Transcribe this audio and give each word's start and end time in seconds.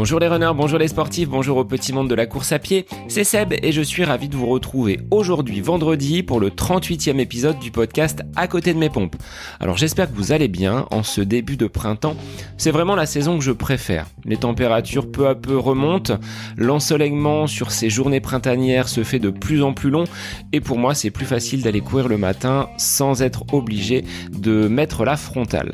Bonjour 0.00 0.18
les 0.18 0.28
runners, 0.28 0.52
bonjour 0.54 0.78
les 0.78 0.88
sportifs, 0.88 1.28
bonjour 1.28 1.58
au 1.58 1.64
petit 1.64 1.92
monde 1.92 2.08
de 2.08 2.14
la 2.14 2.24
course 2.24 2.52
à 2.52 2.58
pied, 2.58 2.86
c'est 3.08 3.22
Seb 3.22 3.52
et 3.52 3.70
je 3.70 3.82
suis 3.82 4.02
ravi 4.02 4.30
de 4.30 4.36
vous 4.36 4.46
retrouver 4.46 5.00
aujourd'hui 5.10 5.60
vendredi 5.60 6.22
pour 6.22 6.40
le 6.40 6.48
38e 6.48 7.18
épisode 7.18 7.58
du 7.58 7.70
podcast 7.70 8.22
À 8.34 8.48
côté 8.48 8.72
de 8.72 8.78
mes 8.78 8.88
pompes. 8.88 9.16
Alors 9.58 9.76
j'espère 9.76 10.10
que 10.10 10.16
vous 10.16 10.32
allez 10.32 10.48
bien 10.48 10.86
en 10.90 11.02
ce 11.02 11.20
début 11.20 11.58
de 11.58 11.66
printemps, 11.66 12.16
c'est 12.56 12.70
vraiment 12.70 12.94
la 12.94 13.04
saison 13.04 13.36
que 13.36 13.44
je 13.44 13.52
préfère. 13.52 14.06
Les 14.24 14.38
températures 14.38 15.10
peu 15.10 15.28
à 15.28 15.34
peu 15.34 15.58
remontent, 15.58 16.18
l'ensoleillement 16.56 17.46
sur 17.46 17.70
ces 17.70 17.90
journées 17.90 18.20
printanières 18.20 18.88
se 18.88 19.04
fait 19.04 19.18
de 19.18 19.30
plus 19.30 19.62
en 19.62 19.74
plus 19.74 19.90
long 19.90 20.04
et 20.52 20.60
pour 20.60 20.78
moi 20.78 20.94
c'est 20.94 21.10
plus 21.10 21.26
facile 21.26 21.62
d'aller 21.62 21.82
courir 21.82 22.08
le 22.08 22.16
matin 22.16 22.70
sans 22.78 23.20
être 23.20 23.44
obligé 23.52 24.04
de 24.30 24.66
mettre 24.66 25.04
la 25.04 25.16
frontale. 25.16 25.72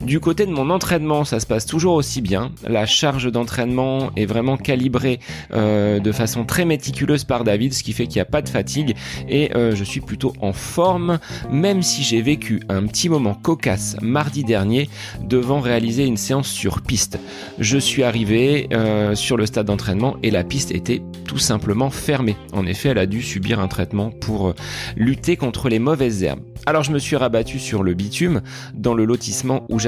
Du 0.00 0.20
côté 0.20 0.46
de 0.46 0.50
mon 0.50 0.70
entraînement, 0.70 1.24
ça 1.24 1.40
se 1.40 1.46
passe 1.46 1.66
toujours 1.66 1.94
aussi 1.94 2.20
bien. 2.20 2.52
La 2.66 2.86
charge 2.86 3.30
d'entraînement 3.32 4.10
est 4.16 4.26
vraiment 4.26 4.56
calibrée 4.56 5.20
euh, 5.54 6.00
de 6.00 6.12
façon 6.12 6.44
très 6.44 6.64
méticuleuse 6.64 7.24
par 7.24 7.44
David, 7.44 7.72
ce 7.72 7.82
qui 7.82 7.92
fait 7.92 8.06
qu'il 8.06 8.16
n'y 8.16 8.22
a 8.22 8.26
pas 8.26 8.42
de 8.42 8.48
fatigue 8.48 8.94
et 9.28 9.56
euh, 9.56 9.74
je 9.74 9.84
suis 9.84 10.00
plutôt 10.00 10.34
en 10.40 10.52
forme, 10.52 11.18
même 11.50 11.82
si 11.82 12.02
j'ai 12.02 12.20
vécu 12.20 12.60
un 12.68 12.86
petit 12.86 13.08
moment 13.08 13.34
cocasse 13.34 13.96
mardi 14.02 14.44
dernier 14.44 14.88
devant 15.22 15.60
réaliser 15.60 16.04
une 16.04 16.16
séance 16.16 16.48
sur 16.48 16.82
piste. 16.82 17.18
Je 17.58 17.78
suis 17.78 18.02
arrivé 18.02 18.68
euh, 18.72 19.14
sur 19.14 19.36
le 19.36 19.46
stade 19.46 19.66
d'entraînement 19.66 20.16
et 20.22 20.30
la 20.30 20.44
piste 20.44 20.72
était 20.72 21.02
tout 21.24 21.38
simplement 21.38 21.90
fermée. 21.90 22.36
En 22.52 22.66
effet, 22.66 22.90
elle 22.90 22.98
a 22.98 23.06
dû 23.06 23.22
subir 23.22 23.60
un 23.60 23.68
traitement 23.68 24.10
pour 24.10 24.54
lutter 24.96 25.36
contre 25.36 25.68
les 25.68 25.78
mauvaises 25.78 26.22
herbes. 26.22 26.40
Alors 26.68 26.82
je 26.82 26.90
me 26.90 26.98
suis 26.98 27.14
rabattu 27.14 27.60
sur 27.60 27.84
le 27.84 27.94
bitume 27.94 28.42
dans 28.74 28.94
le 28.94 29.04
lotissement 29.04 29.64
où 29.68 29.78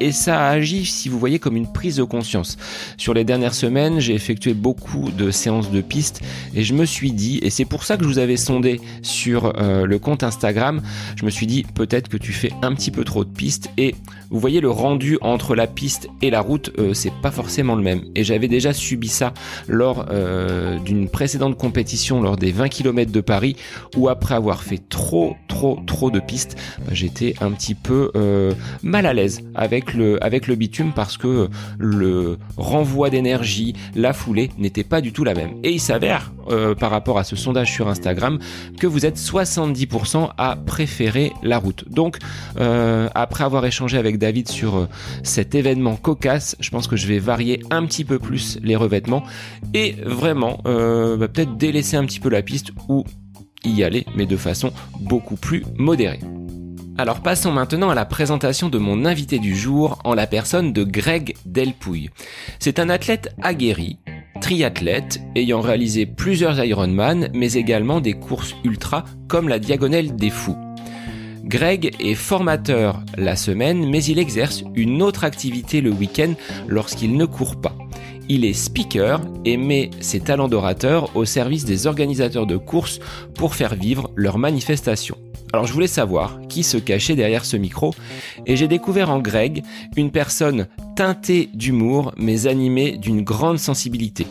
et 0.00 0.12
ça 0.12 0.46
a 0.46 0.50
agi, 0.50 0.86
si 0.86 1.08
vous 1.08 1.18
voyez, 1.18 1.38
comme 1.38 1.56
une 1.56 1.70
prise 1.70 1.96
de 1.96 2.04
conscience. 2.04 2.56
Sur 2.96 3.14
les 3.14 3.24
dernières 3.24 3.54
semaines, 3.54 3.98
j'ai 3.98 4.14
effectué 4.14 4.54
beaucoup 4.54 5.10
de 5.10 5.30
séances 5.30 5.70
de 5.70 5.80
piste 5.80 6.20
et 6.54 6.62
je 6.62 6.72
me 6.72 6.84
suis 6.84 7.12
dit, 7.12 7.40
et 7.42 7.50
c'est 7.50 7.64
pour 7.64 7.84
ça 7.84 7.96
que 7.96 8.04
je 8.04 8.08
vous 8.08 8.18
avais 8.18 8.36
sondé 8.36 8.80
sur 9.02 9.52
euh, 9.58 9.86
le 9.86 9.98
compte 9.98 10.22
Instagram, 10.22 10.82
je 11.16 11.24
me 11.24 11.30
suis 11.30 11.46
dit 11.46 11.64
peut-être 11.74 12.08
que 12.08 12.16
tu 12.16 12.32
fais 12.32 12.52
un 12.62 12.74
petit 12.74 12.90
peu 12.90 13.04
trop 13.04 13.24
de 13.24 13.30
pistes 13.30 13.70
et 13.76 13.94
vous 14.30 14.38
voyez 14.38 14.60
le 14.60 14.70
rendu 14.70 15.18
entre 15.20 15.56
la 15.56 15.66
piste 15.66 16.08
et 16.22 16.30
la 16.30 16.40
route, 16.40 16.70
euh, 16.78 16.94
c'est 16.94 17.12
pas 17.20 17.32
forcément 17.32 17.74
le 17.74 17.82
même. 17.82 18.02
Et 18.14 18.22
j'avais 18.22 18.48
déjà 18.48 18.72
subi 18.72 19.08
ça 19.08 19.34
lors 19.66 20.06
euh, 20.10 20.78
d'une 20.78 21.08
précédente 21.08 21.58
compétition 21.58 22.22
lors 22.22 22.36
des 22.36 22.52
20 22.52 22.68
km 22.68 23.10
de 23.10 23.20
Paris 23.20 23.56
où 23.96 24.08
après 24.08 24.36
avoir 24.36 24.62
fait 24.62 24.80
trop 24.88 25.36
trop 25.48 25.80
trop 25.86 26.10
de 26.10 26.20
piste, 26.20 26.56
bah, 26.78 26.92
j'étais 26.92 27.34
un 27.40 27.50
petit 27.50 27.74
peu 27.74 28.12
mal 28.82 29.06
à 29.06 29.12
l'aise 29.12 29.39
avec 29.54 29.94
le, 29.94 30.18
bitume 30.54 30.92
parce 30.94 31.16
que 31.16 31.48
le 31.78 32.38
renvoi 32.56 33.10
d'énergie, 33.10 33.74
la 33.94 34.12
foulée 34.12 34.50
n'était 34.58 34.84
pas 34.84 35.00
du 35.00 35.12
tout 35.12 35.24
la 35.24 35.34
même. 35.34 35.54
Et 35.62 35.70
il 35.72 35.80
s'avère, 35.80 36.32
euh, 36.50 36.74
par 36.74 36.90
rapport 36.90 37.18
à 37.18 37.24
ce 37.24 37.36
sondage 37.36 37.72
sur 37.72 37.88
Instagram, 37.88 38.38
que 38.78 38.86
vous 38.86 39.06
êtes 39.06 39.16
70% 39.16 40.30
à 40.36 40.56
préférer 40.56 41.32
la 41.42 41.58
route. 41.58 41.84
Donc, 41.88 42.18
euh, 42.58 43.08
après 43.14 43.44
avoir 43.44 43.64
échangé 43.64 43.96
avec 43.96 44.18
David 44.18 44.48
sur 44.48 44.88
cet 45.22 45.54
événement 45.54 45.96
cocasse, 45.96 46.56
je 46.60 46.70
pense 46.70 46.86
que 46.86 46.96
je 46.96 47.06
vais 47.06 47.18
varier 47.18 47.62
un 47.70 47.86
petit 47.86 48.04
peu 48.04 48.18
plus 48.18 48.58
les 48.62 48.76
revêtements 48.76 49.22
et 49.74 49.96
vraiment 50.04 50.60
bah, 50.64 51.28
peut-être 51.28 51.56
délaisser 51.56 51.96
un 51.96 52.04
petit 52.04 52.20
peu 52.20 52.28
la 52.28 52.42
piste 52.42 52.72
ou 52.88 53.04
y 53.64 53.82
aller, 53.82 54.06
mais 54.16 54.26
de 54.26 54.36
façon 54.36 54.72
beaucoup 55.00 55.36
plus 55.36 55.64
modérée. 55.76 56.20
Alors 57.00 57.22
passons 57.22 57.50
maintenant 57.50 57.88
à 57.88 57.94
la 57.94 58.04
présentation 58.04 58.68
de 58.68 58.76
mon 58.76 59.06
invité 59.06 59.38
du 59.38 59.56
jour 59.56 59.98
en 60.04 60.12
la 60.12 60.26
personne 60.26 60.74
de 60.74 60.84
Greg 60.84 61.34
Delpouille. 61.46 62.10
C'est 62.58 62.78
un 62.78 62.90
athlète 62.90 63.34
aguerri, 63.40 63.98
triathlète, 64.42 65.18
ayant 65.34 65.62
réalisé 65.62 66.04
plusieurs 66.04 66.62
Ironman, 66.62 67.30
mais 67.32 67.54
également 67.54 68.02
des 68.02 68.12
courses 68.12 68.54
ultra 68.64 69.06
comme 69.28 69.48
la 69.48 69.58
Diagonale 69.58 70.14
des 70.14 70.28
Fous. 70.28 70.58
Greg 71.42 71.96
est 72.00 72.14
formateur 72.14 73.02
la 73.16 73.34
semaine, 73.34 73.88
mais 73.88 74.04
il 74.04 74.18
exerce 74.18 74.62
une 74.74 75.00
autre 75.00 75.24
activité 75.24 75.80
le 75.80 75.92
week-end 75.92 76.34
lorsqu'il 76.68 77.16
ne 77.16 77.24
court 77.24 77.62
pas. 77.62 77.74
Il 78.32 78.44
est 78.44 78.52
speaker 78.52 79.20
et 79.44 79.56
met 79.56 79.90
ses 79.98 80.20
talents 80.20 80.46
d'orateur 80.46 81.16
au 81.16 81.24
service 81.24 81.64
des 81.64 81.88
organisateurs 81.88 82.46
de 82.46 82.56
courses 82.56 83.00
pour 83.34 83.56
faire 83.56 83.74
vivre 83.74 84.12
leurs 84.14 84.38
manifestations. 84.38 85.18
Alors 85.52 85.66
je 85.66 85.72
voulais 85.72 85.88
savoir 85.88 86.38
qui 86.48 86.62
se 86.62 86.76
cachait 86.76 87.16
derrière 87.16 87.44
ce 87.44 87.56
micro 87.56 87.92
et 88.46 88.54
j'ai 88.54 88.68
découvert 88.68 89.10
en 89.10 89.18
Greg 89.18 89.64
une 89.96 90.12
personne 90.12 90.68
teintée 90.94 91.50
d'humour 91.54 92.12
mais 92.16 92.46
animée 92.46 92.96
d'une 92.98 93.22
grande 93.22 93.58
sensibilité. 93.58 94.28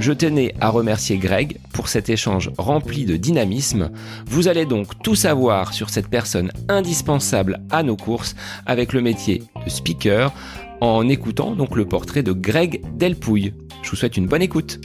Je 0.00 0.12
tenais 0.12 0.54
à 0.62 0.70
remercier 0.70 1.18
Greg 1.18 1.58
pour 1.74 1.88
cet 1.88 2.08
échange 2.08 2.50
rempli 2.56 3.04
de 3.04 3.16
dynamisme. 3.16 3.90
Vous 4.24 4.48
allez 4.48 4.64
donc 4.64 5.02
tout 5.02 5.14
savoir 5.14 5.74
sur 5.74 5.90
cette 5.90 6.08
personne 6.08 6.50
indispensable 6.68 7.60
à 7.68 7.82
nos 7.82 7.96
courses 7.96 8.34
avec 8.64 8.94
le 8.94 9.02
métier 9.02 9.42
de 9.62 9.68
speaker, 9.68 10.32
en 10.80 11.08
écoutant 11.08 11.52
donc 11.52 11.76
le 11.76 11.84
portrait 11.84 12.22
de 12.22 12.32
Greg 12.32 12.82
Delpouille. 12.96 13.54
Je 13.82 13.90
vous 13.90 13.96
souhaite 13.96 14.16
une 14.16 14.26
bonne 14.26 14.42
écoute. 14.42 14.80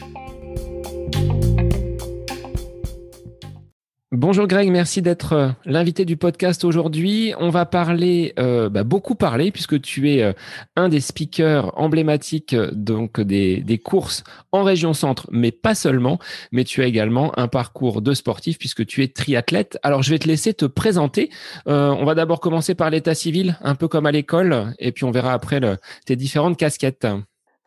Bonjour 4.17 4.47
Greg, 4.47 4.71
merci 4.71 5.01
d'être 5.01 5.33
euh, 5.33 5.49
l'invité 5.65 6.05
du 6.05 6.15
podcast 6.15 6.63
aujourd'hui. 6.63 7.33
On 7.37 7.49
va 7.49 7.65
parler, 7.65 8.33
euh, 8.39 8.69
bah, 8.69 8.85
beaucoup 8.85 9.13
parler, 9.13 9.51
puisque 9.51 9.81
tu 9.81 10.09
es 10.09 10.23
euh, 10.23 10.31
un 10.77 10.87
des 10.87 11.01
speakers 11.01 11.77
emblématiques 11.77 12.55
donc 12.71 13.19
des, 13.19 13.59
des, 13.59 13.77
courses 13.77 14.23
en 14.53 14.63
région 14.63 14.93
centre, 14.93 15.27
mais 15.31 15.51
pas 15.51 15.75
seulement, 15.75 16.17
mais 16.53 16.63
tu 16.63 16.81
as 16.81 16.85
également 16.85 17.37
un 17.37 17.49
parcours 17.49 18.01
de 18.01 18.13
sportif 18.13 18.57
puisque 18.57 18.85
tu 18.85 19.03
es 19.03 19.09
triathlète. 19.09 19.77
Alors 19.83 20.01
je 20.01 20.11
vais 20.11 20.19
te 20.19 20.29
laisser 20.29 20.53
te 20.53 20.65
présenter. 20.65 21.29
on 21.65 22.05
va 22.05 22.15
d'abord 22.15 22.39
commencer 22.39 22.73
par 22.73 22.89
l'état 22.89 23.15
civil, 23.15 23.57
un 23.61 23.75
peu 23.75 23.89
comme 23.89 24.05
à 24.05 24.13
l'école, 24.13 24.73
et 24.79 24.93
puis 24.93 25.03
on 25.03 25.11
verra 25.11 25.33
après 25.33 25.59
tes 26.05 26.15
différentes 26.15 26.55
casquettes. 26.55 27.05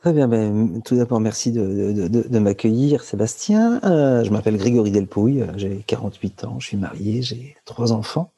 Très 0.01 0.13
bien, 0.13 0.29
ben, 0.29 0.81
tout 0.85 0.95
d'abord 0.95 1.19
merci 1.19 1.51
de, 1.51 1.93
de, 1.93 2.07
de, 2.07 2.29
de 2.29 2.39
m'accueillir 2.39 3.03
Sébastien. 3.03 3.81
Euh, 3.83 4.23
je 4.23 4.31
m'appelle 4.31 4.57
Grégory 4.57 4.93
Delpouille, 4.93 5.45
j'ai 5.57 5.83
48 5.89 6.45
ans, 6.45 6.61
je 6.61 6.69
suis 6.69 6.77
marié, 6.77 7.21
j'ai 7.21 7.57
trois 7.65 7.93
enfants. 7.93 8.31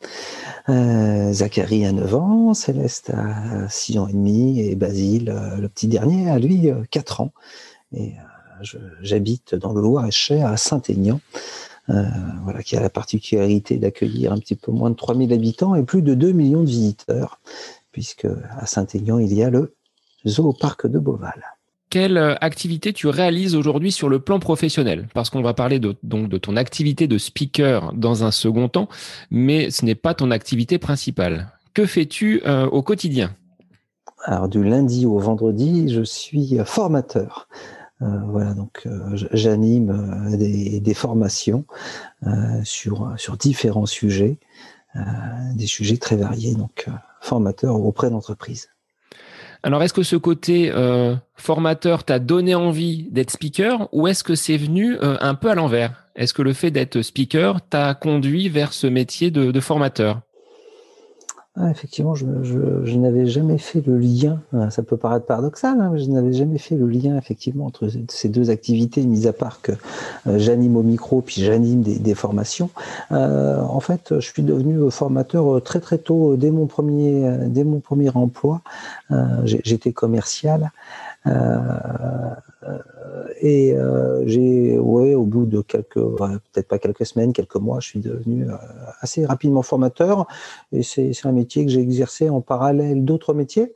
Euh, 0.71 1.31
Zachary 1.35 1.85
a 1.85 1.93
9 1.93 2.15
ans, 2.15 2.55
Céleste 2.55 3.11
a 3.11 3.69
6 3.69 3.99
ans 3.99 4.09
et 4.09 4.15
demi 4.15 4.61
et 4.61 4.75
Basile, 4.75 5.29
euh, 5.29 5.59
le 5.59 5.69
petit 5.69 5.87
dernier, 5.87 6.31
a 6.31 6.39
lui 6.39 6.71
4 6.91 7.21
ans. 7.21 7.33
Et 7.93 8.15
j'habite 9.03 9.55
dans 9.55 9.75
le 9.75 9.83
Loir-et-Cher 9.83 10.47
à 10.47 10.57
Saint-Aignan. 10.57 11.21
voilà, 11.89 12.63
qui 12.63 12.75
a 12.75 12.81
la 12.81 12.89
particularité 12.89 13.77
d'accueillir 13.77 14.33
un 14.33 14.39
petit 14.39 14.57
peu 14.57 14.73
moins 14.73 14.89
de 14.89 14.97
3000 14.97 15.31
habitants 15.35 15.75
et 15.75 15.83
plus 15.83 16.01
de 16.01 16.15
2 16.15 16.33
millions 16.33 16.63
de 16.63 16.69
visiteurs, 16.71 17.39
puisque 17.93 18.27
à 18.57 18.65
Saint-Aignan, 18.65 19.19
il 19.19 19.35
y 19.35 19.43
a 19.43 19.51
le 19.51 19.75
Parc 20.59 20.87
de 20.87 20.99
Beauval. 20.99 21.43
Quelle 21.91 22.19
euh, 22.19 22.35
activité 22.41 22.93
tu 22.93 23.09
réalises 23.09 23.57
aujourd'hui 23.57 23.91
sur 23.91 24.09
le 24.09 24.21
plan 24.21 24.39
professionnel? 24.39 25.09
Parce 25.13 25.29
qu'on 25.29 25.43
va 25.43 25.55
parler 25.55 25.81
de, 25.81 25.97
donc 26.05 26.29
de 26.29 26.39
ton 26.39 26.57
activité 26.57 27.09
de 27.09 27.19
speaker 27.19 27.93
dans 27.95 28.23
un 28.23 28.31
second 28.31 28.69
temps, 28.69 28.89
mais 29.33 29.71
ce 29.71 29.85
n'est 29.85 29.97
pas 29.97 30.15
ton 30.15 30.31
activité 30.31 30.79
principale. 30.79 31.53
Que 31.75 31.87
fais-tu 31.87 32.43
euh, 32.47 32.67
au 32.67 32.83
quotidien? 32.83 33.35
Alors 34.25 34.49
du 34.49 34.63
lundi 34.63 35.05
au 35.05 35.19
vendredi, 35.19 35.93
je 35.93 36.03
suis 36.03 36.59
formateur. 36.65 37.49
Euh, 38.03 38.07
voilà, 38.29 38.55
donc 38.55 38.87
j'anime 39.33 40.37
des, 40.37 40.95
formations 40.95 41.65
sur, 42.63 43.13
sur 43.17 43.37
différents 43.37 43.87
sujets, 43.87 44.39
des 45.55 45.67
sujets 45.67 45.97
très 45.97 46.17
variés, 46.17 46.55
donc 46.55 46.87
formateur 47.21 47.81
auprès 47.81 48.11
d'entreprises. 48.11 48.69
Alors, 49.63 49.83
est-ce 49.83 49.93
que 49.93 50.03
ce 50.03 50.17
côté 50.17 50.71
euh, 50.71 51.15
formateur 51.37 52.05
t'a 52.05 52.19
donné 52.19 52.55
envie 52.55 53.09
d'être 53.11 53.31
speaker 53.31 53.89
ou 53.93 54.09
est-ce 54.09 54.25
que 54.25 54.35
c'est 54.35 54.57
venu 54.57 54.97
euh, 54.97 55.17
un 55.21 55.35
peu 55.35 55.51
à 55.51 55.55
l'envers? 55.55 56.07
Est-ce 56.17 56.33
que 56.33 56.43
le 56.43 56.53
fait 56.53 56.71
d'être 56.71 57.03
speaker 57.03 57.61
t'a 57.69 57.95
conduit 57.95 58.49
vers 58.49 58.73
ce 58.73 58.87
métier 58.87 59.31
de 59.31 59.61
formateur? 59.61 60.23
Ah, 61.57 61.69
effectivement, 61.69 62.15
je, 62.15 62.27
n'avais 62.97 63.27
jamais 63.27 63.59
fait 63.59 63.85
le 63.85 63.99
lien. 63.99 64.41
Euh, 64.55 64.71
ça 64.71 64.85
peut 64.85 64.97
paraître 64.97 65.27
paradoxal, 65.27 65.81
hein, 65.81 65.91
mais 65.93 65.99
je 65.99 66.09
n'avais 66.09 66.33
jamais 66.33 66.59
fait 66.59 66.77
le 66.77 66.87
lien 66.87 67.19
effectivement 67.19 67.67
entre 67.67 67.89
ces 68.09 68.29
deux 68.29 68.51
activités, 68.51 69.03
mis 69.03 69.27
à 69.27 69.33
part 69.33 69.61
que 69.61 69.73
euh, 70.29 70.39
j'anime 70.39 70.77
au 70.77 70.85
micro 70.85 71.23
puis 71.23 71.43
j'anime 71.43 71.83
des, 71.83 72.15
formations. 72.15 72.71
Euh, 73.11 73.61
en 73.63 73.81
fait, 73.81 74.15
je 74.21 74.27
suis 74.27 74.45
devenu 74.45 74.89
formateur 74.93 75.61
très 75.63 75.81
très 75.81 75.99
tôt, 75.99 76.37
dès 76.37 76.53
mon 76.53 76.67
premier, 76.67 77.29
dès 77.47 77.65
mon 77.65 77.81
premier 77.81 78.11
emploi. 78.11 78.63
J'étais 79.45 79.93
commercial. 79.93 80.71
Et 83.41 83.75
j'ai, 84.27 84.79
ouais, 84.79 85.15
au 85.15 85.25
bout 85.25 85.47
de 85.47 85.61
quelques, 85.63 85.95
peut-être 85.95 86.69
pas 86.69 86.79
quelques 86.79 87.07
semaines, 87.07 87.33
quelques 87.33 87.57
mois, 87.57 87.81
je 87.81 87.89
suis 87.89 88.01
devenu 88.01 88.47
assez 89.01 89.25
rapidement 89.25 89.63
formateur. 89.63 90.27
Et 90.73 90.83
c'est 90.83 91.13
un 91.25 91.33
métier 91.33 91.65
que 91.65 91.73
j'ai 91.73 91.81
exercé 91.81 92.29
en 92.31 92.41
parallèle 92.41 93.05
d'autres 93.05 93.35
métiers. 93.35 93.75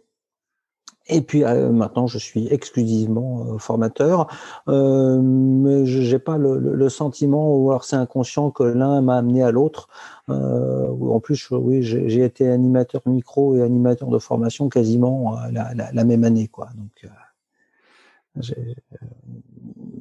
Et 1.07 1.21
puis 1.21 1.45
euh, 1.45 1.71
maintenant, 1.71 2.07
je 2.07 2.17
suis 2.17 2.49
exclusivement 2.51 3.47
euh, 3.47 3.59
formateur, 3.59 4.27
euh, 4.69 5.21
mais 5.21 5.85
j'ai 5.85 6.19
pas 6.19 6.39
le, 6.39 6.89
sentiment, 6.89 7.57
ou 7.57 7.71
alors 7.71 7.85
c'est 7.85 7.97
inconscient 7.97 8.51
que 8.51 8.63
l'un 8.63 9.03
m'a 9.03 9.19
amené 9.19 9.43
à 9.43 9.51
l'autre. 9.51 9.89
Euh, 10.31 10.89
en 10.89 11.21
plus, 11.21 11.51
oui, 11.51 11.83
j'ai 11.83 12.25
été 12.25 12.49
animateur 12.49 13.03
micro 13.05 13.55
et 13.57 13.63
animateur 13.63 14.09
de 14.09 14.19
formation 14.19 14.71
quasiment 14.71 15.37
la, 15.53 15.75
la, 15.75 15.93
la 15.93 16.05
même 16.05 16.25
année, 16.25 16.49
quoi. 16.49 16.69
Donc, 16.75 17.11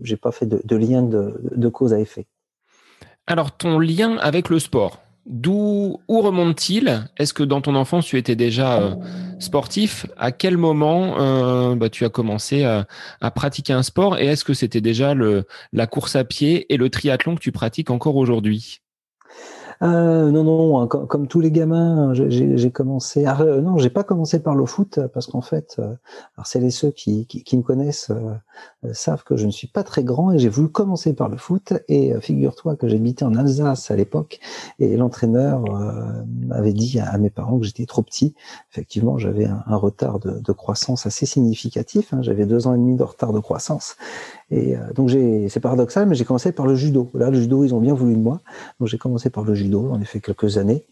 j'ai 0.01 0.17
pas 0.17 0.31
fait 0.31 0.45
de, 0.45 0.75
lien 0.75 1.03
de, 1.03 1.69
cause 1.69 1.93
à 1.93 1.99
effet. 1.99 2.27
Alors, 3.27 3.55
ton 3.55 3.79
lien 3.79 4.17
avec 4.17 4.49
le 4.49 4.59
sport, 4.59 4.99
D'où 5.25 6.01
où 6.09 6.19
remonte-t-il? 6.19 7.09
Est-ce 7.15 7.33
que 7.33 7.43
dans 7.43 7.61
ton 7.61 7.75
enfance 7.75 8.05
tu 8.05 8.17
étais 8.17 8.35
déjà 8.35 8.81
euh, 8.81 8.95
sportif? 9.39 10.05
À 10.17 10.33
quel 10.33 10.57
moment 10.57 11.17
euh, 11.17 11.75
bah, 11.75 11.89
tu 11.89 12.03
as 12.03 12.09
commencé 12.09 12.65
à, 12.65 12.85
pratiquer 13.31 13.71
un 13.71 13.83
sport? 13.83 14.17
Et 14.19 14.25
est-ce 14.25 14.43
que 14.43 14.53
c'était 14.53 14.81
déjà 14.81 15.13
la 15.15 15.87
course 15.87 16.17
à 16.17 16.25
pied 16.25 16.65
et 16.73 16.75
le 16.75 16.89
triathlon 16.89 17.35
que 17.35 17.39
tu 17.39 17.53
pratiques 17.53 17.89
encore 17.89 18.17
aujourd'hui? 18.17 18.81
Euh, 19.83 20.31
non, 20.31 20.43
non, 20.45 20.79
hein, 20.79 20.87
comme, 20.87 21.27
tous 21.27 21.41
les 21.41 21.51
gamins, 21.51 22.13
j'ai 22.13 22.71
commencé. 22.71 23.25
Ah, 23.25 23.37
non, 23.43 23.77
j'ai 23.77 23.89
pas 23.89 24.03
commencé 24.03 24.41
par 24.41 24.55
le 24.55 24.65
foot 24.65 24.99
parce 25.13 25.27
qu'en 25.27 25.41
fait, 25.41 25.75
euh, 25.79 25.95
alors 26.37 26.47
c'est 26.47 26.59
les 26.59 26.71
ceux 26.71 26.91
qui, 26.91 27.25
qui, 27.27 27.43
qui 27.43 27.57
me 27.57 27.63
connaissent 27.63 28.09
euh, 28.09 28.33
savent 28.91 29.23
que 29.23 29.37
je 29.37 29.45
ne 29.45 29.51
suis 29.51 29.67
pas 29.67 29.83
très 29.83 30.03
grand 30.03 30.31
et 30.31 30.39
j'ai 30.39 30.49
voulu 30.49 30.69
commencer 30.69 31.13
par 31.13 31.29
le 31.29 31.37
foot. 31.37 31.73
Et 31.87 32.13
figure-toi 32.19 32.75
que 32.75 32.87
j'habitais 32.87 33.23
en 33.23 33.35
Alsace 33.35 33.91
à 33.91 33.95
l'époque 33.95 34.39
et 34.79 34.97
l'entraîneur 34.97 35.63
avait 36.51 36.73
dit 36.73 36.99
à, 36.99 37.17
mes 37.17 37.29
parents 37.29 37.59
que 37.59 37.65
j'étais 37.65 37.85
trop 37.85 38.01
petit. 38.01 38.35
Effectivement, 38.71 39.17
j'avais 39.17 39.45
un, 39.45 39.75
retard 39.75 40.19
de, 40.19 40.39
de, 40.39 40.51
croissance 40.51 41.05
assez 41.05 41.25
significatif. 41.25 42.13
Hein, 42.13 42.21
j'avais 42.21 42.45
deux 42.45 42.67
ans 42.67 42.73
et 42.73 42.77
demi 42.77 42.95
de 42.95 43.03
retard 43.03 43.33
de 43.33 43.39
croissance 43.39 43.95
et 44.53 44.75
euh, 44.75 44.93
donc 44.93 45.09
c'est 45.09 45.59
paradoxal, 45.59 46.07
mais 46.07 46.15
j'ai 46.15 46.25
commencé 46.25 46.51
par 46.51 46.67
le 46.67 46.75
judo. 46.75 47.09
Là, 47.13 47.29
le 47.29 47.39
judo, 47.39 47.63
ils 47.63 47.73
ont 47.73 47.81
bien 47.81 47.93
voulu 47.93 48.13
de 48.13 48.19
moi, 48.19 48.41
donc 48.79 48.87
j'ai 48.87 48.97
commencé 48.97 49.29
par 49.29 49.43
le 49.43 49.55
judo. 49.55 49.87
J'en 49.89 49.99
ai 49.99 50.05
fait 50.05 50.19
quelques 50.19 50.57
années. 50.57 50.85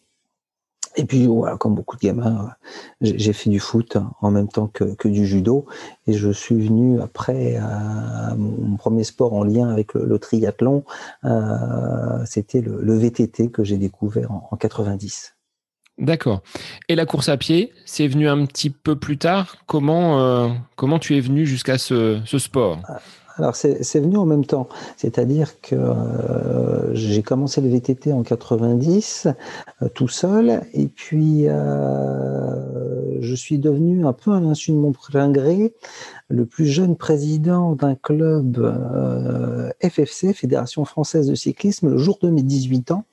Et 0.97 1.05
puis 1.05 1.25
voilà, 1.25 1.57
comme 1.57 1.75
beaucoup 1.75 1.95
de 1.95 2.01
gamins, 2.01 2.49
j'ai 2.99 3.33
fait 3.33 3.49
du 3.49 3.59
foot 3.59 3.97
en 4.21 4.31
même 4.31 4.47
temps 4.47 4.67
que, 4.67 4.83
que, 4.95 5.07
du 5.07 5.25
judo. 5.25 5.65
Et 6.05 6.13
je 6.13 6.29
suis 6.29 6.67
venu 6.67 6.99
après 7.01 7.55
à 7.57 8.35
mon 8.35 8.75
premier 8.75 9.03
sport 9.03 9.33
en 9.33 9.43
lien 9.43 9.69
avec 9.69 9.93
le, 9.93 10.19
triathlon. 10.19 10.83
Euh, 11.23 12.23
C'était 12.25 12.61
le, 12.61 12.81
le, 12.81 12.97
VTT 12.97 13.51
que 13.51 13.63
j'ai 13.63 13.77
découvert 13.77 14.31
en, 14.31 14.49
en 14.51 14.57
90. 14.57 15.33
D'accord. 15.97 16.41
Et 16.89 16.95
la 16.95 17.05
course 17.05 17.29
à 17.29 17.37
pied, 17.37 17.71
c'est 17.85 18.07
venu 18.07 18.27
un 18.27 18.45
petit 18.45 18.69
peu 18.69 18.95
plus 18.95 19.17
tard. 19.17 19.57
Comment 19.67 20.19
euh, 20.19 20.49
comment 20.75 20.99
tu 20.99 21.15
es 21.15 21.19
venu 21.19 21.45
jusqu'à 21.45 21.77
ce, 21.77 22.19
ce 22.25 22.39
sport? 22.39 22.79
Ah, 22.87 22.99
alors 23.41 23.55
c'est 23.55 23.99
venu 23.99 24.17
en 24.17 24.25
même 24.25 24.45
temps, 24.45 24.67
c'est-à-dire 24.97 25.59
que 25.61 25.75
euh, 25.75 26.93
j'ai 26.93 27.23
commencé 27.23 27.61
le 27.61 27.69
VTT 27.69 28.13
en 28.13 28.23
90 28.23 29.27
euh, 29.81 29.89
tout 29.89 30.07
seul, 30.07 30.61
et 30.73 30.87
puis 30.87 31.47
euh, 31.47 33.21
je 33.21 33.35
suis 33.35 33.57
devenu 33.57 34.05
un 34.05 34.13
peu 34.13 34.31
à 34.31 34.39
l'insu 34.39 34.71
de 34.71 34.77
mon 34.77 34.91
plein 34.91 35.31
gré 35.31 35.73
le 36.29 36.45
plus 36.45 36.67
jeune 36.67 36.95
président 36.95 37.73
d'un 37.73 37.95
club 37.95 38.57
FFC, 39.81 40.33
Fédération 40.33 40.85
française 40.85 41.27
de 41.27 41.35
cyclisme, 41.35 41.89
le 41.89 41.97
jour 41.97 42.19
de 42.21 42.29
mes 42.29 42.43
18 42.43 42.91
ans. 42.91 43.03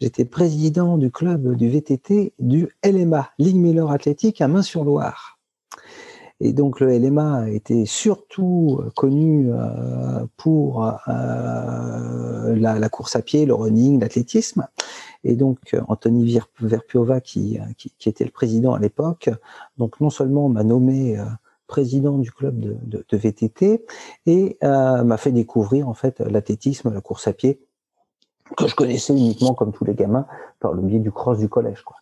J'étais 0.00 0.24
président 0.24 0.98
du 0.98 1.10
club 1.10 1.54
du 1.56 1.70
VTT 1.70 2.34
du 2.38 2.68
LMA, 2.84 3.30
Ligue 3.38 3.56
Miller 3.56 3.90
Athlétique 3.90 4.40
à 4.40 4.48
Main-sur-Loire. 4.48 5.37
Et 6.40 6.52
donc 6.52 6.80
le 6.80 6.96
LMA 6.96 7.50
était 7.50 7.84
surtout 7.84 8.80
euh, 8.80 8.90
connu 8.94 9.50
euh, 9.50 10.24
pour 10.36 10.84
euh, 10.84 12.54
la, 12.54 12.88
course 12.88 13.16
à 13.16 13.22
pied, 13.22 13.44
le 13.44 13.54
running, 13.54 14.00
l'athlétisme. 14.00 14.66
Et 15.24 15.34
donc 15.34 15.76
Anthony 15.88 16.38
Verpiova, 16.60 17.20
qui, 17.20 17.58
qui, 17.76 18.08
était 18.08 18.24
le 18.24 18.30
président 18.30 18.74
à 18.74 18.78
l'époque, 18.78 19.30
donc 19.76 20.00
non 20.00 20.10
seulement 20.10 20.48
m'a 20.48 20.62
nommé 20.62 21.20
président 21.66 22.18
du 22.18 22.30
club 22.30 22.60
de, 22.60 22.76
de, 22.84 23.04
de 23.06 23.16
VTT 23.16 23.84
et 24.26 24.58
m'a 24.62 25.16
fait 25.16 25.32
découvrir 25.32 25.88
en 25.88 25.94
fait 25.94 26.20
l'athlétisme, 26.20 26.94
la 26.94 27.00
course 27.00 27.26
à 27.26 27.32
pied 27.32 27.60
que 28.56 28.68
je 28.68 28.74
connaissais 28.74 29.12
uniquement 29.12 29.54
comme 29.54 29.72
tous 29.72 29.84
les 29.84 29.94
gamins 29.94 30.26
par 30.60 30.72
le 30.72 30.82
biais 30.82 31.00
du 31.00 31.10
cross 31.10 31.38
du 31.38 31.48
collège. 31.48 31.82
Quoi. 31.82 31.96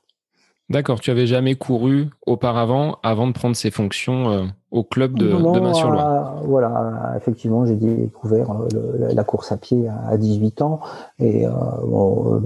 D'accord, 0.69 0.99
tu 0.99 1.13
avais 1.13 1.29
jamais 1.29 1.55
couru 1.55 2.09
auparavant 2.27 2.99
avant 3.05 3.29
de 3.29 3.33
prendre 3.33 3.55
ces 3.55 3.71
fonctions 3.71 4.31
euh, 4.33 4.47
au 4.73 4.83
club 4.83 5.17
de, 5.17 5.29
de 5.29 5.61
Main-sur-Loire? 5.61 6.39
Euh, 6.39 6.41
voilà, 6.45 7.15
effectivement, 7.17 7.65
j'ai 7.67 7.77
découvert 7.77 8.51
euh, 8.51 9.13
la 9.15 9.23
course 9.23 9.53
à 9.53 9.59
pied 9.59 9.87
à, 10.09 10.17
18 10.17 10.63
ans 10.63 10.81
et 11.21 11.47
bon, 11.47 12.43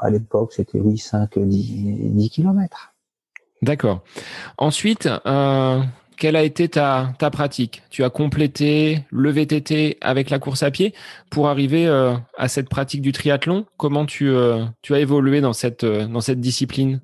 à 0.00 0.08
l'époque 0.08 0.54
c'était 0.54 0.80
oui 0.80 0.96
5 0.96 1.38
10, 1.38 2.10
10 2.10 2.30
km. 2.30 2.94
D'accord. 3.60 4.00
Ensuite, 4.56 5.10
quelle 6.18 6.36
a 6.36 6.42
été 6.42 6.68
ta, 6.68 7.12
ta 7.18 7.30
pratique? 7.30 7.82
Tu 7.90 8.04
as 8.04 8.10
complété 8.10 9.04
le 9.10 9.30
VTT 9.30 9.98
avec 10.00 10.30
la 10.30 10.38
course 10.38 10.62
à 10.62 10.70
pied 10.70 10.92
pour 11.30 11.48
arriver 11.48 11.86
euh, 11.86 12.14
à 12.36 12.48
cette 12.48 12.68
pratique 12.68 13.02
du 13.02 13.12
triathlon? 13.12 13.66
Comment 13.76 14.04
tu, 14.04 14.28
euh, 14.28 14.64
tu 14.82 14.94
as 14.94 15.00
évolué 15.00 15.40
dans 15.40 15.52
cette, 15.52 15.84
euh, 15.84 16.06
dans 16.06 16.20
cette 16.20 16.40
discipline? 16.40 17.00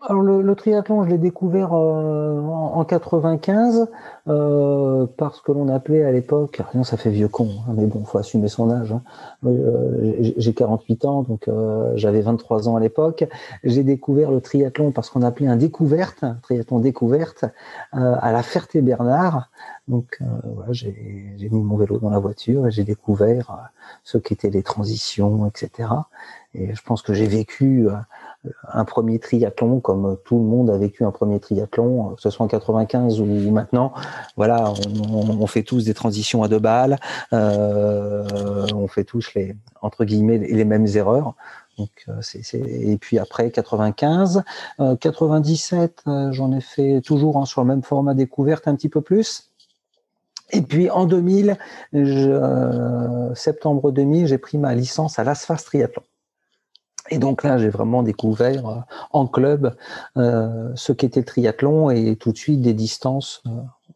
Alors 0.00 0.22
le, 0.22 0.42
le, 0.42 0.54
triathlon, 0.54 1.04
je 1.04 1.10
l'ai 1.10 1.18
découvert 1.18 1.72
euh, 1.72 2.40
en, 2.40 2.74
en, 2.76 2.84
95 2.84 3.88
euh, 4.28 5.06
parce 5.16 5.40
que 5.40 5.50
l'on 5.50 5.68
appelait 5.68 6.04
à 6.04 6.12
l'époque, 6.12 6.62
rien 6.72 6.84
ça 6.84 6.96
fait 6.96 7.10
vieux 7.10 7.26
con, 7.26 7.48
hein, 7.66 7.72
mais 7.76 7.86
bon, 7.86 8.04
faut 8.04 8.18
assumer 8.18 8.46
son 8.46 8.70
âge. 8.70 8.92
Hein. 8.92 9.02
Euh, 9.44 10.32
j'ai 10.36 10.54
48 10.54 11.04
ans, 11.04 11.22
donc 11.22 11.48
euh, 11.48 11.92
j'avais 11.96 12.20
23 12.20 12.68
ans 12.68 12.76
à 12.76 12.80
l'époque. 12.80 13.24
J'ai 13.64 13.82
découvert 13.82 14.30
le 14.30 14.40
triathlon 14.40 14.92
parce 14.92 15.10
qu'on 15.10 15.22
appelait 15.22 15.48
un 15.48 15.56
découverte, 15.56 16.22
un 16.22 16.38
triathlon 16.42 16.78
découverte, 16.78 17.46
à 17.92 18.32
la 18.32 18.42
Ferté-Bernard. 18.44 19.50
Donc 19.88 20.20
voilà, 20.44 20.72
j'ai 20.72 21.48
mis 21.50 21.62
mon 21.62 21.76
vélo 21.76 21.98
dans 21.98 22.10
la 22.10 22.18
voiture 22.18 22.66
et 22.66 22.70
j'ai 22.70 22.84
découvert 22.84 23.70
ce 24.04 24.18
qu'étaient 24.18 24.50
les 24.50 24.62
transitions, 24.62 25.46
etc. 25.46 25.88
Et 26.54 26.74
je 26.74 26.82
pense 26.82 27.02
que 27.02 27.14
j'ai 27.14 27.26
vécu 27.26 27.88
un 28.72 28.84
premier 28.84 29.18
triathlon 29.18 29.80
comme 29.80 30.16
tout 30.24 30.38
le 30.38 30.44
monde 30.44 30.70
a 30.70 30.78
vécu 30.78 31.04
un 31.04 31.10
premier 31.10 31.40
triathlon, 31.40 32.14
que 32.14 32.20
ce 32.20 32.30
soit 32.30 32.44
en 32.44 32.48
95 32.48 33.20
ou 33.20 33.50
maintenant. 33.50 33.92
Voilà, 34.36 34.72
on, 35.10 35.46
fait 35.46 35.62
tous 35.62 35.84
des 35.84 35.94
transitions 35.94 36.42
à 36.42 36.48
deux 36.48 36.58
balles, 36.58 36.98
euh, 37.32 38.66
on 38.74 38.86
fait 38.86 39.04
tous 39.04 39.34
les 39.34 39.56
entre 39.82 40.04
guillemets 40.04 40.38
les 40.38 40.64
mêmes 40.64 40.86
erreurs. 40.86 41.34
Donc, 41.78 41.90
euh, 42.08 42.20
Et 42.54 42.96
puis 42.96 43.18
après 43.18 43.50
95, 43.50 44.42
97, 45.00 46.02
euh, 46.06 46.32
j'en 46.32 46.52
ai 46.52 46.60
fait 46.60 47.00
toujours 47.02 47.36
hein, 47.38 47.44
sur 47.44 47.60
le 47.60 47.68
même 47.68 47.82
format 47.82 48.14
découverte 48.14 48.66
un 48.66 48.74
petit 48.74 48.88
peu 48.88 49.00
plus. 49.00 49.50
Et 50.50 50.62
puis 50.62 50.90
en 50.90 51.04
2000, 51.06 51.58
septembre 53.34 53.92
2000, 53.92 54.26
j'ai 54.26 54.38
pris 54.38 54.58
ma 54.58 54.74
licence 54.74 55.18
à 55.18 55.24
l'Asfast 55.24 55.66
Triathlon. 55.66 56.02
Et 57.10 57.18
donc 57.18 57.42
là, 57.42 57.58
j'ai 57.58 57.68
vraiment 57.68 58.02
découvert 58.02 58.66
euh, 58.66 58.76
en 59.12 59.26
club 59.26 59.76
euh, 60.16 60.70
ce 60.74 60.92
qu'était 60.92 61.20
le 61.20 61.26
triathlon 61.26 61.90
et 61.90 62.16
tout 62.16 62.32
de 62.32 62.36
suite 62.36 62.60
des 62.60 62.74
distances, 62.74 63.42
euh, 63.46 63.50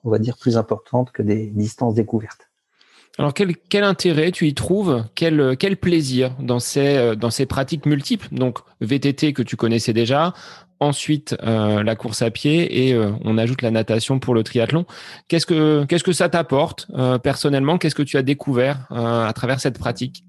on 0.04 0.10
va 0.10 0.18
dire, 0.18 0.36
plus 0.38 0.56
importantes 0.56 1.12
que 1.12 1.22
des 1.22 1.46
distances 1.46 1.94
découvertes. 1.94 2.48
Alors 3.18 3.34
quel, 3.34 3.84
intérêt 3.84 4.30
tu 4.30 4.48
y 4.48 4.54
trouves? 4.54 5.04
Quel, 5.14 5.54
quel 5.58 5.76
plaisir 5.76 6.34
dans 6.40 6.60
ces, 6.60 7.14
dans 7.14 7.28
ces 7.28 7.44
pratiques 7.44 7.84
multiples? 7.84 8.26
Donc 8.32 8.60
VTT 8.80 9.34
que 9.34 9.42
tu 9.42 9.54
connaissais 9.56 9.92
déjà, 9.92 10.32
ensuite 10.80 11.36
la 11.42 11.94
course 11.94 12.22
à 12.22 12.30
pied 12.30 12.88
et 12.88 12.98
on 13.22 13.36
ajoute 13.36 13.60
la 13.60 13.70
natation 13.70 14.18
pour 14.18 14.32
le 14.34 14.42
triathlon. 14.42 14.86
Qu'est-ce 15.28 15.44
que, 15.44 15.84
qu'est-ce 15.84 16.04
que 16.04 16.14
ça 16.14 16.30
t'apporte 16.30 16.90
personnellement? 17.22 17.76
Qu'est-ce 17.76 17.94
que 17.94 18.02
tu 18.02 18.16
as 18.16 18.22
découvert 18.22 18.90
à 18.90 19.30
travers 19.34 19.60
cette 19.60 19.78
pratique? 19.78 20.24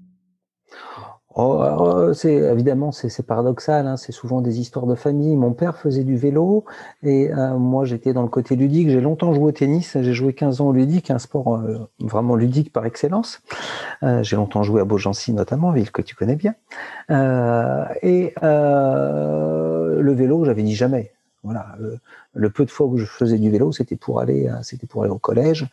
Oh, 1.36 2.12
c'est 2.14 2.32
évidemment 2.32 2.92
c'est 2.92 3.26
paradoxal, 3.26 3.88
hein, 3.88 3.96
c'est 3.96 4.12
souvent 4.12 4.40
des 4.40 4.60
histoires 4.60 4.86
de 4.86 4.94
famille. 4.94 5.34
Mon 5.34 5.52
père 5.52 5.76
faisait 5.76 6.04
du 6.04 6.16
vélo 6.16 6.64
et 7.02 7.32
euh, 7.32 7.58
moi 7.58 7.84
j'étais 7.84 8.12
dans 8.12 8.22
le 8.22 8.28
côté 8.28 8.54
ludique. 8.54 8.88
J'ai 8.88 9.00
longtemps 9.00 9.34
joué 9.34 9.46
au 9.46 9.52
tennis, 9.52 9.96
j'ai 10.00 10.12
joué 10.12 10.32
15 10.32 10.60
ans 10.60 10.68
au 10.68 10.72
ludique, 10.72 11.10
un 11.10 11.18
sport 11.18 11.56
euh, 11.56 11.90
vraiment 11.98 12.36
ludique 12.36 12.72
par 12.72 12.86
excellence. 12.86 13.42
Euh, 14.04 14.22
j'ai 14.22 14.36
longtemps 14.36 14.62
joué 14.62 14.80
à 14.80 14.84
Beaugency 14.84 15.32
notamment, 15.32 15.72
ville 15.72 15.90
que 15.90 16.02
tu 16.02 16.14
connais 16.14 16.36
bien. 16.36 16.54
et 17.10 18.32
le 18.40 20.12
vélo, 20.12 20.44
j'avais 20.44 20.62
dit 20.62 20.74
jamais. 20.74 21.10
Voilà, 21.42 21.76
le, 22.32 22.48
peu 22.48 22.64
de 22.64 22.70
fois 22.70 22.86
où 22.86 22.96
je 22.96 23.04
faisais 23.04 23.38
du 23.38 23.50
vélo, 23.50 23.70
c'était 23.70 23.96
pour 23.96 24.18
aller, 24.18 24.50
c'était 24.62 24.86
pour 24.86 25.02
aller 25.02 25.12
au 25.12 25.18
collège. 25.18 25.66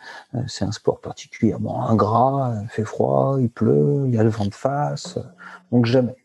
c'est 0.48 0.65
un 0.65 0.72
sport 0.74 1.00
particulièrement 1.00 1.88
ingrat, 1.88 2.56
il 2.63 2.68
fait 2.68 2.84
froid, 2.84 3.38
il 3.39 3.50
pleut, 3.50 4.03
il 4.08 4.13
y 4.13 4.18
a 4.18 4.24
le 4.24 4.30
vent 4.30 4.46
de 4.46 4.53
face. 4.53 5.18
Donc 5.72 5.86
jamais. 5.86 6.16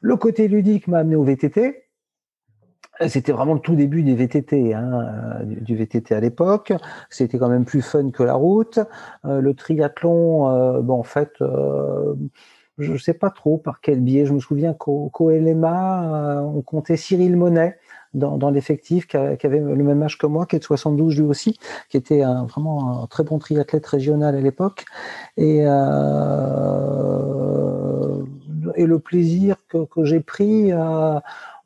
Le 0.00 0.16
côté 0.16 0.48
ludique 0.48 0.88
m'a 0.88 0.98
amené 0.98 1.16
au 1.16 1.24
VTT. 1.24 1.84
c'était 3.08 3.32
vraiment 3.32 3.54
le 3.54 3.60
tout 3.60 3.74
début 3.74 4.02
des 4.02 4.14
VTT, 4.14 4.74
hein, 4.74 5.40
du, 5.44 5.76
VTT 5.76 6.14
à 6.14 6.20
l'époque. 6.20 6.72
C'était 7.10 7.38
quand 7.38 7.48
même 7.48 7.64
plus 7.64 7.82
fun 7.82 8.10
que 8.10 8.22
la 8.22 8.34
route. 8.34 8.78
le 9.24 9.54
triathlon, 9.54 10.44
en 10.88 11.02
fait, 11.02 11.32
je 12.78 12.92
ne 12.92 12.98
sais 12.98 13.14
pas 13.14 13.30
trop 13.30 13.56
par 13.56 13.80
quel 13.80 14.00
biais. 14.00 14.26
Je 14.26 14.34
me 14.34 14.40
souviens 14.40 14.74
qu'au 14.74 15.30
LMA, 15.30 16.42
on 16.42 16.60
comptait 16.62 16.96
Cyril 16.96 17.36
Monet 17.36 17.78
dans, 18.14 18.50
l'effectif, 18.50 19.06
qui, 19.06 19.16
avait 19.16 19.60
le 19.60 19.82
même 19.82 20.02
âge 20.02 20.18
que 20.18 20.26
moi, 20.26 20.46
qui 20.46 20.56
est 20.56 20.60
de 20.60 20.64
72 20.64 21.18
lui 21.18 21.26
aussi, 21.26 21.58
qui 21.88 21.96
était 21.96 22.22
vraiment 22.22 23.02
un 23.02 23.06
très 23.06 23.24
bon 23.24 23.38
triathlète 23.38 23.86
régional 23.86 24.36
à 24.36 24.40
l'époque. 24.40 24.84
Et, 25.36 25.64
euh, 25.66 27.63
et 28.76 28.86
le 28.86 28.98
plaisir 28.98 29.56
que, 29.68 30.04
j'ai 30.04 30.20
pris, 30.20 30.72
euh, 30.72 31.18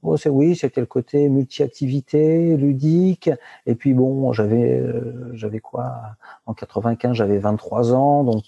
oh, 0.02 0.16
c'est 0.16 0.28
oui, 0.28 0.56
c'était 0.56 0.80
le 0.80 0.86
côté 0.86 1.28
multi-activité, 1.28 2.56
ludique. 2.56 3.30
Et 3.66 3.74
puis 3.74 3.94
bon, 3.94 4.32
j'avais, 4.32 4.78
euh, 4.78 5.30
j'avais 5.34 5.60
quoi? 5.60 5.94
En 6.46 6.54
95, 6.54 7.14
j'avais 7.14 7.38
23 7.38 7.92
ans, 7.92 8.24
donc 8.24 8.44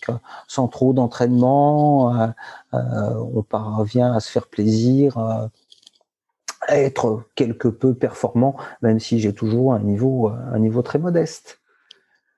sans 0.48 0.68
trop 0.68 0.92
d'entraînement, 0.92 2.14
euh, 2.74 3.14
on 3.34 3.42
parvient 3.42 4.12
à 4.12 4.20
se 4.20 4.30
faire 4.30 4.46
plaisir 4.46 5.50
être 6.68 7.24
quelque 7.34 7.68
peu 7.68 7.94
performant, 7.94 8.54
même 8.82 9.00
si 9.00 9.18
j'ai 9.18 9.32
toujours 9.32 9.72
un 9.72 9.80
niveau, 9.80 10.28
un 10.28 10.58
niveau 10.58 10.82
très 10.82 10.98
modeste. 10.98 11.58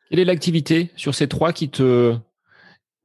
Quelle 0.09 0.21
est 0.21 0.25
l'activité 0.25 0.91
sur 0.97 1.15
ces 1.15 1.27
trois 1.27 1.53
qui 1.53 1.69
te, 1.71 2.15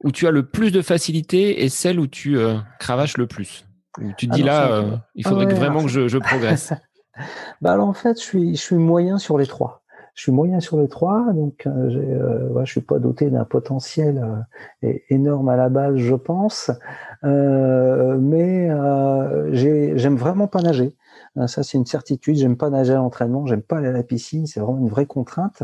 où 0.04 0.12
tu 0.12 0.26
as 0.26 0.30
le 0.30 0.46
plus 0.46 0.70
de 0.70 0.82
facilité 0.82 1.64
et 1.64 1.68
celle 1.68 1.98
où 1.98 2.06
tu 2.06 2.38
euh, 2.38 2.56
cravaches 2.78 3.16
le 3.16 3.26
plus 3.26 3.66
Où 4.00 4.12
tu 4.16 4.28
te 4.28 4.34
dis 4.34 4.42
là, 4.42 4.72
euh, 4.72 4.96
il 5.14 5.26
faudrait 5.26 5.46
vraiment 5.46 5.82
que 5.82 5.88
je, 5.88 6.18
progresse 6.18 6.72
bah 7.60 7.72
alors 7.72 7.88
en 7.88 7.94
fait, 7.94 8.18
je 8.20 8.24
suis, 8.24 8.56
je 8.56 8.60
suis 8.60 8.76
moyen 8.76 9.18
sur 9.18 9.38
les 9.38 9.46
trois. 9.46 9.82
Je 10.14 10.22
suis 10.22 10.32
moyen 10.32 10.58
sur 10.58 10.80
les 10.80 10.88
trois, 10.88 11.32
donc 11.32 11.66
euh, 11.66 11.90
euh 11.90 12.64
je 12.64 12.70
suis 12.70 12.80
pas 12.80 12.98
doté 12.98 13.30
d'un 13.30 13.44
potentiel 13.44 14.44
énorme 15.10 15.48
à 15.48 15.56
la 15.56 15.68
base, 15.68 15.96
je 15.96 16.14
pense, 16.14 16.72
mais 17.22 18.68
j'aime 19.52 20.16
vraiment 20.16 20.48
pas 20.48 20.60
nager. 20.60 20.96
Euh, 21.38 21.46
ça, 21.46 21.62
c'est 21.62 21.78
une 21.78 21.86
certitude. 21.86 22.36
J'aime 22.36 22.56
pas 22.56 22.70
nager 22.70 22.92
à 22.92 22.96
l'entraînement, 22.96 23.46
j'aime 23.46 23.62
pas 23.62 23.78
aller 23.78 23.88
à 23.88 23.92
la 23.92 24.02
piscine. 24.02 24.46
C'est 24.46 24.60
vraiment 24.60 24.78
une 24.78 24.88
vraie 24.88 25.06
contrainte. 25.06 25.62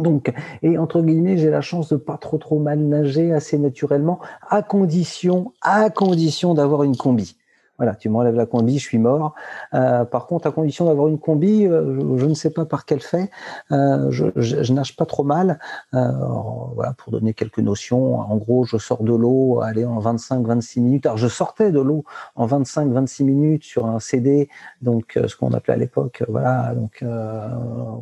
Donc, 0.00 0.32
et 0.62 0.78
entre 0.78 1.00
guillemets, 1.02 1.36
j'ai 1.36 1.50
la 1.50 1.60
chance 1.60 1.90
de 1.90 1.96
pas 1.96 2.16
trop 2.16 2.38
trop 2.38 2.58
mal 2.58 2.78
nager 2.78 3.32
assez 3.32 3.58
naturellement, 3.58 4.20
à 4.48 4.62
condition, 4.62 5.52
à 5.62 5.90
condition 5.90 6.54
d'avoir 6.54 6.82
une 6.82 6.96
combi. 6.96 7.36
Voilà, 7.80 7.94
tu 7.94 8.10
m'enlèves 8.10 8.34
la 8.34 8.44
combi, 8.44 8.78
je 8.78 8.84
suis 8.84 8.98
mort. 8.98 9.34
Euh, 9.72 10.04
par 10.04 10.26
contre, 10.26 10.46
à 10.46 10.52
condition 10.52 10.84
d'avoir 10.84 11.08
une 11.08 11.18
combi, 11.18 11.66
euh, 11.66 12.18
je, 12.18 12.26
ne 12.26 12.34
sais 12.34 12.50
pas 12.50 12.66
par 12.66 12.84
quel 12.84 13.00
fait, 13.00 13.30
euh, 13.72 14.10
je, 14.10 14.26
je, 14.36 14.70
nage 14.74 14.96
pas 14.96 15.06
trop 15.06 15.24
mal. 15.24 15.58
voilà, 15.92 16.92
pour 16.98 17.10
donner 17.10 17.32
quelques 17.32 17.60
notions, 17.60 18.20
en 18.20 18.36
gros, 18.36 18.64
je 18.64 18.76
sors 18.76 19.02
de 19.02 19.14
l'eau, 19.14 19.62
allez, 19.62 19.86
en 19.86 19.98
25-26 19.98 20.82
minutes. 20.82 21.06
Alors, 21.06 21.16
je 21.16 21.26
sortais 21.26 21.72
de 21.72 21.80
l'eau 21.80 22.04
en 22.36 22.46
25-26 22.46 23.24
minutes 23.24 23.64
sur 23.64 23.86
un 23.86 23.98
CD, 23.98 24.50
donc 24.82 25.18
ce 25.26 25.34
qu'on 25.34 25.54
appelait 25.54 25.72
à 25.72 25.78
l'époque, 25.78 26.22
voilà, 26.28 26.74
donc 26.74 27.02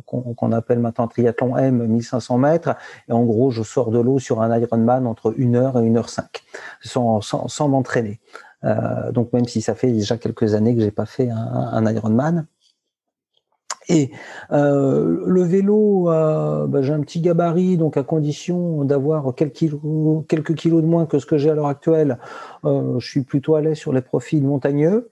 qu'on 0.05 0.51
appelle 0.51 0.79
maintenant 0.79 1.07
triathlon 1.07 1.55
M, 1.55 1.87
1500 1.87 2.37
mètres. 2.37 2.75
Et 3.07 3.13
en 3.13 3.23
gros, 3.23 3.49
je 3.49 3.63
sors 3.63 3.91
de 3.91 3.99
l'eau 3.99 4.19
sur 4.19 4.41
un 4.41 4.59
Ironman 4.59 5.07
entre 5.07 5.33
1 5.39 5.55
heure 5.55 5.79
et 5.79 5.87
1 5.87 5.95
heure 5.95 6.09
5 6.09 6.43
sans, 6.81 7.21
sans, 7.21 7.47
sans 7.47 7.69
m'entraîner. 7.69 8.19
Euh, 8.63 9.11
donc 9.11 9.31
même 9.33 9.45
si 9.45 9.61
ça 9.61 9.75
fait 9.75 9.91
déjà 9.91 10.17
quelques 10.17 10.53
années 10.53 10.75
que 10.75 10.81
j'ai 10.81 10.91
pas 10.91 11.05
fait 11.05 11.29
un, 11.29 11.85
Ironman. 11.93 12.45
Et 13.91 14.11
euh, 14.51 15.23
le 15.25 15.41
vélo, 15.41 16.11
euh, 16.11 16.67
bah, 16.67 16.83
j'ai 16.83 16.93
un 16.93 16.99
petit 17.01 17.21
gabarit, 17.21 17.75
donc 17.75 17.97
à 17.97 18.03
condition 18.03 18.83
d'avoir 18.83 19.33
quelques 19.33 19.53
kilos, 19.53 20.81
de 20.83 20.87
moins 20.87 21.07
que 21.07 21.17
ce 21.17 21.25
que 21.25 21.39
j'ai 21.39 21.49
à 21.49 21.55
l'heure 21.55 21.67
actuelle, 21.67 22.19
je 22.63 22.99
suis 22.99 23.21
plutôt 23.21 23.55
à 23.55 23.61
l'aise 23.61 23.77
sur 23.77 23.91
les 23.91 24.01
profils 24.01 24.43
montagneux. 24.43 25.09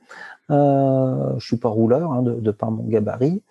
Euh, 0.49 1.33
je 1.39 1.45
suis 1.45 1.57
pas 1.57 1.67
rouleur 1.67 2.13
hein, 2.13 2.21
de, 2.21 2.51
par 2.51 2.71
mon 2.71 2.83
gabarit. 2.83 3.41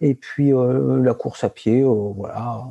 Et 0.00 0.14
puis 0.14 0.52
la 0.52 1.14
course 1.14 1.44
à 1.44 1.48
pied, 1.48 1.82
euh, 1.82 2.12
voilà, 2.14 2.62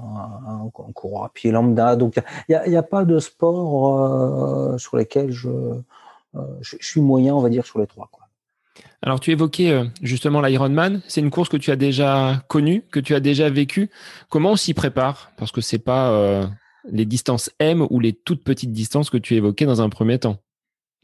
un, 0.48 0.70
cours 0.70 1.25
à 1.25 1.30
pied 1.30 1.51
lambda. 1.51 1.96
Donc 1.96 2.15
il 2.50 2.62
n'y 2.68 2.75
a, 2.75 2.80
a, 2.80 2.84
pas 2.84 3.04
de 3.06 3.20
sport 3.20 4.80
sur 4.80 4.98
lesquels 4.98 5.32
je 5.32 5.50
euh, 6.38 6.42
je, 6.62 6.77
suis 6.82 7.01
moyen, 7.01 7.36
on 7.36 7.42
va 7.42 7.50
dire, 7.50 7.65
sur 7.65 7.80
les 7.80 7.88
trois. 7.88 8.10
Quoi. 8.12 8.24
Alors, 9.01 9.20
tu 9.20 9.32
évoquais 9.32 9.72
euh, 9.72 9.86
justement 10.01 10.42
l'Ironman. 10.42 11.01
C'est 11.08 11.22
une 11.22 11.32
course 11.32 11.50
que 11.50 11.58
tu 11.58 11.72
as 11.72 11.75
déjà 11.75 12.44
connue, 12.48 12.84
que 12.92 13.00
tu 13.00 13.15
as 13.15 13.20
déjà 13.20 13.50
vécue. 13.50 13.89
Comment 14.30 14.51
on 14.51 14.56
s'y 14.56 14.74
prépare? 14.74 15.32
Parce 15.38 15.51
que 15.51 15.62
c'est 15.62 15.80
pas 15.80 16.12
euh, 16.12 16.46
les 16.89 17.06
distances 17.06 17.51
M 17.60 17.86
ou 17.89 18.00
les 18.00 18.13
toutes 18.13 18.44
petites 18.44 18.72
distances 18.72 19.10
que 19.10 19.18
tu 19.18 19.36
évoquais 19.36 19.65
dans 19.65 19.82
un 19.82 19.89
premier 19.89 20.20
temps. 20.20 20.38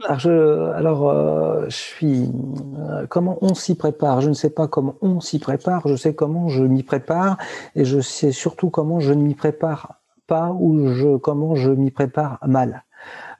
Alors, 0.03 0.19
je, 0.19 0.71
alors, 0.71 1.69
je 1.69 1.75
suis. 1.75 2.27
comment 3.09 3.38
on 3.41 3.53
s'y 3.53 3.75
prépare? 3.75 4.21
Je 4.21 4.29
ne 4.29 4.33
sais 4.33 4.50
pas 4.50 4.67
comment 4.67 4.95
on 5.01 5.19
s'y 5.19 5.38
prépare. 5.38 5.88
Je 5.88 5.95
sais 5.95 6.15
comment 6.15 6.50
je 6.50 6.63
m'y 6.63 6.81
prépare, 6.81 7.38
et 7.75 7.85
je 7.85 8.00
sais 8.00 8.31
surtout 8.31 8.71
comment 8.71 9.00
je 9.00 9.13
ne 9.13 9.21
m'y 9.21 9.35
prépare 9.35 10.01
pas 10.31 10.55
ou 10.57 10.93
je, 10.93 11.17
comment 11.17 11.55
je 11.55 11.71
m'y 11.71 11.91
prépare 11.91 12.39
mal. 12.47 12.85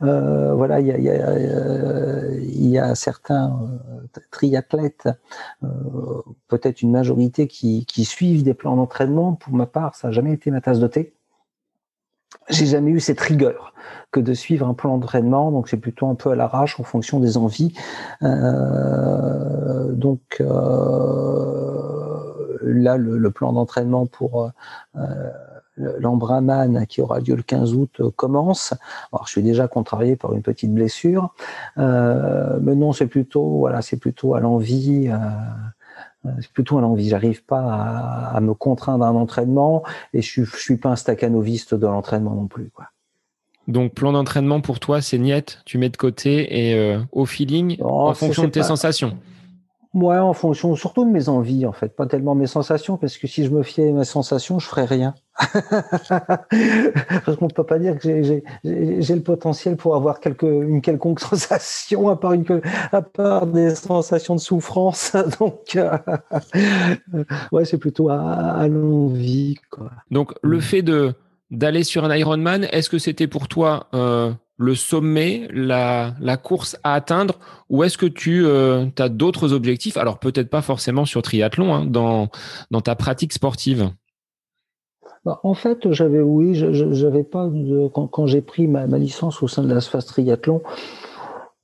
Euh, 0.04 0.54
voilà, 0.54 0.80
il 0.80 0.88
y 0.88 1.10
a, 1.10 2.90
euh, 2.90 2.96
certains 2.96 3.50
euh, 3.50 4.20
triathlètes, 4.32 5.10
peut-être 6.48 6.82
une 6.82 6.92
majorité, 6.92 7.48
qui, 7.48 8.06
suivent 8.06 8.44
des 8.44 8.54
plans 8.54 8.76
d'entraînement. 8.76 9.34
Pour 9.34 9.54
ma 9.54 9.66
part, 9.66 9.96
ça 9.96 10.08
n'a 10.08 10.12
jamais 10.12 10.34
été 10.34 10.52
ma 10.52 10.62
tasse 10.62 10.80
de 10.80 10.88
thé 10.88 11.14
j'ai 12.50 12.66
jamais 12.66 12.92
eu 12.92 13.00
cette 13.00 13.20
rigueur 13.20 13.74
que 14.12 14.20
de 14.20 14.34
suivre 14.34 14.68
un 14.68 14.74
plan 14.74 14.98
d'entraînement, 14.98 15.52
donc 15.52 15.70
c'est 15.70 15.78
plutôt 15.78 16.08
un 16.08 16.16
peu 16.16 16.32
à 16.32 16.36
l'arrache 16.36 16.80
en 16.80 16.84
fonction 16.84 17.20
des 17.20 17.38
envies. 17.38 17.74
Donc 18.22 20.42
là, 22.62 22.98
le 22.98 23.32
plan 23.32 23.54
d'entraînement 23.54 24.06
pour 24.06 24.52
l'Embraman 26.00 26.86
qui 26.88 27.02
aura 27.02 27.20
lieu 27.20 27.36
le 27.36 27.44
15 27.44 27.74
août 27.74 27.92
euh, 28.00 28.10
commence. 28.16 28.74
Alors, 29.12 29.28
je 29.28 29.32
suis 29.32 29.44
déjà 29.44 29.68
contrarié 29.68 30.16
par 30.16 30.34
une 30.34 30.42
petite 30.42 30.74
blessure, 30.74 31.34
euh, 31.78 32.58
mais 32.62 32.76
non, 32.76 32.94
c'est 32.94 33.08
plutôt 33.08 33.60
voilà, 33.60 33.82
c'est 33.82 33.98
plutôt 33.98 34.36
à 34.36 34.40
l'envie. 34.40 35.10
Euh, 35.10 36.30
c'est 36.40 36.52
plutôt 36.52 36.78
à 36.78 36.82
l'envie. 36.82 37.10
J'arrive 37.10 37.44
pas 37.44 38.32
à, 38.34 38.40
me 38.42 38.54
contraindre 38.54 39.04
à 39.06 39.08
un 39.08 39.16
entraînement 39.16 39.84
et 40.14 40.22
je 40.22 40.30
suis, 40.30 40.46
je 40.46 40.58
suis 40.58 40.78
pas 40.78 40.90
un 40.90 40.96
staccanoviste 40.96 41.74
de 41.74 41.88
l'entraînement 41.88 42.36
non 42.36 42.46
plus, 42.46 42.70
quoi. 42.70 42.86
Donc, 43.68 43.94
plan 43.94 44.12
d'entraînement 44.12 44.60
pour 44.60 44.80
toi, 44.80 45.02
c'est 45.02 45.18
niette, 45.18 45.62
tu 45.66 45.78
mets 45.78 45.90
de 45.90 45.98
côté 45.98 46.70
et 46.72 46.98
au 47.12 47.26
feeling, 47.26 47.78
en 47.82 48.14
fonction 48.14 48.44
de 48.44 48.50
tes 48.50 48.64
sensations. 48.64 49.18
Ouais, 49.94 50.18
en 50.18 50.32
fonction 50.32 50.74
surtout 50.78 51.04
de 51.04 51.10
mes 51.10 51.28
envies, 51.28 51.66
en 51.66 51.74
fait, 51.74 51.94
pas 51.94 52.06
tellement 52.06 52.34
mes 52.34 52.48
sensations, 52.48 52.96
parce 52.96 53.18
que 53.18 53.28
si 53.28 53.44
je 53.44 53.50
me 53.50 53.62
fiais 53.62 53.90
à 53.90 53.92
mes 53.92 54.06
sensations, 54.06 54.58
je 54.58 54.66
ferais 54.66 54.86
rien. 54.86 55.14
parce 55.50 57.38
qu'on 57.38 57.48
ne 57.48 57.54
peut 57.54 57.66
pas 57.66 57.78
dire 57.78 58.00
que 58.00 58.22
j'ai 58.24 58.44
le 58.64 59.22
potentiel 59.22 59.76
pour 59.76 59.96
avoir 59.96 60.22
quelque, 60.22 60.46
une 60.46 60.82
quelconque 60.82 61.20
sensation, 61.32 62.08
à 62.08 62.16
part, 62.16 62.32
une, 62.32 62.46
à 62.94 63.02
part 63.02 63.48
des 63.48 63.76
sensations 63.76 64.36
de 64.36 64.40
souffrance. 64.40 65.14
Donc, 65.40 65.76
euh, 65.76 65.98
ouais, 67.52 67.66
c'est 67.66 67.78
plutôt 67.78 68.08
à, 68.08 68.22
à 68.22 68.68
l'envie. 68.70 69.58
Donc, 70.10 70.34
le 70.42 70.58
mm. 70.58 70.62
fait 70.62 70.82
de 70.84 71.14
d'aller 71.52 71.84
sur 71.84 72.06
un 72.06 72.16
Ironman, 72.16 72.66
est-ce 72.72 72.90
que 72.90 72.98
c'était 72.98 73.28
pour 73.28 73.48
toi 73.48 73.88
euh, 73.94 74.32
le 74.58 74.74
sommet, 74.74 75.48
la, 75.52 76.14
course 76.42 76.78
à 76.84 76.94
atteindre, 76.94 77.40
ou 77.70 77.84
est-ce 77.84 77.98
que 77.98 78.06
tu 78.06 78.46
euh, 78.46 78.86
as 78.98 79.10
d'autres 79.10 79.54
objectifs? 79.54 79.98
Alors 79.98 80.20
peut-être 80.20 80.50
pas 80.50 80.62
forcément 80.62 81.06
sur 81.06 81.22
triathlon, 81.22 81.74
hein, 81.74 81.86
dans, 81.86 82.30
ta 82.82 82.96
pratique 82.96 83.34
sportive. 83.34 83.92
Bah, 85.26 85.40
en 85.44 85.54
fait, 85.54 85.92
j'avais 85.92 86.22
oui, 86.22 86.54
j'avais 86.56 87.24
pas 87.24 87.52
quand, 87.94 88.26
j'ai 88.26 88.42
pris 88.42 88.68
ma, 88.68 88.86
licence 88.98 89.44
au 89.44 89.48
sein 89.48 89.64
de 89.64 89.72
l'ASFAS 89.72 90.02
Triathlon. 90.02 90.64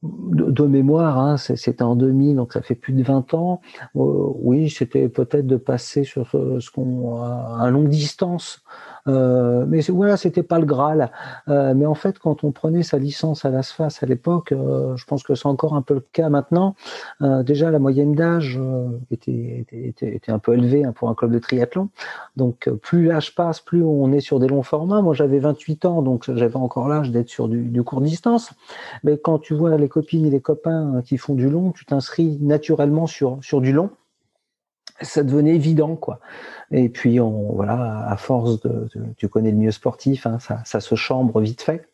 De, 0.03 0.63
mémoire, 0.63 1.17
hein, 1.17 1.37
c'était 1.37 1.81
en 1.81 1.95
2000, 1.95 2.35
donc 2.35 2.53
ça 2.53 2.61
fait 2.61 2.75
plus 2.75 2.93
de 2.93 3.01
20 3.01 3.33
ans. 3.33 3.61
Euh, 3.95 3.99
oui, 4.35 4.69
c'était 4.69 5.09
peut-être 5.09 5.47
de 5.47 5.57
passer 5.57 6.03
sur 6.03 6.29
ce, 6.29 6.59
ce 6.59 6.69
qu'on 6.69 7.19
à 7.23 7.67
longue 7.71 7.89
distance 7.89 8.61
euh, 9.07 9.65
mais 9.67 9.81
voilà, 9.89 10.17
c'était 10.17 10.43
pas 10.43 10.59
le 10.59 10.65
Graal. 10.65 11.11
Euh, 11.47 11.73
mais 11.75 11.85
en 11.85 11.95
fait, 11.95 12.19
quand 12.19 12.43
on 12.43 12.51
prenait 12.51 12.83
sa 12.83 12.97
licence 12.97 13.45
à 13.45 13.49
l'ASFAS 13.49 13.99
à 14.01 14.05
l'époque, 14.05 14.51
euh, 14.51 14.95
je 14.95 15.05
pense 15.05 15.23
que 15.23 15.35
c'est 15.35 15.47
encore 15.47 15.75
un 15.75 15.81
peu 15.81 15.95
le 15.95 16.05
cas 16.11 16.29
maintenant. 16.29 16.75
déjà, 17.21 17.71
la 17.71 17.79
moyenne 17.79 18.13
d'âge 18.13 18.59
était, 19.11 19.65
était, 19.71 20.15
était, 20.15 20.31
un 20.31 20.39
peu 20.39 20.53
élevée 20.53 20.83
hein, 20.83 20.91
pour 20.91 21.09
un 21.09 21.15
club 21.15 21.31
de 21.31 21.39
triathlon. 21.39 21.89
Donc, 22.35 22.69
plus 22.81 23.05
l'âge 23.05 23.35
passe, 23.35 23.59
plus 23.59 23.83
on 23.83 24.11
est 24.11 24.19
sur 24.19 24.39
des 24.39 24.47
longs 24.47 24.63
formats. 24.63 25.01
Moi, 25.01 25.13
j'avais 25.13 25.39
28 25.39 25.85
ans, 25.85 26.01
donc 26.01 26.29
j'avais 26.33 26.55
encore 26.55 26.87
l'âge 26.87 27.11
d'être 27.11 27.29
sur 27.29 27.47
du, 27.47 27.63
du 27.63 27.83
court 27.83 28.01
distance. 28.01 28.51
Mais 29.03 29.17
quand 29.17 29.39
tu 29.39 29.53
vois 29.53 29.77
les 29.77 29.89
copines 29.89 30.25
et 30.25 30.29
les 30.29 30.41
copains 30.41 31.01
qui 31.05 31.17
font 31.17 31.33
du 31.33 31.49
long, 31.49 31.71
tu 31.71 31.85
t'inscris 31.85 32.37
naturellement 32.41 33.07
sur, 33.07 33.37
sur 33.41 33.61
du 33.61 33.71
long. 33.71 33.89
Ça 35.01 35.23
devenait 35.23 35.55
évident, 35.55 35.95
quoi. 35.95 36.19
Et 36.71 36.89
puis, 36.89 37.19
on, 37.19 37.53
voilà, 37.53 38.07
à 38.07 38.17
force 38.17 38.61
de, 38.61 38.87
tu 39.17 39.27
connais 39.29 39.51
le 39.51 39.57
milieu 39.57 39.71
sportif, 39.71 40.25
hein, 40.25 40.39
ça, 40.39 40.61
ça, 40.65 40.79
se 40.79 40.95
chambre 40.95 41.39
vite 41.39 41.61
fait. 41.61 41.87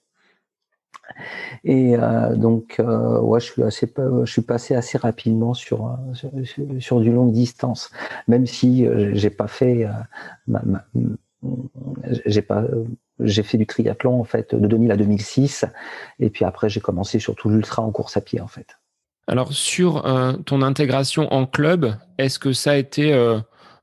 Et 1.63 1.95
euh, 1.95 2.35
donc, 2.35 2.77
euh, 2.79 3.19
ouais, 3.19 3.39
je 3.39 3.45
suis 3.45 3.63
assez, 3.63 3.91
je 3.97 4.31
suis 4.31 4.41
passé 4.41 4.75
assez 4.75 4.97
rapidement 4.97 5.53
sur 5.53 5.97
sur, 6.13 6.31
sur 6.79 7.01
du 7.01 7.11
longue 7.11 7.31
distance, 7.31 7.91
même 8.27 8.45
si 8.45 8.85
euh, 8.85 9.11
j'ai 9.13 9.29
pas 9.29 9.47
fait, 9.47 9.87
j'ai 12.25 12.41
pas, 12.41 12.63
j'ai 13.19 13.43
fait 13.43 13.57
du 13.57 13.67
triathlon 13.67 14.19
en 14.19 14.23
fait 14.23 14.55
de 14.55 14.65
2000 14.65 14.91
à 14.91 14.97
2006, 14.97 15.65
et 16.19 16.29
puis 16.29 16.45
après 16.45 16.69
j'ai 16.69 16.79
commencé 16.79 17.19
surtout 17.19 17.49
l'ultra 17.49 17.81
en 17.83 17.91
course 17.91 18.17
à 18.17 18.21
pied 18.21 18.41
en 18.41 18.47
fait. 18.47 18.77
Alors 19.27 19.53
sur 19.53 20.03
ton 20.45 20.61
intégration 20.61 21.31
en 21.33 21.45
club, 21.45 21.95
est-ce 22.17 22.39
que 22.39 22.51
ça 22.51 22.71
a 22.71 22.75
été 22.75 23.13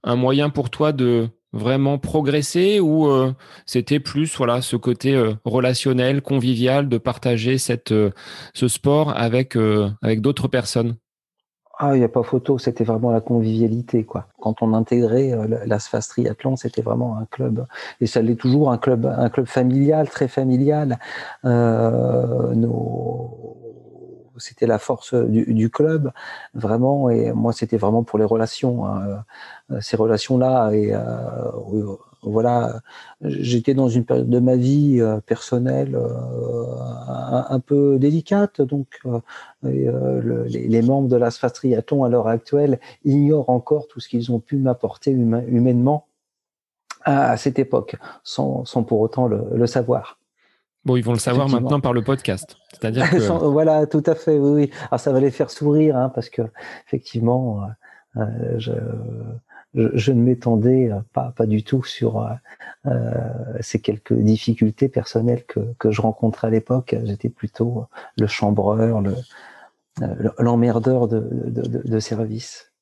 un 0.05 0.17
moyen 0.17 0.51
pour 0.51 0.71
toi 0.71 0.93
de 0.93 1.31
vraiment 1.53 1.99
progresser 1.99 2.81
ou 2.81 3.09
euh, 3.09 3.33
c'était 3.67 4.01
plus 4.01 4.37
voilà 4.37 4.63
ce 4.63 4.77
côté 4.77 5.15
euh, 5.15 5.35
relationnel, 5.45 6.23
convivial 6.23 6.89
de 6.89 6.99
partager 6.99 7.59
cette 7.59 7.93
euh, 7.93 8.11
ce 8.55 8.69
sport 8.69 9.17
avec 9.17 9.57
avec 10.03 10.21
d'autres 10.21 10.49
personnes? 10.49 10.97
Ah, 11.83 11.97
il 11.97 11.99
n'y 11.99 12.05
a 12.05 12.11
pas 12.11 12.23
photo, 12.23 12.59
c'était 12.59 12.85
vraiment 12.85 13.11
la 13.11 13.23
convivialité, 13.23 14.05
quoi. 14.05 14.27
Quand 14.39 14.61
on 14.61 14.75
intégrait 14.75 15.33
l'Asfas 15.65 16.09
Triathlon, 16.11 16.55
c'était 16.57 16.83
vraiment 16.83 17.17
un 17.17 17.25
club, 17.25 17.67
et 18.03 18.07
ça 18.07 18.21
l'est 18.21 18.39
toujours 18.39 18.71
un 18.71 18.77
club, 18.77 19.07
un 19.07 19.31
club 19.31 19.47
familial, 19.47 20.11
très 20.11 20.29
familial. 20.29 20.99
C'était 24.41 24.67
la 24.67 24.79
force 24.79 25.15
du, 25.15 25.71
club, 25.71 26.13
vraiment. 26.55 27.11
Et 27.11 27.33
moi, 27.33 27.53
c'était 27.53 27.77
vraiment 27.77 28.03
pour 28.03 28.19
les 28.19 28.25
relations, 28.25 28.87
hein. 28.87 29.25
euh, 29.71 29.81
ces 29.81 29.97
relations-là. 29.97 30.71
Et 30.73 30.95
euh, 30.95 31.01
voilà, 32.23 32.81
j'étais 33.23 33.75
dans 33.75 33.89
une 33.89 34.05
période 34.05 34.29
de 34.29 34.39
ma 34.41 34.57
vie 34.57 35.01
euh, 35.01 35.21
personnelle 35.21 35.99
un, 37.09 37.61
peu 37.61 37.99
délicate, 37.99 38.61
donc 38.61 39.01
les, 39.63 40.83
membres 40.83 41.09
de 41.09 41.17
la 41.17 41.31
Triathlon 41.31 42.05
à 42.05 42.09
l'heure 42.09 42.29
actuelle 42.29 42.81
ignorent 43.05 43.51
encore 43.51 43.87
tout 43.89 44.01
ce 44.01 44.09
qu'ils 44.09 44.33
ont 44.33 44.41
pu 44.41 44.57
m'apporter 44.57 45.13
humainement 45.13 46.07
à, 47.05 47.37
cette 47.37 47.59
époque, 47.59 47.97
sans, 48.25 48.65
pour 48.87 49.01
autant 49.01 49.27
le 49.27 49.67
savoir. 49.67 50.20
Bon, 50.85 50.97
ils 50.97 51.05
vont 51.05 51.13
le 51.13 51.19
savoir 51.19 51.49
maintenant 51.49 51.81
par 51.81 51.93
le 51.93 52.03
podcast. 52.03 52.57
C'est-à-dire 52.73 53.11
que... 53.11 53.19
voilà, 53.19 53.87
tout 53.87 54.03
à 54.07 54.15
fait, 54.15 54.39
oui, 54.39 54.63
oui. 54.63 54.71
Alors 54.91 55.01
ça 55.01 55.13
va 55.13 55.21
les 55.21 55.31
faire 55.31 55.51
sourire, 55.51 55.97
hein, 55.97 56.11
parce 56.15 56.31
que 56.31 56.43
effectivement, 56.87 57.63
euh, 58.17 58.23
euh 58.23 58.59
je, 58.59 58.73
je, 59.95 60.13
ne 60.13 60.21
m'étendais 60.21 60.91
pas, 61.13 61.33
pas 61.37 61.47
du 61.47 61.63
tout 61.63 61.85
sur 61.85 62.27
euh, 62.87 62.91
ces 63.61 63.81
quelques 63.81 64.15
difficultés 64.15 64.89
personnelles 64.89 65.45
que, 65.47 65.61
que 65.79 65.91
je 65.91 66.01
rencontrais 66.01 66.49
à 66.49 66.51
l'époque. 66.51 66.97
J'étais 67.05 67.29
plutôt 67.29 67.87
le 68.19 68.27
chambreur, 68.27 69.01
le 69.01 69.15
l'emmerdeur 70.39 71.09
de, 71.09 71.21
de, 71.21 71.63
de, 71.63 71.83
de 71.85 72.01
service. 72.01 72.73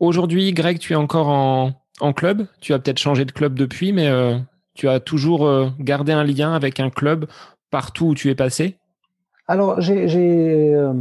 Aujourd'hui, 0.00 0.52
Greg, 0.52 0.78
tu 0.78 0.92
es 0.92 0.96
encore 0.96 1.28
en, 1.28 1.72
en 2.00 2.12
club? 2.12 2.46
Tu 2.60 2.72
as 2.72 2.78
peut-être 2.78 2.98
changé 2.98 3.24
de 3.24 3.32
club 3.32 3.54
depuis, 3.54 3.92
mais 3.92 4.08
euh, 4.08 4.38
tu 4.74 4.88
as 4.88 5.00
toujours 5.00 5.46
euh, 5.46 5.68
gardé 5.78 6.12
un 6.12 6.24
lien 6.24 6.54
avec 6.54 6.80
un 6.80 6.90
club 6.90 7.26
partout 7.70 8.08
où 8.08 8.14
tu 8.14 8.30
es 8.30 8.34
passé? 8.34 8.78
Alors 9.48 9.80
j'ai 9.80 10.74
euh, 10.74 10.92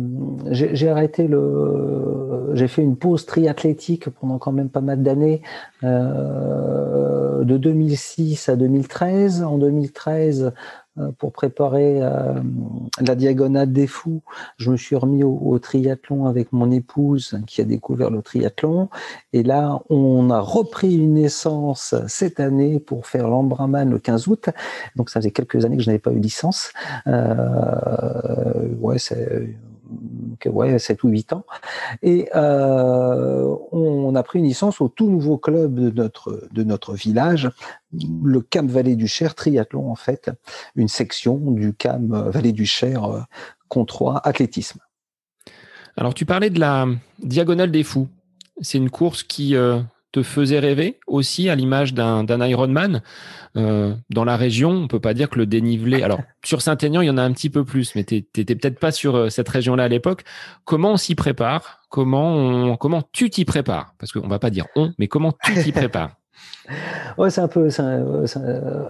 arrêté 0.89 1.27
le 1.27 2.49
j'ai 2.53 2.67
fait 2.67 2.81
une 2.81 2.97
pause 2.97 3.25
triathlétique 3.25 4.09
pendant 4.09 4.39
quand 4.39 4.51
même 4.51 4.69
pas 4.69 4.81
mal 4.81 5.03
d'années 5.03 5.41
euh, 5.83 7.43
de 7.43 7.57
2006 7.57 8.49
à 8.49 8.55
2013 8.55 9.43
en 9.43 9.57
2013 9.57 10.43
euh, 10.43 10.49
pour 11.17 11.31
préparer 11.31 12.01
euh, 12.01 12.41
la 12.99 13.15
diagonale 13.15 13.71
des 13.71 13.87
fous, 13.87 14.21
je 14.57 14.71
me 14.71 14.77
suis 14.77 14.95
remis 14.95 15.23
au, 15.23 15.57
triathlon 15.59 16.25
avec 16.25 16.51
mon 16.51 16.69
épouse 16.69 17.39
qui 17.47 17.61
a 17.61 17.63
découvert 17.63 18.09
le 18.09 18.21
triathlon. 18.21 18.89
Et 19.31 19.43
là, 19.43 19.79
on 19.89 20.29
a 20.29 20.39
repris 20.39 20.95
une 20.95 21.13
naissance 21.13 21.95
cette 22.07 22.39
année 22.39 22.79
pour 22.79 23.07
faire 23.07 23.29
l'Ambraman 23.29 23.89
le 23.89 23.99
15 23.99 24.27
août. 24.27 24.49
Donc 24.95 25.09
ça 25.09 25.21
faisait 25.21 25.31
quelques 25.31 25.63
années 25.63 25.77
que 25.77 25.83
je 25.83 25.89
n'avais 25.89 25.99
pas 25.99 26.11
eu 26.11 26.19
licence. 26.19 26.73
Euh, 27.07 28.67
ouais, 28.79 28.99
c'est 28.99 29.55
ouais, 30.45 30.79
7 30.79 31.03
ou 31.03 31.09
8 31.09 31.33
ans. 31.33 31.45
Et 32.01 32.29
euh, 32.35 33.55
on 33.71 34.15
a 34.15 34.23
pris 34.23 34.39
une 34.39 34.45
licence 34.45 34.81
au 34.81 34.87
tout 34.87 35.09
nouveau 35.09 35.37
club 35.37 35.75
de 35.75 35.89
notre, 35.89 36.47
de 36.51 36.63
notre 36.63 36.93
village, 36.93 37.49
le 38.23 38.41
CAM 38.41 38.67
Vallée 38.67 38.95
du 38.95 39.07
Cher 39.07 39.35
Triathlon, 39.35 39.89
en 39.89 39.95
fait, 39.95 40.31
une 40.75 40.87
section 40.87 41.37
du 41.37 41.73
CAM 41.73 42.29
Vallée 42.29 42.53
du 42.53 42.65
Cher 42.65 43.03
euh, 43.05 43.21
contre 43.67 44.21
athlétisme. 44.23 44.79
Alors, 45.97 46.13
tu 46.13 46.25
parlais 46.25 46.49
de 46.49 46.59
la 46.59 46.87
Diagonale 47.19 47.71
des 47.71 47.83
Fous. 47.83 48.07
C'est 48.61 48.77
une 48.77 48.89
course 48.89 49.23
qui 49.23 49.55
euh, 49.55 49.79
te 50.11 50.23
faisait 50.23 50.59
rêver 50.59 50.99
aussi 51.07 51.49
à 51.49 51.55
l'image 51.55 51.93
d'un 51.93 52.47
Ironman 52.47 53.01
euh, 53.55 53.95
dans 54.09 54.25
la 54.25 54.37
région 54.37 54.71
On 54.71 54.87
peut 54.87 54.99
pas 54.99 55.13
dire 55.13 55.29
que 55.29 55.39
le 55.39 55.45
dénivelé. 55.45 56.03
Alors 56.03 56.21
sur 56.43 56.61
Saint-Aignan, 56.61 57.01
il 57.01 57.07
y 57.07 57.09
en 57.09 57.17
a 57.17 57.23
un 57.23 57.31
petit 57.31 57.49
peu 57.49 57.63
plus, 57.63 57.95
mais 57.95 58.03
tu 58.03 58.25
n'étais 58.37 58.55
peut-être 58.55 58.79
pas 58.79 58.91
sur 58.91 59.15
euh, 59.15 59.29
cette 59.29 59.49
région-là 59.49 59.83
à 59.83 59.87
l'époque. 59.87 60.23
Comment 60.65 60.93
on 60.93 60.97
s'y 60.97 61.15
prépare? 61.15 61.81
Comment 61.89 62.77
comment 62.77 63.03
tu 63.11 63.29
t'y 63.29 63.43
prépares? 63.45 63.95
Parce 63.99 64.11
qu'on 64.11 64.27
va 64.27 64.39
pas 64.39 64.49
dire 64.49 64.65
on, 64.75 64.93
mais 64.97 65.07
comment 65.07 65.33
tu 65.43 65.53
t'y 65.55 65.71
prépares? 65.73 66.20
Ouais, 67.17 67.29
c'est 67.29 67.41
un 67.41 67.47
peu. 67.47 67.69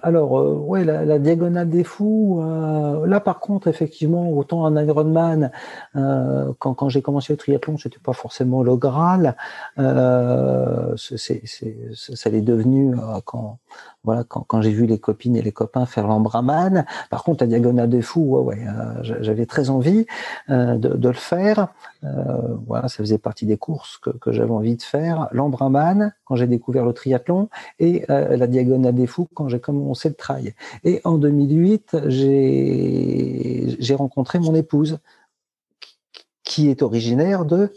alors, 0.03 0.39
euh, 0.39 0.53
ouais, 0.55 0.83
la, 0.83 1.19
diagonale 1.19 1.69
des 1.69 1.83
fous. 1.83 2.41
Euh, 2.41 3.07
là, 3.07 3.19
par 3.19 3.39
contre, 3.39 3.67
effectivement, 3.67 4.29
autant 4.31 4.65
un 4.65 4.83
Ironman, 4.83 5.51
euh, 5.95 6.51
quand, 6.59 6.89
j'ai 6.89 7.01
commencé 7.01 7.33
le 7.33 7.37
triathlon, 7.37 7.77
c'était 7.77 7.99
pas 7.99 8.13
forcément 8.13 8.63
le 8.63 8.75
Graal. 8.75 9.35
c'est, 10.97 11.41
ça 11.45 12.29
l'est 12.29 12.41
devenu 12.41 12.95
quand 13.25 13.57
voilà, 14.03 14.23
quand, 14.23 14.41
quand 14.41 14.61
j'ai 14.61 14.71
vu 14.71 14.87
les 14.87 14.97
copines 14.97 15.35
et 15.35 15.41
les 15.41 15.51
copains 15.51 15.85
faire 15.85 16.07
l'embraman. 16.07 16.85
Par 17.09 17.23
contre, 17.23 17.43
la 17.43 17.47
diagonale 17.47 17.89
des 17.89 18.01
fous, 18.01 18.21
ouais, 18.21 18.41
ouais, 18.41 18.67
euh, 18.67 19.17
j'avais 19.21 19.45
très 19.45 19.69
envie 19.69 20.07
euh, 20.49 20.75
de, 20.77 21.07
le 21.07 21.13
faire. 21.13 21.67
Euh, 22.03 22.55
voilà, 22.65 22.87
ça 22.87 22.97
faisait 22.97 23.19
partie 23.19 23.45
des 23.45 23.57
courses 23.57 23.99
que, 23.99 24.31
j'avais 24.31 24.51
envie 24.51 24.75
de 24.75 24.81
faire. 24.81 25.27
L'embraman, 25.31 26.13
quand 26.25 26.35
j'ai 26.35 26.47
découvert 26.47 26.85
le 26.85 26.93
triathlon, 26.93 27.49
et 27.79 28.05
la 28.07 28.47
diagonale 28.47 28.95
des 28.95 29.07
fous 29.07 29.27
quand 29.33 29.47
j'ai 29.47 29.59
commencé 29.59 30.09
le 30.09 30.15
trail. 30.15 30.53
Et 30.83 31.01
en 31.03 31.17
2008, 31.17 31.97
j'ai 32.07 33.95
rencontré 33.95 34.39
mon 34.39 34.55
épouse, 34.55 34.99
qui 36.43 36.69
est 36.69 36.81
originaire 36.81 37.45
de 37.45 37.71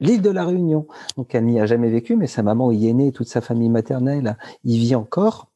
l'île 0.00 0.22
de 0.22 0.30
la 0.30 0.44
Réunion. 0.44 0.86
Donc 1.16 1.34
elle 1.34 1.44
n'y 1.44 1.60
a 1.60 1.66
jamais 1.66 1.90
vécu, 1.90 2.16
mais 2.16 2.26
sa 2.26 2.42
maman 2.42 2.72
y 2.72 2.88
est 2.88 2.92
née, 2.92 3.12
toute 3.12 3.28
sa 3.28 3.40
famille 3.40 3.68
maternelle 3.68 4.36
y 4.64 4.78
vit 4.78 4.94
encore. 4.94 5.49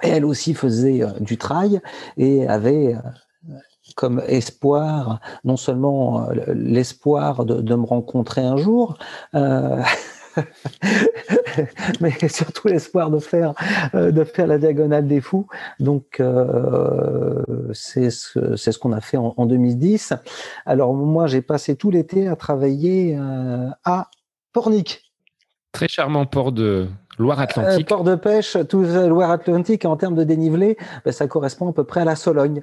Elle 0.00 0.24
aussi 0.24 0.54
faisait 0.54 1.02
euh, 1.02 1.10
du 1.20 1.36
trail 1.36 1.80
et 2.16 2.46
avait 2.46 2.94
euh, 2.94 3.00
comme 3.94 4.22
espoir, 4.26 5.20
non 5.44 5.56
seulement 5.56 6.28
euh, 6.28 6.34
l'espoir 6.54 7.44
de, 7.44 7.74
me 7.74 7.84
rencontrer 7.84 8.42
un 8.42 8.56
jour, 8.56 8.98
mais 12.00 12.12
surtout 12.28 12.68
l'espoir 12.68 13.10
de 13.10 13.18
faire 13.18 13.54
de 13.94 14.24
faire 14.24 14.46
la 14.46 14.58
diagonale 14.58 15.06
des 15.06 15.22
fous. 15.22 15.46
Donc 15.80 16.22
c'est 17.72 18.10
ce, 18.10 18.56
ce 18.56 18.78
qu'on 18.78 18.92
a 18.92 19.00
fait 19.00 19.16
en, 19.16 19.32
en, 19.36 19.46
2010. 19.46 20.12
Alors 20.66 20.92
moi 20.92 21.26
j'ai 21.26 21.40
passé 21.40 21.76
tout 21.76 21.90
l'été 21.90 22.28
à 22.28 22.36
travailler 22.36 23.18
à 23.84 24.10
Pornic. 24.52 25.02
Très 25.72 25.88
charmant 25.88 26.26
port 26.26 26.52
de 26.52 26.88
Loire-Atlantique. 27.18 27.86
Euh, 27.86 27.96
port 27.96 28.04
de 28.04 28.14
pêche, 28.14 28.56
tout 28.68 28.82
Loire-Atlantique, 28.82 29.84
en 29.84 29.96
termes 29.96 30.14
de 30.14 30.24
dénivelé, 30.24 30.76
ben, 31.04 31.12
ça 31.12 31.26
correspond 31.26 31.70
à 31.70 31.72
peu 31.72 31.84
près 31.84 32.02
à 32.02 32.04
la 32.04 32.16
Sologne. 32.16 32.62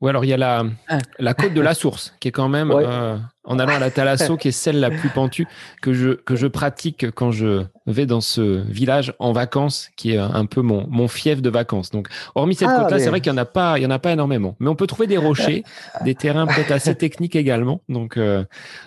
Ou 0.00 0.08
alors 0.08 0.24
il 0.24 0.28
y 0.28 0.32
a 0.32 0.36
la, 0.36 0.64
ah. 0.88 0.98
la 1.18 1.34
côte 1.34 1.54
de 1.54 1.60
la 1.60 1.72
Source, 1.72 2.14
qui 2.20 2.28
est 2.28 2.32
quand 2.32 2.48
même, 2.48 2.70
euh, 2.72 3.16
en 3.44 3.58
allant 3.58 3.76
à 3.76 3.78
la 3.78 3.90
Thalasso, 3.90 4.36
qui 4.36 4.48
est 4.48 4.52
celle 4.52 4.80
la 4.80 4.90
plus 4.90 5.08
pentue 5.08 5.46
que 5.80 5.92
je, 5.92 6.10
que 6.10 6.34
je 6.34 6.46
pratique 6.46 7.10
quand 7.12 7.30
je 7.30 7.64
vais 7.86 8.04
dans 8.04 8.20
ce 8.20 8.62
village 8.68 9.14
en 9.18 9.32
vacances, 9.32 9.90
qui 9.96 10.12
est 10.12 10.18
un 10.18 10.46
peu 10.46 10.62
mon, 10.62 10.86
mon 10.88 11.06
fief 11.06 11.40
de 11.40 11.48
vacances. 11.48 11.90
Donc, 11.90 12.08
hormis 12.34 12.54
cette 12.54 12.68
ah, 12.70 12.80
côte-là, 12.80 12.98
c'est 12.98 13.08
vrai 13.08 13.20
qu'il 13.20 13.32
n'y 13.32 13.38
en, 13.38 13.42
a 13.42 13.46
pas, 13.46 13.78
il 13.78 13.82
y 13.82 13.86
en 13.86 13.90
a 13.90 13.98
pas 13.98 14.12
énormément. 14.12 14.56
Mais 14.58 14.68
on 14.68 14.74
peut 14.74 14.88
trouver 14.88 15.06
des 15.06 15.16
rochers, 15.16 15.62
des 16.04 16.14
terrains 16.14 16.46
peut-être 16.46 16.72
assez 16.72 16.94
techniques 16.96 17.36
également. 17.36 17.80
Donc, 17.88 18.16
euh, 18.16 18.44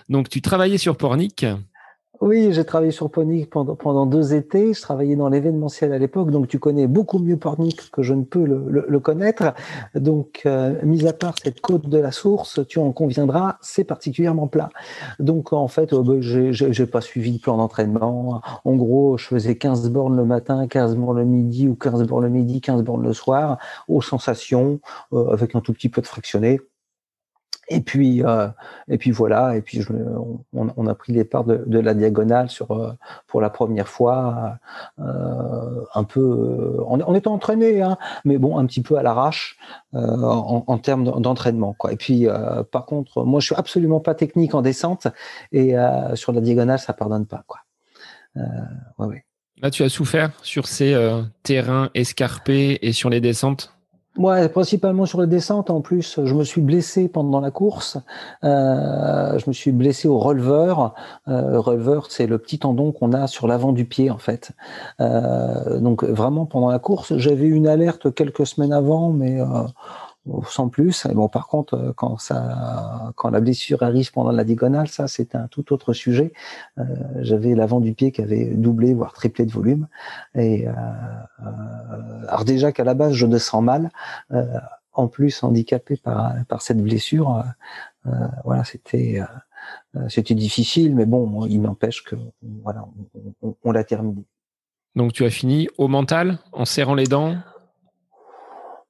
donc 0.08 0.28
tu 0.28 0.42
travaillais 0.42 0.78
sur 0.78 0.96
Pornic 0.96 1.46
Oui, 2.20 2.52
j'ai 2.52 2.64
travaillé 2.64 2.90
sur 2.90 3.10
Ponic 3.10 3.48
pendant, 3.48 3.76
pendant 3.76 4.04
deux 4.04 4.34
étés. 4.34 4.74
Je 4.74 4.82
travaillais 4.82 5.14
dans 5.14 5.28
l'événementiel 5.28 5.92
à 5.92 5.98
l'époque, 5.98 6.32
donc 6.32 6.48
tu 6.48 6.58
connais 6.58 6.88
beaucoup 6.88 7.20
mieux 7.20 7.36
Ponic 7.36 7.92
que 7.92 8.02
je 8.02 8.12
ne 8.12 8.24
peux 8.24 8.44
le, 8.44 8.84
le, 8.88 9.00
connaître. 9.00 9.54
Donc, 9.94 10.42
euh, 10.44 10.74
mis 10.82 11.06
à 11.06 11.12
part 11.12 11.34
cette 11.40 11.60
côte 11.60 11.88
de 11.88 11.98
la 11.98 12.10
source, 12.10 12.58
tu 12.66 12.80
en 12.80 12.90
conviendras, 12.90 13.56
c'est 13.60 13.84
particulièrement 13.84 14.48
plat. 14.48 14.70
Donc, 15.20 15.52
en 15.52 15.68
fait, 15.68 15.92
euh, 15.92 16.02
bah, 16.02 16.14
j'ai 16.20 16.86
pas 16.86 17.00
suivi 17.00 17.34
le 17.34 17.38
plan 17.38 17.56
d'entraînement. 17.56 18.40
En 18.64 18.74
gros, 18.74 19.16
je 19.16 19.26
faisais 19.26 19.56
15 19.56 19.88
bornes 19.90 20.16
le 20.16 20.24
matin, 20.24 20.66
15 20.66 20.96
bornes 20.96 21.18
le 21.18 21.24
midi 21.24 21.68
ou 21.68 21.76
15 21.76 22.02
bornes 22.02 22.24
le 22.24 22.30
midi, 22.30 22.60
15 22.60 22.82
bornes 22.82 23.04
le 23.04 23.12
soir, 23.12 23.58
aux 23.86 24.02
sensations, 24.02 24.80
euh, 25.12 25.30
avec 25.30 25.54
un 25.54 25.60
tout 25.60 25.72
petit 25.72 25.88
peu 25.88 26.00
de 26.00 26.06
fractionné. 26.06 26.58
Et 27.68 27.80
puis, 27.80 28.24
euh, 28.24 28.48
et 28.88 28.96
puis 28.96 29.10
voilà. 29.10 29.56
Et 29.56 29.60
puis, 29.60 29.82
je, 29.82 29.92
on, 29.92 30.72
on, 30.76 30.86
a 30.86 30.94
pris 30.94 31.12
les 31.12 31.24
parts 31.24 31.44
de, 31.44 31.62
de 31.66 31.78
la 31.78 31.94
diagonale 31.94 32.48
sur 32.48 32.70
euh, 32.70 32.92
pour 33.26 33.40
la 33.40 33.50
première 33.50 33.88
fois, 33.88 34.58
euh, 34.98 35.84
un 35.94 36.04
peu. 36.04 36.78
On, 36.86 37.00
on 37.00 37.14
était 37.14 37.28
entraîné, 37.28 37.82
hein, 37.82 37.98
mais 38.24 38.38
bon, 38.38 38.58
un 38.58 38.66
petit 38.66 38.80
peu 38.80 38.96
à 38.96 39.02
l'arrache 39.02 39.58
euh, 39.94 40.00
en, 40.00 40.64
en, 40.66 40.78
termes 40.78 41.04
d'entraînement, 41.20 41.74
quoi. 41.74 41.92
Et 41.92 41.96
puis, 41.96 42.26
euh, 42.26 42.62
par 42.62 42.86
contre, 42.86 43.24
moi, 43.24 43.40
je 43.40 43.46
suis 43.46 43.54
absolument 43.54 44.00
pas 44.00 44.14
technique 44.14 44.54
en 44.54 44.62
descente, 44.62 45.06
et 45.52 45.74
sur 46.14 46.32
la 46.32 46.40
diagonale, 46.40 46.78
ça 46.78 46.92
pardonne 46.92 47.26
pas, 47.26 47.44
quoi. 47.46 47.60
ouais, 48.36 49.06
ouais. 49.06 49.24
Là, 49.60 49.70
tu 49.70 49.82
as 49.82 49.88
souffert 49.88 50.30
sur 50.42 50.66
ces 50.68 50.94
terrains 51.42 51.90
escarpés 51.94 52.78
et 52.82 52.92
sur 52.92 53.10
les 53.10 53.20
descentes? 53.20 53.77
Ouais, 54.18 54.48
principalement 54.48 55.06
sur 55.06 55.20
les 55.20 55.28
descentes. 55.28 55.70
En 55.70 55.80
plus, 55.80 56.18
je 56.24 56.34
me 56.34 56.42
suis 56.42 56.60
blessé 56.60 57.08
pendant 57.08 57.38
la 57.40 57.52
course. 57.52 57.98
Euh, 58.42 59.38
je 59.38 59.44
me 59.46 59.52
suis 59.52 59.70
blessé 59.70 60.08
au 60.08 60.18
releveur. 60.18 60.92
Euh, 61.28 61.60
releveur, 61.60 62.10
c'est 62.10 62.26
le 62.26 62.38
petit 62.38 62.58
tendon 62.58 62.90
qu'on 62.90 63.12
a 63.12 63.28
sur 63.28 63.46
l'avant 63.46 63.70
du 63.70 63.84
pied, 63.84 64.10
en 64.10 64.18
fait. 64.18 64.50
Euh, 65.00 65.78
donc 65.78 66.02
vraiment 66.02 66.46
pendant 66.46 66.68
la 66.68 66.80
course, 66.80 67.16
j'avais 67.16 67.46
une 67.46 67.68
alerte 67.68 68.12
quelques 68.12 68.44
semaines 68.44 68.72
avant, 68.72 69.10
mais 69.10 69.40
euh, 69.40 69.46
sans 70.48 70.68
plus. 70.68 71.06
Et 71.06 71.14
bon, 71.14 71.28
par 71.28 71.46
contre, 71.46 71.74
euh, 71.74 71.92
quand 71.94 72.18
ça, 72.18 73.12
quand 73.16 73.30
la 73.30 73.40
blessure 73.40 73.82
arrive 73.82 74.12
pendant 74.12 74.32
la 74.32 74.44
diagonale, 74.44 74.88
ça, 74.88 75.08
c'est 75.08 75.34
un 75.34 75.48
tout 75.48 75.72
autre 75.72 75.92
sujet. 75.92 76.32
Euh, 76.78 76.84
J'avais 77.20 77.54
l'avant 77.54 77.80
du 77.80 77.94
pied 77.94 78.12
qui 78.12 78.22
avait 78.22 78.44
doublé, 78.46 78.94
voire 78.94 79.12
triplé 79.12 79.46
de 79.46 79.52
volume. 79.52 79.88
Et 80.34 80.68
euh, 80.68 80.72
euh 80.72 82.26
alors 82.28 82.44
déjà 82.44 82.72
qu'à 82.72 82.84
la 82.84 82.94
base, 82.94 83.14
je 83.14 83.26
me 83.26 83.38
sens 83.38 83.62
mal. 83.62 83.90
En 84.92 85.08
plus, 85.08 85.42
handicapé 85.42 85.96
par 85.96 86.34
par 86.48 86.60
cette 86.60 86.82
blessure, 86.82 87.42
voilà, 88.44 88.64
c'était 88.64 89.22
c'était 90.08 90.34
difficile, 90.34 90.94
mais 90.94 91.06
bon, 91.06 91.46
il 91.46 91.62
n'empêche 91.62 92.04
que 92.04 92.16
voilà, 92.62 92.84
on 93.64 93.72
l'a 93.72 93.84
terminé. 93.84 94.24
Donc 94.94 95.12
tu 95.12 95.24
as 95.24 95.30
fini 95.30 95.68
au 95.78 95.88
mental, 95.88 96.38
en 96.52 96.64
serrant 96.64 96.94
les 96.94 97.06
dents 97.06 97.36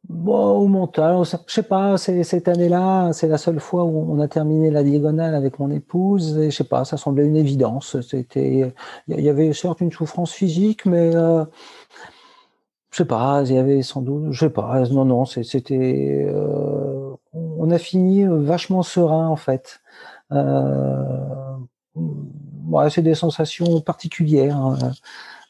Bon, 0.09 0.59
au 0.61 0.69
mental, 0.69 1.23
je 1.25 1.53
sais 1.53 1.63
pas, 1.63 1.99
cette 1.99 2.49
année-là, 2.49 3.13
c'est 3.13 3.29
la 3.29 3.37
seule 3.37 3.61
fois 3.61 3.85
où 3.85 4.11
on 4.11 4.21
a 4.21 4.29
terminé 4.29 4.71
la 4.71 4.83
diagonale 4.83 5.35
avec 5.35 5.59
mon 5.59 5.71
épouse, 5.71 6.39
et 6.39 6.51
je 6.51 6.57
sais 6.57 6.65
pas, 6.65 6.87
ça 6.87 6.97
semblait 6.97 7.27
une 7.27 7.37
évidence. 7.37 8.01
C'était, 8.01 8.73
il 9.09 9.21
y 9.21 9.29
avait 9.29 9.53
certes 9.53 9.83
une 9.83 9.93
souffrance 9.93 10.33
physique, 10.33 10.87
mais 10.87 11.15
euh, 11.15 11.45
je 12.91 12.99
sais 12.99 13.05
pas, 13.05 13.43
il 13.45 13.55
y 13.55 13.59
avait 13.59 13.83
sans 13.83 14.01
doute, 14.03 14.33
je 14.33 14.41
sais 14.47 14.51
pas, 14.51 14.81
non, 14.89 15.05
non, 15.05 15.25
c'était, 15.27 16.27
euh, 16.29 17.15
on 17.35 17.71
a 17.71 17.79
fini 17.79 18.25
vachement 18.25 18.83
serein 18.83 19.29
en 19.29 19.37
fait. 19.37 19.81
Euh, 20.33 21.57
ouais, 21.95 22.91
c'est 22.91 23.03
des 23.03 23.15
sensations 23.15 23.81
particulières. 23.83 24.57
Hein. 24.57 24.79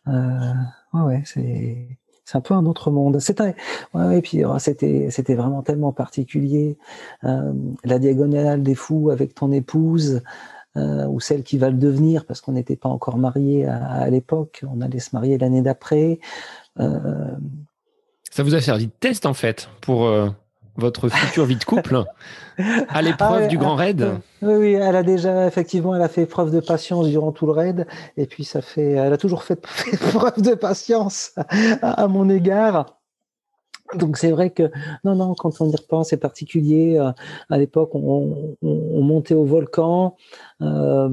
Euh, 0.09 0.99
ouais, 1.05 1.23
c'est 1.27 1.98
c'est 2.29 2.37
un 2.37 2.43
peu 2.43 2.53
un 2.53 2.67
autre 2.67 2.91
monde. 2.91 3.21
C'était, 3.21 3.55
et 3.95 4.45
oh, 4.45 4.59
c'était, 4.59 5.09
c'était 5.11 5.35
vraiment 5.35 5.63
tellement 5.63 5.93
particulier. 5.93 6.77
Euh, 7.25 7.55
la 7.85 7.99
diagonale 7.99 8.63
des 8.63 8.75
fous 8.75 9.09
avec 9.09 9.35
ton 9.35 9.51
épouse 9.51 10.21
euh, 10.77 11.07
ou 11.07 11.21
celle 11.21 11.43
qui 11.43 11.57
va 11.57 11.71
le 11.71 11.79
devenir 11.79 12.27
parce 12.27 12.43
qu'on 12.43 12.53
n'était 12.53 12.77
pas 12.77 12.91
encore 12.91 13.17
mariés 13.17 13.65
à, 13.65 14.11
l'époque. 14.11 14.63
On 14.71 14.83
allait 14.83 14.99
se 14.99 15.17
marier 15.17 15.39
l'année 15.39 15.63
d'après. 15.63 16.21
Euh, 16.81 17.31
Ça 18.31 18.43
vous 18.43 18.55
a 18.55 18.61
servi 18.61 18.89
de 18.89 18.93
test 19.01 19.25
en 19.25 19.33
fait 19.33 19.71
pour 19.81 20.07
votre 20.79 21.09
future 21.09 21.45
vie 21.45 21.57
de 21.57 21.65
couple 21.65 22.05
à 22.89 23.03
l'épreuve 23.03 23.43
ah, 23.45 23.47
du 23.47 23.59
grand 23.59 23.75
raid. 23.75 24.21
Oui, 24.41 24.55
oui, 24.55 24.73
elle 24.73 24.97
a 24.97 25.03
déjà 25.03 25.47
effectivement, 25.47 25.95
elle 25.95 26.03
a 26.03 26.09
fait 26.09 26.25
preuve 26.25 26.51
de 26.51 26.61
patience 26.61 27.09
durant 27.09 27.33
tout 27.33 27.47
le 27.47 27.53
raid, 27.53 27.87
et 28.17 28.27
puis 28.27 28.45
ça 28.45 28.63
fait, 28.63 28.93
elle 28.93 29.13
a 29.13 29.19
toujours 29.19 29.43
fait, 29.45 29.61
preuve 29.61 30.41
de 30.41 30.55
patience 30.55 31.33
à, 31.83 32.03
à 32.03 32.09
mon 32.09 32.31
égard. 32.31 32.99
Donc 33.95 34.19
c'est 34.19 34.31
vrai 34.31 34.51
que 34.51 34.71
non 35.05 35.15
non 35.15 35.35
quand 35.35 35.63
on 35.63 35.71
y 35.71 35.75
repense 35.75 36.11
c'est 36.11 36.19
particulier. 36.19 36.99
Euh, 36.99 37.11
à 37.49 37.57
l'époque 37.57 37.95
on, 37.95 38.57
on, 38.61 38.69
on, 38.69 39.03
montait 39.03 39.35
au 39.35 39.45
volcan, 39.45 40.15
euh, 40.61 41.09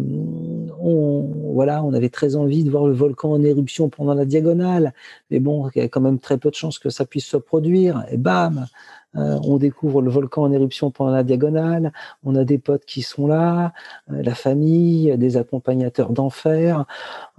on 0.80 1.54
voilà 1.54 1.84
on 1.86 1.93
avait 1.93 2.10
très 2.10 2.36
envie 2.36 2.65
de 2.65 2.69
voir 2.69 2.86
le 2.86 2.93
volcan 2.93 3.32
en 3.32 3.43
éruption 3.43 3.88
pendant 3.88 4.13
la 4.13 4.25
diagonale, 4.25 4.93
mais 5.32 5.39
bon 5.39 5.69
il 5.73 5.80
y 5.80 5.86
a 5.86 5.88
quand 5.88 6.01
même 6.01 6.19
très 6.19 6.38
peu 6.38 6.49
de 6.49 6.56
chances 6.56 6.78
que 6.78 6.89
ça 6.89 7.06
puisse 7.06 7.25
se 7.25 7.38
produire. 7.38 8.04
Et 8.12 8.17
bam 8.17 8.67
euh, 9.15 9.39
on 9.43 9.58
découvre 9.58 10.01
le 10.01 10.10
volcan 10.10 10.43
en 10.43 10.51
éruption 10.51 10.91
pendant 10.91 11.12
la 11.12 11.23
diagonale, 11.23 11.91
on 12.23 12.36
a 12.36 12.43
des 12.43 12.58
potes 12.58 12.86
qui 12.86 13.01
sont 13.01 13.28
là, 13.28 13.73
euh, 14.12 14.21
la 14.23 14.36
famille, 14.36 15.17
des 15.17 15.38
accompagnateurs 15.38 16.12
d'enfer. 16.12 16.86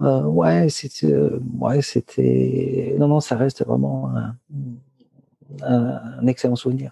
Euh, 0.01 0.23
ouais, 0.23 0.69
c'était, 0.69 1.15
ouais, 1.59 1.81
c'était, 1.81 2.95
non, 2.99 3.07
non, 3.07 3.19
ça 3.19 3.35
reste 3.35 3.65
vraiment 3.65 4.09
un, 4.15 4.35
un, 5.63 5.99
un, 6.21 6.27
excellent 6.27 6.55
souvenir. 6.55 6.91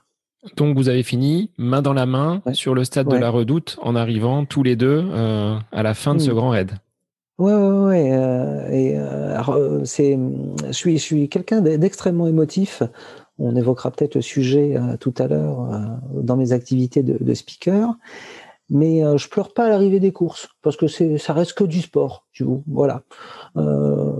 Donc 0.58 0.78
vous 0.78 0.90
avez 0.90 1.02
fini 1.02 1.50
main 1.58 1.82
dans 1.82 1.94
la 1.94 2.06
main 2.06 2.42
ouais. 2.46 2.54
sur 2.54 2.76
le 2.76 2.84
stade 2.84 3.08
ouais. 3.08 3.16
de 3.16 3.20
la 3.20 3.30
Redoute 3.30 3.78
en 3.82 3.96
arrivant 3.96 4.46
tous 4.46 4.62
les 4.62 4.76
deux 4.76 5.04
à 5.72 5.84
la 5.84 5.94
fin 5.96 6.14
de 6.14 6.20
ce 6.20 6.30
mmh. 6.30 6.36
grand 6.36 6.50
raid. 6.50 6.72
Ouais, 7.38 7.54
ouais, 7.54 7.86
ouais. 7.86 8.12
Euh, 8.14 8.70
et 8.70 8.98
euh, 8.98 9.84
c'est, 9.84 10.18
je 10.68 10.72
suis, 10.72 10.98
je 10.98 11.04
suis 11.04 11.30
quelqu'un 11.30 11.60
d'extrêmement 11.62 12.28
émotif 12.28 12.82
on 13.40 13.56
évoquera 13.56 13.92
peut-être 13.92 14.16
le 14.16 14.22
sujet 14.22 14.78
euh, 14.78 14.98
tout 14.98 15.14
à 15.18 15.28
l'heure 15.28 15.74
euh, 15.74 16.22
dans 16.22 16.38
mes 16.38 16.52
activités 16.52 17.04
de, 17.04 17.18
de 17.22 17.34
speaker. 17.34 17.96
Mais 18.70 19.06
euh, 19.06 19.18
je 19.18 19.30
pleure 19.30 19.54
pas 19.54 19.66
à 19.66 19.70
l'arrivée 19.70 20.00
des 20.00 20.12
courses 20.12 20.50
parce 20.64 20.76
que 20.76 20.88
c'est 20.88 21.20
ça 21.20 21.34
reste 21.34 21.54
que 21.54 21.64
du 21.64 21.82
sport, 21.82 22.26
tu 22.32 22.44
vois. 22.44 22.62
Voilà. 22.66 23.04
Euh, 23.58 24.12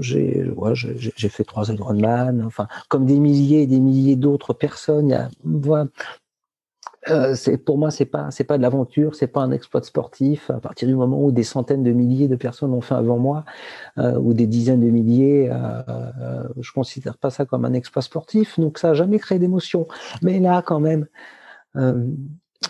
j'ai 0.00 0.50
ouais, 0.56 0.72
j'ai 0.74 1.28
fait 1.28 1.44
trois 1.44 1.72
Ironman, 1.72 2.42
enfin 2.44 2.66
comme 2.88 3.06
des 3.06 3.20
milliers 3.20 3.62
et 3.62 3.66
des 3.68 3.78
milliers 3.78 4.16
d'autres 4.16 4.54
personnes. 4.54 5.08
Il 5.08 5.12
y 5.12 5.14
a, 5.14 5.28
voilà, 5.44 5.86
euh, 7.10 7.34
pour 7.64 7.78
moi 7.78 7.90
c'est 7.90 8.04
pas 8.06 8.30
c'est 8.30 8.44
pas 8.44 8.56
de 8.56 8.62
l'aventure, 8.62 9.14
c'est 9.14 9.26
pas 9.26 9.42
un 9.42 9.50
exploit 9.50 9.82
sportif. 9.82 10.50
À 10.50 10.60
partir 10.60 10.88
du 10.88 10.94
moment 10.94 11.22
où 11.22 11.32
des 11.32 11.42
centaines 11.42 11.82
de 11.82 11.92
milliers 11.92 12.28
de 12.28 12.36
personnes 12.36 12.72
ont 12.72 12.80
fait 12.80 12.94
avant 12.94 13.18
moi, 13.18 13.44
euh, 13.98 14.18
ou 14.18 14.34
des 14.34 14.46
dizaines 14.46 14.80
de 14.80 14.90
milliers, 14.90 15.50
euh, 15.50 15.82
euh, 15.88 16.48
je 16.60 16.72
considère 16.72 17.18
pas 17.18 17.30
ça 17.30 17.44
comme 17.44 17.64
un 17.64 17.72
exploit 17.74 18.02
sportif. 18.02 18.58
Donc 18.58 18.78
ça 18.78 18.90
a 18.90 18.94
jamais 18.94 19.18
créé 19.18 19.38
d'émotion. 19.38 19.86
Mais 20.22 20.38
là 20.40 20.62
quand 20.62 20.80
même, 20.80 21.06
euh, 21.76 22.04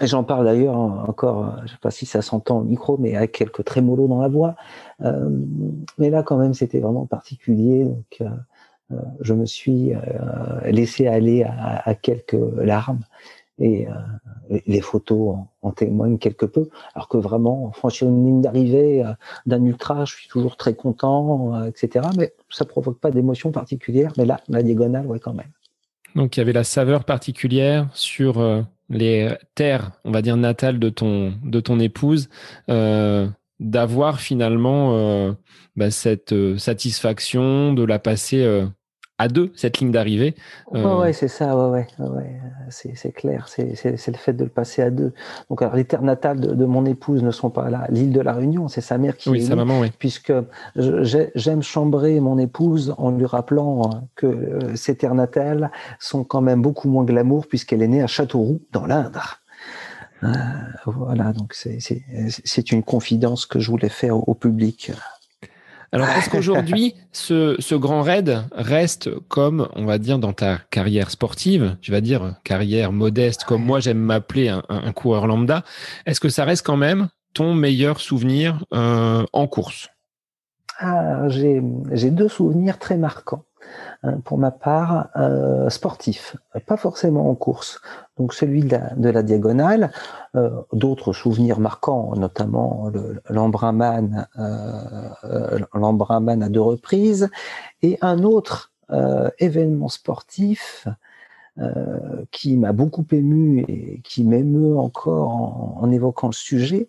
j'en 0.01 0.25
parle 0.25 0.47
d'ailleurs 0.47 0.77
encore, 0.77 1.57
je 1.65 1.73
sais 1.73 1.79
pas 1.81 1.91
si 1.91 2.07
ça 2.07 2.23
s'entend 2.23 2.59
au 2.61 2.65
micro, 2.65 2.99
mais 2.99 3.17
avec 3.17 3.33
quelques 3.33 3.65
trémolos 3.65 4.09
dans 4.09 4.21
la 4.21 4.29
voix. 4.29 4.57
Euh, 5.03 5.29
mais 5.99 6.11
là 6.11 6.23
quand 6.23 6.37
même 6.37 6.55
c'était 6.55 6.81
vraiment 6.81 7.07
particulier. 7.07 7.85
Donc 7.85 8.23
je 9.21 9.35
me 9.35 9.47
suis 9.47 9.93
laissé 10.67 11.09
aller 11.09 11.43
à, 11.43 11.89
à 11.89 11.95
quelques 11.95 12.37
larmes 12.57 13.01
et 13.59 13.87
euh, 13.87 14.59
les 14.67 14.81
photos 14.81 15.37
en, 15.37 15.53
en, 15.63 15.71
témoignent 15.73 16.19
quelque 16.19 16.47
peu. 16.47 16.69
Alors 16.95 17.09
que 17.09 17.17
vraiment, 17.17 17.71
franchir 17.73 18.09
une 18.09 18.27
ligne 18.27 18.41
d'arrivée 18.41 19.05
euh, 19.05 19.13
d'un 19.47 19.65
ultra, 19.65 20.05
je 20.05 20.15
suis 20.15 20.29
toujours 20.29 20.57
très 20.57 20.75
content, 20.75 21.55
euh, 21.55 21.67
etc. 21.67 22.09
Mais 22.17 22.33
ça 22.51 22.65
provoque 22.65 22.99
pas 22.99 23.11
d'émotion 23.11 23.53
particulière. 23.53 24.13
Mais 24.19 24.25
là, 24.25 24.41
la 24.49 24.63
diagonale, 24.63 25.07
ouais, 25.07 25.21
quand 25.21 25.35
même. 25.35 25.51
Donc 26.15 26.37
il 26.37 26.41
y 26.41 26.43
avait 26.43 26.53
la 26.53 26.65
saveur 26.65 27.05
particulière 27.05 27.89
sur 27.93 28.41
les 28.89 29.37
terres, 29.57 29.91
on 30.05 30.13
va 30.13 30.23
dire 30.23 30.37
natales 30.37 30.79
de 30.79 30.89
ton 30.89 31.35
de 31.43 31.59
ton 31.59 31.81
épouse, 31.81 32.29
d'avoir 33.59 34.21
finalement 34.21 35.35
bah, 35.75 35.91
cette 35.91 36.57
satisfaction 36.57 37.73
de 37.73 37.83
la 37.83 37.99
passer 37.99 38.65
à 39.19 39.29
deux 39.29 39.53
cette 39.55 39.79
ligne 39.79 39.93
d'arrivée. 39.93 40.35
Euh... 40.75 40.83
Ouais, 40.83 41.03
ouais 41.03 41.13
c'est 41.13 41.29
ça, 41.29 41.57
ouais, 41.57 41.87
ouais, 41.99 42.09
ouais. 42.09 42.41
c'est 42.69 43.13
clair, 43.13 43.47
c'est 43.49 43.85
le 43.85 44.17
fait 44.17 44.33
de 44.33 44.45
le 44.45 44.51
passer 44.51 44.83
à 44.83 44.91
deux. 44.91 45.13
Donc, 45.49 45.63
alors, 45.63 45.77
les 45.77 45.85
terres 45.85 46.03
natales 46.03 46.41
de, 46.41 46.53
de, 46.53 46.65
mon 46.65 46.85
épouse 46.85 47.23
ne 47.23 47.31
sont 47.31 47.51
pas 47.51 47.71
là. 47.71 47.87
L'île 47.91 48.13
de 48.13 48.21
la 48.21 48.33
Réunion, 48.33 48.69
c'est 48.69 48.81
sa 48.81 48.99
mère 48.99 49.17
qui 49.17 49.31
oui, 49.31 49.39
est 49.39 49.47
sa 49.47 49.57
maman, 49.57 49.81
oui. 49.81 49.93
puisque 49.99 50.33
j'aime 50.75 51.63
chambrer 51.63 52.19
mon 52.21 52.39
épouse 52.39 52.95
en 52.99 53.13
lui 53.13 53.27
rappelant 53.27 54.09
que 54.17 54.27
euh, 54.27 54.77
ces 54.77 54.97
terres 54.97 55.15
natales 55.15 55.71
sont 56.01 56.25
quand 56.25 56.41
même 56.41 56.61
beaucoup 56.61 56.89
moins 56.89 57.05
glamour 57.05 57.47
puisqu'elle 57.47 57.83
est 57.83 57.89
née 57.89 58.03
à 58.03 58.09
Châteauroux, 58.09 58.61
dans 58.73 58.87
l'Indre. 58.87 59.41
voilà, 60.87 61.33
donc 61.33 61.55
c'est 61.55 62.73
une 62.73 62.83
confidence 62.83 63.47
que 63.47 63.61
je 63.61 63.71
voulais 63.71 63.91
faire 63.91 64.29
au 64.29 64.35
public. 64.35 64.91
Alors, 65.95 66.09
est-ce 66.19 66.29
qu'aujourd'hui, 66.29 66.95
ce, 67.13 67.75
grand 67.77 68.03
raid 68.03 68.43
reste 68.53 69.11
comme, 69.29 69.69
on 69.77 69.85
va 69.85 69.99
dire, 69.99 70.19
dans 70.19 70.33
ta 70.33 70.59
carrière 70.71 71.11
sportive, 71.11 71.77
tu 71.81 71.93
vas 71.93 72.01
dire 72.01 72.35
carrière 72.43 72.93
modeste, 72.93 73.45
comme 73.45 73.65
moi 73.65 73.81
j'aime 73.81 73.99
m'appeler 73.99 74.49
un, 74.49 74.93
coureur 74.93 75.27
lambda, 75.27 75.63
est-ce 76.05 76.21
que 76.21 76.29
ça 76.29 76.45
reste 76.45 76.67
quand 76.67 76.77
même 76.77 77.09
ton 77.33 77.55
meilleur 77.55 78.01
souvenir 78.01 78.65
euh, 78.75 79.25
en 79.33 79.47
course? 79.47 79.89
Ah, 80.81 81.29
J'ai 81.29 81.61
deux 82.11 82.29
souvenirs 82.29 82.79
très 82.79 82.97
marquants. 82.97 83.45
Hein, 84.05 84.21
pour 84.23 84.37
ma 84.37 84.51
part, 84.51 85.09
euh, 85.17 85.71
sportif, 85.71 86.37
pas 86.67 86.77
forcément 86.77 87.31
en 87.31 87.35
course. 87.35 87.81
Donc 88.19 88.35
celui 88.35 88.63
de 88.63 89.09
la, 89.09 89.23
diagonale, 89.23 89.91
euh, 90.37 90.51
d'autres 90.75 91.15
souvenirs 91.15 91.59
marquants, 91.59 92.15
notamment 92.17 92.91
l'Embrunman 93.31 94.27
euh, 94.39 95.59
à 95.73 96.49
deux 96.51 96.61
reprises, 96.61 97.31
et 97.83 97.99
un 98.03 98.23
autre 98.25 98.73
événement 99.39 99.89
sportif 99.89 100.87
qui 102.31 102.57
m'a 102.57 102.73
beaucoup 102.73 103.07
ému 103.11 103.65
et 103.67 104.01
qui 104.05 104.25
m'émeut 104.25 104.77
encore 104.77 105.31
en, 105.31 105.79
en, 105.81 105.91
évoquant 105.91 106.29
le 106.29 106.35
sujet. 106.35 106.89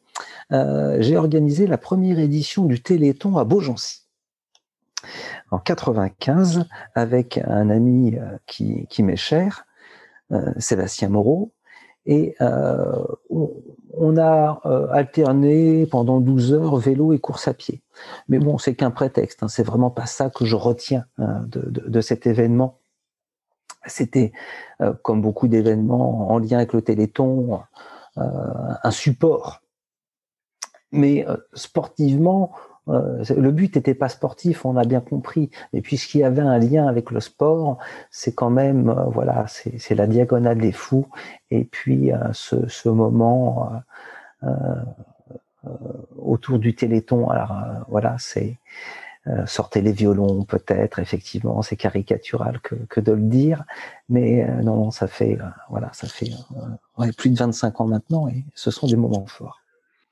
J'ai 0.51 1.15
organisé 1.15 1.67
la 1.67 1.77
première 1.77 2.19
édition 2.19 2.65
du 2.65 2.81
Téléthon 2.81 3.37
à 3.37 3.45
Beaugency 3.45 4.04
en 5.55 5.59
95 5.59 6.65
avec 6.95 7.39
un 7.45 7.69
ami 7.69 8.17
euh, 8.17 8.37
qui, 8.45 9.03
m'est 9.03 9.15
cher, 9.15 9.65
euh, 10.31 10.51
Sébastien 10.57 11.09
Moreau, 11.09 11.53
et 12.05 12.35
euh, 12.41 13.03
on, 13.29 14.17
a 14.17 14.61
alterné 14.91 15.87
pendant 15.87 16.19
12 16.19 16.53
heures 16.53 16.75
vélo 16.75 17.13
et 17.13 17.19
course 17.19 17.47
à 17.47 17.53
pied. 17.53 17.81
Mais 18.27 18.37
bon, 18.37 18.59
c'est 18.59 18.75
qu'un 18.75 18.91
prétexte, 18.91 19.41
hein, 19.41 19.47
c'est 19.47 19.63
vraiment 19.63 19.89
pas 19.89 20.05
ça 20.05 20.29
que 20.29 20.45
je 20.45 20.55
retiens 20.55 21.05
hein, 21.17 21.41
de, 21.47 22.01
cet 22.01 22.27
événement. 22.27 22.79
C'était, 23.87 24.33
comme 25.03 25.21
beaucoup 25.21 25.47
d'événements 25.47 26.31
en 26.31 26.37
lien 26.37 26.57
avec 26.57 26.73
le 26.73 26.81
Téléthon, 26.81 27.61
un 28.15 28.91
support. 28.91 29.61
Mais 30.91 31.25
sportivement, 31.53 32.51
euh, 32.87 33.23
le 33.35 33.51
but 33.51 33.75
n'était 33.75 33.93
pas 33.93 34.09
sportif, 34.09 34.65
on 34.65 34.77
a 34.77 34.85
bien 34.85 35.01
compris. 35.01 35.49
Et 35.73 35.81
puisqu'il 35.81 36.19
y 36.19 36.23
avait 36.23 36.41
un 36.41 36.57
lien 36.57 36.87
avec 36.87 37.11
le 37.11 37.19
sport, 37.19 37.79
c'est 38.11 38.33
quand 38.33 38.49
même, 38.49 38.89
euh, 38.89 39.05
voilà, 39.05 39.45
c'est 39.47 39.95
la 39.95 40.07
diagonale 40.07 40.59
des 40.59 40.71
fous. 40.71 41.07
Et 41.51 41.63
puis 41.65 42.11
euh, 42.11 42.17
ce, 42.33 42.67
ce, 42.67 42.89
moment 42.89 43.71
autour 46.17 46.59
du 46.59 46.75
Téléthon, 46.75 47.29
alors 47.29 47.55
voilà, 47.87 48.15
c'est 48.19 48.57
sortez 49.47 49.81
les 49.81 49.91
violons 49.91 50.43
peut-être, 50.43 50.99
effectivement, 50.99 51.63
c'est 51.63 51.75
caricatural 51.75 52.59
que, 52.61 52.75
que, 52.75 52.99
de 52.99 53.13
le 53.13 53.23
dire, 53.23 53.63
mais 54.07 54.47
non, 54.61 54.75
non, 54.75 54.91
ça 54.91 55.07
fait, 55.07 55.39
voilà, 55.71 55.89
ça 55.93 56.07
fait 56.07 56.29
plus 57.17 57.31
de 57.31 57.37
25 57.39 57.81
ans 57.81 57.87
maintenant, 57.87 58.27
et 58.27 58.45
ce 58.53 58.69
sont 58.69 58.85
des 58.85 58.95
moments 58.95 59.25
forts. 59.25 59.64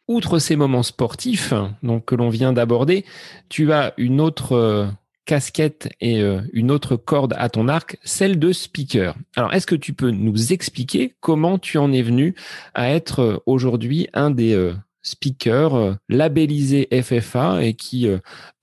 Outre 0.10 0.38
ces 0.38 0.58
moments 0.58 0.84
sportifs 0.84 1.54
donc, 1.82 2.06
que 2.06 2.16
l'on 2.16 2.30
vient 2.30 2.52
d'aborder, 2.52 3.06
tu 3.48 3.72
as 3.72 3.94
une 3.98 4.20
autre 4.20 4.52
euh, 4.52 4.88
casquette 5.24 5.90
et 6.02 6.22
euh, 6.22 6.42
une 6.52 6.72
autre 6.72 6.98
corde 6.98 7.34
à 7.38 7.48
ton 7.48 7.70
arc, 7.70 7.98
celle 8.04 8.38
de 8.38 8.52
speaker. 8.52 9.16
Alors, 9.38 9.54
est-ce 9.54 9.66
que 9.66 9.76
tu 9.76 9.94
peux 9.94 10.12
nous 10.12 10.52
expliquer 10.52 11.16
comment 11.22 11.58
tu 11.58 11.78
en 11.78 11.94
es 11.94 12.02
venu 12.02 12.36
à 12.74 12.90
être 12.90 13.20
euh, 13.22 13.38
aujourd'hui 13.46 14.10
un 14.14 14.30
des 14.30 14.74
speakers 15.04 15.98
labellisés 16.10 16.90
FFA 17.02 17.64
et 17.64 17.74
qui 17.74 18.08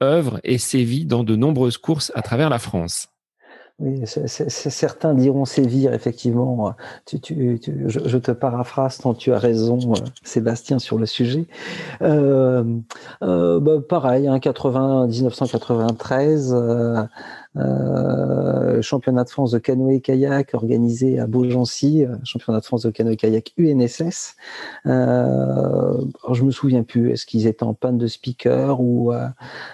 œuvre 0.03 0.41
et 0.45 0.59
sévit 0.59 1.07
dans 1.07 1.25
de 1.25 1.37
nombreuses 1.37 1.79
courses 1.79 2.13
à 2.15 2.23
travers 2.23 2.51
la 2.51 2.59
France? 2.59 3.10
Oui, 3.81 4.03
certains 4.05 5.15
diront 5.15 5.47
sévir, 5.47 5.95
effectivement. 5.95 6.75
Je, 7.11 8.19
te 8.19 8.31
paraphrase 8.31 8.99
tant 8.99 9.15
tu 9.15 9.33
as 9.33 9.39
raison, 9.39 9.79
euh, 9.95 9.97
Sébastien, 10.23 10.79
sur 10.79 10.99
le 10.99 11.07
sujet. 11.07 11.47
Euh, 12.03 12.63
euh, 13.23 13.59
bah, 13.59 13.79
pareil, 13.89 14.29
hein, 14.29 14.39
80, 14.39 15.07
1993, 15.07 16.55
euh, 17.57 18.83
championnat 18.83 19.25
de 19.25 19.31
France 19.31 19.53
de 19.53 19.59
canoë-kayak 19.59 20.53
organisé 20.53 21.19
à 21.19 21.27
Beaugency, 21.27 22.05
championnat 22.23 22.61
de 22.61 22.67
France 22.67 22.83
de 22.83 22.91
canoë-kayak 22.91 23.55
UNSS. 23.57 24.37
Euh, 24.85 26.03
je 26.33 26.43
me 26.43 26.51
souviens 26.51 26.83
plus, 26.83 27.13
est-ce 27.13 27.25
qu'ils 27.25 27.47
étaient 27.47 27.65
en 27.65 27.73
panne 27.73 27.97
de 27.97 28.09
speaker 28.09 28.79
ou 28.83 29.15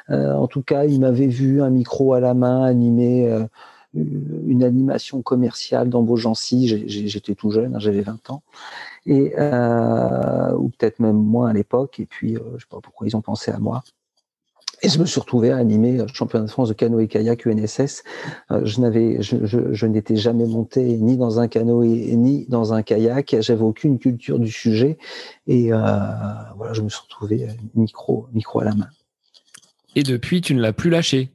en 0.09 0.47
tout 0.47 0.63
cas, 0.63 0.85
ils 0.85 1.01
m'avaient 1.01 1.27
vu 1.27 1.61
un 1.61 1.71
micro 1.71 2.13
à 2.13 2.21
la 2.21 2.35
main 2.35 2.63
animé 2.63 3.29
une 4.47 4.63
animation 4.63 5.23
commerciale 5.23 5.89
dans 5.89 6.03
Beaugency. 6.03 6.69
J'étais 6.87 7.35
tout 7.35 7.51
jeune, 7.51 7.75
hein, 7.75 7.79
j'avais 7.79 8.03
20 8.03 8.31
ans, 8.31 8.43
et 9.07 9.35
euh, 9.39 10.53
ou 10.55 10.69
peut-être 10.71 11.01
même 11.01 11.17
moins 11.17 11.51
à 11.51 11.53
l'époque. 11.53 12.01
Et 12.01 12.07
puis, 12.07 12.37
euh, 12.37 12.41
je 12.57 12.63
sais 12.63 12.69
pas 12.71 12.81
pourquoi 12.81 13.07
ils 13.07 13.17
ont 13.17 13.23
pensé 13.23 13.51
à 13.51 13.59
moi. 13.59 13.83
Et 14.83 14.91
je 14.91 14.99
me 14.99 15.07
suis 15.07 15.19
retrouvé 15.21 15.53
à 15.53 15.57
animer 15.57 16.01
euh, 16.01 16.07
championnat 16.13 16.45
de 16.45 16.51
France 16.51 16.69
de 16.69 16.75
canoë 16.75 17.09
kayak 17.09 17.47
UNSS. 17.47 18.03
je 18.51 18.81
n'avais, 18.81 19.23
je, 19.23 19.87
n'étais 19.87 20.17
jamais 20.17 20.47
monté 20.47 20.83
ni 20.83 21.17
dans 21.17 21.41
un 21.41 21.49
canoë 21.49 22.15
ni 22.17 22.45
dans 22.49 22.75
un 22.75 22.83
kayak. 22.83 23.37
J'avais 23.41 23.63
aucune 23.63 23.99
culture 23.99 24.39
du 24.39 24.51
sujet. 24.51 24.99
Et 25.47 25.71
voilà, 25.71 26.73
je 26.73 26.83
me 26.83 26.89
suis 26.89 27.01
retrouvé 27.01 27.49
micro, 27.75 28.27
micro 28.33 28.61
à 28.61 28.65
la 28.65 28.75
main. 28.75 28.89
Et 29.95 30.03
depuis, 30.03 30.43
tu 30.43 30.55
ne 30.55 30.61
l'as 30.61 30.75
plus 30.75 30.91
lâché. 30.91 31.31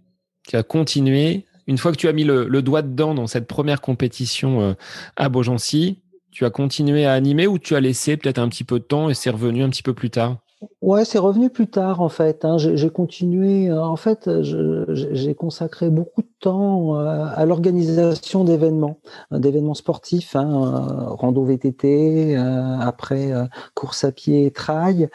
Tu 0.47 0.55
as 0.55 0.63
continué 0.63 1.45
une 1.67 1.77
fois 1.77 1.91
que 1.91 1.97
tu 1.97 2.07
as 2.07 2.13
mis 2.13 2.23
le, 2.23 2.61
doigt 2.61 2.81
dedans 2.81 3.13
dans 3.13 3.27
cette 3.27 3.47
première 3.47 3.81
compétition 3.81 4.61
euh, 4.61 4.73
à 5.15 5.29
Beaugency, 5.29 5.99
tu 6.31 6.45
as 6.45 6.49
continué 6.49 7.05
à 7.05 7.13
animer 7.13 7.47
ou 7.47 7.59
tu 7.59 7.75
as 7.75 7.79
laissé 7.79 8.17
peut-être 8.17 8.39
un 8.39 8.47
petit 8.49 8.63
peu 8.63 8.79
de 8.79 8.83
temps 8.83 9.09
et 9.09 9.13
c'est 9.13 9.29
revenu 9.29 9.63
un 9.63 9.69
petit 9.69 9.83
peu 9.83 9.93
plus 9.93 10.09
tard? 10.09 10.37
Ouais, 10.81 11.05
c'est 11.05 11.17
revenu 11.17 11.49
plus 11.49 11.67
tard 11.67 12.01
en 12.01 12.09
fait. 12.09 12.45
Hein. 12.45 12.57
J'ai 12.59 12.89
continué. 12.91 13.69
Euh, 13.69 13.83
en 13.83 13.95
fait, 13.95 14.29
j'ai 14.43 15.33
consacré 15.33 15.89
beaucoup 15.89 16.21
de 16.21 16.29
temps 16.39 16.99
euh, 16.99 17.25
à 17.33 17.45
l'organisation 17.45 18.43
d'événements, 18.43 18.99
d'événements 19.31 19.73
sportifs, 19.73 20.35
hein, 20.35 21.15
rando 21.17 21.43
VTT, 21.43 22.35
après 22.35 23.31
course 23.73 24.03
à 24.03 24.11
pied, 24.11 24.45
et 24.45 24.51
trail. 24.51 25.09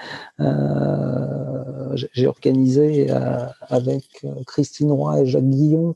J'ai 2.12 2.26
organisé 2.26 3.08
avec 3.68 4.26
Christine 4.48 4.90
Roy 4.90 5.20
et 5.20 5.26
Jacques 5.26 5.44
Guillon 5.44 5.94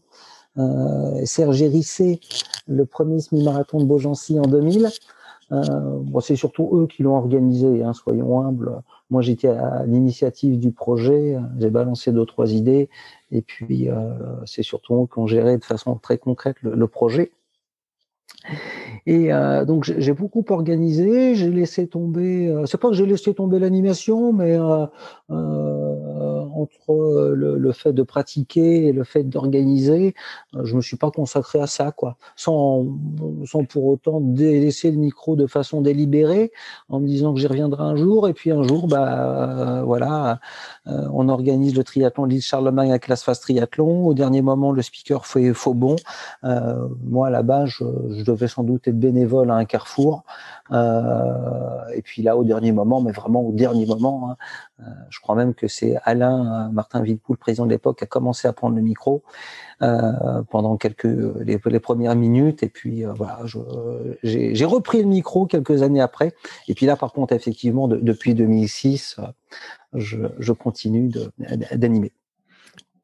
Serge 1.25 1.63
Hérissé, 1.63 2.21
le 2.67 2.85
premier 2.85 3.21
semi-marathon 3.21 3.79
de 3.79 3.85
Beaugency 3.85 4.39
en 4.39 4.43
2000. 4.43 4.89
Euh, 5.53 5.99
bon, 6.03 6.21
c'est 6.21 6.37
surtout 6.37 6.71
eux 6.75 6.87
qui 6.87 7.03
l'ont 7.03 7.17
organisé, 7.17 7.83
hein, 7.83 7.93
soyons 7.93 8.41
humbles. 8.41 8.83
Moi, 9.11 9.21
j'étais 9.23 9.49
à 9.49 9.85
l'initiative 9.85 10.59
du 10.59 10.71
projet, 10.71 11.37
j'ai 11.59 11.71
balancé 11.71 12.13
deux, 12.13 12.25
trois 12.25 12.53
idées, 12.53 12.89
et 13.33 13.43
puis 13.43 13.89
euh, 13.89 13.97
c'est 14.47 14.63
surtout 14.63 14.95
eux 14.95 15.07
qui 15.13 15.19
ont 15.19 15.27
géré 15.27 15.59
de 15.59 15.65
façon 15.65 15.97
très 15.97 16.19
concrète 16.19 16.57
le 16.63 16.87
projet. 16.87 17.33
Et 19.07 19.33
euh, 19.33 19.65
donc 19.65 19.85
j'ai 19.85 20.13
beaucoup 20.13 20.45
organisé, 20.51 21.35
j'ai 21.35 21.51
laissé 21.51 21.87
tomber. 21.87 22.49
Euh, 22.49 22.67
c'est 22.67 22.79
pas 22.79 22.89
que 22.89 22.95
j'ai 22.95 23.07
laissé 23.07 23.35
tomber 23.35 23.59
l'animation, 23.59 24.33
mais 24.33 24.59
euh, 24.59 24.87
euh 25.31 25.90
entre 26.55 27.33
le, 27.35 27.57
le, 27.57 27.73
fait 27.73 27.93
de 27.93 28.03
pratiquer 28.03 28.87
et 28.87 28.93
le 28.93 29.05
fait 29.05 29.25
d'organiser, 29.25 30.15
je 30.63 30.75
me 30.75 30.81
suis 30.81 30.97
pas 30.97 31.11
consacré 31.11 31.61
à 31.61 31.67
ça, 31.67 31.93
quoi. 31.93 32.17
Sans, 32.37 32.87
sans 33.45 33.65
pour 33.65 33.87
autant 33.87 34.23
laisser 34.37 34.91
le 34.91 34.97
micro 34.97 35.37
de 35.37 35.47
façon 35.47 35.81
délibérée, 35.81 36.53
en 36.89 37.01
me 37.01 37.07
disant 37.07 37.35
que 37.35 37.41
j'y 37.41 37.47
reviendrai 37.47 37.83
un 37.83 37.97
jour. 37.97 38.29
Et 38.29 38.33
puis 38.33 38.51
un 38.51 38.63
jour, 38.63 38.89
bah 38.89 39.83
voilà, 39.85 40.41
on 40.87 41.29
organise 41.29 41.77
le 41.77 41.85
triathlon 41.85 42.27
de 42.27 42.33
l'île 42.33 42.43
Charlemagne 42.43 42.91
avec 42.91 43.03
classe 43.03 43.23
face 43.23 43.41
triathlon. 43.41 44.07
Au 44.07 44.15
dernier 44.15 44.43
moment, 44.43 44.73
le 44.73 44.83
speaker 44.83 45.27
fait 45.27 45.53
faux 45.55 45.75
bon. 45.75 45.97
moi 47.05 47.31
là-bas, 47.31 47.67
je, 47.67 47.85
je 48.11 48.25
devais 48.25 48.49
sans 48.49 48.65
doute 48.65 48.89
être 48.89 48.99
bénévole 48.99 49.51
à 49.51 49.55
un 49.55 49.65
carrefour. 49.65 50.25
Euh, 50.73 51.89
et 51.95 52.03
puis 52.03 52.23
là, 52.23 52.37
au 52.37 52.45
dernier 52.45 52.73
moment, 52.73 53.01
mais 53.01 53.13
vraiment 53.13 53.43
au 53.43 53.53
dernier 53.53 53.87
moment, 53.87 54.31
hein, 54.31 54.37
euh, 54.81 54.85
je 55.11 55.21
crois 55.21 55.35
même 55.35 55.55
que 55.55 55.69
c'est 55.69 55.97
Alain 56.05 56.40
euh, 56.41 56.69
Martin 56.71 57.03
Villepoul, 57.03 57.37
président 57.37 57.67
de 57.67 57.71
l'époque, 57.71 58.03
a 58.03 58.07
commencé 58.07 58.49
à 58.49 58.53
prendre 58.53 58.77
le 58.77 58.83
micro 58.83 59.23
pendant 60.51 60.77
quelques 60.77 61.09
les, 61.41 61.59
premières 61.81 62.15
minutes. 62.15 62.63
Et 62.63 62.69
puis 62.69 63.05
voilà, 63.05 63.41
j'ai 64.23 64.65
repris 64.67 65.01
le 65.01 65.09
micro 65.09 65.47
quelques 65.47 65.83
années 65.83 66.03
après. 66.03 66.35
Et 66.69 66.75
puis 66.75 66.85
là, 66.85 66.97
par 66.97 67.15
contre, 67.15 67.33
effectivement, 67.33 67.89
depuis 67.89 68.35
2006, 68.35 69.17
je, 69.95 70.19
je 70.39 70.53
continue 70.53 71.11
d'animer. 71.73 72.13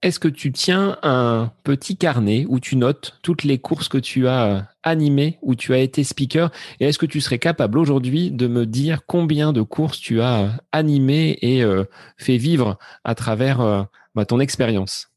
Est-ce 0.06 0.20
que 0.20 0.28
tu 0.28 0.52
tiens 0.52 0.98
un 1.02 1.50
petit 1.64 1.96
carnet 1.96 2.46
où 2.48 2.60
tu 2.60 2.76
notes 2.76 3.18
toutes 3.22 3.42
les 3.42 3.58
courses 3.58 3.88
que 3.88 3.98
tu 3.98 4.28
as 4.28 4.44
euh, 4.44 4.60
animées, 4.84 5.40
où 5.42 5.56
tu 5.56 5.74
as 5.74 5.78
été 5.78 6.04
speaker? 6.04 6.52
Et 6.78 6.86
est-ce 6.86 6.98
que 6.98 7.06
tu 7.06 7.20
serais 7.20 7.40
capable 7.40 7.76
aujourd'hui 7.76 8.30
de 8.30 8.46
me 8.46 8.66
dire 8.66 9.04
combien 9.06 9.52
de 9.52 9.62
courses 9.62 9.98
tu 9.98 10.20
as 10.20 10.42
euh, 10.42 10.48
animées 10.70 11.38
et 11.42 11.64
euh, 11.64 11.82
fait 12.18 12.36
vivre 12.36 12.78
à 13.02 13.16
travers 13.16 13.88
bah, 14.14 14.24
ton 14.24 14.38
expérience? 14.38 15.08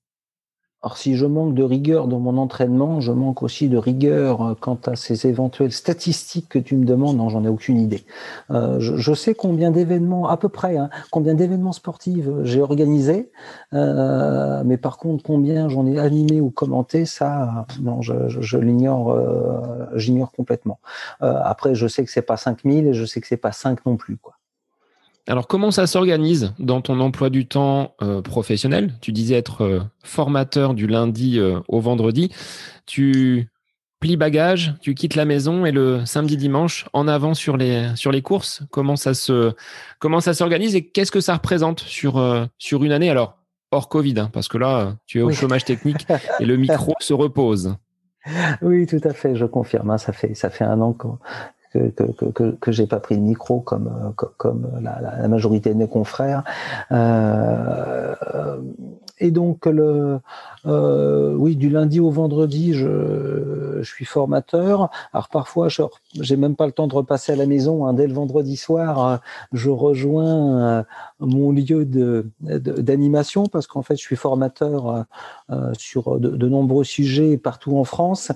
Alors 0.82 0.98
si 0.98 1.18
je 1.18 1.26
manque 1.26 1.56
de 1.56 1.64
rigueur 1.64 2.08
dans 2.08 2.22
mon 2.22 2.38
entraînement, 2.38 3.02
je 3.02 3.12
manque 3.12 3.44
aussi 3.44 3.68
de 3.68 3.78
rigueur 3.78 4.42
euh, 4.42 4.54
quant 4.58 4.80
à 4.86 4.96
ces 4.96 5.28
éventuelles 5.28 5.74
statistiques 5.74 6.48
que 6.48 6.60
tu 6.60 6.78
me 6.78 6.86
demandes. 6.86 7.18
Non, 7.18 7.28
j'en 7.28 7.44
ai 7.44 7.50
aucune 7.50 7.78
idée. 7.82 8.06
Euh, 8.50 8.80
je, 8.80 9.14
sais 9.14 9.36
combien 9.36 9.72
d'événements, 9.72 10.30
à 10.30 10.38
peu 10.38 10.48
près, 10.48 10.78
hein, 10.78 10.90
combien 11.12 11.34
d'événements 11.34 11.74
sportifs 11.74 12.30
j'ai 12.44 12.62
organisé, 12.62 13.30
euh, 13.74 14.64
mais 14.66 14.78
par 14.78 14.98
contre 14.98 15.22
combien 15.22 15.68
j'en 15.68 15.86
ai 15.86 16.00
animé 16.00 16.40
ou 16.40 16.50
commenté, 16.50 17.06
ça, 17.06 17.66
non, 17.82 18.02
je, 18.02 18.58
l'ignore, 18.58 19.18
j'ignore 19.96 20.32
complètement. 20.32 20.80
Après, 21.20 21.76
je 21.76 21.88
sais 21.88 22.06
que 22.06 22.12
c'est 22.12 22.22
pas 22.22 22.38
5000 22.38 22.88
et 22.88 22.94
je 22.94 23.06
sais 23.06 23.20
que 23.20 23.28
c'est 23.28 23.38
pas 23.38 23.52
5 23.52 23.86
non 23.86 23.98
plus, 23.98 24.16
quoi. 24.16 24.39
Alors, 25.30 25.48
comment 25.48 25.70
ça 25.70 25.86
s'organise 25.86 26.54
dans 26.58 26.82
ton 26.82 27.00
emploi 27.00 27.30
du 27.30 27.46
temps 27.46 27.94
euh, 28.02 28.24
professionnel? 28.24 28.96
Tu 29.00 29.12
disais 29.12 29.36
être 29.36 29.62
euh, 29.62 29.80
formateur 30.04 30.74
du 30.74 30.88
lundi 30.88 31.38
euh, 31.38 31.60
au 31.68 31.80
vendredi. 31.80 32.32
Tu 32.88 33.48
plies 34.00 34.18
bagages, 34.18 34.74
tu 34.82 34.96
quittes 34.96 35.14
la 35.14 35.26
maison 35.26 35.68
et 35.68 35.72
le 35.72 36.04
samedi 36.04 36.36
dimanche 36.36 36.88
en 36.94 37.08
avant 37.08 37.36
sur 37.36 37.58
les 37.58 37.96
sur 37.96 38.12
les 38.12 38.24
courses. 38.24 38.64
Comment 38.72 38.96
ça 38.96 39.14
se 39.14 39.54
comment 40.00 40.20
ça 40.20 40.34
s'organise 40.34 40.76
et 40.76 40.88
qu'est-ce 40.88 41.12
que 41.12 41.22
ça 41.22 41.36
représente 41.36 41.82
sur 41.82 42.48
sur 42.58 42.84
une 42.84 42.92
année? 42.92 43.12
Alors 43.12 43.38
hors 43.72 43.88
Covid, 43.90 44.18
hein, 44.18 44.30
parce 44.34 44.48
que 44.48 44.58
là 44.58 44.96
tu 45.06 45.20
es 45.20 45.22
au 45.22 45.32
chômage 45.32 45.66
technique 45.66 46.08
et 46.40 46.46
le 46.46 46.56
micro 46.58 46.94
se 47.02 47.14
repose. 47.14 47.76
Oui, 48.62 48.88
tout 48.88 49.02
à 49.04 49.14
fait, 49.14 49.36
je 49.36 49.46
confirme. 49.46 49.92
Hein, 49.92 49.98
ça 49.98 50.14
fait 50.14 50.34
ça 50.34 50.50
fait 50.50 50.64
un 50.64 50.80
an 50.80 50.94
que, 51.72 51.90
que, 51.90 52.26
que, 52.26 52.52
que 52.52 52.72
j'ai 52.72 52.88
pas 52.88 53.00
pris 53.00 53.16
le 53.16 53.22
micro 53.22 53.60
comme, 53.60 53.88
euh, 53.88 54.26
comme 54.38 54.68
la, 54.82 55.00
la, 55.02 55.28
majorité 55.28 55.70
de 55.70 55.76
mes 55.76 55.88
confrères. 55.88 56.44
Euh, 56.92 58.16
et 59.20 59.32
donc, 59.32 59.66
le, 59.66 60.20
euh, 60.66 61.34
oui, 61.36 61.56
du 61.56 61.70
lundi 61.70 62.00
au 62.00 62.10
vendredi, 62.10 62.74
je, 62.74 63.82
suis 63.84 64.06
formateur. 64.06 64.90
Alors 65.14 65.30
parfois, 65.30 65.70
j'ai 66.20 66.36
même 66.36 66.56
pas 66.56 66.66
le 66.66 66.74
temps 66.74 66.88
de 66.88 66.94
repasser 66.94 67.32
à 67.32 67.36
la 67.36 67.46
maison. 67.46 67.86
Hein. 67.86 67.94
Dès 67.94 68.08
le 68.08 68.14
vendredi 68.14 68.58
soir, 68.58 69.22
je 69.54 69.70
rejoins 69.70 70.80
euh, 70.80 70.84
mon 71.22 71.52
lieu 71.52 71.86
de 71.86 72.28
d'animation 72.42 73.46
parce 73.46 73.68
qu'en 73.68 73.82
fait, 73.82 73.96
je 73.96 74.02
suis 74.02 74.18
formateur 74.18 75.06
euh, 75.50 75.72
sur 75.78 76.20
de, 76.20 76.30
de, 76.30 76.50
nombreux 76.50 76.84
sujets 76.84 77.38
partout 77.38 77.78
en 77.78 77.86
France 77.86 78.32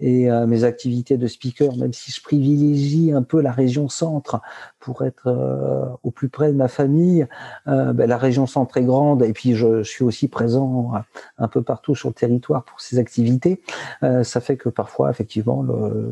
et 0.00 0.28
mes 0.46 0.62
activités 0.62 1.16
de 1.16 1.26
speaker, 1.26 1.76
même 1.76 1.92
si 1.92 2.12
je 2.12 2.22
privilégie 2.22 3.10
un 3.10 3.24
peu 3.24 3.40
la 3.40 3.50
région 3.50 3.88
centre 3.88 4.40
pour 4.78 5.02
être 5.02 5.98
au 6.04 6.12
plus 6.12 6.28
près 6.28 6.52
de 6.52 6.56
ma 6.56 6.68
famille, 6.68 7.26
ben, 7.66 8.06
la 8.06 8.16
région 8.16 8.46
centre 8.46 8.76
est 8.76 8.84
grande 8.84 9.24
et 9.24 9.32
puis 9.32 9.56
je, 9.56 9.82
je, 9.82 9.90
suis 9.90 10.04
aussi 10.04 10.28
présent 10.28 10.92
un 11.38 11.48
peu 11.48 11.62
partout 11.68 11.94
sur 11.94 12.08
le 12.08 12.14
territoire 12.14 12.64
pour 12.64 12.80
ces 12.80 12.98
activités. 12.98 13.62
ça 14.02 14.40
fait 14.40 14.56
que 14.56 14.68
parfois, 14.68 15.10
effectivement, 15.10 15.64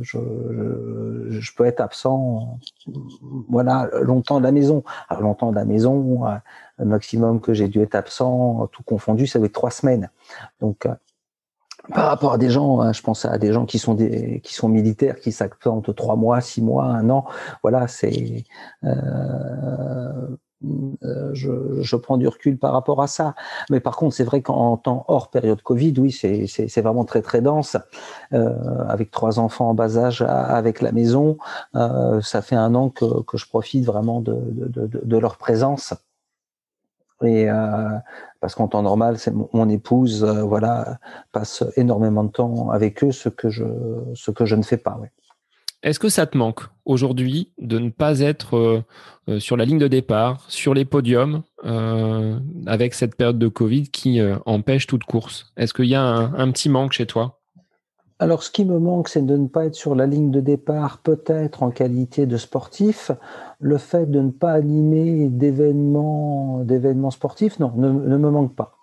je, 0.02 0.18
je, 0.18 1.40
je, 1.40 1.54
peux 1.56 1.64
être 1.64 1.80
absent, 1.80 2.58
voilà, 3.48 3.90
longtemps 4.02 4.38
de 4.38 4.44
la 4.44 4.52
maison. 4.52 4.84
Alors, 5.08 5.22
longtemps 5.22 5.50
de 5.50 5.56
la 5.56 5.64
maison, 5.64 6.24
le 6.78 6.84
maximum 6.84 7.40
que 7.40 7.54
j'ai 7.54 7.68
dû 7.68 7.80
être 7.80 7.96
absent, 7.96 8.68
tout 8.70 8.84
confondu, 8.84 9.26
ça 9.26 9.38
va 9.40 9.46
être 9.46 9.52
trois 9.52 9.72
semaines. 9.72 10.10
Donc 10.60 10.86
par 11.92 12.06
rapport 12.06 12.32
à 12.32 12.38
des 12.38 12.50
gens, 12.50 12.80
hein, 12.80 12.92
je 12.92 13.02
pense 13.02 13.24
à 13.24 13.38
des 13.38 13.52
gens 13.52 13.64
qui 13.64 13.78
sont 13.78 13.94
des 13.94 14.40
qui 14.40 14.54
sont 14.54 14.68
militaires, 14.68 15.20
qui 15.20 15.32
s'absentent 15.32 15.94
trois 15.94 16.16
mois, 16.16 16.40
six 16.40 16.62
mois, 16.62 16.84
un 16.84 17.10
an. 17.10 17.24
Voilà, 17.62 17.86
c'est 17.86 18.44
euh, 18.84 18.88
euh, 18.88 20.36
je, 21.32 21.80
je, 21.80 21.96
prends 21.96 22.16
du 22.16 22.28
recul 22.28 22.58
par 22.58 22.72
rapport 22.72 23.02
à 23.02 23.06
ça. 23.06 23.34
Mais 23.70 23.80
par 23.80 23.96
contre, 23.96 24.14
c'est 24.14 24.24
vrai 24.24 24.42
qu'en 24.42 24.76
temps 24.76 25.04
hors 25.08 25.30
période 25.30 25.62
Covid, 25.62 25.94
oui, 25.98 26.12
c'est 26.12 26.80
vraiment 26.80 27.04
très 27.04 27.22
très 27.22 27.40
dense. 27.40 27.76
Euh, 28.32 28.54
avec 28.88 29.10
trois 29.10 29.38
enfants 29.38 29.70
en 29.70 29.74
bas 29.74 29.98
âge, 29.98 30.22
avec 30.22 30.80
la 30.80 30.92
maison, 30.92 31.38
euh, 31.74 32.20
ça 32.20 32.42
fait 32.42 32.56
un 32.56 32.74
an 32.74 32.90
que, 32.90 33.22
que 33.22 33.36
je 33.36 33.46
profite 33.48 33.84
vraiment 33.84 34.20
de, 34.20 34.36
de, 34.36 35.18
leur 35.18 35.36
présence. 35.36 35.94
Et 37.22 37.48
euh, 37.48 37.88
parce 38.40 38.54
qu'en 38.54 38.68
temps 38.68 38.82
normal, 38.82 39.18
c'est 39.18 39.32
mon, 39.32 39.68
épouse, 39.68 40.22
euh, 40.22 40.42
voilà, 40.42 40.98
passe 41.32 41.64
énormément 41.76 42.24
de 42.24 42.30
temps 42.30 42.70
avec 42.70 43.02
eux, 43.02 43.12
ce 43.12 43.28
que 43.28 43.48
je, 43.48 43.64
ce 44.14 44.30
que 44.30 44.44
je 44.44 44.54
ne 44.56 44.62
fais 44.62 44.76
pas. 44.76 44.98
Est-ce 45.86 46.00
que 46.00 46.08
ça 46.08 46.26
te 46.26 46.36
manque 46.36 46.62
aujourd'hui 46.84 47.52
de 47.58 47.78
ne 47.78 47.90
pas 47.90 48.18
être 48.18 48.56
euh, 48.56 48.82
euh, 49.28 49.38
sur 49.38 49.56
la 49.56 49.64
ligne 49.64 49.78
de 49.78 49.86
départ, 49.86 50.44
sur 50.48 50.74
les 50.74 50.84
podiums, 50.84 51.44
euh, 51.64 52.40
avec 52.66 52.92
cette 52.92 53.14
période 53.14 53.38
de 53.38 53.46
Covid 53.46 53.84
qui 53.90 54.20
empêche 54.46 54.88
toute 54.88 55.04
course? 55.04 55.52
Est-ce 55.56 55.72
qu'il 55.72 55.84
y 55.84 55.94
a 55.94 56.02
un, 56.02 56.50
petit 56.50 56.68
manque 56.68 56.90
chez 56.90 57.06
toi? 57.06 57.38
Alors, 58.18 58.42
ce 58.42 58.50
qui 58.50 58.64
me 58.64 58.80
manque, 58.80 59.08
c'est 59.08 59.24
de 59.24 59.36
ne 59.36 59.46
pas 59.46 59.66
être 59.66 59.76
sur 59.76 59.94
la 59.94 60.06
ligne 60.06 60.32
de 60.32 60.40
départ, 60.40 60.98
peut-être 60.98 61.62
en 61.62 61.70
qualité 61.70 62.26
de 62.26 62.36
sportif. 62.36 63.12
Le 63.60 63.78
fait 63.78 64.10
de 64.10 64.20
ne 64.20 64.30
pas 64.30 64.54
animer 64.54 65.28
d'événements, 65.28 66.64
sportifs, 67.12 67.60
non, 67.60 67.70
ne 67.76 68.16
me 68.16 68.30
manque 68.30 68.56
pas. 68.56 68.75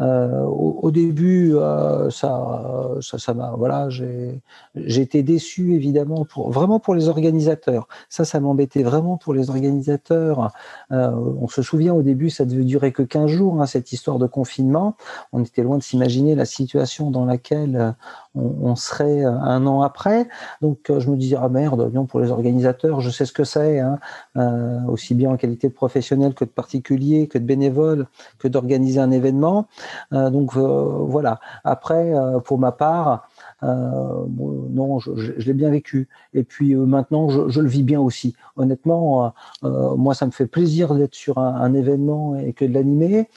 Euh, 0.00 0.42
au, 0.44 0.90
début, 0.90 1.54
euh, 1.54 2.08
ça, 2.10 2.96
ça, 3.00 3.18
ça 3.18 3.34
m'a, 3.34 3.50
voilà, 3.56 3.88
j'ai 3.88 4.40
été 4.74 5.22
déçu 5.22 5.74
évidemment 5.74 6.24
pour 6.24 6.50
vraiment 6.50 6.78
pour 6.78 6.94
les 6.94 7.08
organisateurs. 7.08 7.88
Ça, 8.08 8.24
ça 8.24 8.40
m'embêtait 8.40 8.82
vraiment 8.82 9.16
pour 9.16 9.34
les 9.34 9.50
organisateurs. 9.50 10.52
Euh, 10.92 11.10
on 11.40 11.48
se 11.48 11.62
souvient 11.62 11.94
au 11.94 12.02
début, 12.02 12.30
ça 12.30 12.44
devait 12.44 12.64
durer 12.64 12.92
que 12.92 13.02
15 13.02 13.28
jours 13.28 13.60
hein, 13.60 13.66
cette 13.66 13.92
histoire 13.92 14.18
de 14.18 14.26
confinement. 14.26 14.96
On 15.32 15.42
était 15.42 15.62
loin 15.62 15.78
de 15.78 15.82
s'imaginer 15.82 16.34
la 16.34 16.44
situation 16.44 17.10
dans 17.10 17.24
laquelle 17.24 17.94
on, 18.38 18.76
serait 18.76 19.24
un 19.24 19.66
an 19.66 19.82
après. 19.82 20.28
Donc, 20.62 20.78
je 20.88 21.10
me 21.10 21.16
disais 21.16 21.36
ah 21.40 21.48
merde, 21.48 21.90
bien 21.90 22.04
pour 22.04 22.20
les 22.20 22.30
organisateurs, 22.30 23.00
je 23.00 23.10
sais 23.10 23.24
ce 23.24 23.32
que 23.32 23.44
c'est, 23.44 23.80
hein, 23.80 23.98
euh, 24.36 24.80
aussi 24.86 25.14
bien 25.14 25.30
en 25.30 25.36
qualité 25.36 25.68
de 25.68 25.72
professionnel 25.74 26.34
que 26.34 26.44
de 26.44 26.50
particulier, 26.50 27.26
que 27.28 27.38
de 27.38 27.44
bénévole, 27.44 28.06
que 28.38 28.48
d'organiser 28.48 29.00
un 29.00 29.10
événement. 29.10 29.66
Euh, 30.12 30.30
donc 30.30 30.56
euh, 30.56 30.60
voilà. 30.60 31.40
Après, 31.64 32.14
euh, 32.14 32.40
pour 32.40 32.58
ma 32.58 32.72
part, 32.72 33.28
non, 33.62 34.98
je, 34.98 35.10
l'ai 35.46 35.52
bien 35.52 35.70
vécu. 35.70 36.08
Et 36.34 36.44
puis 36.44 36.74
maintenant, 36.74 37.28
je, 37.28 37.60
le 37.60 37.68
vis 37.68 37.82
bien 37.82 38.00
aussi. 38.00 38.34
Honnêtement, 38.56 39.32
moi, 39.62 40.14
ça 40.14 40.26
me 40.26 40.30
fait 40.30 40.46
plaisir 40.46 40.94
d'être 40.94 41.14
sur 41.14 41.38
un, 41.38 41.74
événement 41.74 42.36
et 42.36 42.52
que 42.52 42.64
de 42.64 42.72
l'animer, 42.72 43.28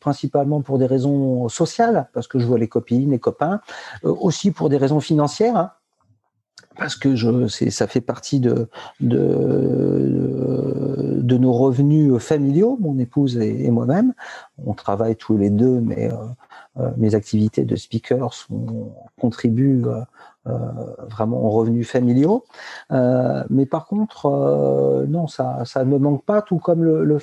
principalement 0.00 0.62
pour 0.62 0.78
des 0.78 0.86
raisons 0.86 1.48
sociales, 1.48 2.08
parce 2.12 2.28
que 2.28 2.38
je 2.38 2.46
vois 2.46 2.58
les 2.58 2.68
copines, 2.68 3.10
les 3.10 3.18
copains, 3.18 3.60
aussi 4.02 4.50
pour 4.50 4.68
des 4.68 4.76
raisons 4.76 5.00
financières. 5.00 5.56
Hein, 5.56 5.70
parce 6.78 6.96
que 6.96 7.16
je, 7.16 7.48
ça 7.48 7.86
fait 7.86 8.00
partie 8.00 8.40
de, 8.40 8.68
de, 9.00 9.18
de, 11.20 11.36
nos 11.36 11.52
revenus 11.52 12.16
familiaux, 12.18 12.78
mon 12.80 12.98
épouse 12.98 13.36
et, 13.36 13.66
et 13.66 13.70
moi-même. 13.70 14.14
On 14.64 14.74
travaille 14.74 15.16
tous 15.16 15.36
les 15.36 15.50
deux, 15.50 15.80
mais 15.80 16.10
euh, 16.10 16.14
euh, 16.14 16.28
mes 16.96 17.14
activités 17.14 17.64
de 17.64 17.76
speaker 17.76 18.30
contribuent 19.20 19.84
euh, 19.86 20.00
euh 20.46 20.58
vraiment 21.08 21.44
aux 21.44 21.50
revenus 21.50 21.88
familiaux. 21.88 22.44
Euh, 22.92 23.44
mais 23.50 23.66
par 23.66 23.86
contre, 23.86 25.06
non, 25.08 25.26
ça, 25.26 25.64
ça 25.64 25.84
ne 25.84 25.98
manque 25.98 26.24
pas, 26.24 26.42
tout 26.42 26.58
comme 26.58 26.84
le, 26.84 27.18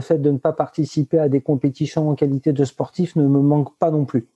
fait 0.00 0.18
de 0.18 0.30
ne 0.30 0.38
pas 0.38 0.52
participer 0.52 1.18
à 1.18 1.28
des 1.28 1.40
compétitions 1.40 2.10
en 2.10 2.14
qualité 2.14 2.52
de 2.52 2.64
sportif 2.64 3.16
ne 3.16 3.26
me 3.26 3.40
manque 3.40 3.76
pas 3.78 3.90
non 3.90 4.04
plus. 4.04 4.28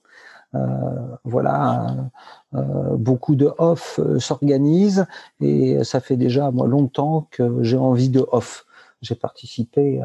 Euh, 0.54 1.16
voilà, 1.24 2.10
euh, 2.54 2.96
beaucoup 2.96 3.34
de 3.34 3.52
off 3.58 3.98
euh, 3.98 4.18
s'organisent 4.20 5.06
et 5.40 5.82
ça 5.84 6.00
fait 6.00 6.16
déjà 6.16 6.50
moi 6.50 6.66
longtemps 6.66 7.28
que 7.30 7.62
j'ai 7.62 7.76
envie 7.76 8.08
de 8.08 8.24
off. 8.30 8.64
J'ai 9.02 9.16
participé 9.16 10.02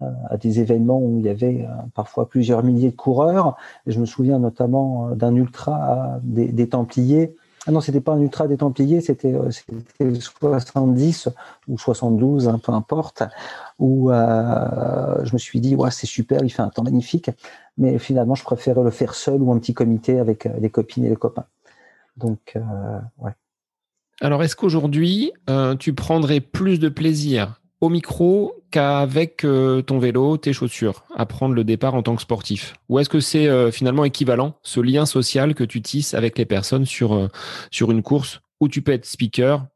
à, 0.00 0.36
des 0.36 0.60
événements 0.60 1.00
où 1.00 1.18
il 1.18 1.26
y 1.26 1.28
avait 1.28 1.66
parfois 1.94 2.28
plusieurs 2.28 2.62
milliers 2.62 2.90
de 2.90 2.96
coureurs. 2.96 3.56
Je 3.86 3.98
me 3.98 4.06
souviens 4.06 4.38
notamment 4.38 5.10
d'un 5.10 5.34
ultra 5.34 6.18
des, 6.22 6.48
des 6.48 6.68
Templiers 6.68 7.34
ah 7.66 7.72
non, 7.72 7.82
c'était 7.82 8.00
pas 8.00 8.12
un 8.12 8.20
ultra 8.20 8.48
des 8.48 8.56
Templiers, 8.56 9.02
c'était 9.02 9.34
euh, 9.34 10.14
70 10.14 11.28
ou 11.68 11.78
72, 11.78 12.48
hein, 12.48 12.58
peu 12.58 12.72
importe, 12.72 13.22
où 13.78 14.10
euh, 14.10 15.24
je 15.24 15.32
me 15.34 15.38
suis 15.38 15.60
dit, 15.60 15.76
ouais, 15.76 15.90
c'est 15.90 16.06
super, 16.06 16.42
il 16.42 16.48
fait 16.48 16.62
un 16.62 16.70
temps 16.70 16.82
magnifique, 16.82 17.30
mais 17.76 17.98
finalement, 17.98 18.34
je 18.34 18.44
préférais 18.44 18.82
le 18.82 18.90
faire 18.90 19.14
seul 19.14 19.42
ou 19.42 19.52
un 19.52 19.58
petit 19.58 19.74
comité 19.74 20.18
avec 20.18 20.46
euh, 20.46 20.50
les 20.58 20.70
copines 20.70 21.04
et 21.04 21.10
les 21.10 21.16
copains. 21.16 21.44
Donc, 22.16 22.54
euh, 22.56 22.60
ouais. 23.18 23.32
Alors, 24.22 24.42
est-ce 24.42 24.56
qu'aujourd'hui, 24.56 25.32
euh, 25.50 25.76
tu 25.76 25.92
prendrais 25.92 26.40
plus 26.40 26.78
de 26.78 26.88
plaisir 26.88 27.59
au 27.80 27.88
micro 27.88 28.54
qu'avec 28.70 29.44
euh, 29.44 29.82
ton 29.82 29.98
vélo, 29.98 30.36
tes 30.36 30.52
chaussures, 30.52 31.04
à 31.14 31.26
prendre 31.26 31.54
le 31.54 31.64
départ 31.64 31.94
en 31.94 32.02
tant 32.02 32.14
que 32.14 32.22
sportif. 32.22 32.74
Ou 32.88 32.98
est-ce 32.98 33.08
que 33.08 33.20
c'est 33.20 33.48
euh, 33.48 33.70
finalement 33.70 34.04
équivalent, 34.04 34.54
ce 34.62 34.80
lien 34.80 35.06
social 35.06 35.54
que 35.54 35.64
tu 35.64 35.82
tisses 35.82 36.14
avec 36.14 36.38
les 36.38 36.44
personnes 36.44 36.86
sur, 36.86 37.14
euh, 37.14 37.28
sur 37.70 37.90
une 37.90 38.02
course 38.02 38.40
où 38.60 38.68
tu 38.68 38.82
peux 38.82 38.92
être 38.92 39.06
speaker? 39.06 39.66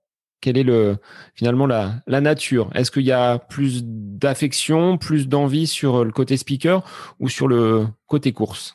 Quelle 0.40 0.58
est 0.58 0.64
le, 0.64 0.98
finalement 1.34 1.66
la, 1.66 1.94
la 2.06 2.20
nature? 2.20 2.70
Est-ce 2.74 2.90
qu'il 2.90 3.04
y 3.04 3.12
a 3.12 3.38
plus 3.38 3.82
d'affection, 3.84 4.98
plus 4.98 5.26
d'envie 5.26 5.66
sur 5.66 6.04
le 6.04 6.12
côté 6.12 6.36
speaker 6.36 6.84
ou 7.18 7.30
sur 7.30 7.48
le 7.48 7.86
côté 8.06 8.32
course? 8.32 8.74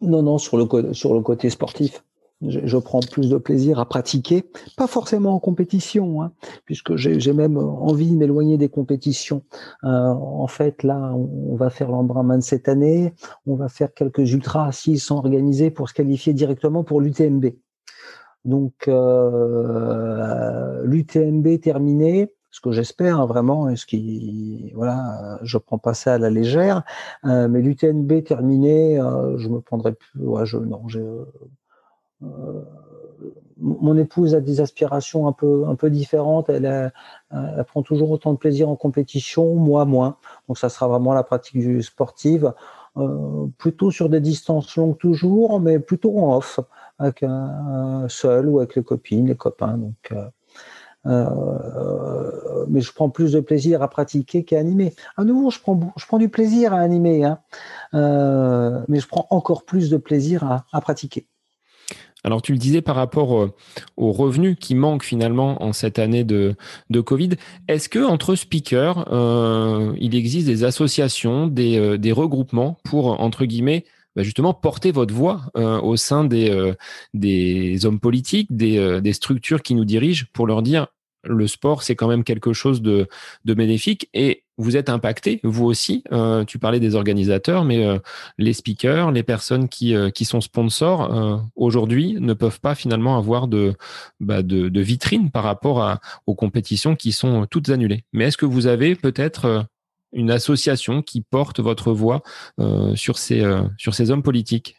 Non, 0.00 0.22
non, 0.22 0.38
sur 0.38 0.56
le, 0.56 0.94
sur 0.94 1.14
le 1.14 1.20
côté 1.20 1.50
sportif 1.50 2.04
je, 2.40 2.76
prends 2.78 3.00
plus 3.00 3.28
de 3.28 3.36
plaisir 3.36 3.78
à 3.78 3.86
pratiquer, 3.88 4.44
pas 4.76 4.86
forcément 4.86 5.34
en 5.34 5.40
compétition, 5.40 6.22
hein, 6.22 6.32
puisque 6.64 6.96
j'ai 6.96 7.32
même 7.32 7.56
envie 7.56 8.10
de 8.10 8.16
m'éloigner 8.16 8.58
des 8.58 8.68
compétitions. 8.68 9.42
Euh, 9.84 9.88
en 9.88 10.46
fait, 10.46 10.82
là, 10.82 11.12
on, 11.14 11.56
va 11.56 11.70
faire 11.70 11.90
l'Embrunman 11.90 12.40
cette 12.40 12.68
année, 12.68 13.12
on 13.46 13.56
va 13.56 13.68
faire 13.68 13.92
quelques 13.92 14.32
ultras 14.32 14.72
s'ils 14.72 15.00
sont 15.00 15.16
organisés 15.16 15.70
pour 15.70 15.88
se 15.88 15.94
qualifier 15.94 16.32
directement 16.32 16.84
pour 16.84 17.00
l'UTMB. 17.00 17.46
Donc, 18.44 18.86
euh, 18.86 20.82
l'UTMB 20.84 21.60
terminé, 21.60 22.30
ce 22.50 22.60
que 22.60 22.72
j'espère 22.72 23.20
hein, 23.20 23.26
vraiment, 23.26 23.68
et 23.68 23.76
ce 23.76 23.86
qui, 23.86 24.72
voilà, 24.74 25.38
je 25.42 25.58
prends 25.58 25.78
pas 25.78 25.94
ça 25.94 26.14
à 26.14 26.18
la 26.18 26.30
légère, 26.30 26.82
euh, 27.24 27.48
mais 27.48 27.60
l'UTMB 27.60 28.24
terminé, 28.24 28.98
euh, 28.98 29.36
je 29.38 29.48
me 29.48 29.60
prendrai 29.60 29.92
plus, 29.92 30.26
ouais, 30.26 30.46
je, 30.46 30.56
non, 30.56 30.82
euh, 30.94 31.24
mon 33.60 33.96
épouse 33.96 34.34
a 34.34 34.40
des 34.40 34.60
aspirations 34.60 35.26
un 35.26 35.32
peu, 35.32 35.66
un 35.66 35.74
peu 35.74 35.90
différentes. 35.90 36.48
Elle, 36.48 36.92
prend 37.66 37.82
toujours 37.82 38.10
autant 38.10 38.32
de 38.32 38.38
plaisir 38.38 38.68
en 38.68 38.76
compétition, 38.76 39.54
moi 39.54 39.84
moins. 39.84 40.16
Donc 40.48 40.58
ça 40.58 40.68
sera 40.68 40.88
vraiment 40.88 41.12
la 41.12 41.22
pratique 41.22 41.82
sportive, 41.82 42.52
euh, 42.96 43.46
plutôt 43.58 43.90
sur 43.90 44.08
des 44.08 44.20
distances 44.20 44.76
longues 44.76 44.98
toujours, 44.98 45.60
mais 45.60 45.78
plutôt 45.78 46.18
en 46.18 46.36
off, 46.36 46.60
avec 46.98 47.22
un, 47.22 48.06
seul 48.08 48.48
ou 48.48 48.58
avec 48.58 48.76
les 48.76 48.82
copines, 48.82 49.26
les 49.26 49.36
copains. 49.36 49.76
Donc, 49.76 50.12
euh, 50.12 50.28
euh, 51.06 52.66
mais 52.68 52.80
je 52.80 52.92
prends 52.92 53.08
plus 53.08 53.32
de 53.32 53.40
plaisir 53.40 53.82
à 53.82 53.88
pratiquer 53.88 54.44
qu'à 54.44 54.58
animer. 54.58 54.94
À 55.16 55.24
nouveau, 55.24 55.50
je 55.50 55.60
prends, 55.60 55.78
je 55.96 56.06
prends 56.06 56.18
du 56.18 56.28
plaisir 56.28 56.72
à 56.74 56.80
animer, 56.80 57.24
hein, 57.24 57.38
euh, 57.94 58.82
mais 58.88 59.00
je 59.00 59.08
prends 59.08 59.26
encore 59.30 59.64
plus 59.64 59.90
de 59.90 59.96
plaisir 59.96 60.64
à 60.72 60.80
pratiquer. 60.80 61.26
Alors 62.28 62.42
tu 62.42 62.52
le 62.52 62.58
disais 62.58 62.82
par 62.82 62.94
rapport 62.94 63.40
euh, 63.40 63.54
aux 63.96 64.12
revenus 64.12 64.58
qui 64.60 64.74
manquent 64.74 65.02
finalement 65.02 65.62
en 65.62 65.72
cette 65.72 65.98
année 65.98 66.24
de, 66.24 66.56
Covid. 67.00 67.30
Est-ce 67.68 67.88
que 67.88 68.00
entre 68.00 68.34
speakers, 68.34 69.10
euh, 69.10 69.94
il 69.98 70.14
existe 70.14 70.46
des 70.46 70.62
associations, 70.62 71.46
des, 71.46 71.78
euh, 71.78 72.12
regroupements 72.12 72.76
pour 72.84 73.18
entre 73.22 73.46
guillemets 73.46 73.86
bah, 74.14 74.24
justement 74.24 74.52
porter 74.52 74.92
votre 74.92 75.14
voix 75.14 75.40
au 75.54 75.96
sein 75.96 76.24
des, 76.24 76.52
hommes 77.86 78.00
politiques, 78.00 78.54
des 78.54 79.12
structures 79.14 79.62
qui 79.62 79.74
nous 79.74 79.86
dirigent 79.86 80.26
pour 80.34 80.46
leur 80.46 80.60
dire 80.60 80.88
le 81.24 81.46
sport, 81.46 81.82
c'est 81.82 81.96
quand 81.96 82.08
même 82.08 82.24
quelque 82.24 82.52
chose 82.52 82.82
de, 82.82 83.08
bénéfique 83.44 84.08
et 84.14 84.44
vous 84.56 84.76
êtes 84.76 84.88
impacté, 84.88 85.40
vous 85.44 85.66
aussi. 85.66 86.02
Euh, 86.12 86.44
tu 86.44 86.58
parlais 86.58 86.80
des 86.80 86.96
organisateurs, 86.96 87.64
mais 87.64 87.86
euh, 87.86 87.98
les 88.38 88.52
speakers, 88.52 89.12
les 89.12 89.22
personnes 89.22 89.68
qui, 89.68 89.94
euh, 89.94 90.10
sont 90.22 90.40
sponsors, 90.40 91.42
aujourd'hui, 91.56 92.16
ne 92.18 92.34
peuvent 92.34 92.60
pas 92.60 92.74
finalement 92.74 93.16
avoir 93.16 93.48
de, 93.48 93.74
bah 94.20 94.42
vitrine 94.42 95.30
par 95.30 95.44
rapport 95.44 95.98
aux 96.26 96.34
compétitions 96.34 96.96
qui 96.96 97.12
sont 97.12 97.46
toutes 97.46 97.70
annulées. 97.70 98.04
Mais 98.12 98.24
est-ce 98.24 98.36
que 98.36 98.46
vous 98.46 98.66
avez 98.66 98.94
peut-être 98.94 99.66
une 100.12 100.30
association 100.30 101.02
qui 101.02 101.20
porte 101.22 101.60
votre 101.60 101.92
voix 101.92 102.22
sur 102.94 103.16
ces 103.16 104.10
hommes 104.10 104.22
politiques? 104.22 104.76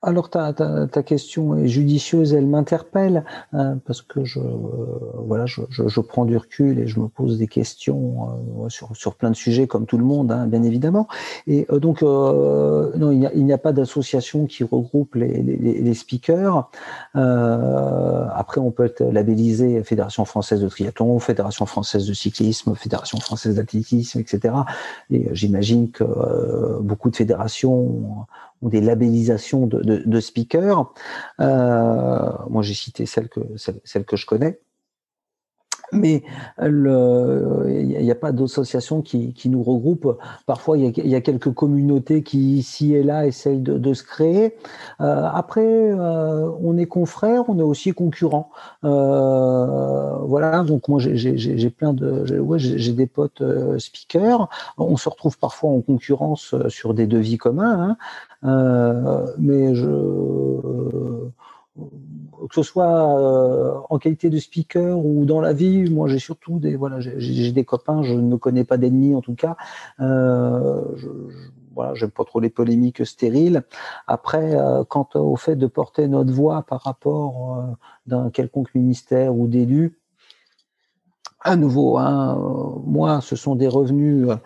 Alors 0.00 0.30
ta, 0.30 0.52
ta, 0.52 0.86
ta, 0.86 1.02
question 1.02 1.56
est 1.56 1.66
judicieuse, 1.66 2.32
elle 2.32 2.46
m'interpelle 2.46 3.24
hein, 3.52 3.78
parce 3.84 4.00
que 4.00 4.24
je 4.24 4.38
voilà 4.38 5.44
je, 5.46 5.62
je, 5.70 5.88
je, 5.88 6.00
prends 6.00 6.24
du 6.24 6.36
recul 6.36 6.78
et 6.78 6.86
je 6.86 7.00
me 7.00 7.08
pose 7.08 7.36
des 7.36 7.48
questions 7.48 8.28
euh, 8.64 8.68
sur, 8.68 8.94
sur 8.94 9.16
plein 9.16 9.30
de 9.30 9.34
sujets 9.34 9.66
comme 9.66 9.86
tout 9.86 9.98
le 9.98 10.04
monde 10.04 10.30
hein, 10.30 10.46
bien 10.46 10.62
évidemment. 10.62 11.08
Et 11.48 11.66
euh, 11.70 11.80
donc 11.80 12.04
euh, 12.04 12.92
non 12.96 13.10
il 13.10 13.18
n'y 13.44 13.52
a, 13.52 13.56
a, 13.56 13.58
pas 13.58 13.72
d'association 13.72 14.46
qui 14.46 14.62
regroupe 14.62 15.16
les, 15.16 15.42
les, 15.42 15.56
les 15.56 15.94
speakers. 15.94 16.70
Après 17.14 18.60
on 18.60 18.70
peut 18.70 18.84
être 18.84 19.02
labellisé 19.02 19.82
Fédération 19.82 20.24
française 20.24 20.60
de 20.60 20.68
triathlon 20.68 21.18
Fédération 21.18 21.66
française 21.66 22.06
de 22.06 22.12
cyclisme 22.12 22.76
Fédération 22.76 23.18
française 23.18 23.56
d'athlétisme 23.56 24.20
etc 24.20 24.54
et 25.10 25.28
j'imagine 25.32 25.90
que 25.90 26.04
beaucoup 26.80 27.10
de 27.10 27.16
fédérations 27.16 28.26
ou 28.62 28.70
des 28.70 28.80
labellisations 28.80 29.66
de, 29.66 30.20
speakers. 30.20 30.92
Euh, 31.40 32.30
moi, 32.48 32.62
j'ai 32.62 32.74
cité 32.74 33.06
celle 33.06 33.28
que, 33.28 33.40
celle, 33.56 33.80
celle 33.84 34.04
que 34.04 34.16
je 34.16 34.26
connais 34.26 34.58
mais 35.92 36.22
il 36.60 37.98
n'y 38.00 38.10
a 38.10 38.14
pas 38.14 38.32
d'association 38.32 39.02
qui, 39.02 39.32
qui, 39.32 39.48
nous 39.48 39.62
regroupe. 39.62 40.18
Parfois, 40.46 40.76
il 40.78 40.92
y, 41.08 41.14
a 41.14 41.20
quelques 41.20 41.52
communautés 41.52 42.22
qui, 42.22 42.56
ici 42.56 42.94
et 42.94 43.02
là, 43.02 43.26
essayent 43.26 43.60
de, 43.60 43.94
se 43.94 44.02
créer. 44.02 44.54
Euh, 45.00 45.28
après, 45.32 45.64
euh, 45.64 46.50
on 46.62 46.76
est 46.76 46.86
confrères, 46.86 47.44
on 47.48 47.58
est 47.58 47.62
aussi 47.62 47.92
concurrents. 47.92 48.50
Voilà, 48.82 50.62
donc 50.62 50.88
moi, 50.88 50.98
j'ai 51.00 51.70
plein 51.70 51.92
de... 51.92 52.24
J'ai 52.58 52.92
des 52.92 53.06
potes 53.06 53.42
speakers. 53.78 54.48
On 54.76 54.96
se 54.96 55.08
retrouve 55.08 55.38
parfois 55.38 55.70
en 55.70 55.80
concurrence 55.80 56.54
sur 56.68 56.94
des 56.94 57.06
devis 57.06 57.38
communs, 57.38 57.80
hein. 57.80 57.96
Euh, 58.44 59.26
mais 59.38 59.74
je 59.74 61.28
que 62.48 62.54
ce 62.54 62.62
soit 62.62 63.18
euh, 63.18 63.74
en 63.90 63.98
qualité 63.98 64.30
de 64.30 64.38
speaker 64.38 64.98
ou 64.98 65.24
dans 65.24 65.40
la 65.40 65.52
vie, 65.52 65.90
moi 65.90 66.08
j'ai 66.08 66.18
surtout 66.18 66.58
des 66.58 66.76
voilà, 66.76 66.98
j'ai 67.00 67.52
des 67.52 67.64
copains, 67.64 68.02
je 68.02 68.14
ne 68.14 68.36
connais 68.36 68.64
pas 68.64 68.76
d'ennemis 68.76 69.14
en 69.14 69.20
tout 69.20 69.34
cas. 69.34 69.56
Euh, 70.00 70.82
je, 70.96 71.08
voilà, 71.74 71.94
j'aime 71.94 72.10
pas 72.10 72.24
trop 72.24 72.40
les 72.40 72.50
polémiques 72.50 73.06
stériles. 73.06 73.62
Après, 74.08 74.56
euh, 74.56 74.82
quant 74.82 75.08
au 75.14 75.36
fait 75.36 75.54
de 75.54 75.66
porter 75.68 76.08
notre 76.08 76.32
voix 76.32 76.62
par 76.62 76.80
rapport 76.82 77.56
euh, 77.56 77.62
d'un 78.06 78.30
quelconque 78.30 78.74
ministère 78.74 79.36
ou 79.36 79.46
d'élu, 79.46 79.96
à 81.40 81.54
nouveau, 81.54 81.96
hein, 81.98 82.82
moi, 82.84 83.20
ce 83.20 83.36
sont 83.36 83.54
des 83.54 83.68
revenus 83.68 84.28
euh, 84.28 84.36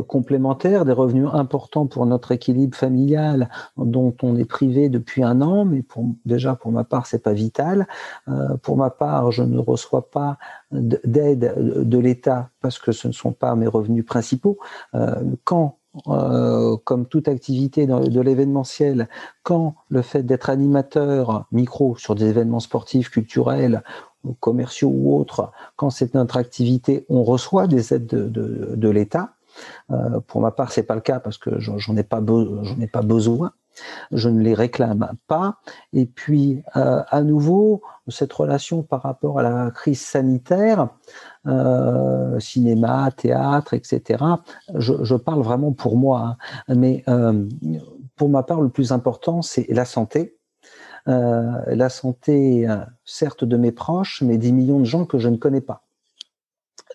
complémentaires, 0.00 0.84
des 0.84 0.92
revenus 0.92 1.28
importants 1.32 1.86
pour 1.86 2.06
notre 2.06 2.32
équilibre 2.32 2.76
familial 2.76 3.48
dont 3.76 4.14
on 4.22 4.36
est 4.36 4.44
privé 4.44 4.88
depuis 4.88 5.22
un 5.22 5.40
an, 5.40 5.64
mais 5.64 5.82
déjà 6.24 6.54
pour 6.54 6.72
ma 6.72 6.84
part, 6.84 7.06
c'est 7.06 7.22
pas 7.22 7.32
vital. 7.32 7.86
Euh, 8.28 8.56
pour 8.62 8.76
ma 8.76 8.90
part, 8.90 9.32
je 9.32 9.42
ne 9.42 9.58
reçois 9.58 10.10
pas 10.10 10.38
d'aide 10.70 11.54
de 11.56 11.98
l'État 11.98 12.50
parce 12.60 12.78
que 12.78 12.92
ce 12.92 13.08
ne 13.08 13.12
sont 13.12 13.32
pas 13.32 13.54
mes 13.54 13.66
revenus 13.66 14.04
principaux. 14.04 14.58
Euh, 14.94 15.14
quand 15.44 15.76
euh, 16.08 16.78
comme 16.84 17.04
toute 17.04 17.28
activité 17.28 17.86
de 17.86 18.20
l'événementiel, 18.22 19.08
quand 19.42 19.74
le 19.90 20.00
fait 20.00 20.22
d'être 20.22 20.48
animateur 20.48 21.44
micro 21.52 21.96
sur 21.96 22.14
des 22.14 22.24
événements 22.24 22.60
sportifs, 22.60 23.10
culturels, 23.10 23.82
commerciaux 24.40 24.88
ou 24.88 25.14
autres, 25.14 25.52
quand 25.76 25.90
c'est 25.90 26.14
notre 26.14 26.38
activité, 26.38 27.04
on 27.10 27.24
reçoit 27.24 27.66
des 27.66 27.92
aides 27.92 28.06
de, 28.06 28.28
de, 28.28 28.72
de 28.74 28.88
l'État. 28.88 29.34
Euh, 29.90 30.20
pour 30.20 30.40
ma 30.40 30.50
part, 30.50 30.72
c'est 30.72 30.82
pas 30.82 30.94
le 30.94 31.00
cas 31.00 31.20
parce 31.20 31.38
que 31.38 31.58
j'en 31.58 31.96
ai 31.96 32.02
pas 32.02 32.20
ai 32.80 32.86
pas 32.86 33.02
besoin. 33.02 33.52
Je 34.10 34.28
ne 34.28 34.40
les 34.42 34.52
réclame 34.52 35.12
pas. 35.26 35.56
Et 35.94 36.04
puis, 36.04 36.62
euh, 36.76 37.02
à 37.08 37.22
nouveau, 37.22 37.82
cette 38.08 38.32
relation 38.32 38.82
par 38.82 39.02
rapport 39.02 39.38
à 39.38 39.42
la 39.42 39.70
crise 39.70 40.00
sanitaire, 40.00 40.88
euh, 41.46 42.38
cinéma, 42.38 43.10
théâtre, 43.16 43.72
etc. 43.72 44.22
Je, 44.74 45.14
parle 45.16 45.40
vraiment 45.40 45.72
pour 45.72 45.96
moi, 45.96 46.36
hein. 46.68 46.74
mais 46.74 47.04
pour 48.16 48.28
ma 48.28 48.42
part, 48.42 48.60
le 48.60 48.68
plus 48.68 48.92
important, 48.92 49.40
c'est 49.40 49.66
la 49.70 49.84
santé. 49.84 50.36
La 51.06 51.88
santé, 51.88 52.68
certes, 53.04 53.44
de 53.44 53.56
mes 53.56 53.72
proches, 53.72 54.22
mais 54.22 54.36
des 54.36 54.52
millions 54.52 54.80
de 54.80 54.84
gens 54.84 55.06
que 55.06 55.18
je 55.18 55.28
ne 55.28 55.36
connais 55.36 55.62
pas. 55.62 55.82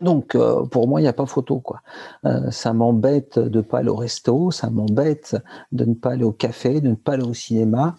Donc, 0.01 0.35
euh, 0.35 0.63
pour 0.65 0.87
moi, 0.87 0.99
il 0.99 1.03
n'y 1.03 1.09
a 1.09 1.13
pas 1.13 1.25
photo, 1.25 1.59
quoi. 1.59 1.81
Euh, 2.25 2.51
ça 2.51 2.73
m'embête 2.73 3.39
de 3.39 3.57
ne 3.57 3.61
pas 3.61 3.79
aller 3.79 3.89
au 3.89 3.95
resto, 3.95 4.51
ça 4.51 4.69
m'embête 4.69 5.35
de 5.71 5.85
ne 5.85 5.93
pas 5.93 6.11
aller 6.11 6.23
au 6.23 6.31
café, 6.31 6.81
de 6.81 6.89
ne 6.89 6.95
pas 6.95 7.13
aller 7.13 7.23
au 7.23 7.33
cinéma. 7.33 7.95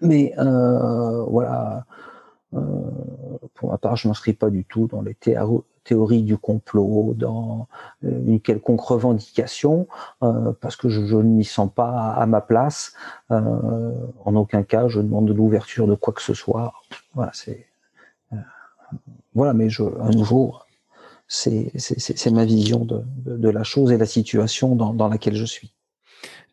Mais 0.00 0.34
euh, 0.38 1.24
voilà, 1.24 1.84
pour 3.54 3.70
ma 3.70 3.78
part, 3.78 3.96
je 3.96 4.08
m'inscris 4.08 4.32
pas 4.34 4.50
du 4.50 4.64
tout 4.64 4.88
dans 4.88 5.00
les 5.00 5.16
théories 5.84 6.22
du 6.22 6.36
complot, 6.36 7.14
dans 7.16 7.68
une 8.02 8.40
quelconque 8.40 8.80
revendication, 8.80 9.86
parce 10.20 10.76
que 10.76 10.88
je, 10.88 11.06
je 11.06 11.16
ne 11.16 11.22
m'y 11.22 11.44
sens 11.44 11.70
pas 11.72 12.10
à, 12.10 12.26
ma 12.26 12.40
place. 12.40 12.94
en 13.30 14.34
aucun 14.34 14.64
cas, 14.64 14.88
je 14.88 15.00
demande 15.00 15.26
de 15.28 15.32
l'ouverture 15.32 15.86
de 15.86 15.94
quoi 15.94 16.12
que 16.12 16.20
ce 16.20 16.34
soit. 16.34 16.74
Voilà, 17.14 17.30
c'est 17.32 17.66
voilà, 19.34 19.54
mais 19.54 19.70
je, 19.70 19.82
à 19.82 20.10
nouveau, 20.10 20.54
c'est 21.32 22.30
ma 22.30 22.44
vision 22.44 22.84
de, 22.84 23.48
la 23.48 23.64
chose 23.64 23.90
et 23.90 23.96
la 23.96 24.06
situation 24.06 24.76
dans, 24.76 25.08
laquelle 25.08 25.34
je 25.34 25.46
suis. 25.46 25.72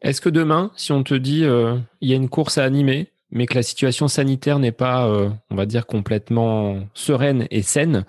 Est-ce 0.01 0.21
que 0.21 0.29
demain, 0.29 0.71
si 0.77 0.93
on 0.93 1.03
te 1.03 1.13
dit 1.13 1.43
euh, 1.43 1.77
il 1.99 2.09
y 2.09 2.13
a 2.13 2.15
une 2.15 2.29
course 2.29 2.57
à 2.57 2.63
animer, 2.63 3.11
mais 3.31 3.45
que 3.45 3.55
la 3.55 3.63
situation 3.63 4.07
sanitaire 4.07 4.57
n'est 4.57 4.71
pas, 4.71 5.07
euh, 5.07 5.29
on 5.51 5.55
va 5.55 5.65
dire, 5.65 5.85
complètement 5.85 6.79
sereine 6.93 7.45
et 7.51 7.61
saine, 7.61 8.05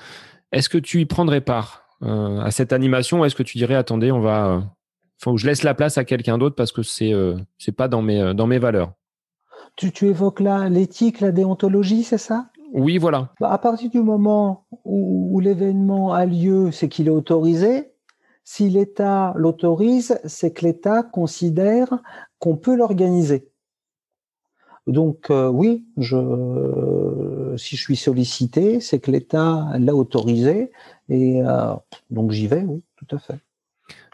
est-ce 0.52 0.68
que 0.68 0.78
tu 0.78 1.00
y 1.00 1.06
prendrais 1.06 1.40
part 1.40 1.82
euh, 2.02 2.38
à 2.38 2.52
cette 2.52 2.72
animation 2.72 3.20
ou 3.20 3.24
est-ce 3.24 3.34
que 3.34 3.42
tu 3.42 3.58
dirais 3.58 3.74
attendez, 3.74 4.12
on 4.12 4.20
va, 4.20 4.62
faut 5.18 5.34
que 5.34 5.40
je 5.40 5.46
laisse 5.48 5.64
la 5.64 5.74
place 5.74 5.98
à 5.98 6.04
quelqu'un 6.04 6.38
d'autre 6.38 6.54
parce 6.54 6.70
que 6.70 6.82
c'est 6.82 7.12
c'est 7.58 7.72
pas 7.72 7.88
dans 7.88 8.02
mes 8.02 8.32
dans 8.34 8.46
mes 8.46 8.58
valeurs? 8.58 8.92
Tu, 9.76 9.92
tu 9.92 10.06
évoques 10.06 10.40
là 10.40 10.68
l'éthique, 10.68 11.20
la 11.20 11.32
déontologie, 11.32 12.04
c'est 12.04 12.18
ça? 12.18 12.49
Oui, 12.72 12.98
voilà. 12.98 13.32
Bah, 13.40 13.50
à 13.50 13.58
partir 13.58 13.90
du 13.90 14.00
moment 14.00 14.66
où, 14.84 15.40
l'événement 15.40 16.12
a 16.12 16.26
lieu, 16.26 16.70
c'est 16.70 16.88
qu'il 16.88 17.06
est 17.06 17.12
autorisé. 17.12 17.92
Si 18.44 18.68
l'État 18.68 19.32
l'autorise, 19.36 20.18
c'est 20.24 20.52
que 20.52 20.64
l'État 20.64 21.02
considère 21.02 22.02
qu'on 22.38 22.56
peut 22.56 22.76
l'organiser. 22.76 23.48
Donc 24.86 25.30
euh, 25.30 25.48
oui, 25.48 25.84
je, 25.96 27.54
si 27.56 27.76
je 27.76 27.80
suis 27.80 27.96
sollicité, 27.96 28.80
c'est 28.80 28.98
que 28.98 29.10
l'État 29.10 29.68
l'a 29.78 29.94
autorisé 29.94 30.72
et 31.08 31.42
euh, 31.42 31.74
donc 32.10 32.32
j'y 32.32 32.48
vais, 32.48 32.62
oui, 32.62 32.82
tout 32.96 33.14
à 33.14 33.18
fait. 33.18 33.38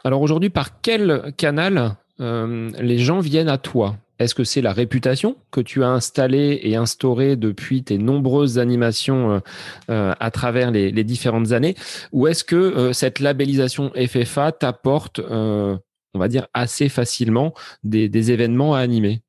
Alors 0.04 0.20
aujourd'hui, 0.20 0.50
par 0.50 0.80
quel 0.80 1.32
canal 1.36 1.96
euh, 2.20 2.70
les 2.78 2.98
gens 2.98 3.20
viennent 3.20 3.48
à 3.48 3.58
toi? 3.58 3.96
Est-ce 4.18 4.34
que 4.34 4.44
c'est 4.44 4.62
la 4.62 4.72
réputation 4.72 5.36
que 5.50 5.60
tu 5.60 5.84
as 5.84 5.88
installée 5.88 6.60
et 6.62 6.76
instaurée 6.76 7.36
depuis 7.36 7.82
tes 7.82 7.98
nombreuses 7.98 8.58
animations 8.58 9.32
euh, 9.32 9.40
euh, 9.90 10.14
à 10.18 10.30
travers 10.30 10.70
les, 10.70 11.04
différentes 11.04 11.52
années? 11.52 11.74
Ou 12.12 12.26
est-ce 12.26 12.42
que 12.42 12.56
euh, 12.56 12.92
cette 12.92 13.20
labellisation 13.20 13.92
FFA 13.94 14.52
t'apporte, 14.52 15.20
on 15.20 15.78
va 16.14 16.28
dire, 16.28 16.46
assez 16.54 16.88
facilement 16.88 17.52
des, 17.84 18.30
événements 18.30 18.74
à 18.74 18.78
animer? 18.80 19.22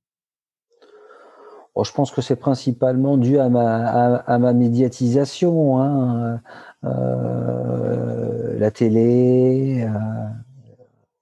Oh, 1.75 1.83
Je 1.83 1.91
pense 1.91 2.11
que 2.11 2.21
c'est 2.21 2.37
principalement 2.37 3.17
dû 3.17 3.39
à 3.39 3.49
ma, 3.49 4.53
médiatisation. 4.53 5.81
Hein. 5.81 6.39
la 6.83 8.71
télé, 8.71 9.85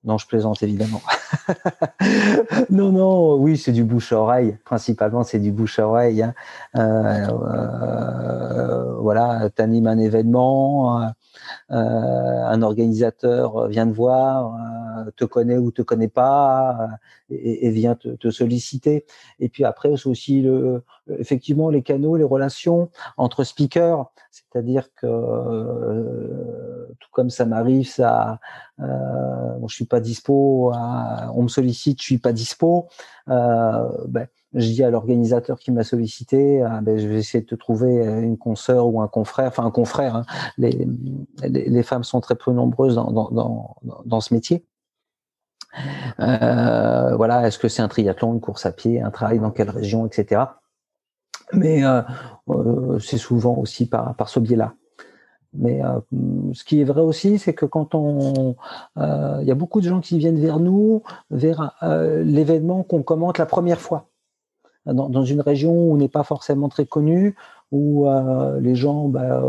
non, 0.05 0.19
je 0.19 0.27
plaisante 0.27 0.61
évidemment. 0.61 1.01
non, 2.69 2.91
non, 2.91 3.35
oui, 3.35 3.57
c'est 3.57 3.71
du 3.71 3.83
bouche-oreille. 3.83 4.57
Principalement, 4.65 5.23
c'est 5.23 5.39
du 5.39 5.51
bouche-oreille. 5.51 6.23
Hein. 6.23 6.33
Euh, 6.75 7.27
euh, 7.27 8.93
voilà, 8.99 9.49
tu 9.55 9.61
animes 9.61 9.87
un 9.87 9.97
événement, 9.97 11.01
euh, 11.01 11.09
un 11.69 12.61
organisateur 12.61 13.67
vient 13.67 13.87
te 13.87 13.93
voir, 13.93 14.57
te 15.15 15.25
connaît 15.25 15.57
ou 15.57 15.71
te 15.71 15.81
connaît 15.81 16.07
pas, 16.07 16.89
et, 17.29 17.69
vient 17.71 17.95
te, 17.95 18.29
solliciter. 18.29 19.05
Et 19.39 19.49
puis 19.49 19.65
après, 19.65 19.95
c'est 19.97 20.07
aussi 20.07 20.41
le, 20.41 20.83
effectivement 21.19 21.69
les 21.69 21.81
canaux, 21.81 22.15
les 22.15 22.23
relations 22.23 22.89
entre 23.17 23.43
speakers. 23.43 24.11
C'est-à-dire 24.31 24.89
que 24.95 25.05
comme 27.15 27.29
ça 27.29 27.45
m'arrive, 27.45 27.87
ça, 27.87 28.39
euh, 28.81 28.85
je 29.67 29.73
suis 29.73 29.85
pas 29.85 30.01
dispo, 30.01 30.73
on 31.33 31.43
me 31.43 31.47
sollicite, 31.47 32.01
je 32.01 32.05
suis 32.05 32.17
pas 32.17 32.33
dispo. 32.33 32.89
Euh, 33.29 33.89
ben, 34.09 34.27
je 34.53 34.67
dis 34.67 34.83
à 34.83 34.89
l'organisateur 34.89 35.57
qui 35.57 35.71
m'a 35.71 35.83
sollicité, 35.83 36.61
ah, 36.61 36.81
ben, 36.81 36.97
je 36.97 37.07
vais 37.07 37.15
essayer 37.15 37.41
de 37.41 37.47
te 37.47 37.55
trouver 37.55 38.05
une 38.05 38.37
consoeur 38.37 38.87
ou 38.87 39.01
un 39.01 39.07
confrère, 39.07 39.47
enfin 39.47 39.65
un 39.65 39.71
confrère. 39.71 40.15
Hein. 40.17 40.25
Les, 40.57 41.83
femmes 41.83 42.03
sont 42.03 42.19
très 42.19 42.35
peu 42.35 42.51
nombreuses 42.51 42.95
dans, 42.95 43.11
dans, 43.11 43.75
dans, 44.05 44.21
ce 44.21 44.33
métier. 44.33 44.65
Euh, 46.19 47.15
voilà, 47.15 47.47
est-ce 47.47 47.59
que 47.59 47.69
c'est 47.69 47.81
un 47.81 47.87
triathlon, 47.87 48.33
une 48.33 48.41
course 48.41 48.65
à 48.65 48.73
pied, 48.73 49.01
un 49.01 49.11
travail 49.11 49.39
dans 49.39 49.51
quelle 49.51 49.69
région, 49.69 50.05
etc. 50.05 50.41
Mais 51.53 51.85
euh, 51.85 52.01
euh, 52.49 52.99
c'est 52.99 53.17
souvent 53.17 53.55
aussi 53.55 53.87
par, 53.87 54.15
par 54.15 54.29
ce 54.29 54.39
biais-là. 54.39 54.73
Mais 55.57 55.83
euh, 55.83 55.99
ce 56.53 56.63
qui 56.63 56.81
est 56.81 56.83
vrai 56.83 57.01
aussi, 57.01 57.39
c'est 57.39 57.53
que 57.53 57.65
quand 57.65 57.95
on, 57.95 58.55
euh, 58.97 59.39
il 59.41 59.47
y 59.47 59.51
a 59.51 59.55
beaucoup 59.55 59.81
de 59.81 59.87
gens 59.87 60.01
qui 60.01 60.17
viennent 60.17 60.39
vers 60.39 60.59
nous, 60.59 61.03
vers 61.31 61.75
euh, 61.83 62.23
l'événement 62.23 62.83
qu'on 62.83 63.03
commente 63.03 63.37
la 63.37 63.45
première 63.45 63.81
fois, 63.81 64.07
dans, 64.85 65.23
une 65.23 65.41
région 65.41 65.73
où 65.73 65.93
on 65.93 65.97
n'est 65.97 66.09
pas 66.09 66.23
forcément 66.23 66.69
très 66.69 66.85
connu, 66.85 67.35
où 67.71 68.07
les 68.59 68.75
gens, 68.75 69.07
bah, 69.07 69.41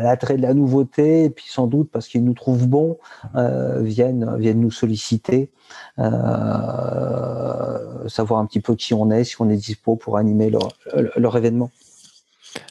l'attrait 0.00 0.38
de 0.38 0.42
la 0.42 0.54
nouveauté, 0.54 1.24
et 1.24 1.30
puis 1.30 1.44
sans 1.48 1.66
doute 1.66 1.90
parce 1.92 2.08
qu'ils 2.08 2.24
nous 2.24 2.32
trouvent 2.32 2.66
bons, 2.66 2.96
viennent, 3.34 4.36
viennent 4.38 4.60
nous 4.60 4.70
solliciter, 4.70 5.50
savoir 5.98 8.40
un 8.40 8.46
petit 8.46 8.60
peu 8.60 8.74
qui 8.74 8.94
on 8.94 9.10
est, 9.10 9.24
si 9.24 9.38
on 9.38 9.50
est 9.50 9.56
dispo 9.56 9.96
pour 9.96 10.16
animer 10.16 10.50
leur 11.16 11.36
événement. 11.36 11.70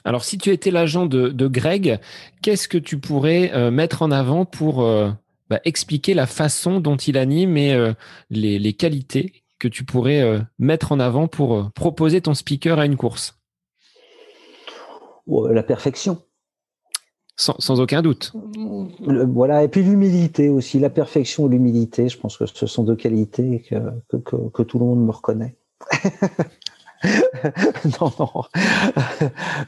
Alors, 0.03 0.23
si 0.23 0.37
tu 0.37 0.51
étais 0.51 0.71
l'agent 0.71 1.05
de, 1.05 1.47
Greg, 1.47 1.99
qu'est-ce 2.41 2.67
que 2.67 2.77
tu 2.77 2.99
pourrais 2.99 3.51
euh, 3.53 3.71
mettre 3.71 4.01
en 4.01 4.11
avant 4.11 4.45
pour 4.45 4.81
euh, 4.83 5.09
bah, 5.49 5.59
expliquer 5.65 6.13
la 6.13 6.25
façon 6.25 6.79
dont 6.79 6.97
il 6.97 7.17
anime 7.17 7.57
et 7.57 7.73
euh, 7.73 7.93
les, 8.29 8.73
qualités 8.73 9.43
que 9.59 9.67
tu 9.67 9.83
pourrais 9.83 10.39
mettre 10.59 10.91
en 10.91 10.99
avant 10.99 11.27
pour 11.27 11.71
proposer 11.71 12.21
ton 12.21 12.35
speaker 12.35 12.77
à 12.77 12.85
une 12.85 12.95
course? 12.95 13.39
La 15.27 15.63
perfection. 15.63 16.21
Sans, 17.35 17.79
aucun 17.79 18.01
doute. 18.01 18.33
voilà, 18.99 19.63
et 19.63 19.67
puis 19.67 19.81
l'humilité 19.81 20.49
aussi, 20.49 20.79
la 20.79 20.89
perfection 20.89 21.47
et 21.47 21.49
l'humilité, 21.49 22.07
je 22.07 22.19
pense 22.19 22.37
que 22.37 22.45
ce 22.45 22.65
sont 22.67 22.83
deux 22.83 22.95
qualités 22.95 23.63
que 23.69 24.63
tout 24.63 24.79
le 24.79 24.85
monde 24.85 25.05
me 25.05 25.11
reconnaît. 25.11 25.55
non, 28.01 28.11
non. 28.19 28.43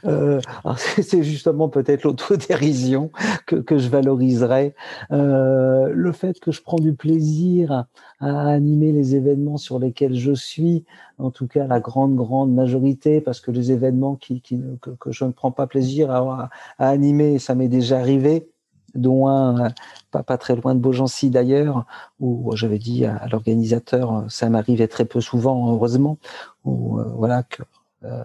Euh, 0.04 0.40
c'est 0.76 1.22
justement 1.22 1.68
peut-être 1.68 2.04
l'autodérision 2.04 3.10
que, 3.46 3.56
que 3.56 3.78
je 3.78 3.88
valoriserais. 3.88 4.74
Euh, 5.12 5.90
le 5.92 6.12
fait 6.12 6.40
que 6.40 6.52
je 6.52 6.62
prends 6.62 6.78
du 6.78 6.94
plaisir 6.94 7.86
à 8.20 8.48
animer 8.48 8.92
les 8.92 9.16
événements 9.16 9.56
sur 9.56 9.78
lesquels 9.78 10.14
je 10.14 10.32
suis, 10.32 10.84
en 11.18 11.30
tout 11.30 11.46
cas 11.46 11.66
la 11.66 11.80
grande, 11.80 12.16
grande 12.16 12.52
majorité, 12.52 13.20
parce 13.20 13.40
que 13.40 13.50
les 13.50 13.72
événements 13.72 14.16
qui, 14.16 14.40
qui 14.40 14.60
que, 14.80 14.90
que, 14.90 15.12
je 15.12 15.24
ne 15.24 15.32
prends 15.32 15.52
pas 15.52 15.66
plaisir 15.66 16.10
à, 16.10 16.50
à 16.78 16.88
animer, 16.88 17.38
ça 17.38 17.54
m'est 17.54 17.68
déjà 17.68 17.98
arrivé, 18.00 18.48
dont 18.94 19.28
un 19.28 19.66
euh, 19.66 19.68
pas, 20.10 20.22
pas 20.22 20.38
très 20.38 20.56
loin 20.56 20.74
de 20.74 20.80
Beaugency 20.80 21.30
d'ailleurs, 21.30 21.86
où 22.18 22.54
j'avais 22.56 22.78
dit 22.78 23.04
à, 23.04 23.26
l'organisateur, 23.28 24.24
ça 24.28 24.48
m'arrivait 24.48 24.88
très 24.88 25.04
peu 25.04 25.20
souvent, 25.20 25.72
heureusement, 25.72 26.18
où 26.64 26.98
euh, 26.98 27.04
voilà 27.14 27.42
que 27.42 27.62
euh, 28.04 28.24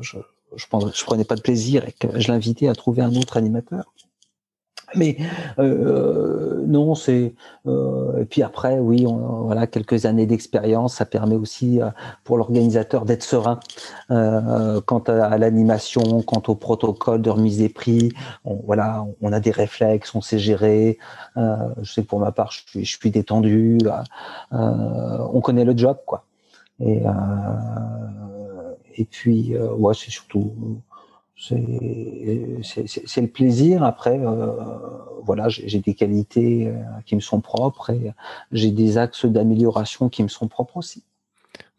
je, 0.00 0.18
je, 0.56 0.66
je 0.94 1.04
prenais 1.04 1.24
pas 1.24 1.36
de 1.36 1.40
plaisir 1.40 1.86
et 1.88 1.92
que 1.92 2.18
je 2.18 2.30
l'invitais 2.30 2.68
à 2.68 2.74
trouver 2.74 3.02
un 3.02 3.14
autre 3.14 3.36
animateur. 3.36 3.92
Mais 4.94 5.16
euh, 5.58 6.62
non, 6.66 6.94
c'est 6.94 7.34
euh, 7.66 8.18
et 8.20 8.24
puis 8.24 8.42
après, 8.42 8.78
oui, 8.78 9.06
voilà, 9.06 9.66
quelques 9.66 10.06
années 10.06 10.26
d'expérience, 10.26 10.96
ça 10.96 11.04
permet 11.04 11.36
aussi 11.36 11.80
euh, 11.80 11.88
pour 12.24 12.36
l'organisateur 12.36 13.04
d'être 13.04 13.22
serein 13.22 13.60
quant 14.08 15.02
à, 15.06 15.38
l'animation, 15.38 16.22
quant 16.22 16.42
au 16.48 16.54
protocole 16.54 17.22
de 17.22 17.30
remise 17.30 17.58
des 17.58 17.68
prix. 17.68 18.12
On, 18.44 18.56
voilà, 18.64 19.06
on 19.20 19.32
a 19.32 19.40
des 19.40 19.50
réflexes, 19.50 20.14
on 20.14 20.20
sait 20.20 20.38
gérer. 20.38 20.98
Je 21.36 21.92
sais 21.92 22.02
que 22.02 22.08
pour 22.08 22.20
ma 22.20 22.32
part, 22.32 22.52
je 22.52 22.84
suis, 22.84 23.10
détendu. 23.10 23.78
on 24.50 25.40
connaît 25.40 25.64
le 25.64 25.76
job, 25.76 25.98
quoi. 26.06 26.24
Et 26.80 27.04
puis, 29.10 29.54
c'est 29.94 30.10
surtout 30.10 30.52
c'est 31.42 33.20
le 33.20 33.26
plaisir. 33.26 33.82
Après, 33.82 34.18
euh, 34.18 34.46
voilà, 35.24 35.48
j'ai 35.48 35.80
des 35.80 35.94
qualités 35.94 36.68
euh, 36.68 36.74
qui 37.04 37.16
me 37.16 37.20
sont 37.20 37.40
propres 37.40 37.90
et 37.90 38.12
j'ai 38.52 38.70
des 38.70 38.96
axes 38.96 39.26
d'amélioration 39.26 40.08
qui 40.08 40.22
me 40.22 40.28
sont 40.28 40.46
propres 40.46 40.76
aussi. 40.76 41.02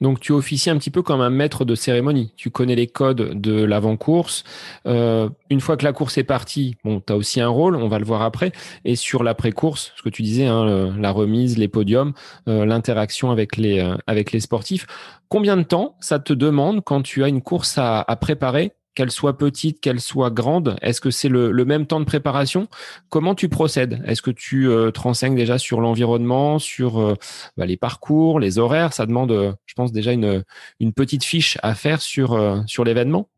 Donc 0.01 0.20
tu 0.20 0.34
officies 0.34 0.70
un 0.70 0.78
petit 0.78 0.91
peu 0.91 1.01
comme 1.01 1.22
un 1.22 1.30
maître 1.30 1.64
de 1.64 1.76
cérémonie. 1.76 2.34
Tu 2.36 2.49
connais 2.49 2.76
les 2.76 2.88
codes 2.88 3.39
de 3.39 3.64
l'avant-course. 3.64 4.43
Euh, 4.86 5.30
une 5.49 5.61
fois 5.61 5.78
que 5.78 5.86
la 5.86 5.93
course 5.93 6.18
est 6.18 6.26
partie, 6.26 6.76
bon, 6.84 6.99
tu 6.99 7.14
as 7.14 7.16
aussi 7.16 7.39
un 7.39 7.47
rôle, 7.47 7.78
on 7.78 7.88
va 7.88 7.99
le 7.99 8.05
voir 8.05 8.22
après. 8.22 8.51
Et 8.84 8.97
sur 8.97 9.24
l'après-course, 9.24 9.93
ce 9.95 10.01
que 10.01 10.09
tu 10.09 10.22
disais, 10.24 10.45
hein, 10.45 10.93
la 10.99 11.11
remise, 11.11 11.57
les 11.57 11.70
podiums, 11.70 12.11
l'interaction 12.47 13.32
avec 13.32 13.55
les, 13.55 13.80
avec 14.05 14.34
les 14.34 14.41
sportifs. 14.41 14.88
Combien 15.30 15.55
de 15.55 15.64
temps 15.64 15.95
ça 16.01 16.20
te 16.20 16.34
demande 16.34 16.84
quand 16.84 17.01
tu 17.01 17.24
as 17.24 17.30
une 17.30 17.41
course 17.41 17.78
à, 17.78 18.01
à 18.01 18.16
préparer 18.18 18.74
qu'elle 18.95 19.11
soit 19.11 19.37
petite, 19.37 19.79
qu'elle 19.81 19.99
soit 19.99 20.29
grande 20.29 20.77
Est-ce 20.81 21.01
que 21.01 21.11
c'est 21.11 21.29
le, 21.29 21.51
même 21.65 21.85
temps 21.85 21.99
de 21.99 22.05
préparation? 22.05 22.67
Comment 23.09 23.35
tu 23.35 23.49
procèdes? 23.49 24.03
Est-ce 24.05 24.21
que 24.21 24.31
tu 24.31 24.67
euh, 24.67 24.91
te 24.91 24.99
renseignes 24.99 25.35
déjà 25.35 25.57
sur 25.57 25.81
l'environnement, 25.81 26.59
sur 26.59 26.99
euh, 26.99 27.15
bah, 27.57 27.65
les 27.65 27.77
parcours, 27.77 28.39
les 28.39 28.59
horaires? 28.59 28.93
Ça 28.93 29.05
demande, 29.05 29.31
euh, 29.31 29.53
je 29.65 29.73
pense, 29.73 29.91
déjà 29.91 30.11
une, 30.11 30.43
une 30.79 30.93
petite 30.93 31.23
fiche 31.23 31.57
à 31.63 31.75
faire 31.75 32.01
sur, 32.01 32.63
sur 32.67 32.83
l'événement? 32.83 33.29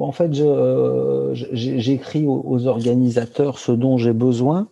En 0.00 0.12
fait, 0.12 0.32
j'écris 1.52 2.26
aux, 2.26 2.66
organisateurs 2.66 3.58
ce 3.58 3.72
dont 3.72 3.98
j'ai 3.98 4.12
besoin. 4.12 4.68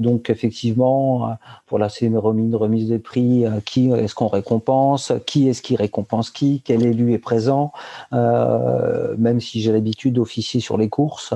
donc, 0.00 0.30
effectivement, 0.30 1.36
pour 1.66 1.78
la 1.78 1.88
remise, 2.16 2.54
remise 2.54 2.88
des 2.88 2.98
prix, 2.98 3.44
qui 3.64 3.90
est-ce 3.90 4.14
qu'on 4.14 4.28
récompense, 4.28 5.12
qui 5.26 5.48
est-ce 5.48 5.62
qui 5.62 5.76
récompense 5.76 6.30
qui, 6.30 6.62
quel 6.64 6.84
élu 6.84 7.12
est 7.12 7.18
présent, 7.18 7.72
même 8.12 9.40
si 9.40 9.60
j'ai 9.60 9.72
l'habitude 9.72 10.14
d'officier 10.14 10.60
sur 10.60 10.78
les 10.78 10.88
courses, 10.88 11.34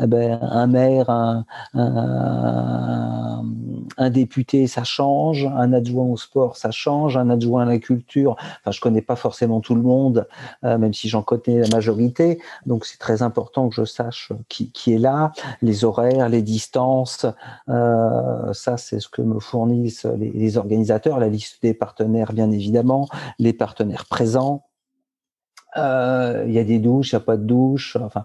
eh 0.00 0.06
ben, 0.06 0.38
un 0.42 0.66
maire, 0.66 1.10
un, 1.10 1.44
un, 3.96 4.10
député, 4.10 4.66
ça 4.66 4.84
change, 4.84 5.46
un 5.46 5.72
adjoint 5.72 6.06
au 6.06 6.16
sport, 6.16 6.56
ça 6.56 6.70
change, 6.70 7.16
un 7.16 7.30
adjoint 7.30 7.62
à 7.62 7.66
la 7.66 7.78
culture, 7.78 8.36
enfin 8.38 8.70
je 8.70 8.80
connais 8.80 9.02
pas 9.02 9.16
forcément 9.16 9.60
tout 9.60 9.74
le 9.74 9.82
monde, 9.82 10.11
euh, 10.64 10.78
même 10.78 10.94
si 10.94 11.08
j'en 11.08 11.22
connais 11.22 11.60
la 11.60 11.68
majorité, 11.68 12.40
donc 12.66 12.84
c'est 12.84 12.98
très 12.98 13.22
important 13.22 13.68
que 13.68 13.74
je 13.74 13.84
sache 13.84 14.32
qui, 14.48 14.70
est 14.92 14.98
là, 14.98 15.32
les 15.62 15.84
horaires, 15.84 16.28
les 16.28 16.42
distances, 16.42 17.26
euh, 17.68 18.52
ça 18.52 18.76
c'est 18.76 19.00
ce 19.00 19.08
que 19.08 19.22
me 19.22 19.40
fournissent 19.40 20.06
les, 20.18 20.56
organisateurs, 20.56 21.18
la 21.18 21.28
liste 21.28 21.62
des 21.62 21.74
partenaires 21.74 22.32
bien 22.32 22.50
évidemment, 22.50 23.08
les 23.38 23.52
partenaires 23.52 24.06
présents, 24.06 24.64
euh, 25.76 26.44
il 26.46 26.52
y 26.52 26.58
a 26.58 26.64
des 26.64 26.78
douches, 26.78 27.12
il 27.12 27.16
n'y 27.16 27.22
a 27.22 27.24
pas 27.24 27.36
de 27.36 27.44
douche, 27.44 27.96
enfin 28.00 28.24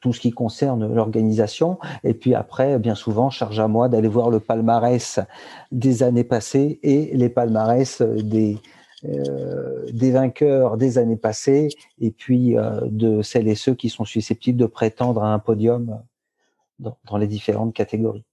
tout 0.00 0.12
ce 0.12 0.20
qui 0.20 0.30
concerne 0.30 0.92
l'organisation. 0.92 1.78
Et 2.02 2.14
puis 2.14 2.34
après, 2.34 2.78
bien 2.78 2.94
souvent, 2.94 3.30
charge 3.30 3.60
à 3.60 3.68
moi 3.68 3.88
d'aller 3.88 4.08
voir 4.08 4.30
le 4.30 4.40
palmarès 4.40 5.20
des 5.70 6.02
années 6.02 6.24
passées 6.24 6.80
et 6.82 7.10
les 7.14 7.28
palmarès 7.28 8.02
des 8.02 8.58
des 9.02 10.10
vainqueurs 10.10 10.76
des 10.76 10.98
années 10.98 11.16
passées 11.16 11.68
et 12.00 12.10
puis 12.10 12.56
euh, 12.56 12.80
de 12.86 13.22
celles 13.22 13.48
et 13.48 13.54
ceux 13.54 13.74
qui 13.74 13.90
sont 13.90 14.04
susceptibles 14.04 14.58
de 14.58 14.66
prétendre 14.66 15.22
à 15.22 15.32
un 15.32 15.38
podium 15.38 16.00
dans, 16.78 17.16
les 17.16 17.26
différentes 17.26 17.74
catégories. 17.74 18.24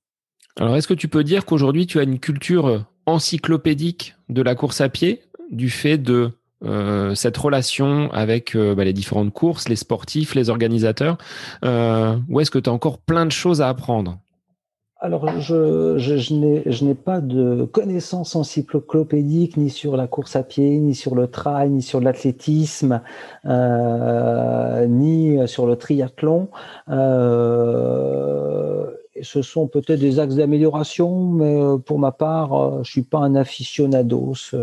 Alors, 0.58 0.76
est-ce 0.76 0.88
que 0.88 0.94
tu 0.94 1.08
peux 1.08 1.24
dire 1.24 1.46
qu'aujourd'hui 1.46 1.88
tu 1.88 2.00
as 2.00 2.04
une 2.04 2.20
culture 2.20 2.86
encyclopédique 3.06 4.16
de 4.30 4.42
la 4.42 4.56
course 4.56 4.82
à 4.82 4.90
pied 4.90 5.22
du 5.52 5.70
fait 5.70 5.98
de 5.98 6.32
euh, 6.64 7.14
cette 7.16 7.38
relation 7.38 8.12
avec 8.12 8.56
euh, 8.56 8.74
bah, 8.74 8.86
les 8.86 8.94
différentes 8.94 9.34
courses, 9.34 9.68
les 9.68 9.76
sportifs, 9.76 10.36
les 10.36 10.50
organisateurs 10.50 11.18
euh, 11.64 12.18
Ou 12.30 12.40
est-ce 12.40 12.50
que 12.50 12.60
tu 12.60 12.70
as 12.70 12.74
encore 12.74 12.98
plein 12.98 13.26
de 13.26 13.32
choses 13.32 13.62
à 13.62 13.70
apprendre? 13.70 14.20
Alors, 15.02 15.28
je, 15.40 15.98
je, 15.98 16.18
je 16.18 16.86
n'ai 16.86 16.96
pas 16.96 17.20
de 17.20 17.66
connaissances 17.66 18.36
encyclopédiques 18.36 19.58
ni 19.58 19.70
sur 19.70 19.98
la 19.98 20.08
course 20.08 20.38
à 20.38 20.44
pied, 20.44 20.80
ni 20.80 20.96
sur 20.96 21.16
le 21.16 21.28
trail, 21.28 21.70
ni 21.70 21.82
sur 21.82 22.00
l'athlétisme, 22.00 23.02
euh, 23.46 24.86
ni 24.88 25.38
sur 25.48 25.68
le 25.68 25.76
triathlon. 25.76 26.48
Euh, 26.90 28.86
ce 29.22 29.42
sont 29.42 29.68
peut-être 29.68 30.00
des 30.00 30.20
axes 30.20 30.36
d'amélioration, 30.36 31.26
mais 31.26 31.60
pour 31.86 32.00
ma 32.00 32.12
part, 32.12 32.84
je 32.84 32.92
suis 32.92 33.04
pas 33.04 33.20
un 33.20 33.36
aficionados 33.36 34.56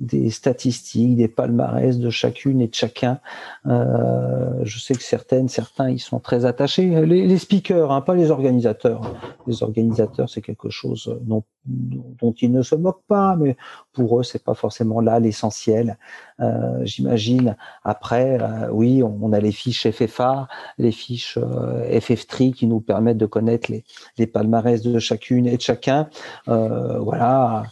des 0.00 0.30
statistiques, 0.30 1.16
des 1.16 1.28
palmarès 1.28 1.98
de 1.98 2.10
chacune 2.10 2.60
et 2.60 2.68
de 2.68 2.74
chacun. 2.74 3.20
Euh, 3.66 4.60
je 4.62 4.78
sais 4.78 4.94
que 4.94 5.02
certaines, 5.02 5.48
certains, 5.48 5.90
ils 5.90 6.00
sont 6.00 6.20
très 6.20 6.44
attachés. 6.44 7.04
Les, 7.06 7.38
speakers, 7.38 7.90
hein, 7.90 8.00
pas 8.00 8.14
les 8.14 8.30
organisateurs. 8.30 9.14
Les 9.46 9.62
organisateurs, 9.62 10.28
c'est 10.28 10.42
quelque 10.42 10.70
chose 10.70 11.18
dont, 11.22 11.44
dont, 11.66 12.34
ils 12.40 12.52
ne 12.52 12.62
se 12.62 12.74
moquent 12.74 13.04
pas, 13.06 13.36
mais 13.36 13.56
pour 13.92 14.20
eux, 14.20 14.22
c'est 14.22 14.42
pas 14.42 14.54
forcément 14.54 15.00
là 15.00 15.18
l'essentiel. 15.20 15.98
Euh, 16.40 16.84
J'imagine. 16.84 17.56
Après, 17.84 18.38
euh, 18.40 18.68
oui, 18.70 19.02
on, 19.02 19.32
a 19.32 19.40
les 19.40 19.52
fiches 19.52 19.88
FFA, 19.90 20.48
les 20.78 20.92
fiches 20.92 21.38
euh, 21.38 21.98
FF3 21.98 22.52
qui 22.52 22.66
nous 22.66 22.80
permettent 22.80 23.18
de 23.18 23.26
connaître 23.26 23.70
les, 23.70 23.84
les 24.18 24.26
palmarès 24.26 24.82
de 24.82 24.98
chacune 24.98 25.46
et 25.46 25.56
de 25.56 25.62
chacun. 25.62 26.08
Euh, 26.48 26.98
voilà. 26.98 27.64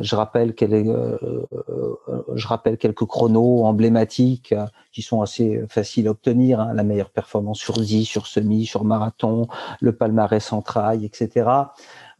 je 0.00 0.16
rappelle 0.16 0.54
qu'elle 0.54 0.74
est 0.74 0.88
euh, 0.88 1.16
je 2.34 2.46
rappelle 2.46 2.76
quelques 2.78 3.04
chronos 3.04 3.64
emblématiques 3.64 4.52
euh, 4.52 4.66
qui 4.92 5.02
sont 5.02 5.22
assez 5.22 5.62
faciles 5.68 6.08
à 6.08 6.10
obtenir. 6.10 6.60
Hein. 6.60 6.72
la 6.74 6.84
meilleure 6.84 7.10
performance 7.10 7.58
sur 7.58 7.74
10, 7.74 8.04
sur 8.04 8.26
semi, 8.26 8.66
sur 8.66 8.84
marathon, 8.84 9.48
le 9.80 9.92
palmarès 9.92 10.52
en 10.52 10.62
etc. 11.02 11.50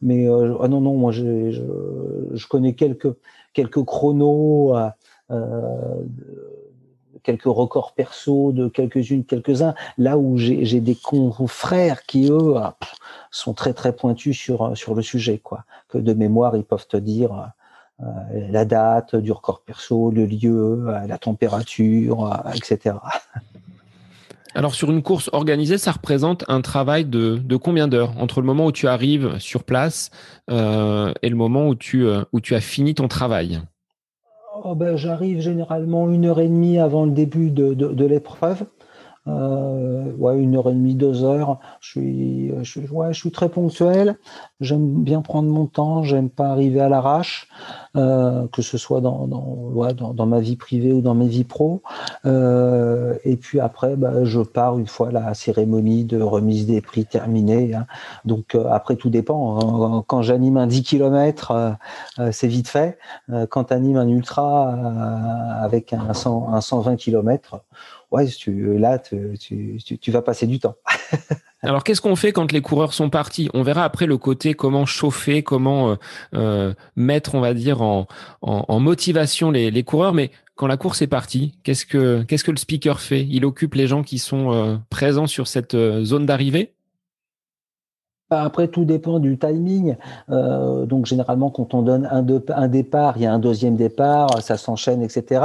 Mais 0.01 0.27
euh, 0.27 0.55
ah 0.61 0.67
non, 0.67 0.81
non, 0.81 0.95
moi 0.95 1.11
je, 1.11 1.51
je, 1.51 2.47
connais 2.47 2.73
quelques 2.73 3.13
quelques 3.53 3.83
chronos, 3.83 4.75
quelques 7.23 7.43
records 7.43 7.93
perso 7.93 8.51
de 8.51 8.67
quelques-unes, 8.67 9.25
quelques-uns. 9.25 9.75
Là 9.97 10.17
où 10.17 10.37
j'ai 10.37 10.79
des 10.79 10.95
confrères 10.95 12.03
qui 12.03 12.29
eux 12.29 12.53
ah, 12.57 12.77
sont 13.31 13.53
très 13.53 13.73
très 13.73 13.93
pointus 13.93 14.37
sur 14.37 14.77
sur 14.77 14.95
le 14.95 15.01
sujet, 15.01 15.39
quoi. 15.39 15.63
Que 15.89 15.97
de 15.97 16.13
mémoire 16.13 16.55
ils 16.55 16.63
peuvent 16.63 16.87
te 16.87 16.97
dire 16.97 17.33
euh, 17.33 17.45
la 17.99 18.65
date 18.65 19.15
du 19.15 19.31
record 19.31 19.61
perso, 19.61 20.11
le 20.11 20.25
lieu, 20.25 20.87
euh, 20.87 21.07
la 21.07 21.17
température, 21.17 22.25
euh, 22.25 22.51
etc. 22.53 22.95
Alors 24.53 24.73
sur 24.73 24.91
une 24.91 25.03
course 25.03 25.29
organisée, 25.33 25.77
ça 25.77 25.91
représente 25.91 26.43
un 26.47 26.61
travail 26.61 27.05
de, 27.05 27.55
combien 27.57 27.87
d'heures 27.87 28.13
entre 28.19 28.41
le 28.41 28.47
moment 28.47 28.65
où 28.67 28.71
tu 28.71 28.87
arrives 28.87 29.37
sur 29.37 29.63
place 29.63 30.09
et 30.49 30.53
le 31.29 31.35
moment 31.35 31.67
où 31.67 31.75
tu, 31.75 32.07
où 32.31 32.41
tu 32.41 32.55
as 32.55 32.61
fini 32.61 32.95
ton 32.95 33.07
travail? 33.07 33.61
Oh 34.63 34.73
ben, 34.73 34.95
J'arrive 34.95 35.41
généralement 35.41 36.09
une 36.09 36.25
heure 36.25 36.39
et 36.39 36.47
demie 36.47 36.79
avant 36.79 37.05
le 37.05 37.11
début 37.11 37.51
de, 37.51 37.75
de 37.75 38.05
l'épreuve. 38.05 38.65
Euh, 39.27 40.11
ouais, 40.17 40.37
une 40.37 40.55
heure 40.55 40.69
et 40.69 40.73
demie, 40.73 40.95
deux 40.95 41.23
heures. 41.23 41.59
Je 41.79 41.89
suis, 41.89 42.51
je, 42.59 42.69
suis, 42.69 42.87
ouais, 42.89 43.13
je 43.13 43.19
suis 43.19 43.31
très 43.31 43.49
ponctuel. 43.49 44.17
J'aime 44.61 45.03
bien 45.03 45.21
prendre 45.21 45.49
mon 45.49 45.65
temps. 45.65 46.03
J'aime 46.03 46.29
pas 46.29 46.47
arriver 46.47 46.79
à 46.79 46.89
l'arrache, 46.89 47.49
euh, 47.95 48.47
que 48.47 48.61
ce 48.61 48.77
soit 48.77 49.01
dans, 49.01 49.27
ouais, 49.27 49.93
dans, 49.93 50.25
ma 50.25 50.39
vie 50.39 50.55
privée 50.55 50.93
ou 50.93 51.01
dans 51.01 51.15
mes 51.15 51.27
vies 51.27 51.43
pro. 51.43 51.81
Euh, 52.25 53.15
et 53.23 53.37
puis 53.37 53.59
après, 53.59 53.95
bah, 53.95 54.23
je 54.23 54.41
pars 54.41 54.77
une 54.77 54.87
fois 54.87 55.11
la 55.11 55.33
cérémonie 55.33 56.03
de 56.03 56.21
remise 56.21 56.65
des 56.65 56.81
prix 56.81 57.05
terminée. 57.05 57.73
Hein. 57.73 57.85
Donc 58.25 58.55
euh, 58.55 58.65
après, 58.69 58.95
tout 58.95 59.09
dépend. 59.09 60.03
Quand 60.07 60.21
j'anime 60.21 60.57
un 60.57 60.67
10 60.67 60.83
km, 60.83 61.51
euh, 61.51 61.71
euh, 62.19 62.31
c'est 62.31 62.47
vite 62.47 62.67
fait. 62.67 62.97
quand 63.49 63.65
tu 63.65 63.73
animes 63.73 63.97
un 63.97 64.07
ultra 64.07 64.69
avec 65.61 65.93
un, 65.93 66.13
100, 66.13 66.53
un 66.53 66.61
120 66.61 66.95
km, 66.95 67.61
ouais, 68.11 68.27
tu, 68.27 68.77
là, 68.77 68.99
tu, 68.99 69.37
tu, 69.39 69.97
tu, 69.97 70.11
vas 70.11 70.21
passer 70.21 70.47
du 70.47 70.59
temps. 70.59 70.75
Alors, 71.61 71.83
qu'est-ce 71.83 72.01
qu'on 72.01 72.15
fait 72.15 72.31
quand 72.31 72.51
les 72.51 72.61
coureurs 72.61 72.93
sont 72.93 73.09
partis? 73.09 73.49
On 73.53 73.63
verra 73.63 73.83
après 73.83 74.05
le 74.05 74.17
côté 74.17 74.53
comment 74.53 74.85
chauffer, 74.85 75.43
comment 75.43 75.91
euh, 75.91 75.95
euh, 76.35 76.73
mettre, 76.95 77.35
on 77.35 77.41
va 77.41 77.53
dire, 77.53 77.81
en, 77.81 78.07
en, 78.41 78.79
motivation 78.79 79.51
les, 79.51 79.71
les, 79.71 79.83
coureurs. 79.83 80.13
Mais 80.13 80.31
quand 80.55 80.67
la 80.67 80.77
course 80.77 81.01
est 81.01 81.07
partie, 81.07 81.57
qu'est-ce 81.63 81.85
que 81.85 82.23
qu'est-ce 82.23 82.43
que 82.43 82.51
le 82.51 82.57
speaker 82.57 82.99
fait? 82.99 83.25
Il 83.27 83.43
occupe 83.45 83.73
les 83.73 83.87
gens 83.87 84.03
qui 84.03 84.19
sont 84.19 84.53
euh, 84.53 84.77
présents 84.89 85.27
sur 85.27 85.47
cette 85.47 85.75
zone 86.03 86.25
d'arrivée? 86.25 86.76
Après, 88.29 88.67
tout 88.67 88.85
dépend 88.85 89.19
du 89.19 89.37
timing. 89.37 89.95
Euh, 90.29 90.85
donc, 90.85 91.05
généralement, 91.05 91.49
quand 91.49 91.73
on 91.73 91.81
donne 91.81 92.05
un, 92.11 92.25
un, 92.55 92.67
départ, 92.67 93.17
il 93.17 93.23
y 93.23 93.25
a 93.25 93.33
un 93.33 93.39
deuxième 93.39 93.75
départ, 93.75 94.41
ça 94.41 94.57
s'enchaîne, 94.57 95.01
etc. 95.01 95.41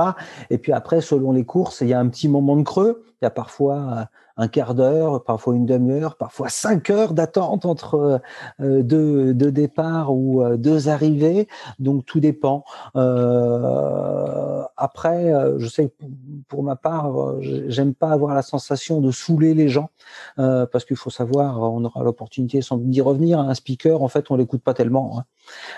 Et 0.50 0.58
puis 0.58 0.72
après, 0.72 1.00
selon 1.00 1.32
les 1.32 1.44
courses, 1.44 1.80
il 1.80 1.88
y 1.88 1.94
a 1.94 2.00
un 2.00 2.08
petit 2.08 2.28
moment 2.28 2.56
de 2.56 2.62
creux. 2.62 3.04
Il 3.20 3.24
y 3.24 3.26
a 3.26 3.30
parfois 3.30 4.08
un 4.36 4.48
quart 4.48 4.74
d'heure, 4.74 5.24
parfois 5.24 5.54
une 5.54 5.66
demi-heure, 5.66 6.16
parfois 6.16 6.48
cinq 6.48 6.90
heures 6.90 7.14
d'attente 7.14 7.66
entre 7.66 8.20
euh, 8.60 8.82
deux, 8.82 9.34
deux, 9.34 9.52
départs 9.52 10.12
ou 10.12 10.42
euh, 10.42 10.56
deux 10.56 10.88
arrivées. 10.88 11.48
Donc 11.78 12.04
tout 12.04 12.20
dépend. 12.20 12.64
Euh, 12.96 14.62
après, 14.76 15.32
euh, 15.32 15.58
je 15.58 15.68
sais 15.68 15.88
que 15.88 16.04
pour 16.48 16.62
ma 16.62 16.76
part, 16.76 17.40
j'aime 17.40 17.94
pas 17.94 18.10
avoir 18.10 18.34
la 18.34 18.42
sensation 18.42 19.00
de 19.00 19.10
saouler 19.10 19.54
les 19.54 19.68
gens 19.68 19.90
parce 20.36 20.84
qu'il 20.84 20.96
faut 20.96 21.10
savoir, 21.10 21.60
on 21.60 21.84
aura 21.84 22.02
l'opportunité 22.02 22.62
sans 22.62 22.78
d'y 22.78 23.00
revenir. 23.00 23.38
Un 23.38 23.54
speaker, 23.54 24.02
en 24.02 24.08
fait, 24.08 24.30
on 24.30 24.36
l'écoute 24.36 24.62
pas 24.62 24.74
tellement. 24.74 25.24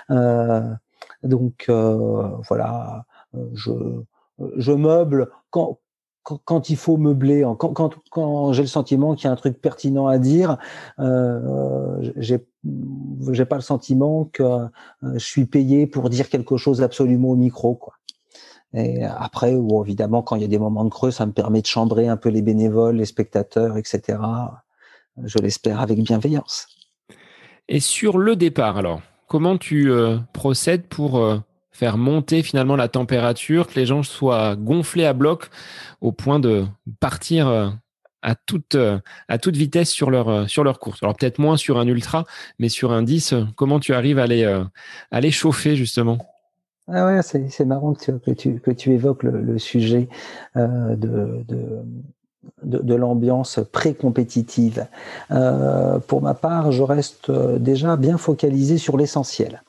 Hein. 0.09 0.77
donc 1.23 1.69
voilà, 1.69 3.05
je 3.53 3.71
je 4.57 4.71
meuble 4.71 5.29
quand 5.49 5.79
quand, 6.25 6.69
il 6.69 6.75
faut 6.75 6.97
meubler, 6.97 7.43
quand, 7.59 7.69
quand, 7.73 7.95
quand 8.09 8.51
j'ai 8.51 8.63
le 8.63 8.67
sentiment 8.67 9.13
qu'il 9.13 9.25
y 9.25 9.27
a 9.27 9.31
un 9.31 9.35
truc 9.35 9.61
pertinent 9.61 10.07
à 10.07 10.17
dire, 10.17 10.57
euh, 10.99 12.11
j'ai 12.15 13.45
pas 13.45 13.55
le 13.55 13.61
sentiment 13.61 14.25
que 14.33 14.43
euh, 14.43 14.67
je 15.13 15.23
suis 15.23 15.45
payé 15.45 15.85
pour 15.85 16.09
dire 16.09 16.29
quelque 16.29 16.57
chose 16.57 16.81
absolument 16.81 17.29
au 17.29 17.35
micro, 17.35 17.75
quoi. 17.75 17.93
Et 18.73 19.03
après, 19.05 19.55
ou 19.55 19.83
évidemment, 19.83 20.21
quand 20.21 20.35
il 20.35 20.41
y 20.41 20.45
a 20.45 20.49
des 20.49 20.59
moments 20.59 20.83
de 20.83 20.89
creux, 20.89 21.11
ça 21.11 21.25
me 21.25 21.31
permet 21.31 21.61
de 21.61 21.67
chambrer 21.67 22.09
un 22.09 22.17
peu 22.17 22.27
les 22.27 22.41
bénévoles, 22.41 22.97
les 22.97 23.05
spectateurs, 23.05 23.77
etc. 23.77 24.19
Je 25.23 25.37
l'espère 25.37 25.79
avec 25.79 25.99
bienveillance. 25.99 26.67
Et 27.69 27.79
sur 27.79 28.17
le 28.17 28.35
départ, 28.35 28.77
alors, 28.77 29.01
comment 29.27 29.57
tu 29.57 29.89
euh, 29.91 30.17
procèdes 30.33 30.87
pour 30.87 31.19
euh, 31.19 31.37
faire 31.75 31.97
monter 31.97 32.41
finalement 32.41 32.77
la 32.77 32.87
température, 32.87 33.67
que 33.67 33.77
les 33.77 33.85
gens 33.85 34.01
soient 34.01 34.55
gonflés 34.55 35.05
à 35.05 35.11
bloc 35.11 35.49
au 35.99 36.13
point 36.13 36.39
de 36.39 36.65
partir 37.01 37.49
euh, 37.49 37.67
à 38.21 38.33
toute, 38.33 38.75
euh, 38.75 38.97
à 39.27 39.37
toute 39.39 39.57
vitesse 39.57 39.89
sur 39.89 40.09
leur, 40.09 40.29
euh, 40.29 40.47
sur 40.47 40.63
leur 40.63 40.79
course. 40.79 41.03
Alors 41.03 41.17
peut-être 41.17 41.37
moins 41.37 41.57
sur 41.57 41.77
un 41.77 41.85
ultra, 41.85 42.23
mais 42.59 42.69
sur 42.69 42.93
un 42.93 43.03
10, 43.03 43.35
comment 43.57 43.81
tu 43.81 43.93
arrives 43.93 44.19
à 44.19 44.25
les, 44.25 44.45
à 45.11 45.19
les 45.19 45.31
chauffer 45.31 45.75
justement? 45.75 46.17
Ah 46.87 47.07
ouais, 47.07 47.21
c'est 47.21 47.65
marrant 47.65 47.93
que 47.93 48.31
tu, 48.31 48.61
que 48.61 48.71
tu, 48.71 48.93
évoques 48.93 49.23
le, 49.23 49.57
sujet 49.57 50.07
de, 50.55 51.43
de, 52.63 52.95
l'ambiance 52.95 53.59
pré-compétitive. 53.71 54.85
pour 56.07 56.21
ma 56.21 56.35
part, 56.35 56.71
je 56.71 56.83
reste 56.83 57.31
déjà 57.31 57.97
bien 57.97 58.19
focalisé 58.19 58.77
sur 58.77 58.97
l'essentiel 58.97 59.63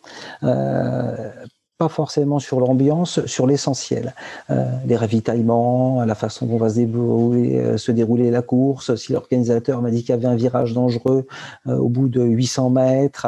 pas 1.78 1.88
forcément 1.88 2.38
sur 2.38 2.58
l'ambiance, 2.58 3.24
sur 3.26 3.46
l'essentiel. 3.46 4.14
Euh, 4.50 4.64
les 4.86 4.96
ravitaillements, 4.96 6.04
la 6.04 6.14
façon 6.14 6.46
dont 6.46 6.56
va 6.56 6.70
se 6.70 6.80
dérouler, 6.80 7.58
euh, 7.58 7.76
se 7.76 7.92
dérouler 7.92 8.30
la 8.30 8.40
course, 8.40 8.94
si 8.96 9.12
l'organisateur 9.12 9.82
m'a 9.82 9.90
dit 9.90 10.00
qu'il 10.00 10.10
y 10.10 10.12
avait 10.12 10.26
un 10.26 10.36
virage 10.36 10.72
dangereux 10.72 11.26
euh, 11.66 11.76
au 11.76 11.88
bout 11.88 12.08
de 12.08 12.22
800 12.22 12.70
mètres, 12.70 13.26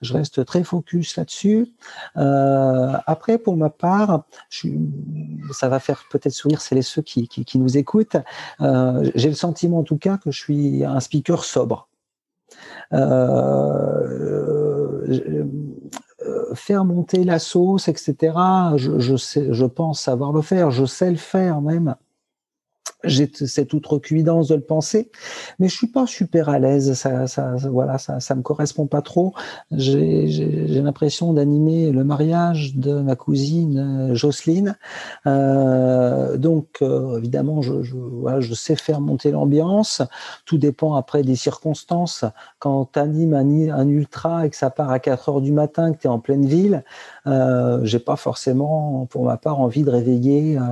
je 0.00 0.14
reste 0.14 0.44
très 0.46 0.64
focus 0.64 1.16
là-dessus. 1.16 1.68
Euh, 2.16 2.92
après, 3.06 3.36
pour 3.36 3.56
ma 3.56 3.68
part, 3.68 4.24
je, 4.48 4.68
ça 5.52 5.68
va 5.68 5.78
faire 5.78 6.04
peut-être 6.10 6.32
sourire 6.32 6.62
celles 6.62 6.78
et 6.78 6.82
ceux 6.82 7.02
qui, 7.02 7.28
qui, 7.28 7.44
qui 7.44 7.58
nous 7.58 7.76
écoutent. 7.76 8.16
Euh, 8.62 9.10
J'ai 9.14 9.28
le 9.28 9.34
sentiment 9.34 9.80
en 9.80 9.84
tout 9.84 9.98
cas 9.98 10.16
que 10.16 10.30
je 10.30 10.40
suis 10.40 10.84
un 10.84 11.00
speaker 11.00 11.44
sobre. 11.44 11.90
Euh, 12.92 15.06
faire 16.54 16.84
monter 16.84 17.24
la 17.24 17.38
sauce, 17.38 17.88
etc. 17.88 18.16
Je, 18.76 18.98
je, 18.98 19.16
sais, 19.16 19.48
je 19.52 19.64
pense 19.64 20.00
savoir 20.00 20.32
le 20.32 20.42
faire, 20.42 20.70
je 20.70 20.84
sais 20.84 21.10
le 21.10 21.16
faire 21.16 21.60
même 21.60 21.94
j'ai 23.04 23.30
cette 23.32 23.72
outrecuidance 23.72 24.48
de 24.48 24.54
le 24.54 24.60
penser, 24.60 25.10
mais 25.58 25.68
je 25.68 25.76
suis 25.76 25.86
pas 25.86 26.06
super 26.06 26.48
à 26.48 26.58
l'aise. 26.58 26.94
Ça, 26.94 27.26
ça, 27.26 27.54
voilà, 27.70 27.98
ça, 27.98 28.20
ça 28.20 28.34
me 28.34 28.42
correspond 28.42 28.86
pas 28.86 29.02
trop. 29.02 29.34
J'ai 29.70 30.26
l'impression 30.68 31.32
d'animer 31.32 31.92
le 31.92 32.04
mariage 32.04 32.76
de 32.76 33.00
ma 33.00 33.16
cousine 33.16 34.10
euh, 34.10 34.14
Jocelyne. 34.14 34.76
Euh, 35.26 36.36
donc, 36.36 36.78
euh, 36.82 37.18
évidemment, 37.18 37.62
je, 37.62 37.82
je, 37.82 37.96
voilà, 37.96 38.40
je 38.40 38.54
sais 38.54 38.76
faire 38.76 39.00
monter 39.00 39.30
l'ambiance. 39.30 40.02
Tout 40.44 40.58
dépend 40.58 40.94
après 40.94 41.22
des 41.22 41.36
circonstances. 41.36 42.24
Quand 42.58 42.90
tu 42.92 42.98
animes 42.98 43.34
un, 43.34 43.70
un, 43.70 43.88
ultra 43.88 44.46
et 44.46 44.50
que 44.50 44.56
ça 44.56 44.70
part 44.70 44.90
à 44.90 44.98
4 44.98 45.28
heures 45.28 45.40
du 45.40 45.52
matin, 45.52 45.92
que 45.92 45.98
tu 45.98 46.06
es 46.06 46.10
en 46.10 46.18
pleine 46.18 46.46
ville, 46.46 46.84
euh, 47.26 47.80
j'ai 47.84 47.98
pas 47.98 48.16
forcément, 48.16 49.06
pour 49.06 49.24
ma 49.24 49.36
part, 49.36 49.60
envie 49.60 49.82
de 49.82 49.90
réveiller 49.90 50.58
euh, 50.58 50.62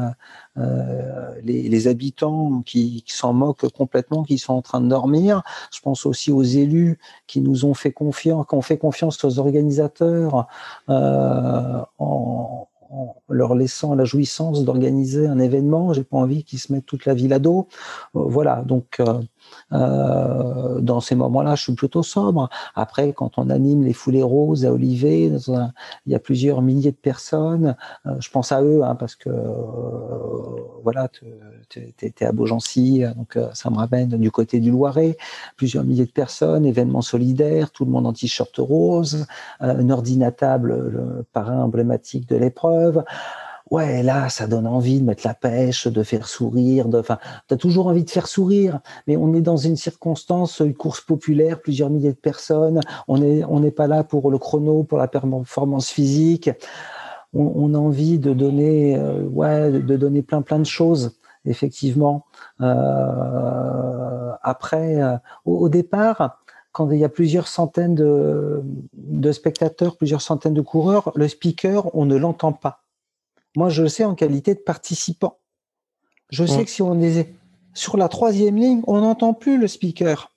euh, 0.58 1.34
les, 1.44 1.88
habitants 1.88 2.62
qui, 2.66 3.04
s'en 3.06 3.32
moquent 3.32 3.68
complètement, 3.68 4.24
qui 4.24 4.38
sont 4.38 4.54
en 4.54 4.62
train 4.62 4.80
de 4.80 4.88
dormir. 4.88 5.42
Je 5.72 5.80
pense 5.80 6.04
aussi 6.06 6.32
aux 6.32 6.42
élus 6.42 6.98
qui 7.26 7.40
nous 7.40 7.64
ont 7.64 7.74
fait 7.74 7.92
confiance, 7.92 8.46
qui 8.48 8.54
ont 8.54 8.62
fait 8.62 8.78
confiance 8.78 9.22
aux 9.24 9.38
organisateurs 9.38 10.46
euh, 10.88 11.80
en, 11.98 12.68
leur 13.28 13.54
laissant 13.54 13.94
la 13.94 14.04
jouissance 14.04 14.64
d'organiser 14.64 15.26
un 15.26 15.38
événement. 15.38 15.92
J'ai 15.92 16.04
pas 16.04 16.16
envie 16.16 16.42
qu'ils 16.42 16.58
se 16.58 16.72
mettent 16.72 16.86
toute 16.86 17.06
la 17.06 17.14
ville 17.14 17.32
à 17.32 17.38
dos. 17.38 17.68
Euh, 18.16 18.22
voilà, 18.24 18.62
donc 18.66 19.00
euh, 19.72 20.80
dans 20.80 21.00
ces 21.00 21.14
moments-là, 21.14 21.54
je 21.54 21.62
suis 21.62 21.74
plutôt 21.74 22.02
sobre. 22.02 22.48
Après, 22.74 23.12
quand 23.12 23.38
on 23.38 23.50
anime 23.50 23.84
les 23.84 23.92
foulées 23.92 24.22
roses 24.22 24.64
à 24.64 24.72
Olivet, 24.72 25.30
il 26.06 26.12
y 26.12 26.14
a 26.14 26.18
plusieurs 26.18 26.62
milliers 26.62 26.90
de 26.90 26.96
personnes. 26.96 27.76
Euh, 28.06 28.14
je 28.20 28.30
pense 28.30 28.52
à 28.52 28.62
eux 28.62 28.82
hein, 28.82 28.94
parce 28.94 29.14
que 29.14 29.28
euh, 29.28 29.42
voilà, 30.82 31.08
tu 31.08 31.80
es, 32.02 32.24
à 32.24 32.32
Beaugency, 32.32 33.02
donc 33.16 33.38
ça 33.52 33.70
me 33.70 33.76
ramène 33.76 34.08
du 34.08 34.30
côté 34.30 34.60
du 34.60 34.70
Loiret. 34.70 35.16
Plusieurs 35.56 35.84
milliers 35.84 36.06
de 36.06 36.10
personnes, 36.10 36.64
événements 36.64 37.02
solidaires, 37.02 37.70
tout 37.70 37.84
le 37.84 37.90
monde 37.90 38.06
en 38.06 38.12
t-shirt 38.12 38.54
rose, 38.56 39.26
un 39.60 39.90
ordinatable, 39.90 40.88
le 40.88 41.24
parrain 41.32 41.62
emblématique 41.62 42.28
de 42.28 42.36
l'épreuve 42.36 43.04
ouais, 43.70 44.02
là, 44.02 44.28
ça 44.28 44.46
donne 44.46 44.66
envie 44.66 45.00
de 45.00 45.04
mettre 45.04 45.26
la 45.26 45.34
pêche, 45.34 45.86
de 45.86 46.02
faire 46.02 46.26
sourire, 46.26 46.88
de, 46.88 46.98
enfin, 46.98 47.18
t'as 47.46 47.56
toujours 47.56 47.86
envie 47.86 48.04
de 48.04 48.10
faire 48.10 48.26
sourire, 48.26 48.80
mais 49.06 49.16
on 49.16 49.34
est 49.34 49.40
dans 49.40 49.56
une 49.56 49.76
circonstance, 49.76 50.60
une 50.60 50.74
course 50.74 51.00
populaire, 51.00 51.60
plusieurs 51.60 51.90
milliers 51.90 52.12
de 52.12 52.18
personnes, 52.18 52.80
on 53.08 53.22
est, 53.22 53.44
on 53.44 53.60
n'est 53.60 53.70
pas 53.70 53.86
là 53.86 54.04
pour 54.04 54.30
le 54.30 54.38
chrono, 54.38 54.84
pour 54.84 54.98
la 54.98 55.08
performance 55.08 55.88
physique, 55.88 56.50
on, 57.34 57.74
a 57.74 57.78
envie 57.78 58.18
de 58.18 58.32
donner, 58.32 58.96
euh, 58.96 59.22
ouais, 59.24 59.70
de 59.70 59.96
donner 59.96 60.22
plein, 60.22 60.40
plein 60.40 60.58
de 60.58 60.64
choses, 60.64 61.18
effectivement. 61.44 62.24
Euh, 62.62 64.32
après, 64.42 65.02
euh, 65.02 65.16
au, 65.44 65.58
au, 65.58 65.68
départ, 65.68 66.38
quand 66.72 66.90
il 66.90 66.98
y 66.98 67.04
a 67.04 67.10
plusieurs 67.10 67.46
centaines 67.46 67.94
de, 67.94 68.62
de 68.94 69.32
spectateurs, 69.32 69.98
plusieurs 69.98 70.22
centaines 70.22 70.54
de 70.54 70.62
coureurs, 70.62 71.12
le 71.16 71.28
speaker, 71.28 71.94
on 71.94 72.06
ne 72.06 72.16
l'entend 72.16 72.52
pas 72.52 72.80
moi, 73.56 73.68
je 73.68 73.82
le 73.82 73.88
sais 73.88 74.04
en 74.04 74.14
qualité 74.14 74.54
de 74.54 74.60
participant. 74.60 75.38
Je 76.30 76.44
sais 76.44 76.64
que 76.64 76.70
si 76.70 76.82
on 76.82 77.00
est 77.00 77.32
sur 77.74 77.96
la 77.96 78.08
troisième 78.08 78.56
ligne, 78.56 78.82
on 78.86 79.00
n'entend 79.00 79.32
plus 79.34 79.58
le 79.58 79.66
speaker. 79.66 80.30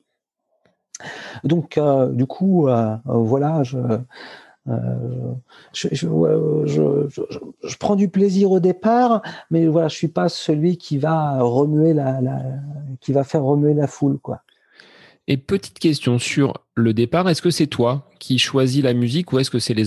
Donc, 1.43 1.78
euh, 1.78 2.07
du 2.09 2.26
coup, 2.26 2.68
euh, 2.68 2.95
euh, 3.07 3.14
voilà, 3.14 3.64
je, 3.64 3.78
je, 5.74 5.88
je, 7.64 7.78
prends 7.78 7.95
du 7.95 8.09
plaisir 8.09 8.51
au 8.51 8.59
départ, 8.59 9.22
mais 9.49 9.66
voilà, 9.68 9.88
je 9.88 9.95
suis 9.95 10.07
pas 10.07 10.30
celui 10.30 10.78
qui 10.78 10.97
va 10.97 11.41
remuer 11.41 11.93
la, 11.93 12.22
la 12.22 12.39
qui 12.99 13.12
va 13.12 13.24
faire 13.24 13.43
remuer 13.43 13.74
la 13.74 13.88
foule, 13.88 14.20
quoi. 14.20 14.43
Et 15.28 15.38
petite 15.38 15.78
question 15.78 16.17
sur 16.17 16.65
le 16.74 16.93
départ, 16.93 17.30
est-ce 17.30 17.43
que 17.43 17.51
c'est 17.51 17.67
toi 17.67 18.09
qui 18.19 18.39
choisis 18.39 18.84
la 18.84 18.93
musique 18.93 19.32
ou 19.32 19.39
est-ce 19.39 19.51
que 19.51 19.59
c'est 19.59 19.76
les, 19.76 19.86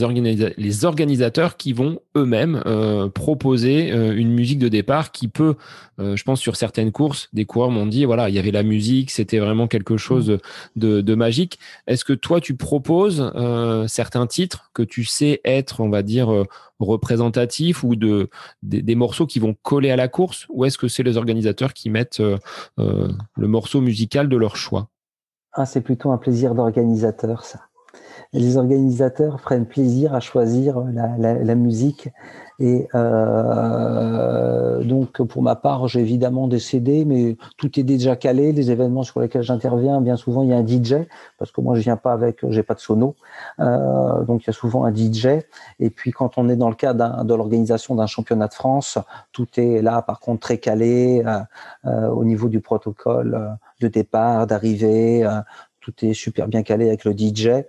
les, 0.57 0.85
organisateurs 0.85 1.57
qui 1.57 1.73
vont 1.73 2.01
eux-mêmes 2.17 2.63
euh, 2.67 3.09
proposer 3.09 3.91
euh, 3.91 4.15
une 4.17 4.33
musique 4.33 4.61
de 4.61 4.69
départ 4.69 5.11
qui 5.11 5.27
peut, 5.27 5.57
euh, 5.99 6.15
je 6.15 6.23
pense 6.23 6.41
sur 6.41 6.55
certaines 6.55 6.93
courses, 6.93 7.29
des 7.33 7.47
coureurs 7.47 7.71
m'ont 7.71 7.87
dit, 7.87 8.05
voilà, 8.05 8.29
il 8.29 8.35
y 8.35 8.39
avait 8.39 8.53
la 8.53 8.63
musique, 8.63 9.11
c'était 9.11 9.39
vraiment 9.39 9.67
quelque 9.67 9.97
chose 9.97 10.39
de, 10.77 11.01
de 11.01 11.15
magique. 11.15 11.59
Est-ce 11.89 12.05
que 12.05 12.13
toi, 12.13 12.41
tu 12.41 12.55
proposes 12.55 13.33
certains 13.89 14.27
titres 14.29 14.71
que 14.73 14.83
tu 14.83 15.05
sais 15.05 15.41
être, 15.45 15.81
on 15.81 15.89
va 15.89 16.03
dire, 16.03 16.45
représentatifs 16.79 17.83
ou 17.83 17.97
de, 17.97 18.31
des, 18.63 18.83
des, 18.83 18.95
morceaux 18.95 19.27
qui 19.27 19.41
vont 19.41 19.57
coller 19.63 19.91
à 19.91 19.97
la 19.97 20.09
course 20.09 20.47
ou 20.49 20.65
est-ce 20.65 20.79
que 20.79 20.89
c'est 20.89 21.03
les 21.03 21.17
organisateurs 21.17 21.73
qui 21.73 21.91
mettent 21.91 22.23
le 22.79 23.49
morceau 23.49 23.81
musical 23.81 24.29
de 24.29 24.37
leur 24.37 24.57
choix? 24.57 24.91
Ah, 25.55 25.67
c'est 25.67 25.81
plutôt 25.81 26.11
un 26.11 26.19
plaisir 26.19 26.55
d'organisateur, 26.55 27.45
ça. 27.45 27.61
Les 28.33 28.57
organisateurs 28.57 29.41
prennent 29.41 29.67
plaisir 29.67 30.13
à 30.13 30.19
choisir 30.19 30.81
la, 30.81 31.55
musique. 31.55 32.09
Et 32.59 32.89
euh, 32.97 34.83
donc, 34.83 35.23
pour 35.23 35.41
ma 35.41 35.55
part, 35.55 35.87
j'ai 35.87 36.01
évidemment 36.01 36.49
des 36.49 36.59
CD, 36.59 37.05
mais 37.05 37.37
tout 37.59 37.79
est 37.79 37.85
déjà 37.85 38.17
calé. 38.17 38.51
Les 38.51 38.73
événements 38.73 39.05
sur 39.05 39.21
lesquels 39.21 39.43
j'interviens, 39.43 40.01
bien 40.01 40.17
souvent, 40.17 40.43
il 40.43 40.49
y 40.49 40.53
a 40.53 40.57
un 40.57 40.67
DJ, 40.67 41.07
parce 41.39 41.53
que 41.53 41.61
moi, 41.61 41.77
je 41.77 41.83
viens 41.83 41.97
pas 41.97 42.13
avec, 42.13 42.41
j'ai 42.51 42.65
pas 42.65 42.75
de 42.75 42.81
sono. 42.81 43.15
Euh, 43.61 44.25
donc, 44.25 44.43
il 44.43 44.47
y 44.49 44.51
a 44.51 44.53
souvent 44.53 44.85
un 44.85 44.93
DJ. 44.93 45.27
Et 45.79 45.91
puis, 45.91 46.11
quand 46.11 46.37
on 46.37 46.49
est 46.49 46.57
dans 46.57 46.69
le 46.69 46.75
cadre 46.75 47.23
de 47.23 47.35
l'organisation 47.35 47.95
d'un 47.95 48.09
championnat 48.09 48.49
de 48.49 48.55
France, 48.55 48.99
tout 49.31 49.47
est 49.59 49.81
là, 49.81 50.03
par 50.03 50.19
contre, 50.19 50.41
très 50.41 50.59
calé 50.59 51.23
euh, 51.87 52.09
au 52.09 52.25
niveau 52.25 52.49
du 52.49 52.61
protocole 52.61 53.57
de 53.81 53.89
départ, 53.89 54.47
d'arrivée. 54.47 55.25
Euh, 55.25 55.41
tout 55.81 55.93
est 56.03 56.15
super 56.15 56.49
bien 56.49 56.63
calé 56.63 56.89
avec 56.89 57.05
le 57.05 57.13
DJ. 57.13 57.65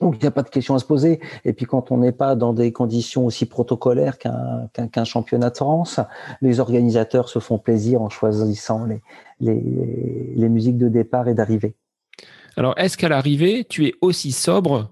Donc 0.00 0.16
il 0.16 0.20
n'y 0.20 0.26
a 0.26 0.32
pas 0.32 0.42
de 0.42 0.48
question 0.48 0.74
à 0.74 0.78
se 0.78 0.84
poser. 0.84 1.20
Et 1.44 1.52
puis 1.52 1.64
quand 1.64 1.90
on 1.90 1.98
n'est 1.98 2.12
pas 2.12 2.34
dans 2.34 2.52
des 2.52 2.72
conditions 2.72 3.24
aussi 3.24 3.46
protocolaires 3.46 4.18
qu'un 4.18 5.04
championnat 5.04 5.50
de 5.50 5.56
France, 5.56 6.00
les 6.42 6.60
organisateurs 6.60 7.28
se 7.28 7.38
font 7.38 7.58
plaisir 7.58 8.02
en 8.02 8.10
choisissant 8.10 8.84
les, 8.84 9.00
les, 9.40 10.32
les 10.34 10.48
musiques 10.48 10.78
de 10.78 10.88
départ 10.88 11.28
et 11.28 11.34
d'arrivée. 11.34 11.76
Alors 12.56 12.74
est-ce 12.78 12.96
qu'à 12.96 13.08
l'arrivée, 13.08 13.64
tu 13.64 13.86
es 13.86 13.94
aussi 14.00 14.32
sobre 14.32 14.90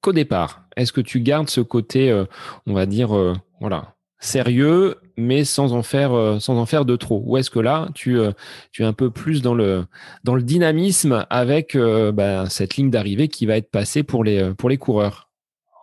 qu'au 0.00 0.12
départ? 0.12 0.64
Est-ce 0.76 0.92
que 0.92 1.00
tu 1.00 1.20
gardes 1.20 1.50
ce 1.50 1.60
côté, 1.60 2.10
euh, 2.10 2.24
on 2.66 2.74
va 2.74 2.86
dire, 2.86 3.16
euh, 3.16 3.34
voilà, 3.60 3.96
sérieux, 4.18 4.96
mais 5.18 5.44
sans 5.44 5.72
en 5.74 5.82
faire 5.82 6.12
euh, 6.14 6.38
sans 6.38 6.56
en 6.56 6.64
faire 6.64 6.84
de 6.84 6.96
trop. 6.96 7.22
Ou 7.26 7.36
est-ce 7.36 7.50
que 7.50 7.58
là, 7.58 7.88
tu 7.94 8.18
euh, 8.18 8.32
tu 8.72 8.82
es 8.82 8.86
un 8.86 8.92
peu 8.92 9.10
plus 9.10 9.42
dans 9.42 9.54
le 9.54 9.84
dans 10.24 10.34
le 10.34 10.42
dynamisme 10.42 11.26
avec 11.28 11.74
euh, 11.74 12.12
bah, 12.12 12.46
cette 12.48 12.76
ligne 12.76 12.90
d'arrivée 12.90 13.28
qui 13.28 13.44
va 13.44 13.56
être 13.56 13.70
passée 13.70 14.02
pour 14.04 14.24
les 14.24 14.54
pour 14.54 14.70
les 14.70 14.78
coureurs? 14.78 15.27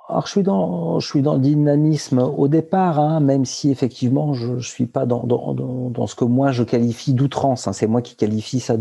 Alors, 0.08 0.28
je 0.28 0.32
suis 0.32 0.44
dans, 0.44 1.00
je 1.00 1.08
suis 1.08 1.24
dans 1.24 1.34
le 1.34 1.40
dynamisme 1.40 2.20
au 2.20 2.48
départ, 2.48 3.00
hein, 3.00 3.20
même 3.20 3.44
si 3.44 3.72
effectivement 3.72 4.34
je, 4.34 4.54
ne 4.54 4.60
suis 4.60 4.86
pas 4.86 5.08
dans, 5.08 5.24
dans, 5.24 5.56
dans, 5.90 6.08
ce 6.08 6.14
que 6.14 6.26
moi 6.26 6.52
je 6.52 6.62
qualifie 6.64 7.14
d'outrance. 7.14 7.68
Hein, 7.68 7.74
c'est 7.74 7.88
moi 7.88 8.04
qui 8.04 8.16
qualifie 8.16 8.60
ça 8.60 8.76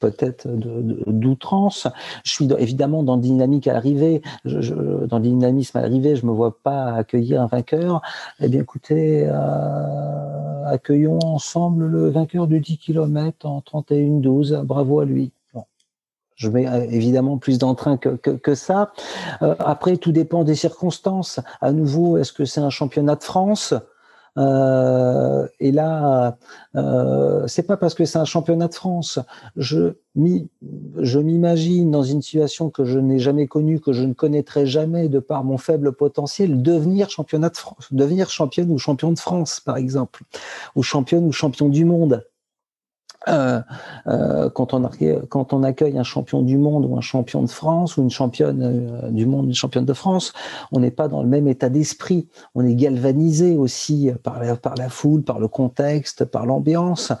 peut-être 0.00 0.48
d'outrance. 0.48 1.88
Je 2.24 2.32
suis 2.32 2.48
évidemment 2.58 3.02
dans 3.02 3.16
le 3.16 3.22
dynamique 3.22 3.68
à 3.68 3.74
l'arrivée, 3.74 4.22
je, 4.46 4.74
dans 5.04 5.18
le 5.18 5.24
dynamisme 5.24 5.76
à. 5.76 5.90
Je 5.90 6.26
me 6.26 6.32
vois 6.32 6.56
pas 6.62 6.94
accueillir 6.94 7.42
un 7.42 7.46
vainqueur. 7.46 8.00
Eh 8.40 8.48
bien, 8.48 8.62
écoutez, 8.62 9.26
euh, 9.26 10.64
accueillons 10.64 11.18
ensemble 11.22 11.86
le 11.86 12.08
vainqueur 12.08 12.46
du 12.46 12.60
10 12.60 12.78
km 12.78 13.46
en 13.46 13.60
31-12. 13.60 14.62
Bravo 14.64 15.00
à 15.00 15.04
lui 15.04 15.32
je 16.42 16.50
mets 16.50 16.66
euh, 16.66 16.86
évidemment 16.90 17.38
plus 17.38 17.58
d'entrain 17.58 17.96
que, 17.96 18.54
ça. 18.54 18.92
Euh, 19.42 19.54
après, 19.60 19.96
tout 19.96 20.12
dépend 20.12 20.42
des 20.42 20.56
circonstances. 20.56 21.40
À 21.60 21.72
nouveau, 21.72 22.18
est-ce 22.18 22.32
que 22.32 22.44
c'est 22.44 22.60
un 22.60 22.70
championnat 22.70 23.14
de 23.14 23.22
France? 23.22 23.74
Euh, 24.38 25.46
et 25.60 25.72
là, 25.72 26.38
euh, 26.74 27.46
c'est 27.46 27.64
pas 27.64 27.76
parce 27.76 27.94
que 27.94 28.04
c'est 28.04 28.18
un 28.18 28.24
championnat 28.24 28.66
de 28.66 28.74
France. 28.74 29.20
Je 29.56 29.94
m'imagine 30.16 31.90
dans 31.90 32.02
une 32.02 32.22
situation 32.22 32.70
que 32.70 32.84
je 32.84 32.98
n'ai 32.98 33.18
jamais 33.18 33.46
connue, 33.46 33.78
que 33.78 33.92
je 33.92 34.04
ne 34.04 34.14
connaîtrai 34.14 34.66
jamais 34.66 35.08
de 35.08 35.18
par 35.18 35.44
mon 35.44 35.58
faible 35.58 35.92
potentiel, 35.92 36.62
devenir 36.62 37.08
devenir 37.90 38.30
championne 38.30 38.70
ou 38.70 38.78
champion 38.78 39.12
de 39.12 39.18
France, 39.18 39.60
par 39.60 39.76
exemple, 39.76 40.22
ou 40.74 40.82
championne 40.82 41.26
ou 41.26 41.32
champion 41.32 41.68
du 41.68 41.84
monde. 41.84 42.24
Euh, 43.28 43.60
euh, 44.06 44.50
quand, 44.50 44.74
on 44.74 45.62
accueille 45.62 45.98
un 45.98 46.02
champion 46.02 46.42
du 46.42 46.58
monde 46.58 46.84
ou 46.84 46.96
un 46.96 47.00
champion 47.00 47.42
de 47.42 47.50
France 47.50 47.96
ou 47.96 48.02
une 48.02 48.10
championne 48.10 48.62
euh, 48.62 49.10
du 49.10 49.26
monde, 49.26 49.46
une 49.46 49.54
championne 49.54 49.84
de 49.84 49.92
France, 49.92 50.32
on 50.72 50.80
n'est 50.80 50.90
pas 50.90 51.08
dans 51.08 51.22
le 51.22 51.28
même 51.28 51.48
état 51.48 51.68
d'esprit. 51.68 52.28
On 52.54 52.66
est 52.66 52.74
galvanisé 52.74 53.56
aussi 53.56 54.10
par 54.22 54.42
la, 54.42 54.56
par 54.56 54.74
la 54.74 54.88
foule, 54.88 55.22
par 55.22 55.38
le 55.38 55.48
contexte, 55.48 56.24
par 56.24 56.46
l'ambiance. 56.46 57.12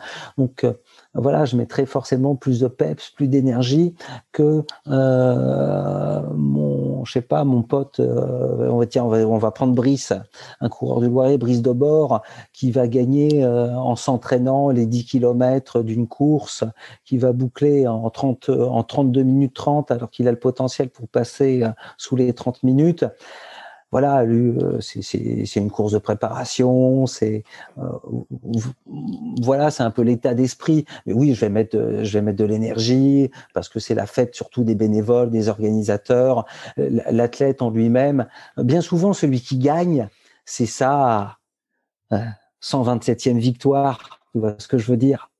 Voilà, 1.14 1.44
je 1.44 1.56
mettrai 1.56 1.84
forcément 1.84 2.36
plus 2.36 2.60
de 2.60 2.68
peps, 2.68 3.10
plus 3.10 3.28
d'énergie 3.28 3.94
que 4.32 4.64
euh, 4.88 6.22
mon, 6.34 7.04
je 7.04 7.12
sais 7.12 7.20
pas, 7.20 7.44
mon 7.44 7.62
pote. 7.62 8.00
Euh, 8.00 8.68
on 8.70 8.78
va 8.78 9.26
on 9.26 9.38
va, 9.38 9.50
prendre 9.50 9.74
Brice, 9.74 10.14
un 10.60 10.68
coureur 10.70 11.00
de 11.00 11.06
Loiret, 11.06 11.36
Brice 11.36 11.60
de 11.60 11.72
bord, 11.72 12.22
qui 12.54 12.70
va 12.70 12.88
gagner 12.88 13.44
euh, 13.44 13.74
en 13.74 13.94
s'entraînant 13.96 14.70
les 14.70 14.86
10 14.86 15.04
km 15.04 15.82
d'une 15.82 16.08
course, 16.08 16.64
qui 17.04 17.18
va 17.18 17.32
boucler 17.32 17.86
en 17.86 18.08
30, 18.08 18.48
en 18.48 18.82
32 18.82 19.22
minutes 19.22 19.54
30, 19.54 19.90
alors 19.90 20.10
qu'il 20.10 20.28
a 20.28 20.30
le 20.30 20.38
potentiel 20.38 20.88
pour 20.88 21.08
passer 21.08 21.62
sous 21.98 22.16
les 22.16 22.32
30 22.32 22.62
minutes 22.62 23.04
voilà, 23.92 24.22
euh, 24.22 24.80
c'est 24.80 25.56
une 25.56 25.70
course 25.70 25.92
de 25.92 25.98
préparation, 25.98 27.06
c'est 27.06 27.44
euh, 27.76 27.82
voilà, 29.42 29.70
c'est 29.70 29.82
un 29.82 29.90
peu 29.90 30.00
l'état 30.00 30.32
d'esprit. 30.32 30.86
Mais 31.04 31.12
oui, 31.12 31.34
je 31.34 31.40
vais 31.40 31.50
mettre, 31.50 32.00
je 32.02 32.12
vais 32.14 32.22
mettre 32.22 32.38
de 32.38 32.46
l'énergie 32.46 33.30
parce 33.52 33.68
que 33.68 33.78
c'est 33.78 33.94
la 33.94 34.06
fête 34.06 34.34
surtout 34.34 34.64
des 34.64 34.74
bénévoles, 34.74 35.30
des 35.30 35.50
organisateurs, 35.50 36.46
l'athlète 36.78 37.60
en 37.60 37.68
lui-même. 37.68 38.26
Bien 38.56 38.80
souvent, 38.80 39.12
celui 39.12 39.42
qui 39.42 39.58
gagne, 39.58 40.08
c'est 40.46 40.66
ça, 40.66 41.36
127e 42.62 43.36
euh, 43.36 43.38
victoire. 43.38 44.20
Tu 44.32 44.38
vois 44.38 44.54
ce 44.56 44.68
que 44.68 44.78
je 44.78 44.90
veux 44.90 44.96
dire? 44.96 45.30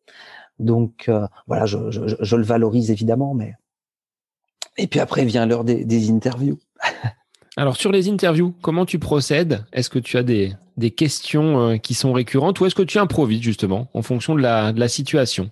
Donc 0.59 1.11
voilà, 1.47 1.65
je, 1.65 1.79
le 2.37 2.43
valorise 2.43 2.91
évidemment, 2.91 3.33
mais 3.33 3.55
et 4.77 4.87
puis 4.87 5.01
après 5.01 5.25
vient 5.25 5.47
l'heure 5.47 5.65
des 5.65 6.11
interviews. 6.11 6.59
Alors 7.57 7.77
sur 7.77 7.93
les 7.93 8.09
interviews, 8.09 8.55
comment 8.63 8.87
tu 8.87 8.99
procèdes? 8.99 9.65
Est-ce 9.73 9.91
que 9.91 9.99
tu 9.99 10.17
as 10.17 10.23
des, 10.23 10.55
des 10.79 10.91
questions 10.91 11.61
euh, 11.61 11.77
qui 11.77 11.95
sont 11.95 12.13
récurrentes 12.13 12.59
ou 12.61 12.67
est-ce 12.67 12.75
que 12.75 12.83
tu 12.83 12.99
improvises 12.99 13.43
justement 13.43 13.89
en 13.93 14.03
fonction 14.03 14.35
de 14.35 14.41
la, 14.41 14.73
de 14.73 14.81
la 14.81 14.89
situation? 14.89 15.51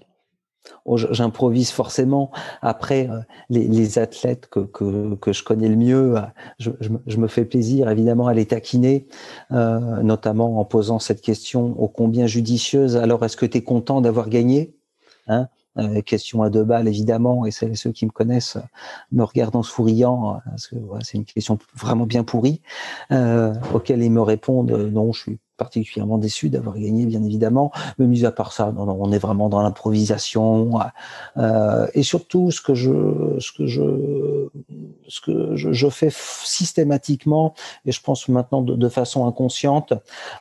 Oh, 0.85 0.97
J'improvise 0.97 1.71
forcément. 1.71 2.31
Après, 2.63 3.09
euh, 3.09 3.21
les, 3.49 3.67
les 3.69 3.99
athlètes 3.99 4.49
que, 4.49 4.61
que, 4.61 5.15
que, 5.17 5.33
je 5.33 5.43
connais 5.43 5.69
le 5.69 5.77
mieux, 5.77 6.17
euh, 6.17 6.23
je, 6.59 6.71
je, 7.07 7.17
me 7.19 7.29
fais 7.29 7.45
plaisir 7.45 7.89
évidemment 7.91 8.27
à 8.27 8.35
les 8.35 8.47
taquiner, 8.47 9.07
euh, 9.53 10.03
notamment 10.03 10.59
en 10.59 10.65
posant 10.65 10.99
cette 10.99 11.21
question 11.21 11.81
ô 11.81 11.89
combien 11.89 12.27
judicieuse. 12.27 12.97
Alors, 12.97 13.25
est-ce 13.25 13.37
que 13.37 13.47
tu 13.47 13.59
es 13.59 13.63
content 13.63 14.01
d'avoir 14.01 14.29
gagné 14.29 14.75
hein? 15.29 15.49
Euh, 15.79 16.03
question 16.03 16.43
à 16.43 16.51
deux 16.51 16.65
balles 16.65 16.89
évidemment, 16.89 17.47
et 17.47 17.51
ceux 17.51 17.93
qui 17.93 18.05
me 18.05 18.11
connaissent 18.11 18.59
me 19.13 19.23
regardent 19.23 19.57
en 19.57 19.63
souriant, 19.63 20.35
euh, 20.35 20.39
parce 20.45 20.67
que 20.67 20.77
c'est 21.03 21.19
une 21.19 21.25
question 21.25 21.59
vraiment 21.75 22.07
bien 22.07 22.25
pourrie, 22.25 22.61
euh, 23.13 23.55
auquel 23.73 24.03
ils 24.03 24.11
me 24.11 24.21
répondent 24.21 24.73
non, 24.73 25.13
je 25.13 25.21
suis 25.21 25.39
particulièrement 25.61 26.17
déçu 26.17 26.49
d'avoir 26.49 26.79
gagné, 26.79 27.05
bien 27.05 27.23
évidemment. 27.23 27.71
Mais 27.99 28.07
mis 28.07 28.25
à 28.25 28.33
part 28.33 28.55
ça, 28.55 28.73
non, 28.73 28.87
non, 28.87 28.97
on 28.99 29.13
est 29.13 29.19
vraiment 29.19 29.51
dans 29.51 29.61
l'improvisation. 29.61 30.81
Euh, 31.37 31.87
et 31.93 32.03
surtout, 32.03 32.51
ce 32.51 32.63
que 32.63 32.75
je, 32.75 33.37
ce 33.39 33.53
que 33.53 33.67
je, 33.67 34.49
ce 35.07 35.21
que 35.21 35.57
je, 35.57 35.71
je 35.71 35.89
fais 35.91 36.09
systématiquement, 36.11 37.53
et 37.85 37.93
je 37.93 38.01
pense 38.01 38.27
maintenant 38.29 38.63
de, 38.63 38.89
façon 38.89 39.27
inconsciente, 39.27 39.93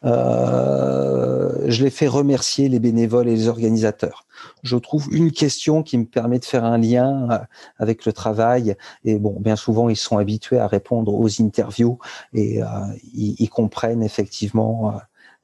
euh, 0.06 1.66
je 1.68 1.84
les 1.84 1.90
fais 1.90 2.08
remercier 2.08 2.70
les 2.70 2.80
bénévoles 2.80 3.28
et 3.28 3.36
les 3.36 3.50
organisateurs. 3.50 4.26
Je 4.64 4.78
trouve 4.78 5.10
une 5.12 5.32
question 5.32 5.84
qui 5.84 5.98
me 5.98 6.06
permet 6.06 6.40
de 6.40 6.46
faire 6.46 6.64
un 6.64 6.78
lien 6.78 7.30
euh, 7.30 7.38
avec 7.78 8.06
le 8.06 8.14
travail. 8.14 8.78
Et 9.04 9.20
bon, 9.20 9.36
bien 9.38 9.58
souvent, 9.58 9.90
ils 9.90 9.98
sont 9.98 10.18
habitués 10.18 10.60
à 10.60 10.68
répondre 10.68 11.14
aux 11.14 11.42
interviews 11.42 12.00
et 12.34 12.64
euh, 12.64 12.68
ils, 13.14 13.50
comprennent 13.50 14.04
effectivement 14.04 14.94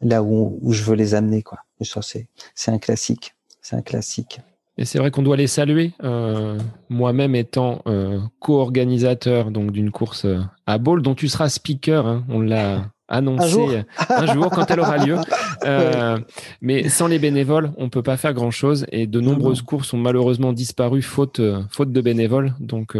là 0.01 0.23
où, 0.23 0.59
où, 0.61 0.73
je 0.73 0.83
veux 0.83 0.95
les 0.95 1.15
amener. 1.15 1.41
Quoi. 1.41 1.59
C'est, 1.81 2.27
c'est 2.53 2.71
un 2.71 2.79
classique. 2.79 3.35
C'est 3.61 3.75
un 3.75 3.81
classique. 3.81 4.39
Et 4.77 4.85
c'est 4.85 4.99
vrai 4.99 5.09
qu'on 5.09 5.23
doit 5.23 5.37
les 5.37 5.47
saluer. 5.47 5.93
Euh, 6.03 6.59
moi-même 6.89 7.33
étant 7.35 7.81
euh, 7.87 8.19
co-organisateur 8.39 9.51
donc 9.51 9.71
d'une 9.71 9.91
course 9.91 10.25
euh, 10.25 10.41
à 10.67 10.77
Ball, 10.77 11.01
dont 11.01 11.15
tu 11.15 11.29
seras 11.29 11.47
speaker, 11.47 12.05
hein, 12.05 12.25
on 12.27 12.41
l'a 12.41 12.85
annoncé 13.07 13.83
un 14.09 14.25
jour. 14.33 14.49
quand 14.51 14.69
elle 14.69 14.79
aura 14.79 14.97
lieu. 14.97 15.17
Euh, 15.63 16.19
mais 16.61 16.89
sans 16.89 17.07
les 17.07 17.17
bénévoles, 17.17 17.71
on 17.77 17.89
peut 17.89 18.03
pas 18.03 18.17
faire 18.17 18.35
grand-chose. 18.35 18.85
Et 18.91 19.07
de 19.07 19.19
nombreuses 19.19 19.63
courses 19.63 19.93
ont 19.93 19.97
malheureusement 19.97 20.53
disparu 20.53 21.01
faute 21.01 21.41
faute 21.71 21.91
de 21.91 22.01
bénévoles. 22.01 22.53
Donc 22.59 22.95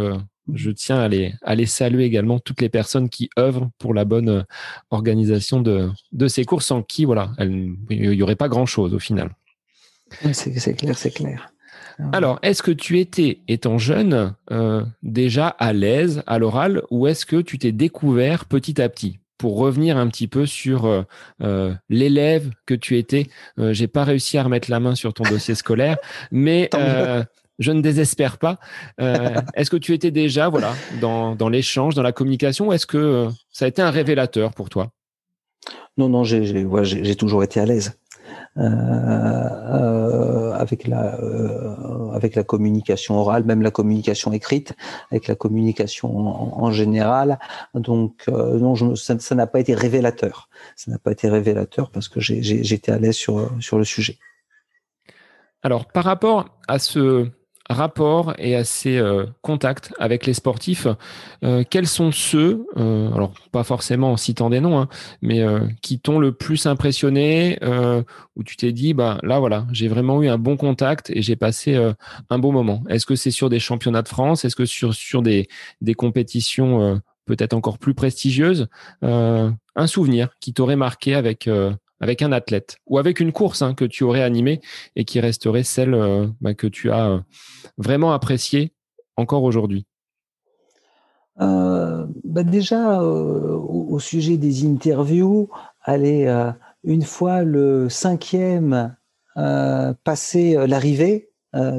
je 0.52 0.70
tiens 0.70 0.98
à 0.98 1.08
les, 1.08 1.34
à 1.42 1.54
les 1.54 1.66
saluer 1.66 2.04
également 2.04 2.38
toutes 2.38 2.60
les 2.60 2.68
personnes 2.68 3.08
qui 3.08 3.30
œuvrent 3.38 3.70
pour 3.78 3.94
la 3.94 4.04
bonne 4.04 4.44
organisation 4.90 5.60
de, 5.60 5.90
de 6.12 6.28
ces 6.28 6.44
courses, 6.44 6.66
sans 6.66 6.82
qui 6.82 7.04
voilà, 7.04 7.32
il 7.38 7.76
n'y 7.90 8.22
aurait 8.22 8.36
pas 8.36 8.48
grand-chose 8.48 8.94
au 8.94 8.98
final. 8.98 9.30
C'est 10.32 10.74
clair, 10.76 10.96
c'est 10.96 11.10
clair. 11.10 11.52
Alors, 12.12 12.38
est-ce 12.42 12.62
que 12.62 12.70
tu 12.70 13.00
étais, 13.00 13.40
étant 13.48 13.78
jeune, 13.78 14.34
euh, 14.50 14.84
déjà 15.02 15.48
à 15.48 15.72
l'aise 15.72 16.22
à 16.26 16.38
l'oral 16.38 16.82
ou 16.90 17.06
est-ce 17.06 17.24
que 17.24 17.40
tu 17.40 17.58
t'es 17.58 17.72
découvert 17.72 18.44
petit 18.44 18.80
à 18.80 18.88
petit? 18.88 19.18
Pour 19.38 19.58
revenir 19.58 19.96
un 19.96 20.06
petit 20.08 20.28
peu 20.28 20.46
sur 20.46 20.86
euh, 20.86 21.02
euh, 21.42 21.74
l'élève 21.88 22.50
que 22.66 22.74
tu 22.74 22.98
étais, 22.98 23.28
j'ai 23.58 23.86
pas 23.86 24.04
réussi 24.04 24.38
à 24.38 24.42
remettre 24.42 24.70
la 24.70 24.80
main 24.80 24.94
sur 24.94 25.14
ton 25.14 25.24
dossier 25.24 25.54
scolaire, 25.54 25.96
mais 26.30 26.70
je 27.58 27.72
ne 27.72 27.80
désespère 27.80 28.38
pas. 28.38 28.58
est-ce 28.98 29.70
que 29.70 29.76
tu 29.76 29.92
étais 29.92 30.10
déjà 30.10 30.48
voilà 30.48 30.72
dans, 31.00 31.34
dans 31.34 31.48
l'échange, 31.48 31.94
dans 31.94 32.02
la 32.02 32.12
communication, 32.12 32.68
ou 32.68 32.72
est-ce 32.72 32.86
que 32.86 33.28
ça 33.50 33.64
a 33.64 33.68
été 33.68 33.82
un 33.82 33.90
révélateur 33.90 34.52
pour 34.52 34.68
toi? 34.68 34.90
Non, 35.96 36.08
non, 36.08 36.24
j'ai 36.24 37.16
toujours 37.16 37.42
été 37.42 37.60
à 37.60 37.66
l'aise. 37.66 37.98
Euh, 38.58 38.62
euh, 38.62 40.52
avec 40.54 40.86
la 40.86 41.20
euh, 41.20 42.10
avec 42.12 42.34
la 42.34 42.42
communication 42.42 43.16
orale, 43.16 43.44
même 43.44 43.60
la 43.60 43.70
communication 43.70 44.32
écrite, 44.32 44.72
avec 45.10 45.28
la 45.28 45.34
communication 45.34 46.08
en, 46.08 46.70
général. 46.70 47.38
Donc 47.74 48.26
non, 48.28 48.74
je, 48.74 48.94
ça 48.94 49.34
n'a 49.34 49.46
pas 49.46 49.60
été 49.60 49.74
révélateur. 49.74 50.48
Ça 50.74 50.90
n'a 50.90 50.98
pas 50.98 51.12
été 51.12 51.28
révélateur 51.28 51.90
parce 51.90 52.08
que 52.08 52.18
j'étais 52.20 52.92
à 52.92 52.98
l'aise 52.98 53.16
sur 53.16 53.50
sur 53.60 53.78
le 53.78 53.84
sujet. 53.84 54.18
Alors 55.62 55.86
par 55.86 56.04
rapport 56.04 56.46
à 56.66 56.78
ce 56.78 57.28
rapport 57.68 58.34
et 58.38 58.54
à 58.54 58.64
ses 58.64 58.98
euh, 58.98 59.26
contacts 59.42 59.92
avec 59.98 60.26
les 60.26 60.34
sportifs, 60.34 60.86
euh, 61.44 61.64
quels 61.68 61.86
sont 61.86 62.12
ceux, 62.12 62.66
euh, 62.76 63.12
alors 63.12 63.32
pas 63.52 63.64
forcément 63.64 64.12
en 64.12 64.16
citant 64.16 64.50
des 64.50 64.60
noms, 64.60 64.78
hein, 64.78 64.88
mais 65.22 65.44
qui 65.82 65.98
t'ont 65.98 66.18
le 66.18 66.32
plus 66.32 66.66
impressionné, 66.66 67.58
où 68.36 68.42
tu 68.44 68.56
t'es 68.56 68.72
dit, 68.72 68.94
bah 68.94 69.18
là 69.22 69.38
voilà, 69.38 69.66
j'ai 69.72 69.88
vraiment 69.88 70.22
eu 70.22 70.28
un 70.28 70.38
bon 70.38 70.56
contact 70.56 71.10
et 71.10 71.22
j'ai 71.22 71.36
passé 71.36 71.76
un 72.30 72.38
bon 72.38 72.52
moment. 72.52 72.82
Est-ce 72.88 73.06
que 73.06 73.16
c'est 73.16 73.30
sur 73.30 73.48
des 73.48 73.58
championnats 73.58 74.02
de 74.02 74.08
France? 74.08 74.44
Est-ce 74.44 74.56
que 74.56 74.64
sur 74.64 74.94
sur 74.94 75.22
des 75.22 75.48
des 75.80 75.94
compétitions 75.94 77.00
peut-être 77.26 77.54
encore 77.54 77.78
plus 77.78 77.94
prestigieuses? 77.94 78.68
Un 79.02 79.86
souvenir 79.86 80.30
qui 80.40 80.52
t'aurait 80.52 80.76
marqué 80.76 81.14
avec 81.14 81.48
avec 82.00 82.22
un 82.22 82.32
athlète 82.32 82.76
ou 82.86 82.98
avec 82.98 83.20
une 83.20 83.32
course 83.32 83.62
hein, 83.62 83.74
que 83.74 83.84
tu 83.84 84.04
aurais 84.04 84.22
animée 84.22 84.60
et 84.96 85.04
qui 85.04 85.20
resterait 85.20 85.62
celle 85.62 85.94
euh, 85.94 86.26
bah, 86.40 86.54
que 86.54 86.66
tu 86.66 86.90
as 86.90 87.10
euh, 87.10 87.20
vraiment 87.78 88.12
appréciée 88.12 88.72
encore 89.16 89.42
aujourd'hui? 89.44 89.86
Bah 91.38 92.42
Déjà, 92.44 93.02
au, 93.02 93.98
sujet 93.98 94.38
des 94.38 94.66
interviews, 94.66 95.50
allez, 95.82 96.26
une 96.82 97.02
fois 97.02 97.42
le 97.42 97.90
cinquième 97.90 98.96
passé 99.34 100.56
l'arrivée, 100.66 101.30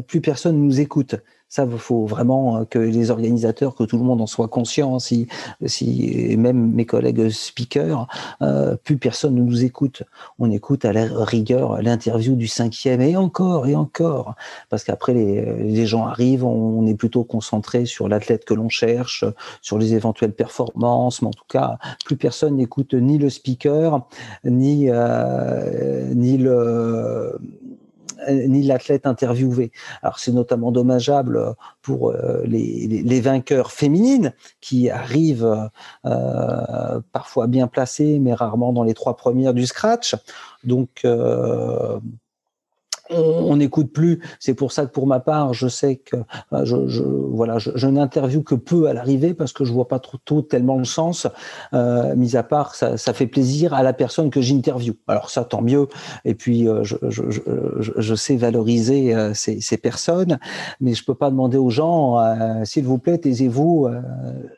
plus 0.07 0.21
personne 0.21 0.59
nous 0.59 0.79
écoute. 0.79 1.15
Ça, 1.49 1.65
il 1.69 1.77
faut 1.77 2.05
vraiment 2.05 2.57
euh, 2.57 2.65
que 2.65 2.79
les 2.79 3.09
organisateurs, 3.09 3.75
que 3.75 3.83
tout 3.83 3.97
le 3.97 4.03
monde 4.03 4.21
en 4.21 4.27
soit 4.27 4.47
conscient. 4.47 4.99
Si, 4.99 5.27
si 5.65 6.35
même 6.37 6.73
mes 6.73 6.85
collègues 6.85 7.29
speakers, 7.29 8.07
euh, 8.41 8.75
plus 8.75 8.97
personne 8.97 9.35
ne 9.35 9.41
nous 9.41 9.63
écoute. 9.63 10.03
On 10.39 10.51
écoute 10.51 10.83
à 10.83 10.91
la 10.91 11.07
rigueur 11.23 11.81
l'interview 11.81 12.35
du 12.35 12.47
cinquième 12.47 13.01
et 13.01 13.15
encore 13.15 13.67
et 13.67 13.75
encore, 13.75 14.35
parce 14.69 14.83
qu'après 14.83 15.13
les, 15.13 15.63
les, 15.63 15.85
gens 15.85 16.05
arrivent, 16.05 16.43
on, 16.45 16.85
est 16.85 16.95
plutôt 16.95 17.23
concentré 17.23 17.85
sur 17.85 18.07
l'athlète 18.07 18.45
que 18.45 18.53
l'on 18.53 18.69
cherche, 18.69 19.25
sur 19.61 19.77
les 19.77 19.93
éventuelles 19.93 20.33
performances, 20.33 21.21
mais 21.21 21.29
en 21.29 21.31
tout 21.31 21.47
cas, 21.47 21.77
plus 22.05 22.17
personne 22.17 22.57
n'écoute 22.57 22.93
ni 22.93 23.17
le 23.17 23.29
speaker, 23.29 24.07
ni 24.43 24.89
euh, 24.89 26.13
ni 26.13 26.37
le 26.37 27.39
ni 28.29 28.63
l'athlète 28.63 29.05
interviewé. 29.05 29.71
Alors 30.01 30.19
c'est 30.19 30.31
notamment 30.31 30.71
dommageable 30.71 31.55
pour 31.81 32.11
euh, 32.11 32.41
les, 32.45 33.21
vainqueurs 33.21 33.71
féminines 33.71 34.33
qui 34.61 34.89
arrivent 34.89 35.69
euh, 36.05 37.01
parfois 37.11 37.47
bien 37.47 37.67
placées, 37.67 38.19
mais 38.19 38.33
rarement 38.33 38.73
dans 38.73 38.83
les 38.83 38.93
trois 38.93 39.15
premières 39.17 39.53
du 39.53 39.65
scratch. 39.65 40.15
Donc 40.63 41.05
on 43.09 43.55
n'écoute 43.55 43.91
plus. 43.91 44.21
C'est 44.39 44.53
pour 44.53 44.71
ça 44.71 44.85
que 44.85 44.91
pour 44.91 45.07
ma 45.07 45.19
part, 45.19 45.53
je 45.53 45.67
sais 45.67 45.97
que 45.97 46.17
euh, 46.53 46.65
je, 46.65 46.87
je 46.87 47.03
voilà, 47.03 47.57
je, 47.59 47.87
n'interviewe 47.87 48.43
que 48.43 48.55
peu 48.55 48.87
à 48.87 48.93
l'arrivée 48.93 49.33
parce 49.33 49.53
que 49.53 49.65
je 49.65 49.73
vois 49.73 49.87
pas 49.87 49.99
trop 49.99 50.17
tôt 50.23 50.41
tellement 50.41 50.77
le 50.77 50.85
sens. 50.85 51.27
Euh, 51.73 52.15
mis 52.15 52.35
à 52.35 52.43
part, 52.43 52.75
ça, 52.75 52.97
ça, 52.97 53.13
fait 53.13 53.27
plaisir 53.27 53.73
à 53.73 53.83
la 53.83 53.93
personne 53.93 54.29
que 54.29 54.41
j'interviewe. 54.41 54.95
Alors 55.07 55.29
ça, 55.29 55.43
tant 55.45 55.61
mieux. 55.61 55.87
Et 56.25 56.35
puis 56.35 56.67
euh, 56.67 56.83
je, 56.83 58.15
sais 58.15 58.35
valoriser 58.35 59.13
ces, 59.33 59.77
personnes, 59.77 60.39
mais 60.81 60.93
je 60.93 61.05
peux 61.05 61.13
pas 61.13 61.29
demander 61.29 61.57
aux 61.57 61.69
gens, 61.69 62.17
s'il 62.63 62.85
vous 62.85 62.97
plaît, 62.97 63.17
taisez-vous. 63.19 63.87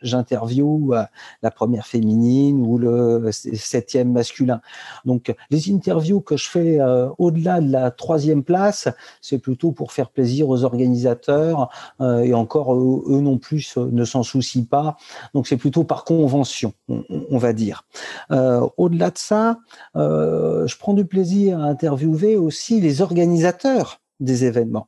J'interviewe 0.02 0.96
la 1.42 1.52
première 1.52 1.86
féminine 1.86 2.62
ou 2.62 2.78
le 2.78 3.30
septième 3.32 4.14
masculin. 4.14 4.62
Donc 5.06 5.36
les 5.52 5.72
interviews 5.72 6.22
que 6.22 6.38
je 6.38 6.50
fais 6.50 6.80
au-delà 7.18 7.60
de 7.60 7.72
la 7.72 7.92
troisième 7.92 8.39
place, 8.44 8.88
c'est 9.22 9.40
plutôt 9.40 9.72
pour 9.72 9.92
faire 9.92 10.10
plaisir 10.10 10.50
aux 10.50 10.64
organisateurs 10.64 11.70
euh, 12.02 12.20
et 12.20 12.34
encore 12.34 12.74
eux, 12.76 13.22
non 13.22 13.38
plus 13.38 13.76
ne 13.78 14.06
s'en 14.06 14.24
soucient 14.24 14.66
pas. 14.66 14.98
Donc 15.34 15.48
c'est 15.48 15.58
plutôt 15.58 15.84
par 15.84 16.04
convention, 16.04 16.74
on, 16.88 17.38
va 17.38 17.54
dire. 17.54 17.86
Euh, 18.32 18.68
au-delà 18.78 19.12
de 19.12 19.18
ça, 19.18 19.58
euh, 19.96 20.68
je 20.68 20.78
prends 20.78 20.94
du 20.94 21.06
plaisir 21.06 21.60
à 21.60 21.66
interviewer 21.66 22.38
aussi 22.38 22.82
les 22.82 23.02
organisateurs 23.02 24.02
des 24.20 24.46
événements 24.46 24.88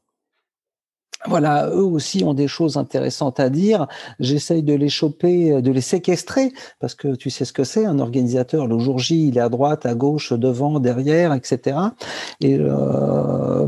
voilà, 1.27 1.69
eux 1.69 1.83
aussi 1.83 2.23
ont 2.23 2.33
des 2.33 2.47
choses 2.47 2.77
intéressantes 2.77 3.39
à 3.39 3.49
dire. 3.49 3.87
J'essaye 4.19 4.63
de 4.63 4.73
les 4.73 4.89
choper, 4.89 5.61
de 5.61 5.71
les 5.71 5.81
séquestrer, 5.81 6.51
parce 6.79 6.95
que 6.95 7.15
tu 7.15 7.29
sais 7.29 7.45
ce 7.45 7.53
que 7.53 7.63
c'est, 7.63 7.85
un 7.85 7.99
organisateur, 7.99 8.67
le 8.67 8.79
jour 8.79 8.99
J, 8.99 9.27
il 9.27 9.37
est 9.37 9.41
à 9.41 9.49
droite, 9.49 9.85
à 9.85 9.93
gauche, 9.93 10.33
devant, 10.33 10.79
derrière, 10.79 11.33
etc. 11.33 11.77
Et 12.39 12.57
euh, 12.59 13.67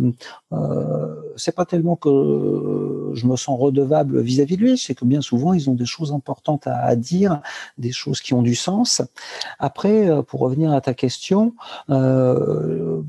euh, 0.53 1.15
c'est 1.35 1.55
pas 1.55 1.65
tellement 1.65 1.95
que 1.95 3.11
je 3.13 3.25
me 3.25 3.35
sens 3.35 3.59
redevable 3.59 4.21
vis-à-vis 4.21 4.57
de 4.57 4.61
lui, 4.61 4.77
c'est 4.77 4.95
que 4.95 5.05
bien 5.05 5.21
souvent, 5.21 5.53
ils 5.53 5.69
ont 5.69 5.73
des 5.73 5.85
choses 5.85 6.11
importantes 6.11 6.67
à, 6.67 6.95
dire, 6.95 7.41
des 7.77 7.91
choses 7.91 8.21
qui 8.21 8.33
ont 8.33 8.41
du 8.41 8.55
sens. 8.55 9.01
Après, 9.59 10.09
euh, 10.09 10.21
pour 10.21 10.41
revenir 10.41 10.71
à 10.73 10.81
ta 10.81 10.93
question, 10.93 11.53
euh, 11.89 13.01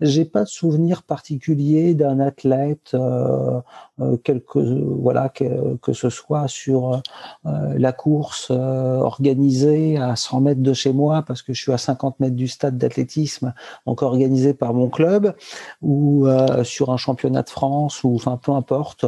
j'ai 0.00 0.24
pas 0.24 0.44
de 0.44 0.48
souvenir 0.48 1.02
particulier 1.02 1.94
d'un 1.94 2.20
athlète, 2.20 2.92
euh, 2.94 3.60
euh 4.00 4.16
quelque, 4.18 4.58
voilà, 4.58 5.28
que, 5.28 5.76
que, 5.76 5.92
ce 5.92 6.10
soit 6.10 6.48
sur 6.48 7.02
euh, 7.46 7.74
la 7.78 7.92
course 7.92 8.48
euh, 8.50 8.98
organisée 8.98 9.98
à 9.98 10.16
100 10.16 10.40
mètres 10.40 10.62
de 10.62 10.72
chez 10.72 10.92
moi, 10.92 11.22
parce 11.22 11.42
que 11.42 11.52
je 11.52 11.60
suis 11.60 11.72
à 11.72 11.78
50 11.78 12.20
mètres 12.20 12.36
du 12.36 12.48
stade 12.48 12.78
d'athlétisme, 12.78 13.54
donc 13.86 14.02
organisé 14.02 14.54
par 14.54 14.74
mon 14.74 14.88
club, 14.88 15.34
ou 15.82 16.26
sur 16.62 16.90
un 16.90 16.96
championnat 16.96 17.42
de 17.42 17.50
France, 17.50 18.04
ou 18.04 18.14
enfin 18.14 18.36
peu 18.36 18.52
importe. 18.52 19.06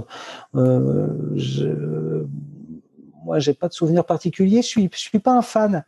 je, 0.55 2.27
moi, 3.25 3.39
j'ai 3.39 3.55
pas 3.55 3.69
de 3.69 3.73
souvenir 3.73 4.05
particulier. 4.05 4.63
Je 4.63 4.67
suis, 4.67 4.91
je 4.93 4.99
suis 4.99 5.19
pas 5.19 5.33
un 5.33 5.43
fan 5.43 5.85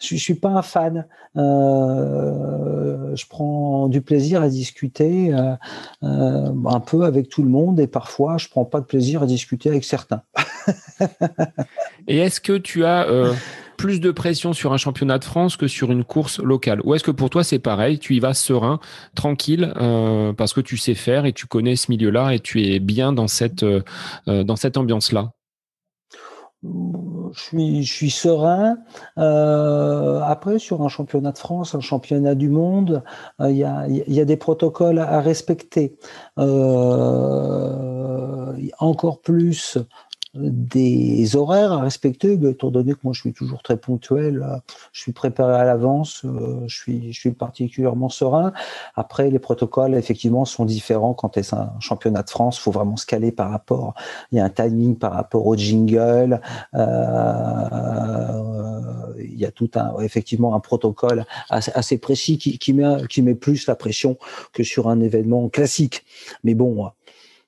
je, 0.00 0.16
suis 0.16 0.34
pas 0.34 0.50
un 0.50 0.62
fan. 0.62 1.06
Euh, 1.36 3.14
je 3.16 3.26
prends 3.26 3.88
du 3.88 4.00
plaisir 4.02 4.42
à 4.42 4.48
discuter 4.48 5.32
euh, 5.32 5.54
euh, 6.02 6.52
un 6.66 6.80
peu 6.80 7.04
avec 7.04 7.28
tout 7.28 7.42
le 7.42 7.48
monde 7.48 7.80
et 7.80 7.86
parfois 7.86 8.38
je 8.38 8.48
prends 8.48 8.64
pas 8.64 8.80
de 8.80 8.86
plaisir 8.86 9.22
à 9.22 9.26
discuter 9.26 9.68
avec 9.68 9.84
certains. 9.84 10.22
et 12.08 12.18
est-ce 12.18 12.40
que 12.40 12.56
tu 12.56 12.84
as 12.84 13.06
plus 13.76 14.00
de 14.00 14.10
pression 14.12 14.52
sur 14.52 14.72
un 14.72 14.76
championnat 14.76 15.18
de 15.18 15.24
France 15.24 15.56
que 15.56 15.66
sur 15.66 15.90
une 15.90 16.04
course 16.04 16.38
locale? 16.40 16.80
Ou 16.84 16.94
est-ce 16.94 17.04
que 17.04 17.10
pour 17.10 17.30
toi 17.30 17.44
c'est 17.44 17.58
pareil, 17.58 17.98
tu 17.98 18.14
y 18.14 18.20
vas 18.20 18.34
serein, 18.34 18.80
tranquille, 19.14 19.72
parce 20.36 20.52
que 20.52 20.60
tu 20.60 20.76
sais 20.76 20.94
faire 20.94 21.26
et 21.26 21.32
tu 21.32 21.46
connais 21.46 21.76
ce 21.76 21.90
milieu-là 21.90 22.34
et 22.34 22.40
tu 22.40 22.64
es 22.64 22.78
bien 22.78 23.12
dans 23.12 23.26
cette 23.28 23.64
ambiance-là? 24.26 25.32
Je 27.32 27.40
suis, 27.40 27.82
je 27.84 27.92
suis 27.92 28.10
serein. 28.10 28.78
Euh, 29.18 30.20
après, 30.22 30.58
sur 30.58 30.82
un 30.82 30.88
championnat 30.88 31.32
de 31.32 31.38
France, 31.38 31.74
un 31.74 31.80
championnat 31.80 32.34
du 32.34 32.48
monde, 32.48 33.02
euh, 33.40 33.50
il 33.50 33.56
y, 33.56 33.64
a, 33.64 33.86
y, 33.88 34.20
a, 34.20 34.24
des 34.24 34.36
protocoles 34.36 34.98
à 34.98 35.20
respecter. 35.20 35.96
Euh, 36.38 37.74
encore 38.78 39.20
plus 39.20 39.78
des 40.34 41.36
horaires 41.36 41.72
à 41.72 41.80
respecter, 41.80 42.32
étant 42.32 42.70
donné 42.70 42.92
que 42.92 42.98
moi 43.04 43.12
je 43.12 43.20
suis 43.20 43.32
toujours 43.32 43.62
très 43.62 43.76
ponctuel, 43.76 44.44
je 44.92 45.00
suis 45.00 45.12
préparé 45.12 45.54
à 45.54 45.64
l'avance, 45.64 46.24
euh, 46.24 46.64
je 46.66 46.76
suis, 46.76 47.12
je 47.12 47.20
suis 47.20 47.30
particulièrement 47.30 48.08
serein. 48.08 48.52
Après, 48.96 49.30
les 49.30 49.38
protocoles 49.38 49.94
effectivement 49.94 50.44
sont 50.44 50.64
différents 50.64 51.14
quand 51.14 51.34
c'est 51.34 51.54
un 51.54 51.72
championnat 51.80 52.22
de 52.22 52.30
France, 52.30 52.58
faut 52.58 52.72
vraiment 52.72 52.96
se 52.96 53.06
caler 53.06 53.30
par 53.32 53.50
rapport. 53.50 53.94
Il 54.32 54.38
y 54.38 54.40
a 54.40 54.44
un 54.44 54.50
timing 54.50 54.96
par 54.96 55.12
rapport 55.12 55.46
au 55.46 55.56
jingle, 55.56 56.40
euh, 56.74 56.84
il 59.18 59.38
y 59.38 59.46
a 59.46 59.50
tout 59.50 59.70
un 59.76 59.98
effectivement 60.00 60.54
un 60.54 60.60
protocole 60.60 61.24
assez, 61.48 61.98
précis 61.98 62.38
qui, 62.38 62.58
qui 62.58 62.72
met 62.72 63.06
qui 63.08 63.22
met 63.22 63.34
plus 63.34 63.66
la 63.66 63.76
pression 63.76 64.18
que 64.52 64.64
sur 64.64 64.88
un 64.88 65.00
événement 65.00 65.48
classique. 65.48 66.04
Mais 66.42 66.54
bon 66.54 66.90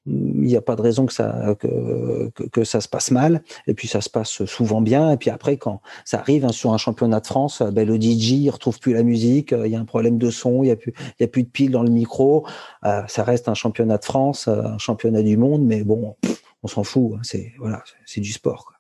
il 0.07 0.43
n'y 0.43 0.57
a 0.57 0.63
pas 0.63 0.77
de 0.77 0.83
raison 0.83 1.07
que 1.07 1.13
ça 1.13 1.57
que, 1.59 2.31
que, 2.53 2.65
ça 2.65 2.81
se 2.81 2.89
passe 2.89 3.11
mal. 3.11 3.43
Et 3.67 3.75
puis 3.75 3.89
ça 3.89 4.01
se 4.01 4.11
passe 4.11 4.45
souvent 4.45 4.81
bien. 4.81 5.11
Et 5.11 5.17
puis 5.17 5.31
après 5.31 5.57
quand 5.57 5.81
ça 6.05 6.19
arrive 6.21 6.45
hein, 6.45 6.53
sur 6.53 6.73
un 6.73 6.79
championnat 6.79 7.21
de 7.21 7.27
France 7.27 7.63
ben, 7.63 7.87
le 7.87 7.97
DJ 7.97 8.33
il 8.33 8.51
retrouve 8.51 8.79
plus 8.79 8.95
la 8.95 9.03
musique. 9.03 9.53
Il 9.53 9.71
y 9.71 9.77
a 9.77 9.81
un 9.81 9.85
problème 9.85 10.19
de 10.19 10.31
son. 10.31 10.63
Il 10.63 10.69
y 10.69 10.73
a 10.73 10.77
plus 10.77 10.95
il 11.19 11.23
y 11.23 11.25
a 11.25 11.29
plus 11.29 11.43
de 11.43 11.49
piles 11.49 11.71
dans 11.71 11.83
le 11.83 11.91
micro. 11.91 12.47
Euh, 12.85 13.03
ça 13.09 13.25
reste 13.25 13.49
un 13.49 13.55
championnat 13.55 13.99
de 13.99 14.05
France 14.05 14.49
un 14.49 14.79
championnat 14.79 15.23
du 15.23 15.37
monde. 15.37 15.63
Mais 15.63 15.83
bon 15.83 16.17
on 16.63 16.69
s'en 16.69 16.85
fout 16.85 17.13
hein, 17.17 17.21
c'est 17.23 17.53
voilà 17.59 17.83
c'est 18.05 18.21
du 18.21 18.33
sport 18.33 18.65
quoi. 18.65 18.77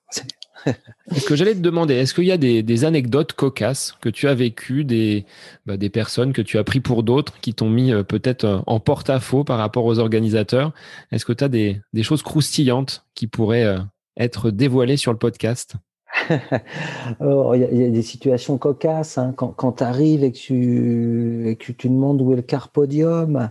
Ce 1.12 1.24
que 1.24 1.36
j'allais 1.36 1.54
te 1.54 1.60
demander, 1.60 1.94
est-ce 1.94 2.14
qu'il 2.14 2.24
y 2.24 2.32
a 2.32 2.36
des, 2.36 2.84
anecdotes 2.84 3.32
cocasses 3.32 3.96
que 4.00 4.08
tu 4.08 4.28
as 4.28 4.34
vécues, 4.34 4.84
des, 4.84 5.24
bah, 5.64 5.76
des 5.76 5.90
personnes 5.90 6.32
que 6.32 6.42
tu 6.42 6.58
as 6.58 6.64
pris 6.64 6.80
pour 6.80 7.02
d'autres, 7.02 7.38
qui 7.40 7.54
t'ont 7.54 7.70
mis 7.70 7.92
euh, 7.92 8.02
peut-être 8.02 8.44
euh, 8.44 8.58
en 8.66 8.80
porte-à-faux 8.80 9.44
par 9.44 9.58
rapport 9.58 9.84
aux 9.84 9.98
organisateurs? 9.98 10.72
Est-ce 11.12 11.24
que 11.24 11.32
tu 11.32 11.44
as 11.44 11.48
des, 11.48 11.80
choses 12.02 12.22
croustillantes 12.22 13.04
qui 13.14 13.26
pourraient 13.26 13.64
euh, 13.64 13.78
être 14.16 14.50
dévoilées 14.50 14.96
sur 14.96 15.12
le 15.12 15.18
podcast? 15.18 15.74
Oh, 17.20 17.52
il 17.54 17.60
y, 17.60 17.84
a 17.84 17.88
des 17.88 18.02
situations 18.02 18.58
cocasses 18.58 19.16
hein. 19.16 19.32
quand, 19.36 19.72
tu 19.72 19.84
arrives 19.84 20.24
et 20.24 20.32
que 20.32 20.36
tu, 20.36 21.74
tu 21.78 21.88
demandes 21.88 22.20
où 22.20 22.32
est 22.32 22.36
le 22.36 22.42
car 22.42 22.68
podium 22.68 23.50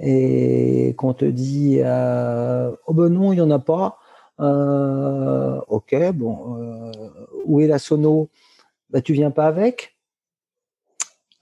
et 0.00 0.94
qu'on 0.96 1.14
te 1.14 1.24
dit 1.24 1.78
oh 1.82 2.94
ben 2.94 3.08
non 3.08 3.32
il 3.32 3.36
y 3.36 3.40
en 3.40 3.50
a 3.50 3.60
pas 3.60 3.98
euh, 4.40 5.60
ok, 5.68 5.94
bon, 6.12 6.58
euh, 6.60 6.92
où 7.44 7.60
est 7.60 7.66
la 7.66 7.78
sono? 7.78 8.28
Bah, 8.90 9.00
Tu 9.00 9.12
viens 9.12 9.30
pas 9.30 9.46
avec? 9.46 9.96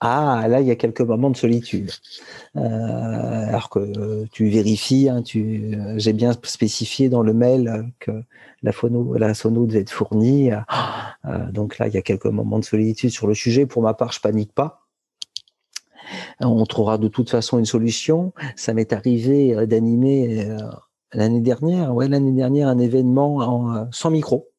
Ah, 0.00 0.46
là, 0.48 0.60
il 0.60 0.66
y 0.66 0.70
a 0.70 0.76
quelques 0.76 1.00
moments 1.00 1.30
de 1.30 1.36
solitude. 1.36 1.90
Euh, 2.56 2.60
alors 3.48 3.70
que 3.70 4.26
tu 4.26 4.48
vérifies, 4.48 5.08
hein, 5.08 5.22
tu, 5.22 5.78
j'ai 5.96 6.12
bien 6.12 6.32
spécifié 6.44 7.08
dans 7.08 7.22
le 7.22 7.32
mail 7.32 7.90
que 8.00 8.10
la, 8.62 8.72
phono, 8.72 9.16
la 9.16 9.32
sono 9.34 9.66
devait 9.66 9.80
être 9.80 9.90
fournie. 9.90 10.50
donc 11.52 11.78
là, 11.78 11.88
il 11.88 11.94
y 11.94 11.96
a 11.96 12.02
quelques 12.02 12.26
moments 12.26 12.58
de 12.58 12.64
solitude 12.64 13.10
sur 13.10 13.26
le 13.26 13.34
sujet. 13.34 13.66
Pour 13.66 13.82
ma 13.82 13.94
part, 13.94 14.12
je 14.12 14.20
panique 14.20 14.52
pas. 14.52 14.82
On 16.40 16.66
trouvera 16.66 16.98
de 16.98 17.08
toute 17.08 17.30
façon 17.30 17.58
une 17.58 17.64
solution. 17.64 18.34
Ça 18.56 18.74
m'est 18.74 18.92
arrivé 18.92 19.66
d'animer 19.66 20.46
l'année 21.14 21.40
dernière, 21.40 21.90
un 22.68 22.78
événement 22.78 23.76
euh, 23.76 23.84
sans 23.92 24.10
micro. 24.10 24.50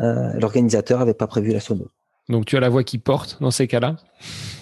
Euh, 0.00 0.32
l'organisateur 0.40 0.98
n'avait 0.98 1.14
pas 1.14 1.26
prévu 1.26 1.52
la 1.52 1.60
sono. 1.60 1.88
Donc 2.28 2.46
tu 2.46 2.56
as 2.56 2.60
la 2.60 2.68
voix 2.68 2.84
qui 2.84 2.98
porte 2.98 3.38
dans 3.40 3.50
ces 3.50 3.66
cas-là? 3.66 3.96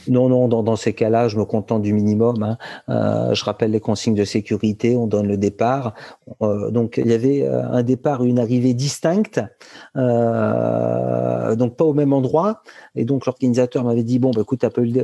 Non, 0.09 0.29
non, 0.29 0.49
dans, 0.49 0.77
ces 0.77 0.93
cas-là, 0.93 1.29
je 1.29 1.37
me 1.37 1.45
contente 1.45 1.83
du 1.83 1.93
minimum. 1.93 2.43
Hein. 2.43 2.59
Euh, 2.89 3.35
je 3.35 3.45
rappelle 3.45 3.71
les 3.71 3.81
consignes 3.81 4.15
de 4.15 4.25
sécurité, 4.25 4.97
on 4.97 5.07
donne 5.07 5.27
le 5.27 5.37
départ. 5.37 5.95
Euh, 6.43 6.71
donc 6.71 6.99
il 6.99 7.09
y 7.09 7.13
avait 7.13 7.43
euh, 7.43 7.63
un 7.71 7.83
départ 7.83 8.23
et 8.23 8.27
une 8.27 8.39
arrivée 8.39 8.75
distincte, 8.75 9.41
donc 9.95 11.77
pas 11.77 11.85
au 11.85 11.95
même 11.95 12.13
endroit. 12.13 12.63
Et 12.95 13.05
donc 13.05 13.27
l'organisateur 13.27 13.85
m'avait 13.85 14.03
dit 14.03 14.19
bon, 14.19 14.31
bah, 14.31 14.43
écoute, 14.43 14.65
tu 14.75 14.85
la, 14.85 15.03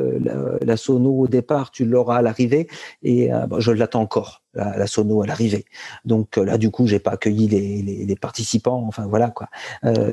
la, 0.61 0.77
sono 0.77 1.21
au 1.21 1.29
départ, 1.29 1.71
tu 1.71 1.85
l'auras 1.85 2.17
à 2.19 2.23
l'arrivée, 2.23 2.69
et 3.03 3.31
je 3.59 3.71
l'attends 3.71 4.03
encore 4.03 4.43
la, 4.55 4.87
sono 4.87 5.23
à 5.23 5.27
l'arrivée. 5.27 5.65
Donc 6.05 6.37
là, 6.37 6.59
du 6.59 6.71
coup, 6.71 6.87
j'ai 6.87 6.99
pas 6.99 7.13
accueilli 7.13 7.49
les, 7.49 8.17
participants. 8.17 8.85
Enfin 8.87 9.07
voilà 9.07 9.31
quoi. 9.31 9.49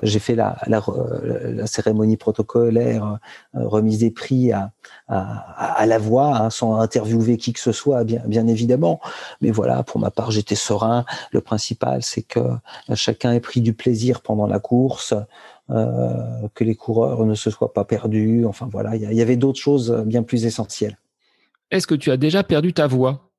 j'ai 0.01 0.19
fait 0.19 0.35
la, 0.35 0.57
la, 0.67 0.81
cérémonie 1.67 2.17
protocolaire, 2.17 3.19
remise 3.53 3.99
des 3.99 4.11
prix 4.11 4.30
à, 4.53 5.85
la 5.85 5.97
voix, 5.97 6.37
hein, 6.37 6.49
sans 6.49 6.79
interviewer 6.79 7.37
qui 7.37 7.53
que 7.53 7.59
ce 7.59 7.71
soit, 7.71 8.03
bien, 8.03 8.21
bien 8.25 8.47
évidemment. 8.47 8.99
Mais 9.41 9.51
voilà, 9.51 9.83
pour 9.83 9.99
ma 9.99 10.11
part, 10.11 10.31
j'étais 10.31 10.55
serein. 10.55 11.05
Le 11.31 11.41
principal, 11.41 12.03
c'est 12.03 12.23
que 12.23 12.39
chacun 12.93 13.33
ait 13.33 13.39
pris 13.39 13.61
du 13.61 13.73
plaisir 13.73 14.21
pendant 14.21 14.47
la 14.47 14.59
course, 14.59 15.13
euh, 15.69 16.47
que 16.53 16.63
les 16.63 16.75
coureurs 16.75 17.25
ne 17.25 17.35
se 17.35 17.49
soient 17.49 17.73
pas 17.73 17.85
perdus. 17.85 18.45
Enfin 18.45 18.67
voilà, 18.71 18.95
il 18.95 19.13
y, 19.13 19.21
avait 19.21 19.37
d'autres 19.37 19.59
choses 19.59 19.91
bien 20.05 20.23
plus 20.23 20.45
essentielles. 20.45 20.97
Est-ce 21.69 21.87
que 21.87 21.95
tu 21.95 22.11
as 22.11 22.17
déjà 22.17 22.43
perdu 22.43 22.73
ta 22.73 22.87
voix 22.87 23.31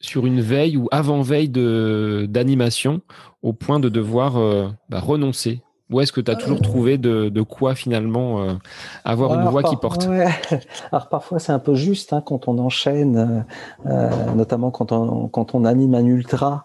sur 0.00 0.26
une 0.26 0.40
veille 0.40 0.76
ou 0.76 0.88
avant-veille 0.90 1.48
d'animation 1.48 3.00
au 3.42 3.52
point 3.52 3.80
de 3.80 3.88
devoir 3.88 4.36
euh, 4.36 4.68
bah, 4.88 5.00
renoncer 5.00 5.60
ou 5.90 6.00
est-ce 6.00 6.12
que 6.12 6.20
tu 6.22 6.30
as 6.30 6.36
toujours 6.36 6.62
trouvé 6.62 6.96
de, 6.96 7.42
quoi 7.42 7.74
finalement 7.74 8.42
euh, 8.42 8.54
avoir 9.04 9.38
une 9.38 9.48
voix 9.48 9.62
qui 9.62 9.76
porte? 9.76 10.08
Alors 10.92 11.08
parfois 11.08 11.38
c'est 11.38 11.52
un 11.52 11.58
peu 11.58 11.74
juste 11.74 12.14
hein, 12.14 12.22
quand 12.24 12.48
on 12.48 12.58
enchaîne, 12.58 13.44
euh, 13.86 13.90
euh, 13.90 14.34
notamment 14.34 14.70
quand 14.70 14.92
on, 14.92 15.28
quand 15.28 15.54
on 15.54 15.64
anime 15.64 15.94
un 15.94 16.04
ultra 16.04 16.64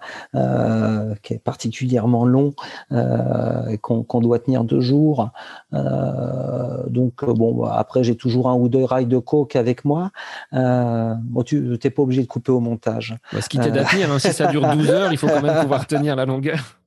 qui 1.21 1.33
est 1.33 1.43
particulièrement 1.43 2.25
long 2.25 2.53
et 2.91 3.77
qu'on 3.77 4.21
doit 4.21 4.39
tenir 4.39 4.63
deux 4.63 4.81
jours. 4.81 5.31
donc 5.71 7.25
bon, 7.25 7.63
après 7.63 8.03
j'ai 8.03 8.15
toujours 8.15 8.49
un 8.49 8.55
ou 8.55 8.69
deux 8.69 8.83
rails 8.83 9.05
de 9.05 9.17
coke 9.17 9.55
avec 9.55 9.83
moi. 9.83 10.11
bon, 10.53 11.43
tu 11.45 11.77
n'es 11.83 11.89
pas 11.89 12.01
obligé 12.01 12.21
de 12.21 12.27
couper 12.27 12.51
au 12.51 12.59
montage. 12.59 13.17
Bah, 13.33 13.41
ce 13.41 13.49
qui 13.49 13.59
t'aide 13.59 13.77
à 13.77 13.83
tenir, 13.83 14.11
hein, 14.11 14.19
si 14.19 14.31
ça 14.31 14.47
dure 14.47 14.67
12 14.67 14.89
heures, 14.89 15.11
il 15.11 15.17
faut 15.17 15.27
quand 15.27 15.41
même 15.41 15.61
pouvoir 15.61 15.87
tenir 15.87 16.15
la 16.15 16.25
longueur. 16.25 16.78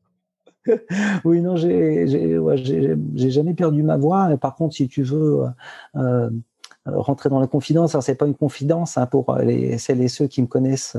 oui, 1.25 1.41
non, 1.41 1.57
j'ai 1.57 3.31
jamais 3.31 3.55
perdu 3.55 3.83
ma 3.83 3.97
voix. 3.97 4.37
Par 4.37 4.55
contre, 4.55 4.75
si 4.75 4.89
tu 4.89 5.03
veux 5.03 5.45
euh, 6.89 7.01
rentrer 7.01 7.29
dans 7.29 7.39
la 7.39 7.47
confidence, 7.47 7.99
c'est 8.01 8.17
pas 8.17 8.27
une 8.27 8.35
confidence 8.35 8.99
hein, 8.99 9.07
pour 9.07 9.37
les, 9.37 9.79
celles 9.79 10.03
et 10.03 10.09
ceux 10.09 10.27
qui 10.27 10.43
me 10.43 10.49
connaissent. 10.49 10.97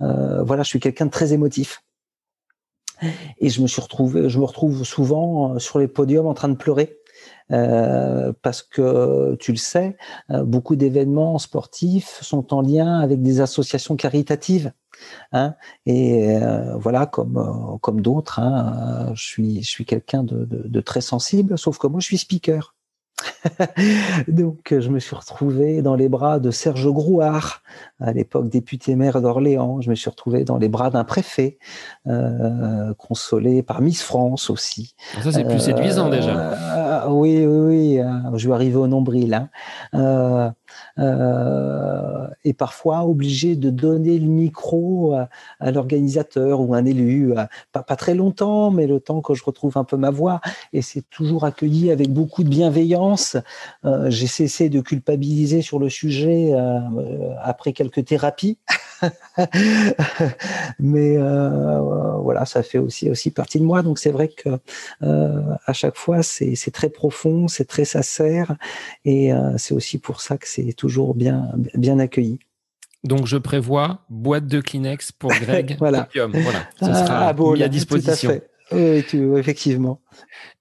Euh, 0.00 0.42
voilà, 0.44 0.62
je 0.62 0.68
suis 0.68 0.80
quelqu'un 0.80 1.06
de 1.06 1.10
très 1.10 1.32
émotif. 1.32 1.82
Et 3.38 3.48
je 3.48 3.60
me 3.60 3.66
suis 3.66 3.82
retrouvé, 3.82 4.28
je 4.28 4.38
me 4.38 4.44
retrouve 4.44 4.84
souvent 4.84 5.54
euh, 5.54 5.58
sur 5.58 5.78
les 5.78 5.88
podiums 5.88 6.26
en 6.26 6.34
train 6.34 6.48
de 6.48 6.56
pleurer. 6.56 6.96
Euh, 7.52 8.32
parce 8.42 8.62
que 8.62 9.36
tu 9.38 9.52
le 9.52 9.58
sais, 9.58 9.96
euh, 10.30 10.42
beaucoup 10.42 10.74
d'événements 10.76 11.38
sportifs 11.38 12.18
sont 12.22 12.52
en 12.52 12.60
lien 12.60 12.98
avec 12.98 13.22
des 13.22 13.40
associations 13.40 13.96
caritatives. 13.96 14.72
Hein, 15.32 15.54
et 15.84 16.36
euh, 16.36 16.76
voilà, 16.76 17.06
comme 17.06 17.78
comme 17.82 18.00
d'autres, 18.00 18.40
hein, 18.40 19.12
je 19.14 19.22
suis 19.22 19.62
je 19.62 19.68
suis 19.68 19.84
quelqu'un 19.84 20.22
de, 20.22 20.44
de, 20.46 20.66
de, 20.66 20.80
très 20.80 21.02
sensible, 21.02 21.58
sauf 21.58 21.78
que 21.78 21.86
moi 21.86 22.00
je 22.00 22.06
suis 22.06 22.18
speaker. 22.18 22.75
Donc, 24.28 24.74
je 24.78 24.88
me 24.88 24.98
suis 24.98 25.16
retrouvé 25.16 25.82
dans 25.82 25.94
les 25.94 26.08
bras 26.08 26.38
de 26.38 26.50
Serge 26.50 26.88
Grouard, 26.88 27.62
à 28.00 28.12
l'époque 28.12 28.48
député 28.48 28.96
maire 28.96 29.20
d'Orléans. 29.20 29.80
Je 29.80 29.90
me 29.90 29.94
suis 29.94 30.10
retrouvé 30.10 30.44
dans 30.44 30.58
les 30.58 30.68
bras 30.68 30.90
d'un 30.90 31.04
préfet, 31.04 31.58
euh, 32.06 32.92
consolé 32.98 33.62
par 33.62 33.80
Miss 33.80 34.02
France 34.02 34.50
aussi. 34.50 34.94
Ça, 35.22 35.32
c'est 35.32 35.44
plus 35.44 35.60
séduisant 35.60 36.08
déjà. 36.08 36.36
Euh, 36.36 37.08
oui, 37.08 37.46
oui, 37.46 37.96
oui. 37.96 38.00
Euh, 38.00 38.36
je 38.36 38.48
vais 38.48 38.54
arriver 38.54 38.76
au 38.76 38.86
nombril. 38.86 39.34
Hein. 39.92 40.54
Euh, 40.98 42.06
euh, 42.26 42.26
et 42.44 42.52
parfois 42.52 43.04
obligé 43.04 43.56
de 43.56 43.70
donner 43.70 44.18
le 44.18 44.26
micro 44.26 45.14
à, 45.60 45.70
l'organisateur 45.70 46.60
ou 46.60 46.74
un 46.74 46.84
élu, 46.84 47.34
pas, 47.72 47.82
pas, 47.82 47.96
très 47.96 48.14
longtemps, 48.14 48.70
mais 48.70 48.86
le 48.86 49.00
temps 49.00 49.20
que 49.20 49.34
je 49.34 49.44
retrouve 49.44 49.76
un 49.76 49.84
peu 49.84 49.96
ma 49.96 50.10
voix. 50.10 50.40
Et 50.72 50.82
c'est 50.82 51.02
toujours 51.10 51.44
accueilli 51.44 51.90
avec 51.90 52.12
beaucoup 52.12 52.44
de 52.44 52.48
bienveillance. 52.48 53.36
Euh, 53.84 54.10
J'ai 54.10 54.26
cessé 54.26 54.68
de 54.68 54.80
culpabiliser 54.80 55.62
sur 55.62 55.78
le 55.78 55.88
sujet 55.88 56.52
euh, 56.52 56.80
après 57.42 57.72
quelques 57.72 58.04
thérapies. 58.04 58.58
mais 60.78 61.16
euh, 61.16 62.16
voilà, 62.18 62.46
ça 62.46 62.62
fait 62.62 62.78
aussi 62.78 63.10
aussi 63.10 63.30
partie 63.30 63.58
de 63.58 63.64
moi. 63.64 63.82
Donc 63.82 63.98
c'est 63.98 64.10
vrai 64.10 64.28
que 64.28 64.50
euh, 65.02 65.40
à 65.66 65.72
chaque 65.72 65.96
fois 65.96 66.22
c'est 66.22 66.70
très 66.72 66.88
profond, 66.88 67.48
c'est 67.48 67.66
très 67.66 67.84
sincère, 67.84 68.56
et 69.04 69.32
euh, 69.32 69.56
c'est 69.56 69.74
aussi 69.74 69.98
pour 69.98 70.20
ça 70.20 70.38
que 70.38 70.48
c'est 70.48 70.72
toujours 70.72 71.14
bien 71.14 71.50
bien 71.74 71.98
accueilli. 71.98 72.38
Donc 73.04 73.26
je 73.26 73.36
prévois 73.36 74.04
boîte 74.08 74.46
de 74.46 74.60
Kleenex 74.60 75.12
pour 75.12 75.30
Greg. 75.40 75.76
voilà. 75.78 76.08
Voilà, 76.14 76.66
ça 76.80 77.06
sera 77.06 77.28
ah, 77.28 77.34
mis 77.34 77.62
à 77.62 77.68
disposition. 77.68 78.40
Oui, 78.72 79.04
effectivement. 79.36 80.00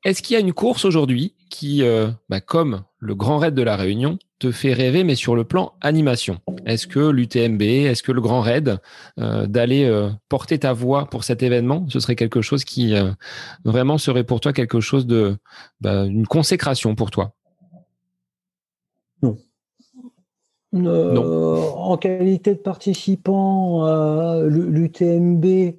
Est-ce 0.03 0.21
qu'il 0.21 0.35
y 0.35 0.37
a 0.37 0.39
une 0.39 0.53
course 0.53 0.85
aujourd'hui? 0.85 1.33
Qui, 1.49 1.83
euh, 1.83 2.09
bah, 2.29 2.41
comme 2.41 2.83
le 2.99 3.15
Grand 3.15 3.37
Raid 3.37 3.53
de 3.53 3.61
la 3.61 3.75
Réunion, 3.75 4.17
te 4.39 4.51
fait 4.51 4.73
rêver, 4.73 5.03
mais 5.03 5.15
sur 5.15 5.35
le 5.35 5.43
plan 5.43 5.73
animation 5.81 6.39
Est-ce 6.65 6.87
que 6.87 6.99
l'UTMB, 6.99 7.61
est-ce 7.61 8.03
que 8.03 8.11
le 8.11 8.21
Grand 8.21 8.41
Raid, 8.41 8.79
euh, 9.19 9.45
d'aller 9.45 9.85
euh, 9.85 10.09
porter 10.29 10.59
ta 10.59 10.73
voix 10.73 11.05
pour 11.05 11.23
cet 11.23 11.43
événement, 11.43 11.85
ce 11.89 11.99
serait 11.99 12.15
quelque 12.15 12.41
chose 12.41 12.65
qui 12.65 12.93
vraiment 13.63 13.97
serait 13.97 14.23
pour 14.23 14.39
toi 14.39 14.53
quelque 14.53 14.79
chose 14.79 15.07
de, 15.07 15.37
bah, 15.81 16.05
une 16.05 16.27
consécration 16.27 16.95
pour 16.95 17.11
toi? 17.11 17.33
Non. 19.21 19.37
non. 20.73 21.75
En 21.77 21.97
qualité 21.97 22.53
de 22.55 22.59
participant, 22.59 23.87
l'UTMB, 24.41 25.75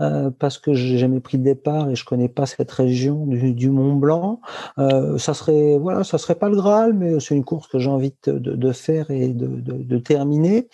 euh, 0.00 0.30
parce 0.38 0.58
que 0.58 0.74
j'ai 0.74 0.98
jamais 0.98 1.20
pris 1.20 1.38
de 1.38 1.44
départ 1.44 1.90
et 1.90 1.96
je 1.96 2.04
connais 2.04 2.28
pas 2.28 2.46
cette 2.46 2.70
région 2.70 3.26
du, 3.26 3.70
Mont 3.70 3.94
Blanc. 3.94 4.40
Euh, 4.78 5.18
ça 5.18 5.34
serait 5.34 5.76
voilà, 5.78 6.04
ça 6.04 6.18
serait 6.18 6.36
pas 6.36 6.48
le 6.48 6.56
Graal, 6.56 6.92
mais 6.92 7.20
c'est 7.20 7.34
une 7.34 7.44
course 7.44 7.66
que 7.68 7.78
j'ai 7.78 7.90
envie 7.90 8.14
de, 8.26 8.72
faire 8.72 9.10
et 9.10 9.28
de 9.28 9.98
terminer. 9.98 10.68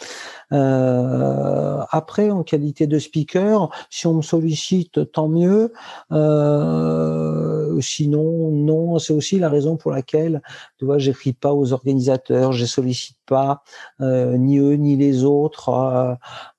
Euh, 0.53 1.81
après, 1.91 2.31
en 2.31 2.43
qualité 2.43 2.87
de 2.87 2.99
speaker, 2.99 3.71
si 3.91 4.07
on 4.07 4.15
me 4.15 4.23
sollicite, 4.23 5.11
tant 5.13 5.29
mieux. 5.29 5.73
Euh, 6.13 7.81
sinon, 7.81 8.51
non. 8.51 8.99
C'est 8.99 9.13
aussi 9.13 9.39
la 9.39 9.49
raison 9.49 9.77
pour 9.77 9.91
laquelle, 9.91 10.43
tu 10.79 10.85
vois, 10.85 10.99
j'écris 10.99 11.33
pas 11.33 11.53
aux 11.53 11.73
organisateurs, 11.73 12.53
je 12.53 12.65
sollicite 12.65 13.19
pas 13.27 13.63
euh, 14.01 14.37
ni 14.37 14.59
eux 14.59 14.75
ni 14.75 14.97
les 14.97 15.25
autres 15.25 15.69
euh, 15.71 16.15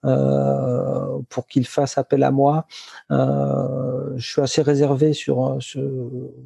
euh 0.06 1.20
pour 1.30 1.48
qu'ils 1.48 1.68
fassent 1.68 1.98
appel 1.98 2.24
à 2.24 2.32
moi. 2.32 2.66
Euh, 3.12 4.14
je 4.18 4.32
suis 4.32 4.42
assez 4.42 4.62
réservé 4.62 5.14
sur 5.14 5.58
sur, 5.60 5.82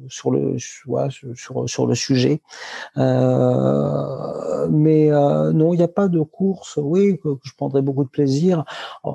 sur 0.08 0.30
le 0.30 0.58
sur, 0.58 1.68
sur 1.68 1.86
le 1.86 1.94
sujet. 1.94 2.42
mais 2.96 5.10
non, 5.10 5.74
il 5.74 5.76
n'y 5.76 5.82
a 5.82 5.88
pas 5.88 6.08
de 6.08 6.20
course. 6.20 6.78
Oui, 6.82 7.20
je 7.42 7.52
prendrais 7.56 7.82
beaucoup 7.82 8.04
de 8.04 8.08
plaisir. 8.08 8.64
Euh, 9.04 9.10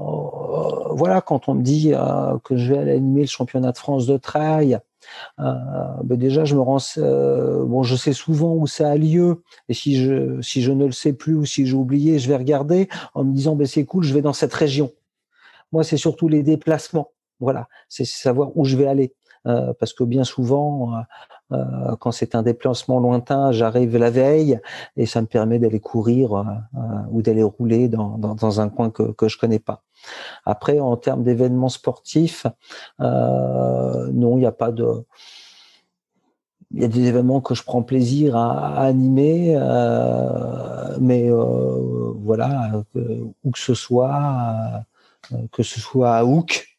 voilà, 0.91 1.21
quand 1.21 1.49
on 1.49 1.55
me 1.55 1.63
dit 1.63 1.93
euh, 1.93 2.37
que 2.43 2.57
je 2.57 2.73
vais 2.73 2.79
aller 2.79 2.93
animer 2.93 3.21
le 3.21 3.27
championnat 3.27 3.71
de 3.71 3.77
France 3.77 4.05
de 4.05 4.17
trail, 4.17 4.79
euh, 5.39 5.53
ben 6.03 6.17
déjà, 6.17 6.45
je 6.45 6.55
me 6.55 6.61
rends, 6.61 6.77
bon, 6.97 7.83
je 7.83 7.95
sais 7.95 8.13
souvent 8.13 8.55
où 8.55 8.67
ça 8.67 8.89
a 8.89 8.95
lieu, 8.95 9.43
et 9.69 9.73
si 9.73 9.97
je 9.97 10.41
si 10.41 10.61
je 10.61 10.71
ne 10.71 10.85
le 10.85 10.91
sais 10.91 11.13
plus 11.13 11.35
ou 11.35 11.45
si 11.45 11.65
j'ai 11.65 11.75
oublié, 11.75 12.17
je 12.19 12.27
vais 12.27 12.37
regarder 12.37 12.89
en 13.13 13.23
me 13.23 13.33
disant 13.33 13.55
ben 13.55 13.67
c'est 13.67 13.85
cool, 13.85 14.03
je 14.03 14.13
vais 14.13 14.21
dans 14.21 14.33
cette 14.33 14.53
région. 14.53 14.91
Moi, 15.71 15.83
c'est 15.83 15.97
surtout 15.97 16.27
les 16.27 16.43
déplacements. 16.43 17.11
Voilà, 17.39 17.67
c'est 17.89 18.05
savoir 18.05 18.55
où 18.55 18.65
je 18.65 18.77
vais 18.77 18.87
aller. 18.87 19.13
Euh, 19.47 19.73
parce 19.79 19.93
que 19.93 20.03
bien 20.03 20.23
souvent, 20.23 20.95
euh, 20.95 20.97
euh, 20.97 21.03
quand 21.99 22.11
c'est 22.11 22.35
un 22.35 22.41
déplacement 22.41 22.99
lointain, 22.99 23.51
j'arrive 23.51 23.97
la 23.97 24.09
veille 24.09 24.59
et 24.97 25.05
ça 25.05 25.21
me 25.21 25.27
permet 25.27 25.59
d'aller 25.59 25.79
courir 25.79 26.43
ou 27.11 27.21
d'aller 27.21 27.43
rouler 27.43 27.87
dans, 27.87 28.17
dans, 28.17 28.35
dans, 28.35 28.61
un 28.61 28.69
coin 28.69 28.89
que, 28.89 29.11
que 29.11 29.27
je 29.27 29.37
connais 29.37 29.59
pas. 29.59 29.83
Après, 30.45 30.79
en 30.79 30.97
termes 30.97 31.23
d'événements 31.23 31.69
sportifs, 31.69 32.47
non, 32.99 34.37
il 34.37 34.39
n'y 34.39 34.45
a 34.45 34.51
pas 34.51 34.71
de 34.71 35.05
il 36.75 36.81
y 36.81 36.85
a 36.85 36.87
des 36.89 37.05
événements 37.05 37.41
que 37.41 37.55
je 37.55 37.63
prends 37.63 37.83
plaisir 37.83 38.35
à, 38.35 38.81
animer, 38.81 39.55
euh, 39.57 40.97
mais 40.99 41.31
euh, 41.31 42.11
voilà, 42.17 42.83
où 43.43 43.51
que 43.51 43.59
ce 43.59 43.73
soit, 43.73 44.83
que 45.51 45.63
ce 45.63 45.79
soit 45.79 46.15
à 46.15 46.25
Hook, 46.25 46.74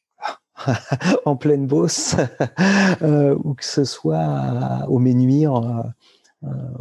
en 1.24 1.36
pleine 1.36 1.66
bosse 1.66 2.16
ou 3.02 3.54
que 3.54 3.64
ce 3.64 3.84
soit 3.84 4.86
au 4.88 4.98
Ménuire. 4.98 5.84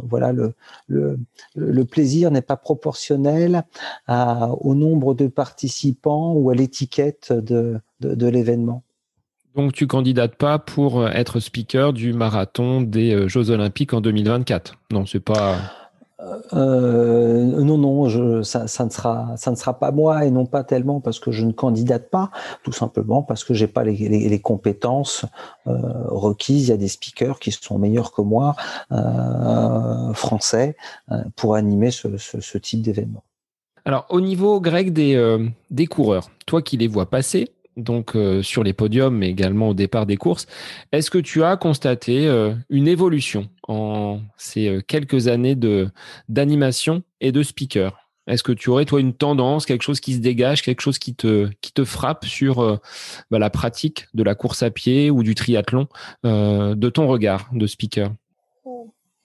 voilà, 0.02 0.32
le, 0.32 0.54
le, 0.86 1.18
le 1.54 1.84
plaisir 1.84 2.30
n'est 2.30 2.42
pas 2.42 2.56
proportionnel 2.56 3.64
au 4.08 4.74
nombre 4.74 5.14
de 5.14 5.26
participants 5.26 6.34
ou 6.34 6.50
à 6.50 6.54
l'étiquette 6.54 7.32
de, 7.32 7.80
de, 8.00 8.14
de 8.14 8.26
l'événement. 8.26 8.82
Donc 9.54 9.72
tu 9.72 9.86
candidates 9.86 10.36
pas 10.36 10.58
pour 10.58 11.08
être 11.08 11.40
speaker 11.40 11.94
du 11.94 12.12
marathon 12.12 12.82
des 12.82 13.26
Jeux 13.26 13.50
Olympiques 13.50 13.94
en 13.94 14.02
2024 14.02 14.74
Non, 14.92 15.06
c'est 15.06 15.20
pas. 15.20 15.56
Euh, 16.54 17.44
non, 17.62 17.76
non, 17.76 18.08
je, 18.08 18.42
ça, 18.42 18.66
ça, 18.66 18.86
ne 18.86 18.90
sera, 18.90 19.36
ça 19.36 19.50
ne 19.50 19.56
sera 19.56 19.78
pas 19.78 19.90
moi 19.90 20.24
et 20.24 20.30
non 20.30 20.46
pas 20.46 20.64
tellement 20.64 21.00
parce 21.00 21.20
que 21.20 21.30
je 21.30 21.44
ne 21.44 21.52
candidate 21.52 22.08
pas, 22.08 22.30
tout 22.62 22.72
simplement 22.72 23.22
parce 23.22 23.44
que 23.44 23.52
j'ai 23.52 23.66
pas 23.66 23.84
les, 23.84 23.96
les, 23.96 24.28
les 24.28 24.40
compétences 24.40 25.26
euh, 25.66 25.76
requises. 26.06 26.68
Il 26.68 26.70
y 26.70 26.72
a 26.72 26.78
des 26.78 26.88
speakers 26.88 27.38
qui 27.38 27.52
sont 27.52 27.78
meilleurs 27.78 28.12
que 28.12 28.22
moi, 28.22 28.56
euh, 28.92 30.14
français, 30.14 30.76
euh, 31.12 31.22
pour 31.36 31.54
animer 31.54 31.90
ce, 31.90 32.16
ce, 32.16 32.40
ce 32.40 32.58
type 32.58 32.80
d'événement. 32.80 33.22
Alors, 33.84 34.06
au 34.08 34.20
niveau, 34.20 34.60
Greg, 34.60 34.92
des, 34.92 35.14
euh, 35.14 35.46
des 35.70 35.86
coureurs, 35.86 36.30
toi 36.46 36.60
qui 36.60 36.76
les 36.76 36.88
vois 36.88 37.06
passer, 37.06 37.52
donc 37.76 38.16
euh, 38.16 38.42
sur 38.42 38.64
les 38.64 38.72
podiums, 38.72 39.16
mais 39.16 39.28
également 39.28 39.70
au 39.70 39.74
départ 39.74 40.06
des 40.06 40.16
courses. 40.16 40.46
Est-ce 40.92 41.10
que 41.10 41.18
tu 41.18 41.42
as 41.44 41.56
constaté 41.56 42.26
euh, 42.26 42.54
une 42.70 42.88
évolution 42.88 43.48
en 43.68 44.20
ces 44.36 44.68
euh, 44.68 44.80
quelques 44.80 45.28
années 45.28 45.54
de 45.54 45.88
d'animation 46.28 47.02
et 47.20 47.32
de 47.32 47.42
speaker? 47.42 47.98
Est-ce 48.26 48.42
que 48.42 48.52
tu 48.52 48.70
aurais 48.70 48.86
toi 48.86 48.98
une 48.98 49.14
tendance, 49.14 49.66
quelque 49.66 49.82
chose 49.82 50.00
qui 50.00 50.14
se 50.14 50.18
dégage, 50.18 50.62
quelque 50.62 50.80
chose 50.80 50.98
qui 50.98 51.14
te 51.14 51.48
qui 51.60 51.72
te 51.72 51.84
frappe 51.84 52.24
sur 52.24 52.80
bah, 53.30 53.38
la 53.38 53.50
pratique 53.50 54.08
de 54.14 54.24
la 54.24 54.34
course 54.34 54.64
à 54.64 54.70
pied 54.70 55.10
ou 55.10 55.22
du 55.22 55.36
triathlon 55.36 55.86
de 56.24 56.88
ton 56.88 57.06
regard 57.06 57.48
de 57.52 57.68
speaker? 57.68 58.10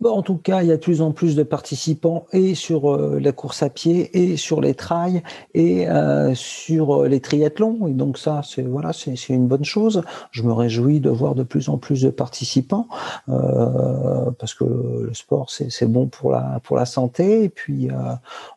En 0.10 0.23
tout 0.23 0.38
cas, 0.38 0.64
il 0.64 0.68
y 0.69 0.72
a 0.72 0.78
de 0.78 0.82
plus 0.82 1.02
en 1.02 1.11
plus 1.11 1.36
de 1.36 1.44
participants 1.44 2.26
et 2.34 2.56
sur 2.56 2.91
euh, 2.91 3.19
la 3.19 3.32
course 3.32 3.61
à 3.61 3.69
pied 3.69 4.10
et 4.18 4.36
sur 4.38 4.61
les 4.61 4.73
trails 4.73 5.22
et 5.53 5.88
euh, 5.90 6.34
sur 6.34 7.03
euh, 7.03 7.07
les 7.07 7.19
triathlons. 7.19 7.88
Et 7.88 7.91
donc 7.91 8.18
ça, 8.18 8.41
c'est 8.44 8.64
voilà, 8.64 8.94
c'est 8.94 9.30
une 9.30 9.48
bonne 9.48 9.64
chose. 9.64 10.02
Je 10.32 10.44
me 10.44 10.53
réjouis 10.53 10.99
de 10.99 11.10
voir 11.10 11.36
de 11.36 11.44
plus 11.44 11.69
en 11.69 11.78
plus 11.78 12.02
de 12.02 12.10
participants 12.10 12.88
parce 13.28 14.53
que 14.53 14.64
le 14.64 15.14
sport 15.14 15.49
c'est 15.49 15.86
bon 15.86 16.07
pour 16.07 16.32
la 16.32 16.60
pour 16.64 16.78
la 16.78 16.86
santé. 16.86 17.44
Et 17.44 17.49
puis 17.49 17.90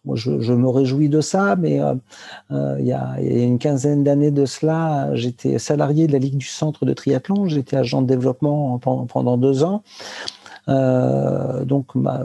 moi, 0.05 0.17
je, 0.17 0.41
je, 0.41 0.53
me 0.53 0.69
réjouis 0.69 1.09
de 1.09 1.21
ça. 1.21 1.57
Mais 1.57 1.81
il 2.51 2.87
y, 2.87 2.93
a, 2.93 3.17
il 3.21 3.39
y 3.39 3.41
a 3.41 3.45
une 3.45 3.59
quinzaine 3.59 4.05
d'années 4.05 4.31
de 4.31 4.47
cela, 4.47 5.15
j'étais 5.15 5.59
salarié 5.59 6.07
de 6.07 6.13
la 6.13 6.19
Ligue 6.19 6.37
du 6.37 6.47
Centre 6.47 6.85
de 6.85 6.93
triathlon. 6.93 7.49
J'étais 7.49 7.77
agent 7.77 8.03
de 8.03 8.07
développement 8.07 8.79
pendant, 8.79 9.07
pendant 9.07 9.37
deux 9.37 9.65
ans. 9.65 9.83
Euh, 10.69 11.65
donc, 11.65 11.95
ma, 11.95 12.23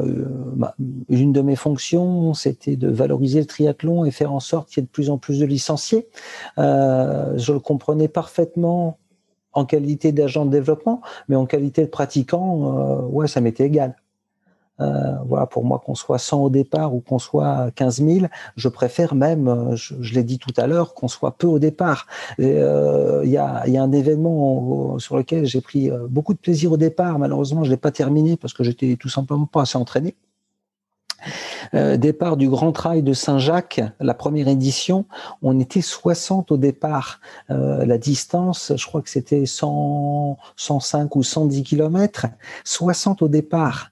ma, 0.55 0.75
une 1.09 1.33
de 1.33 1.41
mes 1.41 1.55
fonctions, 1.55 2.33
c'était 2.33 2.75
de 2.75 2.87
valoriser 2.89 3.39
le 3.39 3.45
triathlon 3.45 4.05
et 4.05 4.11
faire 4.11 4.33
en 4.33 4.39
sorte 4.39 4.69
qu'il 4.69 4.81
y 4.81 4.83
ait 4.83 4.87
de 4.87 4.91
plus 4.91 5.09
en 5.09 5.17
plus 5.17 5.39
de 5.39 5.45
licenciés. 5.45 6.07
Euh, 6.57 7.37
je 7.37 7.53
le 7.53 7.59
comprenais 7.59 8.07
parfaitement 8.07 8.97
en 9.53 9.65
qualité 9.65 10.11
d'agent 10.11 10.45
de 10.45 10.51
développement, 10.51 11.01
mais 11.27 11.35
en 11.35 11.45
qualité 11.45 11.83
de 11.83 11.89
pratiquant, 11.89 12.77
euh, 12.77 13.01
ouais, 13.07 13.27
ça 13.27 13.41
m'était 13.41 13.65
égal. 13.65 13.95
Euh, 14.81 15.15
voilà, 15.25 15.45
pour 15.45 15.65
moi, 15.65 15.81
qu'on 15.83 15.95
soit 15.95 16.17
100 16.17 16.43
au 16.43 16.49
départ 16.49 16.93
ou 16.93 17.01
qu'on 17.01 17.19
soit 17.19 17.71
15 17.75 18.01
000, 18.01 18.25
je 18.55 18.69
préfère 18.69 19.15
même, 19.15 19.47
euh, 19.47 19.75
je, 19.75 20.13
l'ai 20.13 20.23
dit 20.23 20.39
tout 20.39 20.53
à 20.57 20.67
l'heure, 20.67 20.93
qu'on 20.93 21.07
soit 21.07 21.37
peu 21.37 21.47
au 21.47 21.59
départ. 21.59 22.07
Il 22.37 22.45
euh, 22.45 23.25
y, 23.25 23.37
a, 23.37 23.67
y, 23.67 23.77
a, 23.77 23.83
un 23.83 23.91
événement 23.91 24.99
sur 24.99 25.17
lequel 25.17 25.45
j'ai 25.45 25.61
pris 25.61 25.89
beaucoup 26.09 26.33
de 26.33 26.39
plaisir 26.39 26.71
au 26.71 26.77
départ. 26.77 27.19
Malheureusement, 27.19 27.63
je 27.63 27.71
l'ai 27.71 27.77
pas 27.77 27.91
terminé 27.91 28.37
parce 28.37 28.53
que 28.53 28.63
j'étais 28.63 28.95
tout 28.99 29.09
simplement 29.09 29.45
pas 29.45 29.61
assez 29.61 29.77
entraîné. 29.77 30.15
Départ 31.73 32.37
du 32.37 32.49
Grand 32.49 32.71
Trail 32.71 33.03
de 33.03 33.11
Saint-Jacques, 33.11 33.81
la 33.99 34.13
première 34.13 34.47
édition, 34.47 35.05
on 35.41 35.59
était 35.59 35.81
60 35.81 36.51
au 36.51 36.57
départ. 36.57 37.19
La 37.49 37.97
distance, 37.97 38.71
je 38.75 38.85
crois 38.85 39.01
que 39.01 39.09
c'était 39.09 39.45
100, 39.45 40.37
105 40.55 41.15
ou 41.15 41.23
110 41.23 41.63
kilomètres. 41.63 42.27
60 42.63 43.21
au 43.21 43.27
départ 43.27 43.91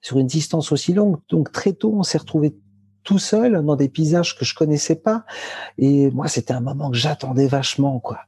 sur 0.00 0.18
une 0.18 0.26
distance 0.26 0.72
aussi 0.72 0.92
longue. 0.92 1.18
Donc 1.28 1.52
très 1.52 1.72
tôt, 1.72 1.94
on 1.96 2.02
s'est 2.02 2.18
retrouvé 2.18 2.56
tout 3.04 3.18
seul 3.18 3.64
dans 3.64 3.76
des 3.76 3.88
paysages 3.88 4.36
que 4.36 4.44
je 4.44 4.54
connaissais 4.54 4.96
pas. 4.96 5.24
Et 5.78 6.10
moi, 6.10 6.28
c'était 6.28 6.52
un 6.52 6.60
moment 6.60 6.90
que 6.90 6.96
j'attendais 6.96 7.46
vachement, 7.46 8.00
quoi 8.00 8.20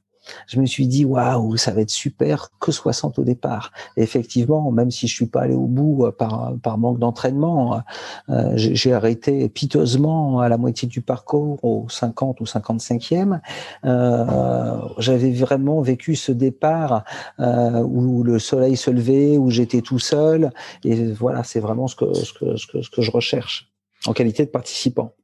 je 0.47 0.61
me 0.61 0.67
suis 0.67 0.87
dit 0.87 1.05
waouh, 1.05 1.57
ça 1.57 1.73
va 1.73 1.81
être 1.81 1.91
super 1.91 2.51
que 2.61 2.73
60 2.73 3.19
au 3.19 3.25
départ. 3.25 3.73
Effectivement, 3.97 4.71
même 4.71 4.91
si 4.91 5.07
je 5.07 5.15
suis 5.15 5.27
pas 5.27 5.43
allé 5.43 5.55
au 5.55 5.67
bout 5.67 6.07
euh, 6.07 6.13
par, 6.13 6.53
par 6.63 6.79
manque 6.79 6.99
d'entraînement, 6.99 7.83
euh, 8.29 8.53
j'ai 8.57 8.93
arrêté 8.93 9.49
piteusement 9.49 10.41
à 10.41 10.49
la 10.49 10.57
moitié 10.57 10.89
du 10.89 11.01
parcours, 11.01 11.59
au 11.65 11.87
50 11.89 12.41
ou 12.41 12.45
55e. 12.45 13.41
Euh, 13.85 14.79
J'avais 14.99 15.33
vraiment 15.33 15.81
vécu 15.81 16.17
ce 16.17 16.33
départ 16.33 17.05
euh, 17.39 17.83
où 17.83 18.23
le 18.23 18.39
soleil 18.39 18.77
se 18.77 18.91
levait, 18.91 19.39
où 19.39 19.51
j'étais 19.51 19.81
tout 19.81 19.99
seul. 19.99 20.51
Et 20.85 21.13
voilà, 21.13 21.43
c'est 21.45 21.61
vraiment 21.61 21.87
ce 21.89 21.97
que, 21.97 22.13
ce 22.15 22.33
que, 22.33 22.57
ce 22.57 22.91
que 22.91 23.03
je 23.03 23.11
recherche 23.11 23.71
en 24.07 24.13
qualité 24.13 24.45
de 24.45 24.51
participant. 24.51 25.15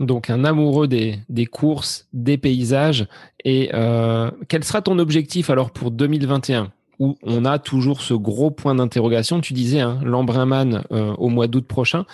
Donc 0.00 0.30
un 0.30 0.44
amoureux 0.44 0.86
des, 0.86 1.18
des 1.28 1.46
courses, 1.46 2.06
des 2.12 2.38
paysages. 2.38 3.06
Et 3.44 3.70
euh, 3.74 4.30
quel 4.48 4.64
sera 4.64 4.82
ton 4.82 4.98
objectif 4.98 5.50
alors 5.50 5.70
pour 5.70 5.90
2021 5.90 6.72
où 7.00 7.16
on 7.22 7.44
a 7.44 7.60
toujours 7.60 8.00
ce 8.00 8.14
gros 8.14 8.50
point 8.50 8.74
d'interrogation? 8.74 9.40
Tu 9.40 9.52
disais 9.52 9.80
hein, 9.80 10.00
l'Embrunman 10.04 10.82
euh, 10.90 11.14
au 11.14 11.28
mois 11.28 11.46
d'août 11.46 11.66
prochain. 11.66 12.06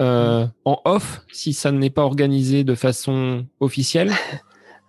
Euh, 0.00 0.46
en 0.64 0.80
off, 0.84 1.22
si 1.32 1.52
ça 1.52 1.70
n'est 1.72 1.90
pas 1.90 2.02
organisé 2.02 2.64
de 2.64 2.74
façon 2.74 3.44
officielle? 3.60 4.12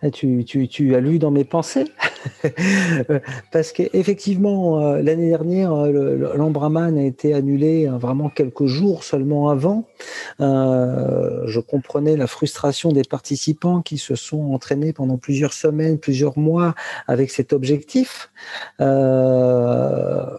Eh, 0.02 0.12
tu, 0.12 0.44
tu, 0.46 0.68
tu, 0.68 0.96
as 0.96 1.00
lu 1.00 1.20
dans 1.20 1.32
mes 1.32 1.44
pensées? 1.46 1.86
parce 3.52 3.72
qu'effectivement 3.72 4.80
euh, 4.80 5.02
l'année 5.02 5.30
dernière 5.30 5.74
euh, 5.74 6.34
l'Embraman 6.36 6.98
a 6.98 7.04
été 7.04 7.34
annulé 7.34 7.88
euh, 7.88 7.98
vraiment 7.98 8.30
quelques 8.30 8.66
jours 8.66 9.04
seulement 9.04 9.50
avant. 9.50 9.86
Euh, 10.42 11.44
je 11.48 11.60
comprenais 11.60 12.16
la 12.16 12.28
frustration 12.28 12.92
des 12.92 13.04
participants 13.04 13.82
qui 13.82 13.98
se 13.98 14.16
sont 14.16 14.54
entraînés 14.54 14.94
pendant 14.94 15.18
plusieurs 15.18 15.54
semaines 15.54 15.98
plusieurs 16.00 16.38
mois 16.38 16.76
avec 17.08 17.32
cet 17.32 17.54
objectif. 17.54 18.32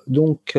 Donc 0.07 0.57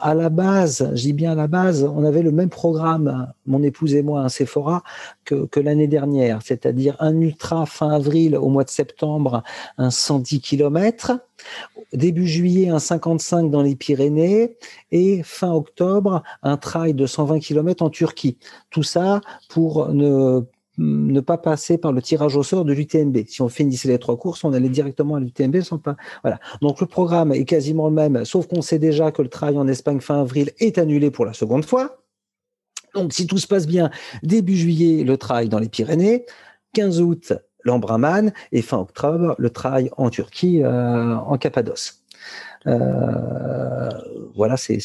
à 0.00 0.14
la 0.14 0.28
base, 0.28 0.90
je 0.94 1.02
dis 1.02 1.12
bien 1.12 1.32
à 1.32 1.34
la 1.34 1.46
base, 1.46 1.84
on 1.84 2.04
avait 2.04 2.22
le 2.22 2.32
même 2.32 2.48
programme, 2.48 3.32
mon 3.46 3.62
épouse 3.62 3.94
et 3.94 4.02
moi, 4.02 4.20
un 4.20 4.28
Sephora, 4.28 4.82
que, 5.24 5.46
que 5.46 5.60
l'année 5.60 5.86
dernière, 5.86 6.40
c'est-à-dire 6.42 6.96
un 7.00 7.20
ultra 7.20 7.64
fin 7.66 7.90
avril 7.90 8.33
au 8.36 8.48
mois 8.48 8.64
de 8.64 8.70
septembre, 8.70 9.42
un 9.78 9.90
110 9.90 10.40
km, 10.40 11.12
début 11.92 12.26
juillet, 12.26 12.68
un 12.68 12.78
55 12.78 13.50
dans 13.50 13.62
les 13.62 13.76
Pyrénées, 13.76 14.56
et 14.92 15.22
fin 15.22 15.52
octobre, 15.52 16.22
un 16.42 16.56
trail 16.56 16.94
de 16.94 17.06
120 17.06 17.40
km 17.40 17.82
en 17.82 17.90
Turquie. 17.90 18.38
Tout 18.70 18.82
ça 18.82 19.20
pour 19.48 19.88
ne 19.88 21.20
pas 21.20 21.38
passer 21.38 21.78
par 21.78 21.92
le 21.92 22.02
tirage 22.02 22.36
au 22.36 22.42
sort 22.42 22.64
de 22.64 22.72
l'UTMB. 22.72 23.18
Si 23.28 23.42
on 23.42 23.48
finissait 23.48 23.88
les 23.88 23.98
trois 23.98 24.16
courses, 24.16 24.42
on 24.44 24.52
allait 24.52 24.68
directement 24.68 25.14
à 25.16 25.20
l'UTMB 25.20 25.60
sans 25.60 25.78
pas. 25.78 25.96
Voilà. 26.22 26.40
Donc 26.62 26.80
le 26.80 26.86
programme 26.86 27.32
est 27.32 27.44
quasiment 27.44 27.88
le 27.88 27.94
même, 27.94 28.24
sauf 28.24 28.46
qu'on 28.46 28.62
sait 28.62 28.78
déjà 28.78 29.12
que 29.12 29.22
le 29.22 29.28
trail 29.28 29.56
en 29.56 29.68
Espagne 29.68 30.00
fin 30.00 30.20
avril 30.20 30.50
est 30.58 30.78
annulé 30.78 31.10
pour 31.10 31.26
la 31.26 31.32
seconde 31.32 31.64
fois. 31.64 31.98
Donc 32.94 33.12
si 33.12 33.26
tout 33.26 33.38
se 33.38 33.46
passe 33.46 33.66
bien, 33.66 33.90
début 34.22 34.56
juillet, 34.56 35.04
le 35.04 35.16
trail 35.16 35.48
dans 35.48 35.58
les 35.58 35.68
Pyrénées, 35.68 36.26
15 36.74 37.00
août, 37.00 37.32
l'Embraman, 37.64 38.32
et 38.52 38.62
fin 38.62 38.78
octobre, 38.78 39.34
le 39.38 39.50
trail 39.50 39.90
en 39.96 40.10
Turquie, 40.10 40.62
euh, 40.62 41.16
en 41.16 41.36
Cappadoce. 41.38 42.04
Euh, 42.66 43.90
voilà, 44.34 44.56
c'est 44.56 44.78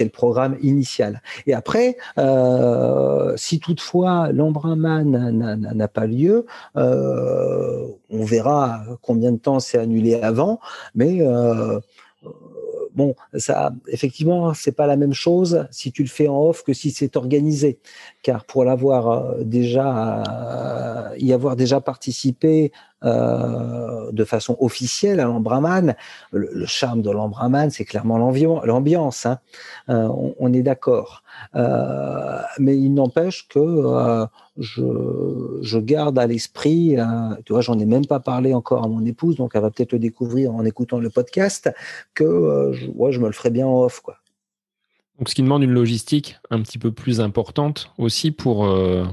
le 0.00 0.08
programme 0.08 0.56
initial. 0.62 1.22
Et 1.46 1.54
après, 1.54 1.96
euh, 2.18 3.34
si 3.36 3.60
toutefois 3.60 4.32
l'Embrunman 4.32 5.10
n'a 5.74 5.88
pas 5.88 6.06
lieu, 6.06 6.46
euh, 6.76 7.86
on 8.10 8.24
verra 8.24 8.82
combien 9.02 9.32
de 9.32 9.38
temps 9.38 9.60
c'est 9.60 9.78
annulé 9.78 10.14
avant, 10.14 10.60
mais 10.94 11.20
bon, 12.98 13.14
ça, 13.34 13.72
effectivement, 13.86 14.52
c'est 14.54 14.72
pas 14.72 14.88
la 14.88 14.96
même 14.96 15.14
chose 15.14 15.66
si 15.70 15.92
tu 15.92 16.02
le 16.02 16.08
fais 16.08 16.28
en 16.28 16.40
off 16.48 16.64
que 16.64 16.72
si 16.72 16.90
c'est 16.90 17.16
organisé, 17.16 17.78
car 18.22 18.44
pour 18.44 18.64
l'avoir 18.64 19.08
euh, 19.08 19.44
déjà, 19.44 21.14
y 21.18 21.32
avoir 21.32 21.54
déjà 21.56 21.80
participé 21.80 22.72
de 23.02 24.24
façon 24.24 24.56
officielle 24.60 25.20
à 25.20 25.24
l'Ambraman. 25.24 25.94
Le, 26.32 26.66
charme 26.66 27.02
de 27.02 27.10
l'Ambraman, 27.10 27.70
c'est 27.70 27.84
clairement 27.84 28.18
l'ambiance. 28.18 29.26
Hein. 29.26 29.38
On, 29.88 30.34
on, 30.38 30.52
est 30.52 30.62
d'accord. 30.62 31.22
mais 31.54 32.76
il 32.76 32.94
n'empêche 32.94 33.48
que 33.48 34.26
je, 34.58 35.78
garde 35.78 36.18
à 36.18 36.26
l'esprit, 36.26 36.96
tu 37.44 37.52
vois, 37.52 37.62
j'en 37.62 37.78
ai 37.78 37.86
même 37.86 38.06
pas 38.06 38.20
parlé 38.20 38.54
encore 38.54 38.84
à 38.84 38.88
mon 38.88 39.04
épouse, 39.04 39.36
donc 39.36 39.52
elle 39.54 39.62
va 39.62 39.70
peut-être 39.70 39.92
le 39.92 39.98
découvrir 39.98 40.54
en 40.54 40.64
écoutant 40.64 40.98
le 40.98 41.10
podcast, 41.10 41.70
que 42.14 42.70
je, 42.72 42.86
je 42.86 43.20
me 43.20 43.26
le 43.26 43.32
ferai 43.32 43.50
bien 43.50 43.66
en 43.66 43.84
off, 43.84 44.00
quoi. 44.00 44.16
Donc, 45.18 45.28
ce 45.28 45.34
qui 45.34 45.42
demande 45.42 45.64
une 45.64 45.72
logistique 45.72 46.38
un 46.50 46.62
petit 46.62 46.78
peu 46.78 46.92
plus 46.92 47.20
importante 47.20 47.90
aussi 47.98 48.30
pour 48.30 48.66
euh, 48.66 49.04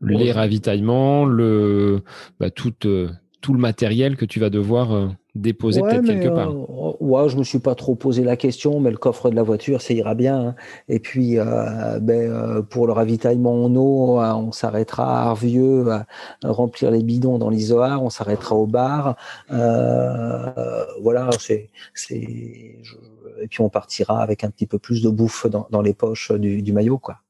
les 0.00 0.32
ravitaillements, 0.32 1.26
le, 1.26 2.02
bah, 2.40 2.50
tout, 2.50 2.74
euh, 2.86 3.10
tout 3.42 3.52
le 3.52 3.58
matériel 3.58 4.16
que 4.16 4.24
tu 4.24 4.40
vas 4.40 4.48
devoir 4.48 4.94
euh, 4.94 5.08
déposer 5.34 5.82
peut-être 5.82 6.06
quelque 6.06 6.28
part. 6.28 6.50
Euh, 6.50 6.92
ouais, 7.00 7.28
je 7.28 7.36
me 7.36 7.42
suis 7.42 7.58
pas 7.58 7.74
trop 7.74 7.96
posé 7.96 8.22
la 8.22 8.36
question, 8.36 8.80
mais 8.80 8.90
le 8.90 8.96
coffre 8.96 9.28
de 9.30 9.36
la 9.36 9.42
voiture, 9.42 9.82
ça 9.82 9.92
ira 9.92 10.14
bien. 10.14 10.40
Hein. 10.40 10.54
Et 10.88 11.00
puis, 11.00 11.38
euh, 11.38 11.98
ben, 12.00 12.62
pour 12.70 12.86
le 12.86 12.92
ravitaillement 12.92 13.64
en 13.64 13.74
eau, 13.74 14.20
on 14.20 14.52
s'arrêtera 14.52 15.22
à 15.22 15.28
Arvieux, 15.28 15.90
à 15.90 16.06
remplir 16.44 16.92
les 16.92 17.02
bidons 17.02 17.38
dans 17.38 17.50
l'isoar, 17.50 18.02
on 18.02 18.10
s'arrêtera 18.10 18.54
au 18.54 18.66
bar. 18.66 19.16
voilà, 19.50 21.28
c'est, 21.38 21.68
c'est, 21.94 22.14
et 22.16 23.48
puis 23.50 23.60
on 23.60 23.68
partira 23.68 24.22
avec 24.22 24.44
un 24.44 24.50
petit 24.50 24.66
peu 24.66 24.78
plus 24.78 25.02
de 25.02 25.10
bouffe 25.10 25.48
dans, 25.48 25.66
dans 25.70 25.82
les 25.82 25.94
poches 25.94 26.30
du, 26.30 26.62
du 26.62 26.72
maillot, 26.72 26.98
quoi. 26.98 27.21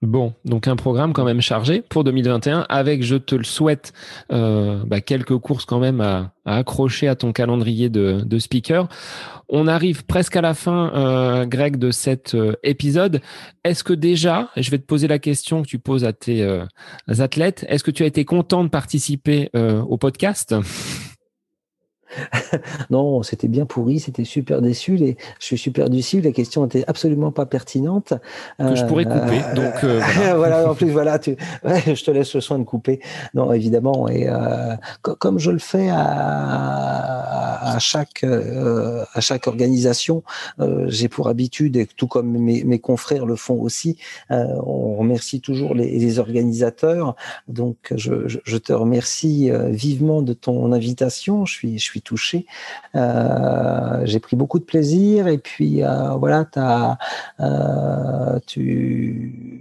Bon, 0.00 0.32
donc 0.44 0.68
un 0.68 0.76
programme 0.76 1.12
quand 1.12 1.24
même 1.24 1.40
chargé 1.40 1.82
pour 1.82 2.04
2021 2.04 2.66
avec, 2.68 3.02
je 3.02 3.16
te 3.16 3.34
le 3.34 3.42
souhaite, 3.42 3.92
euh, 4.30 4.80
bah, 4.86 5.00
quelques 5.00 5.36
courses 5.38 5.64
quand 5.64 5.80
même 5.80 6.00
à, 6.00 6.32
accrocher 6.44 7.08
à 7.08 7.16
ton 7.16 7.32
calendrier 7.32 7.88
de, 7.88 8.38
speaker. 8.38 8.88
On 9.48 9.66
arrive 9.66 10.04
presque 10.06 10.36
à 10.36 10.40
la 10.40 10.54
fin, 10.54 10.92
euh, 10.94 11.46
Greg, 11.46 11.78
de 11.78 11.90
cet 11.90 12.36
euh, 12.36 12.54
épisode. 12.62 13.20
Est-ce 13.64 13.82
que 13.82 13.92
déjà, 13.92 14.50
je 14.56 14.70
vais 14.70 14.78
te 14.78 14.86
poser 14.86 15.08
la 15.08 15.18
question 15.18 15.62
que 15.62 15.66
tu 15.66 15.80
poses 15.80 16.04
à 16.04 16.12
tes 16.12 16.46
athlètes, 17.08 17.66
est-ce 17.68 17.82
que 17.82 17.90
tu 17.90 18.04
as 18.04 18.06
été 18.06 18.24
content 18.24 18.62
de 18.62 18.68
participer 18.68 19.50
au 19.54 19.98
podcast? 19.98 20.54
non, 22.90 23.22
c'était 23.22 23.48
bien 23.48 23.66
pourri, 23.66 24.00
c'était 24.00 24.24
super 24.24 24.62
déçu. 24.62 24.96
Les, 24.96 25.16
je 25.38 25.44
suis 25.44 25.58
super 25.58 25.90
déçu. 25.90 26.20
Les 26.20 26.32
questions 26.32 26.64
étaient 26.66 26.84
absolument 26.86 27.32
pas 27.32 27.46
pertinentes. 27.46 28.14
Que 28.58 28.74
je 28.74 28.84
pourrais 28.84 29.04
couper. 29.04 29.40
Euh, 29.44 29.54
donc 29.54 29.84
euh, 29.84 30.00
voilà. 30.36 30.70
En 30.70 30.74
plus, 30.74 30.90
voilà, 30.90 31.18
tu, 31.18 31.36
je 31.64 32.04
te 32.04 32.10
laisse 32.10 32.34
le 32.34 32.40
soin 32.40 32.58
de 32.58 32.64
couper. 32.64 33.00
Non, 33.34 33.52
évidemment. 33.52 34.08
Et 34.08 34.28
euh, 34.28 34.74
comme 35.02 35.38
je 35.38 35.50
le 35.50 35.58
fais 35.58 35.88
à, 35.90 37.74
à 37.74 37.78
chaque 37.78 38.24
à 38.24 39.20
chaque 39.20 39.46
organisation, 39.46 40.22
j'ai 40.86 41.08
pour 41.08 41.28
habitude, 41.28 41.76
et 41.76 41.86
tout 41.86 42.06
comme 42.06 42.30
mes, 42.30 42.64
mes 42.64 42.78
confrères 42.78 43.26
le 43.26 43.36
font 43.36 43.60
aussi, 43.60 43.98
on 44.30 44.96
remercie 44.96 45.40
toujours 45.40 45.74
les, 45.74 45.98
les 45.98 46.18
organisateurs. 46.18 47.14
Donc, 47.48 47.76
je, 47.94 48.26
je, 48.28 48.38
je, 48.44 48.56
te 48.56 48.72
remercie 48.72 49.50
vivement 49.68 50.22
de 50.22 50.32
ton 50.32 50.72
invitation. 50.72 51.44
Je 51.46 51.52
suis 51.52 51.78
je 51.78 51.84
suis 51.84 51.97
touché. 52.00 52.46
Euh, 52.94 54.00
j'ai 54.04 54.20
pris 54.20 54.36
beaucoup 54.36 54.58
de 54.58 54.64
plaisir 54.64 55.28
et 55.28 55.38
puis 55.38 55.82
euh, 55.82 56.10
voilà, 56.14 56.46
as, 56.56 56.98
euh, 57.40 58.38
tu 58.46 59.54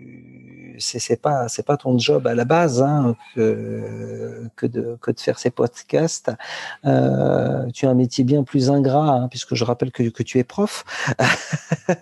c'est 0.80 1.20
pas 1.20 1.48
c'est 1.48 1.66
pas 1.66 1.76
ton 1.76 1.98
job 1.98 2.28
à 2.28 2.36
la 2.36 2.46
base 2.46 2.84
hein, 2.84 3.16
que, 3.34 4.48
que, 4.56 4.68
de, 4.68 4.96
que 5.02 5.10
de 5.10 5.20
faire 5.20 5.40
ces 5.40 5.50
podcasts. 5.50 6.32
tu 6.84 6.90
as 6.90 7.90
un 7.90 7.94
métier 7.96 8.24
bien 8.24 8.44
plus 8.44 8.70
ingrat 8.70 9.10
hein, 9.10 9.28
puisque 9.28 9.56
je 9.56 9.64
rappelle 9.64 9.92
que, 9.92 10.04
que 10.04 10.24
tu 10.24 10.38
es 10.38 10.44
prof. 10.44 10.86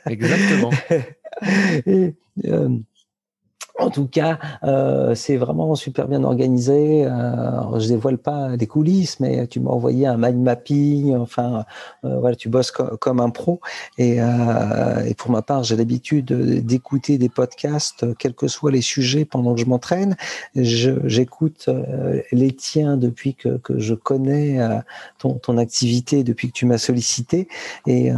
Exactement. 0.10 0.72
et, 1.86 2.16
en 3.78 3.90
tout 3.90 4.08
cas, 4.08 4.40
euh, 4.64 5.16
c'est 5.16 5.36
vraiment 5.36 5.76
super 5.76 6.08
bien 6.08 6.24
organisé. 6.24 7.06
Euh, 7.06 7.80
je 7.80 7.90
dévoile 7.90 8.18
pas 8.18 8.56
des 8.56 8.68
coulisses, 8.68 9.20
mais 9.20 9.48
tu 9.48 9.60
m'as 9.60 9.72
envoyé 9.72 10.08
un 10.08 10.18
mind 10.18 10.42
mapping. 10.42 11.16
Enfin, 11.16 11.66
euh, 12.06 12.20
voilà, 12.20 12.38
tu 12.38 12.48
bosses 12.48 12.72
comme 12.72 13.20
un 13.20 13.30
pro. 13.30 13.60
Et, 13.98 14.22
euh, 14.22 15.04
et 15.06 15.14
pour 15.14 15.30
ma 15.32 15.42
part, 15.42 15.64
j'ai 15.64 15.76
l'habitude 15.76 16.32
d'écouter 16.66 17.18
des 17.18 17.28
podcasts, 17.28 18.06
quels 18.18 18.34
que 18.34 18.48
soient 18.48 18.72
les 18.72 18.82
sujets, 18.82 19.26
pendant 19.26 19.54
que 19.54 19.60
je 19.60 19.66
m'entraîne. 19.66 20.16
J'écoute 20.56 21.66
euh, 21.68 22.22
les 22.32 22.54
tiens 22.54 22.96
depuis 22.96 23.36
que, 23.36 23.58
que 23.58 23.80
je 23.80 23.94
connais 23.94 24.62
euh, 24.62 24.80
ton, 25.20 25.34
ton, 25.34 25.58
activité, 25.58 26.24
depuis 26.24 26.48
que 26.48 26.54
tu 26.54 26.66
m'as 26.66 26.78
sollicité. 26.78 27.50
Et 27.88 28.12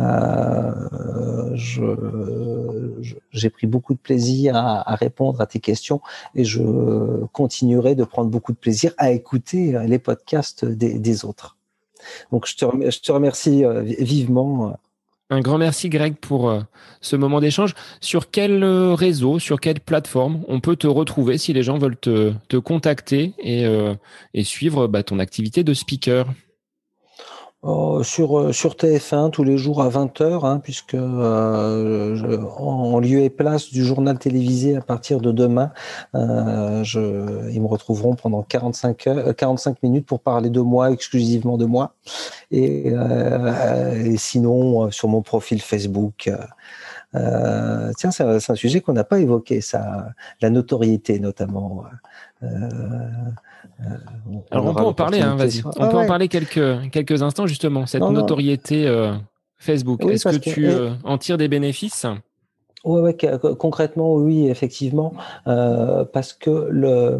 j'ai 3.31 3.49
pris 3.49 3.67
beaucoup 3.67 3.93
de 3.93 3.99
plaisir 3.99 4.55
à, 4.55 4.91
à 4.91 4.95
répondre 4.95 5.41
à 5.41 5.46
tes 5.47 5.59
questions 5.59 6.01
et 6.35 6.43
je 6.43 6.61
continuerai 7.31 7.95
de 7.95 8.03
prendre 8.03 8.29
beaucoup 8.29 8.51
de 8.51 8.57
plaisir 8.57 8.93
à 8.97 9.11
écouter 9.11 9.75
les 9.87 9.99
podcasts 9.99 10.65
des, 10.65 11.25
autres. 11.25 11.57
Donc 12.31 12.47
je 12.47 12.55
te, 12.55 13.11
remercie 13.11 13.65
euh, 13.65 13.81
vivement. 13.81 14.77
Un 15.29 15.41
grand 15.41 15.57
merci 15.57 15.89
Greg 15.89 16.15
pour 16.15 16.49
euh, 16.49 16.61
ce 17.01 17.15
moment 17.15 17.39
d'échange. 17.39 17.73
Sur 18.01 18.29
quel 18.29 18.63
euh, 18.63 18.93
réseau, 18.93 19.39
sur 19.39 19.59
quelle 19.59 19.79
plateforme 19.79 20.43
on 20.47 20.59
peut 20.59 20.75
te 20.75 20.87
retrouver 20.87 21.37
si 21.37 21.53
les 21.53 21.63
gens 21.63 21.77
veulent 21.77 21.97
te, 21.97 22.33
te 22.49 22.57
contacter 22.57 23.33
et, 23.39 23.65
et 24.33 24.43
suivre 24.43 24.87
bah, 24.87 25.03
ton 25.03 25.19
activité 25.19 25.63
de 25.63 25.73
speaker? 25.73 26.27
Oh, 27.69 28.01
sur, 28.01 28.39
euh, 28.39 28.53
sur 28.53 28.75
TF1 28.75 29.29
tous 29.29 29.43
les 29.43 29.57
jours 29.57 29.81
à 29.81 29.89
20h, 29.89 30.45
hein, 30.45 30.61
puisque 30.63 30.93
euh, 30.93 32.41
en, 32.57 32.97
lieu 33.01 33.19
et 33.19 33.29
place 33.29 33.71
du 33.71 33.83
journal 33.83 34.17
télévisé 34.17 34.77
à 34.77 34.81
partir 34.81 35.19
de 35.19 35.33
demain, 35.33 35.73
euh, 36.15 36.81
je, 36.85 37.51
ils 37.51 37.61
me 37.61 37.67
retrouveront 37.67 38.15
pendant 38.15 38.41
45, 38.41 39.07
heures, 39.07 39.35
45 39.35 39.83
minutes 39.83 40.05
pour 40.05 40.21
parler 40.21 40.49
de 40.49 40.61
moi, 40.61 40.91
exclusivement 40.91 41.57
de 41.57 41.65
moi. 41.65 41.93
Et, 42.51 42.87
et 42.87 44.17
sinon, 44.17 44.89
sur 44.89 45.09
mon 45.09 45.21
profil 45.21 45.61
Facebook. 45.61 46.31
tiens, 47.11 48.11
c'est 48.11 48.23
un, 48.23 48.37
un, 48.37 48.55
sujet 48.55 48.79
qu'on 48.79 48.93
n'a 48.93 49.03
pas 49.03 49.19
évoqué, 49.19 49.59
ça, 49.59 50.07
la 50.39 50.49
notoriété 50.49 51.19
notamment. 51.19 51.83
Euh, 53.79 53.83
Alors 54.51 54.65
on 54.65 54.73
peut 54.73 54.81
en 54.81 54.93
parler, 54.93 55.21
hein, 55.21 55.35
vas-y. 55.35 55.61
On 55.65 55.71
ah 55.79 55.87
peut 55.87 55.97
en 55.97 56.07
parler 56.07 56.27
quelques, 56.27 56.89
quelques 56.91 57.21
instants 57.21 57.47
justement, 57.47 57.85
cette 57.85 58.01
notoriété 58.01 58.87
euh, 58.87 59.13
Facebook. 59.57 60.03
Est-ce 60.05 60.29
que, 60.29 60.37
tu 60.37 60.67
euh, 60.67 60.91
en 61.03 61.17
tires 61.17 61.37
des 61.37 61.47
bénéfices? 61.47 62.05
Ouais, 62.87 63.17
concrètement, 63.59 64.13
oui, 64.15 64.47
effectivement, 64.47 65.13
euh, 65.47 66.05
parce 66.05 66.33
que 66.33 66.49
euh, 66.49 67.17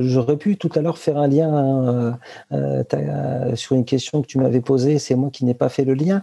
j'aurais 0.00 0.36
pu 0.36 0.56
tout 0.56 0.70
à 0.74 0.80
l'heure 0.80 0.98
faire 0.98 1.18
un 1.18 1.28
lien 1.28 2.16
euh, 2.52 3.54
sur 3.54 3.76
une 3.76 3.84
question 3.84 4.22
que 4.22 4.26
tu 4.26 4.38
m'avais 4.38 4.60
posée. 4.60 4.98
C'est 4.98 5.14
moi 5.14 5.30
qui 5.30 5.44
n'ai 5.44 5.54
pas 5.54 5.68
fait 5.68 5.84
le 5.84 5.94
lien. 5.94 6.22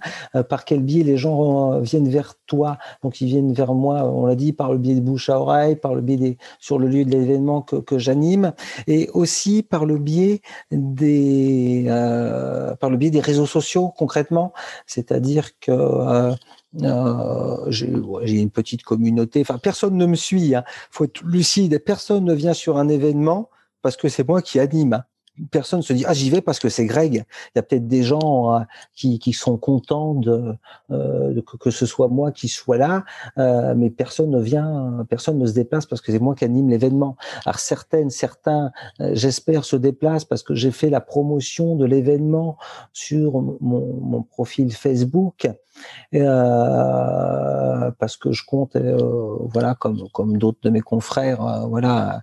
par 0.50 0.66
quel 0.66 0.82
biais 0.82 1.04
les 1.04 1.18
gens 1.18 1.80
viennent 1.80 2.10
vers 2.10 2.34
toi? 2.48 2.78
Donc, 3.04 3.22
ils 3.22 3.28
viennent 3.28 3.54
vers 3.54 3.74
moi. 3.74 4.04
On 4.06 4.26
l'a 4.26 4.36
dit 4.36 4.54
par 4.54 4.72
le 4.72 4.78
biais 4.78 4.96
de 4.96 5.02
bouche 5.02 5.30
à 5.30 5.40
oreille, 5.40 5.76
par 5.76 5.96
le 5.96 6.02
biais 6.02 6.18
des 6.18 6.38
sur 6.60 6.80
le 6.80 6.88
lieu 6.88 7.06
de 7.06 7.12
l'événement 7.12 7.62
que, 7.62 7.76
que 7.76 7.98
j'anime, 7.98 8.54
et 8.88 9.10
aussi 9.14 9.64
par 9.64 9.86
le 9.86 9.98
biais 9.98 10.42
des 10.72 11.86
par 12.80 12.90
le 12.90 12.98
biais 12.98 13.12
des 13.12 13.20
réseaux 13.20 13.46
sociaux 13.46 13.94
concrètement. 13.96 14.54
C'est-à-dire 14.88 15.60
que 15.60 16.34
euh, 16.82 17.58
j'ai 17.70 18.42
une 18.42 18.50
petite 18.50 18.84
communauté. 18.84 19.42
Enfin, 19.42 19.58
personne 19.58 19.96
ne 19.96 20.06
me 20.06 20.16
suit. 20.16 20.48
Il 20.48 20.56
hein. 20.56 20.64
faut 20.92 21.06
être 21.06 21.24
lucide. 21.24 21.84
Personne 21.84 22.26
ne 22.26 22.34
vient 22.34 22.54
sur 22.54 22.78
un 22.78 22.90
événement 22.90 23.50
parce 23.82 23.98
que 23.98 24.10
c'est 24.10 24.28
moi 24.28 24.42
qui 24.42 24.60
anime. 24.60 24.94
Hein 24.94 25.04
personne 25.52 25.82
se 25.82 25.94
dit 25.94 26.04
ah 26.08 26.14
j'y 26.14 26.30
vais 26.30 26.42
parce 26.42 26.60
que 26.60 26.70
c'est 26.70 26.86
Greg. 26.86 27.14
Il 27.14 27.58
y 27.58 27.60
a 27.60 27.64
peut-être 27.64 27.88
des 27.88 28.04
gens 28.04 28.56
euh, 28.56 28.60
qui, 28.96 29.20
qui 29.20 29.34
sont 29.34 29.58
contents 29.58 30.14
de, 30.14 30.56
euh, 30.92 31.42
que, 31.60 31.72
ce 31.72 31.86
soit 31.86 32.08
moi 32.08 32.32
qui 32.32 32.48
sois 32.48 32.78
là, 32.78 33.04
euh, 33.38 33.74
mais 33.76 33.90
personne 33.90 34.30
ne 34.30 34.40
vient, 34.40 35.06
personne 35.10 35.40
ne 35.40 35.46
se 35.46 35.54
déplace 35.54 35.86
parce 35.86 36.02
que 36.02 36.12
c'est 36.12 36.20
moi 36.20 36.36
qui 36.36 36.46
anime 36.46 36.70
l'événement. 36.70 37.18
Alors 37.46 37.60
certaines, 37.60 38.10
certains, 38.10 38.72
j'espère, 39.00 39.66
se 39.66 39.76
déplacent 39.76 40.26
parce 40.26 40.44
que 40.44 40.56
j'ai 40.56 40.72
fait 40.72 40.90
la 40.90 41.02
promotion 41.02 41.76
de 41.76 41.86
l'événement 41.86 42.58
sur 42.92 43.42
mon, 43.42 44.00
mon, 44.02 44.24
profil 44.24 44.72
Facebook. 44.74 45.48
Euh, 46.16 47.92
parce 48.00 48.18
que 48.18 48.32
je 48.32 48.44
compte, 48.46 48.78
voilà, 49.54 49.76
comme 49.76 50.08
comme 50.12 50.38
d'autres 50.38 50.60
de 50.64 50.70
mes 50.70 50.82
confrères, 50.82 51.68
voilà, 51.68 52.22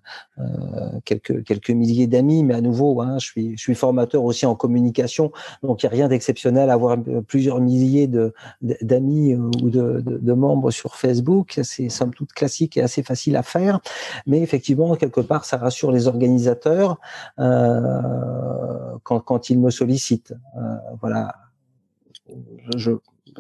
quelques 1.05 1.45
quelques 1.45 1.71
milliers 1.71 2.07
d'amis, 2.07 2.45
mais 2.45 2.55
à 2.55 2.61
nouveau, 2.61 3.01
hein, 3.01 3.19
je 3.19 3.27
suis 3.27 3.57
je 3.57 3.63
suis 3.63 3.75
formateur 3.75 4.25
aussi 4.25 4.47
en 4.47 4.55
communication, 4.55 5.33
donc 5.63 5.83
il 5.83 5.87
n'y 5.87 5.93
a 5.93 5.97
rien 5.97 6.09
d'exceptionnel 6.09 6.71
à 6.71 6.75
avoir 6.75 6.97
plusieurs 7.27 7.61
milliers 7.61 8.07
de 8.07 8.33
d'amis 8.63 9.35
ou 9.35 9.71
de, 9.71 10.01
de, 10.01 10.33
membres 10.33 10.71
sur 10.71 10.95
Facebook, 10.97 11.59
c'est 11.63 11.89
somme 11.89 12.15
toute 12.15 12.33
classique 12.33 12.77
et 12.77 12.83
assez 12.83 13.03
facile 13.03 13.37
à 13.37 13.43
faire, 13.43 13.81
mais 14.27 14.41
effectivement 14.41 14.95
quelque 14.95 15.21
part 15.21 15.45
ça 15.45 15.57
rassure 15.57 15.91
les 15.91 16.07
organisateurs 16.07 16.99
quand 17.37 19.21
quand 19.21 19.51
ils 19.51 19.59
me 19.59 19.71
sollicitent, 19.71 20.35
voilà. 21.01 21.35
Je, 22.77 22.93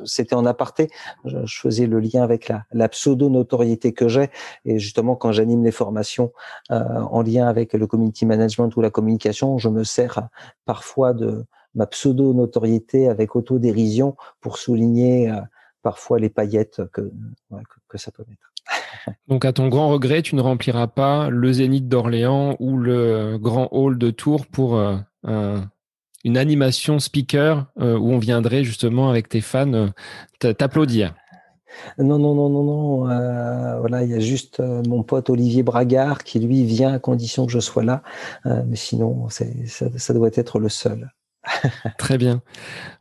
c'était 0.05 0.35
en 0.35 0.47
aparté, 0.47 0.89
je, 1.25 1.39
faisais 1.47 1.87
le 1.87 2.01
lien 2.01 2.23
avec 2.23 2.53
la, 2.73 2.89
pseudo-notoriété 2.89 3.93
que 3.93 4.09
j'ai. 4.09 4.31
Et 4.65 4.79
justement, 4.79 5.17
quand 5.17 5.33
j'anime 5.33 5.65
les 5.65 5.71
formations 5.71 6.33
euh, 6.71 6.79
en 6.79 7.23
lien 7.23 7.47
avec 7.47 7.73
le 7.73 7.87
community 7.87 8.27
management 8.27 8.75
ou 8.77 8.81
la 8.81 8.91
communication, 8.91 9.59
je 9.59 9.69
me 9.69 9.85
sers 9.85 10.29
parfois 10.65 11.13
de 11.13 11.45
ma 11.75 11.87
pseudo-notoriété 11.87 13.09
avec 13.09 13.37
autodérision 13.37 14.17
pour 14.41 14.59
souligner 14.59 15.31
euh, 15.31 15.41
parfois 15.83 16.19
les 16.19 16.29
paillettes 16.29 16.83
que, 16.93 17.11
que, 17.89 17.99
ça 17.99 18.11
peut 18.11 18.25
mettre. 18.29 19.17
Donc, 19.29 19.45
à 19.45 19.53
ton 19.53 19.69
grand 19.69 19.89
regret, 19.89 20.23
tu 20.23 20.35
ne 20.35 20.43
rempliras 20.43 20.89
pas 20.89 21.31
le 21.31 21.53
Zénith 21.53 21.89
d'Orléans 21.89 22.57
ou 22.59 22.77
le 22.77 23.39
Grand 23.39 23.69
Hall 23.71 23.99
de 23.99 24.11
Tours 24.11 24.47
pour 24.47 24.77
euh, 24.77 24.97
un 25.25 25.63
une 26.25 26.37
animation 26.37 26.99
speaker 26.99 27.67
euh, 27.81 27.99
où 27.99 28.11
on 28.11 28.19
viendrait 28.19 28.65
justement 28.65 29.11
avec 29.11 29.29
tes 29.29 29.41
fans 29.41 29.73
euh, 29.73 30.53
t'applaudir 30.53 31.15
non, 31.99 32.19
non, 32.19 32.35
non, 32.35 32.51
non, 32.51 32.65
non. 32.65 33.09
Euh, 33.09 33.79
voilà, 33.79 34.03
il 34.03 34.11
y 34.11 34.15
a 34.15 34.19
juste 34.19 34.61
mon 34.89 35.05
pote 35.05 35.31
Olivier 35.31 35.63
Bragard 35.63 36.25
qui 36.25 36.41
lui 36.41 36.65
vient 36.65 36.93
à 36.93 36.99
condition 36.99 37.47
que 37.47 37.53
je 37.53 37.61
sois 37.61 37.85
là. 37.85 38.03
mais 38.45 38.75
sinon, 38.75 39.29
ça, 39.29 39.45
ça, 39.97 40.13
doit 40.13 40.31
être 40.35 40.59
le 40.59 40.69
seul. 40.69 41.13
Très 41.97 42.19
bien. 42.19 42.43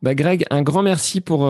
Bah, 0.04 0.14
Greg, 0.14 0.46
un 0.52 0.62
grand 0.62 0.84
merci 0.84 1.20
pour 1.20 1.50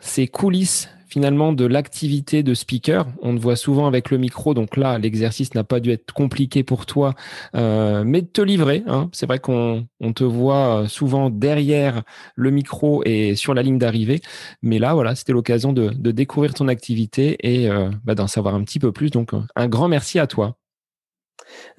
ces 0.00 0.26
coulisses 0.26 0.88
finalement 1.10 1.52
de 1.52 1.66
l'activité 1.66 2.42
de 2.42 2.54
speaker. 2.54 3.06
On 3.20 3.34
te 3.34 3.40
voit 3.40 3.56
souvent 3.56 3.86
avec 3.86 4.10
le 4.10 4.18
micro, 4.18 4.54
donc 4.54 4.76
là, 4.76 4.98
l'exercice 4.98 5.54
n'a 5.54 5.64
pas 5.64 5.80
dû 5.80 5.90
être 5.90 6.12
compliqué 6.12 6.62
pour 6.62 6.86
toi, 6.86 7.14
euh, 7.56 8.04
mais 8.06 8.22
de 8.22 8.28
te 8.28 8.40
livrer. 8.40 8.84
Hein. 8.86 9.10
C'est 9.12 9.26
vrai 9.26 9.40
qu'on 9.40 9.86
on 10.00 10.12
te 10.12 10.22
voit 10.22 10.84
souvent 10.86 11.28
derrière 11.28 12.02
le 12.36 12.50
micro 12.50 13.02
et 13.04 13.34
sur 13.34 13.54
la 13.54 13.62
ligne 13.62 13.78
d'arrivée, 13.78 14.20
mais 14.62 14.78
là, 14.78 14.94
voilà, 14.94 15.16
c'était 15.16 15.32
l'occasion 15.32 15.72
de, 15.72 15.88
de, 15.88 16.10
découvrir 16.12 16.54
ton 16.54 16.68
activité 16.68 17.36
et 17.40 17.68
euh, 17.68 17.90
bah, 18.04 18.14
d'en 18.14 18.28
savoir 18.28 18.54
un 18.54 18.62
petit 18.62 18.78
peu 18.78 18.92
plus. 18.92 19.10
Donc, 19.10 19.32
un 19.56 19.68
grand 19.68 19.88
merci 19.88 20.18
à 20.20 20.28
toi. 20.28 20.59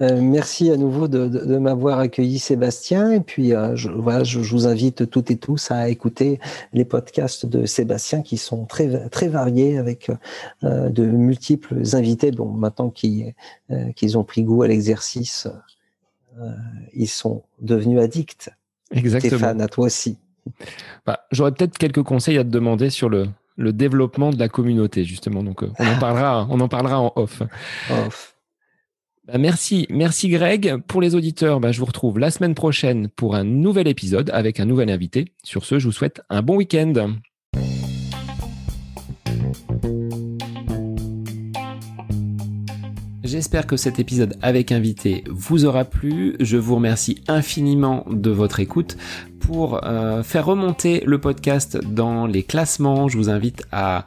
Euh, 0.00 0.20
merci 0.20 0.70
à 0.70 0.76
nouveau 0.76 1.08
de, 1.08 1.28
de, 1.28 1.58
m'avoir 1.58 1.98
accueilli, 1.98 2.38
Sébastien. 2.38 3.12
Et 3.12 3.20
puis, 3.20 3.54
euh, 3.54 3.76
je, 3.76 3.90
voilà, 3.90 4.24
je, 4.24 4.42
je, 4.42 4.52
vous 4.52 4.66
invite 4.66 5.08
toutes 5.10 5.30
et 5.30 5.36
tous 5.36 5.70
à 5.70 5.88
écouter 5.88 6.40
les 6.72 6.84
podcasts 6.84 7.46
de 7.46 7.66
Sébastien 7.66 8.22
qui 8.22 8.36
sont 8.36 8.64
très, 8.64 9.08
très 9.08 9.28
variés 9.28 9.78
avec 9.78 10.10
euh, 10.64 10.88
de 10.88 11.04
multiples 11.04 11.82
invités. 11.92 12.30
Bon, 12.30 12.48
maintenant 12.48 12.90
qu'ils 12.90 13.34
qu'ils 13.96 14.18
ont 14.18 14.24
pris 14.24 14.42
goût 14.42 14.62
à 14.62 14.68
l'exercice, 14.68 15.48
ils 16.92 17.08
sont 17.08 17.42
devenus 17.60 18.00
addicts. 18.00 18.50
Exactement. 18.90 19.38
Stéphane, 19.38 19.60
à 19.60 19.68
toi 19.68 19.86
aussi. 19.86 20.18
Bah, 21.06 21.20
J'aurais 21.30 21.52
peut-être 21.52 21.78
quelques 21.78 22.02
conseils 22.02 22.36
à 22.36 22.44
te 22.44 22.50
demander 22.50 22.90
sur 22.90 23.08
le, 23.08 23.28
le 23.56 23.72
développement 23.72 24.30
de 24.30 24.38
la 24.38 24.48
communauté, 24.48 25.04
justement. 25.04 25.42
Donc, 25.42 25.62
on 25.62 25.86
en 25.86 25.98
parlera, 26.00 26.46
on 26.50 26.60
en 26.60 26.68
parlera 26.68 27.00
en 27.00 27.12
off. 27.16 27.42
off. 27.90 28.32
Bah, 29.24 29.38
merci, 29.38 29.86
merci 29.88 30.28
Greg. 30.28 30.78
Pour 30.88 31.00
les 31.00 31.14
auditeurs, 31.14 31.60
bah, 31.60 31.70
je 31.70 31.78
vous 31.78 31.86
retrouve 31.86 32.18
la 32.18 32.32
semaine 32.32 32.56
prochaine 32.56 33.08
pour 33.08 33.36
un 33.36 33.44
nouvel 33.44 33.86
épisode 33.86 34.30
avec 34.34 34.58
un 34.58 34.64
nouvel 34.64 34.90
invité. 34.90 35.26
Sur 35.44 35.64
ce, 35.64 35.78
je 35.78 35.86
vous 35.86 35.92
souhaite 35.92 36.22
un 36.28 36.42
bon 36.42 36.56
week-end. 36.56 37.12
J'espère 43.22 43.68
que 43.68 43.76
cet 43.76 44.00
épisode 44.00 44.36
avec 44.42 44.72
invité 44.72 45.22
vous 45.30 45.66
aura 45.66 45.84
plu. 45.84 46.34
Je 46.40 46.56
vous 46.56 46.74
remercie 46.74 47.22
infiniment 47.28 48.04
de 48.10 48.30
votre 48.30 48.58
écoute. 48.58 48.96
Pour 49.38 49.84
euh, 49.84 50.24
faire 50.24 50.46
remonter 50.46 51.02
le 51.06 51.20
podcast 51.20 51.78
dans 51.78 52.26
les 52.26 52.42
classements, 52.42 53.08
je 53.08 53.16
vous 53.16 53.30
invite 53.30 53.64
à 53.70 54.06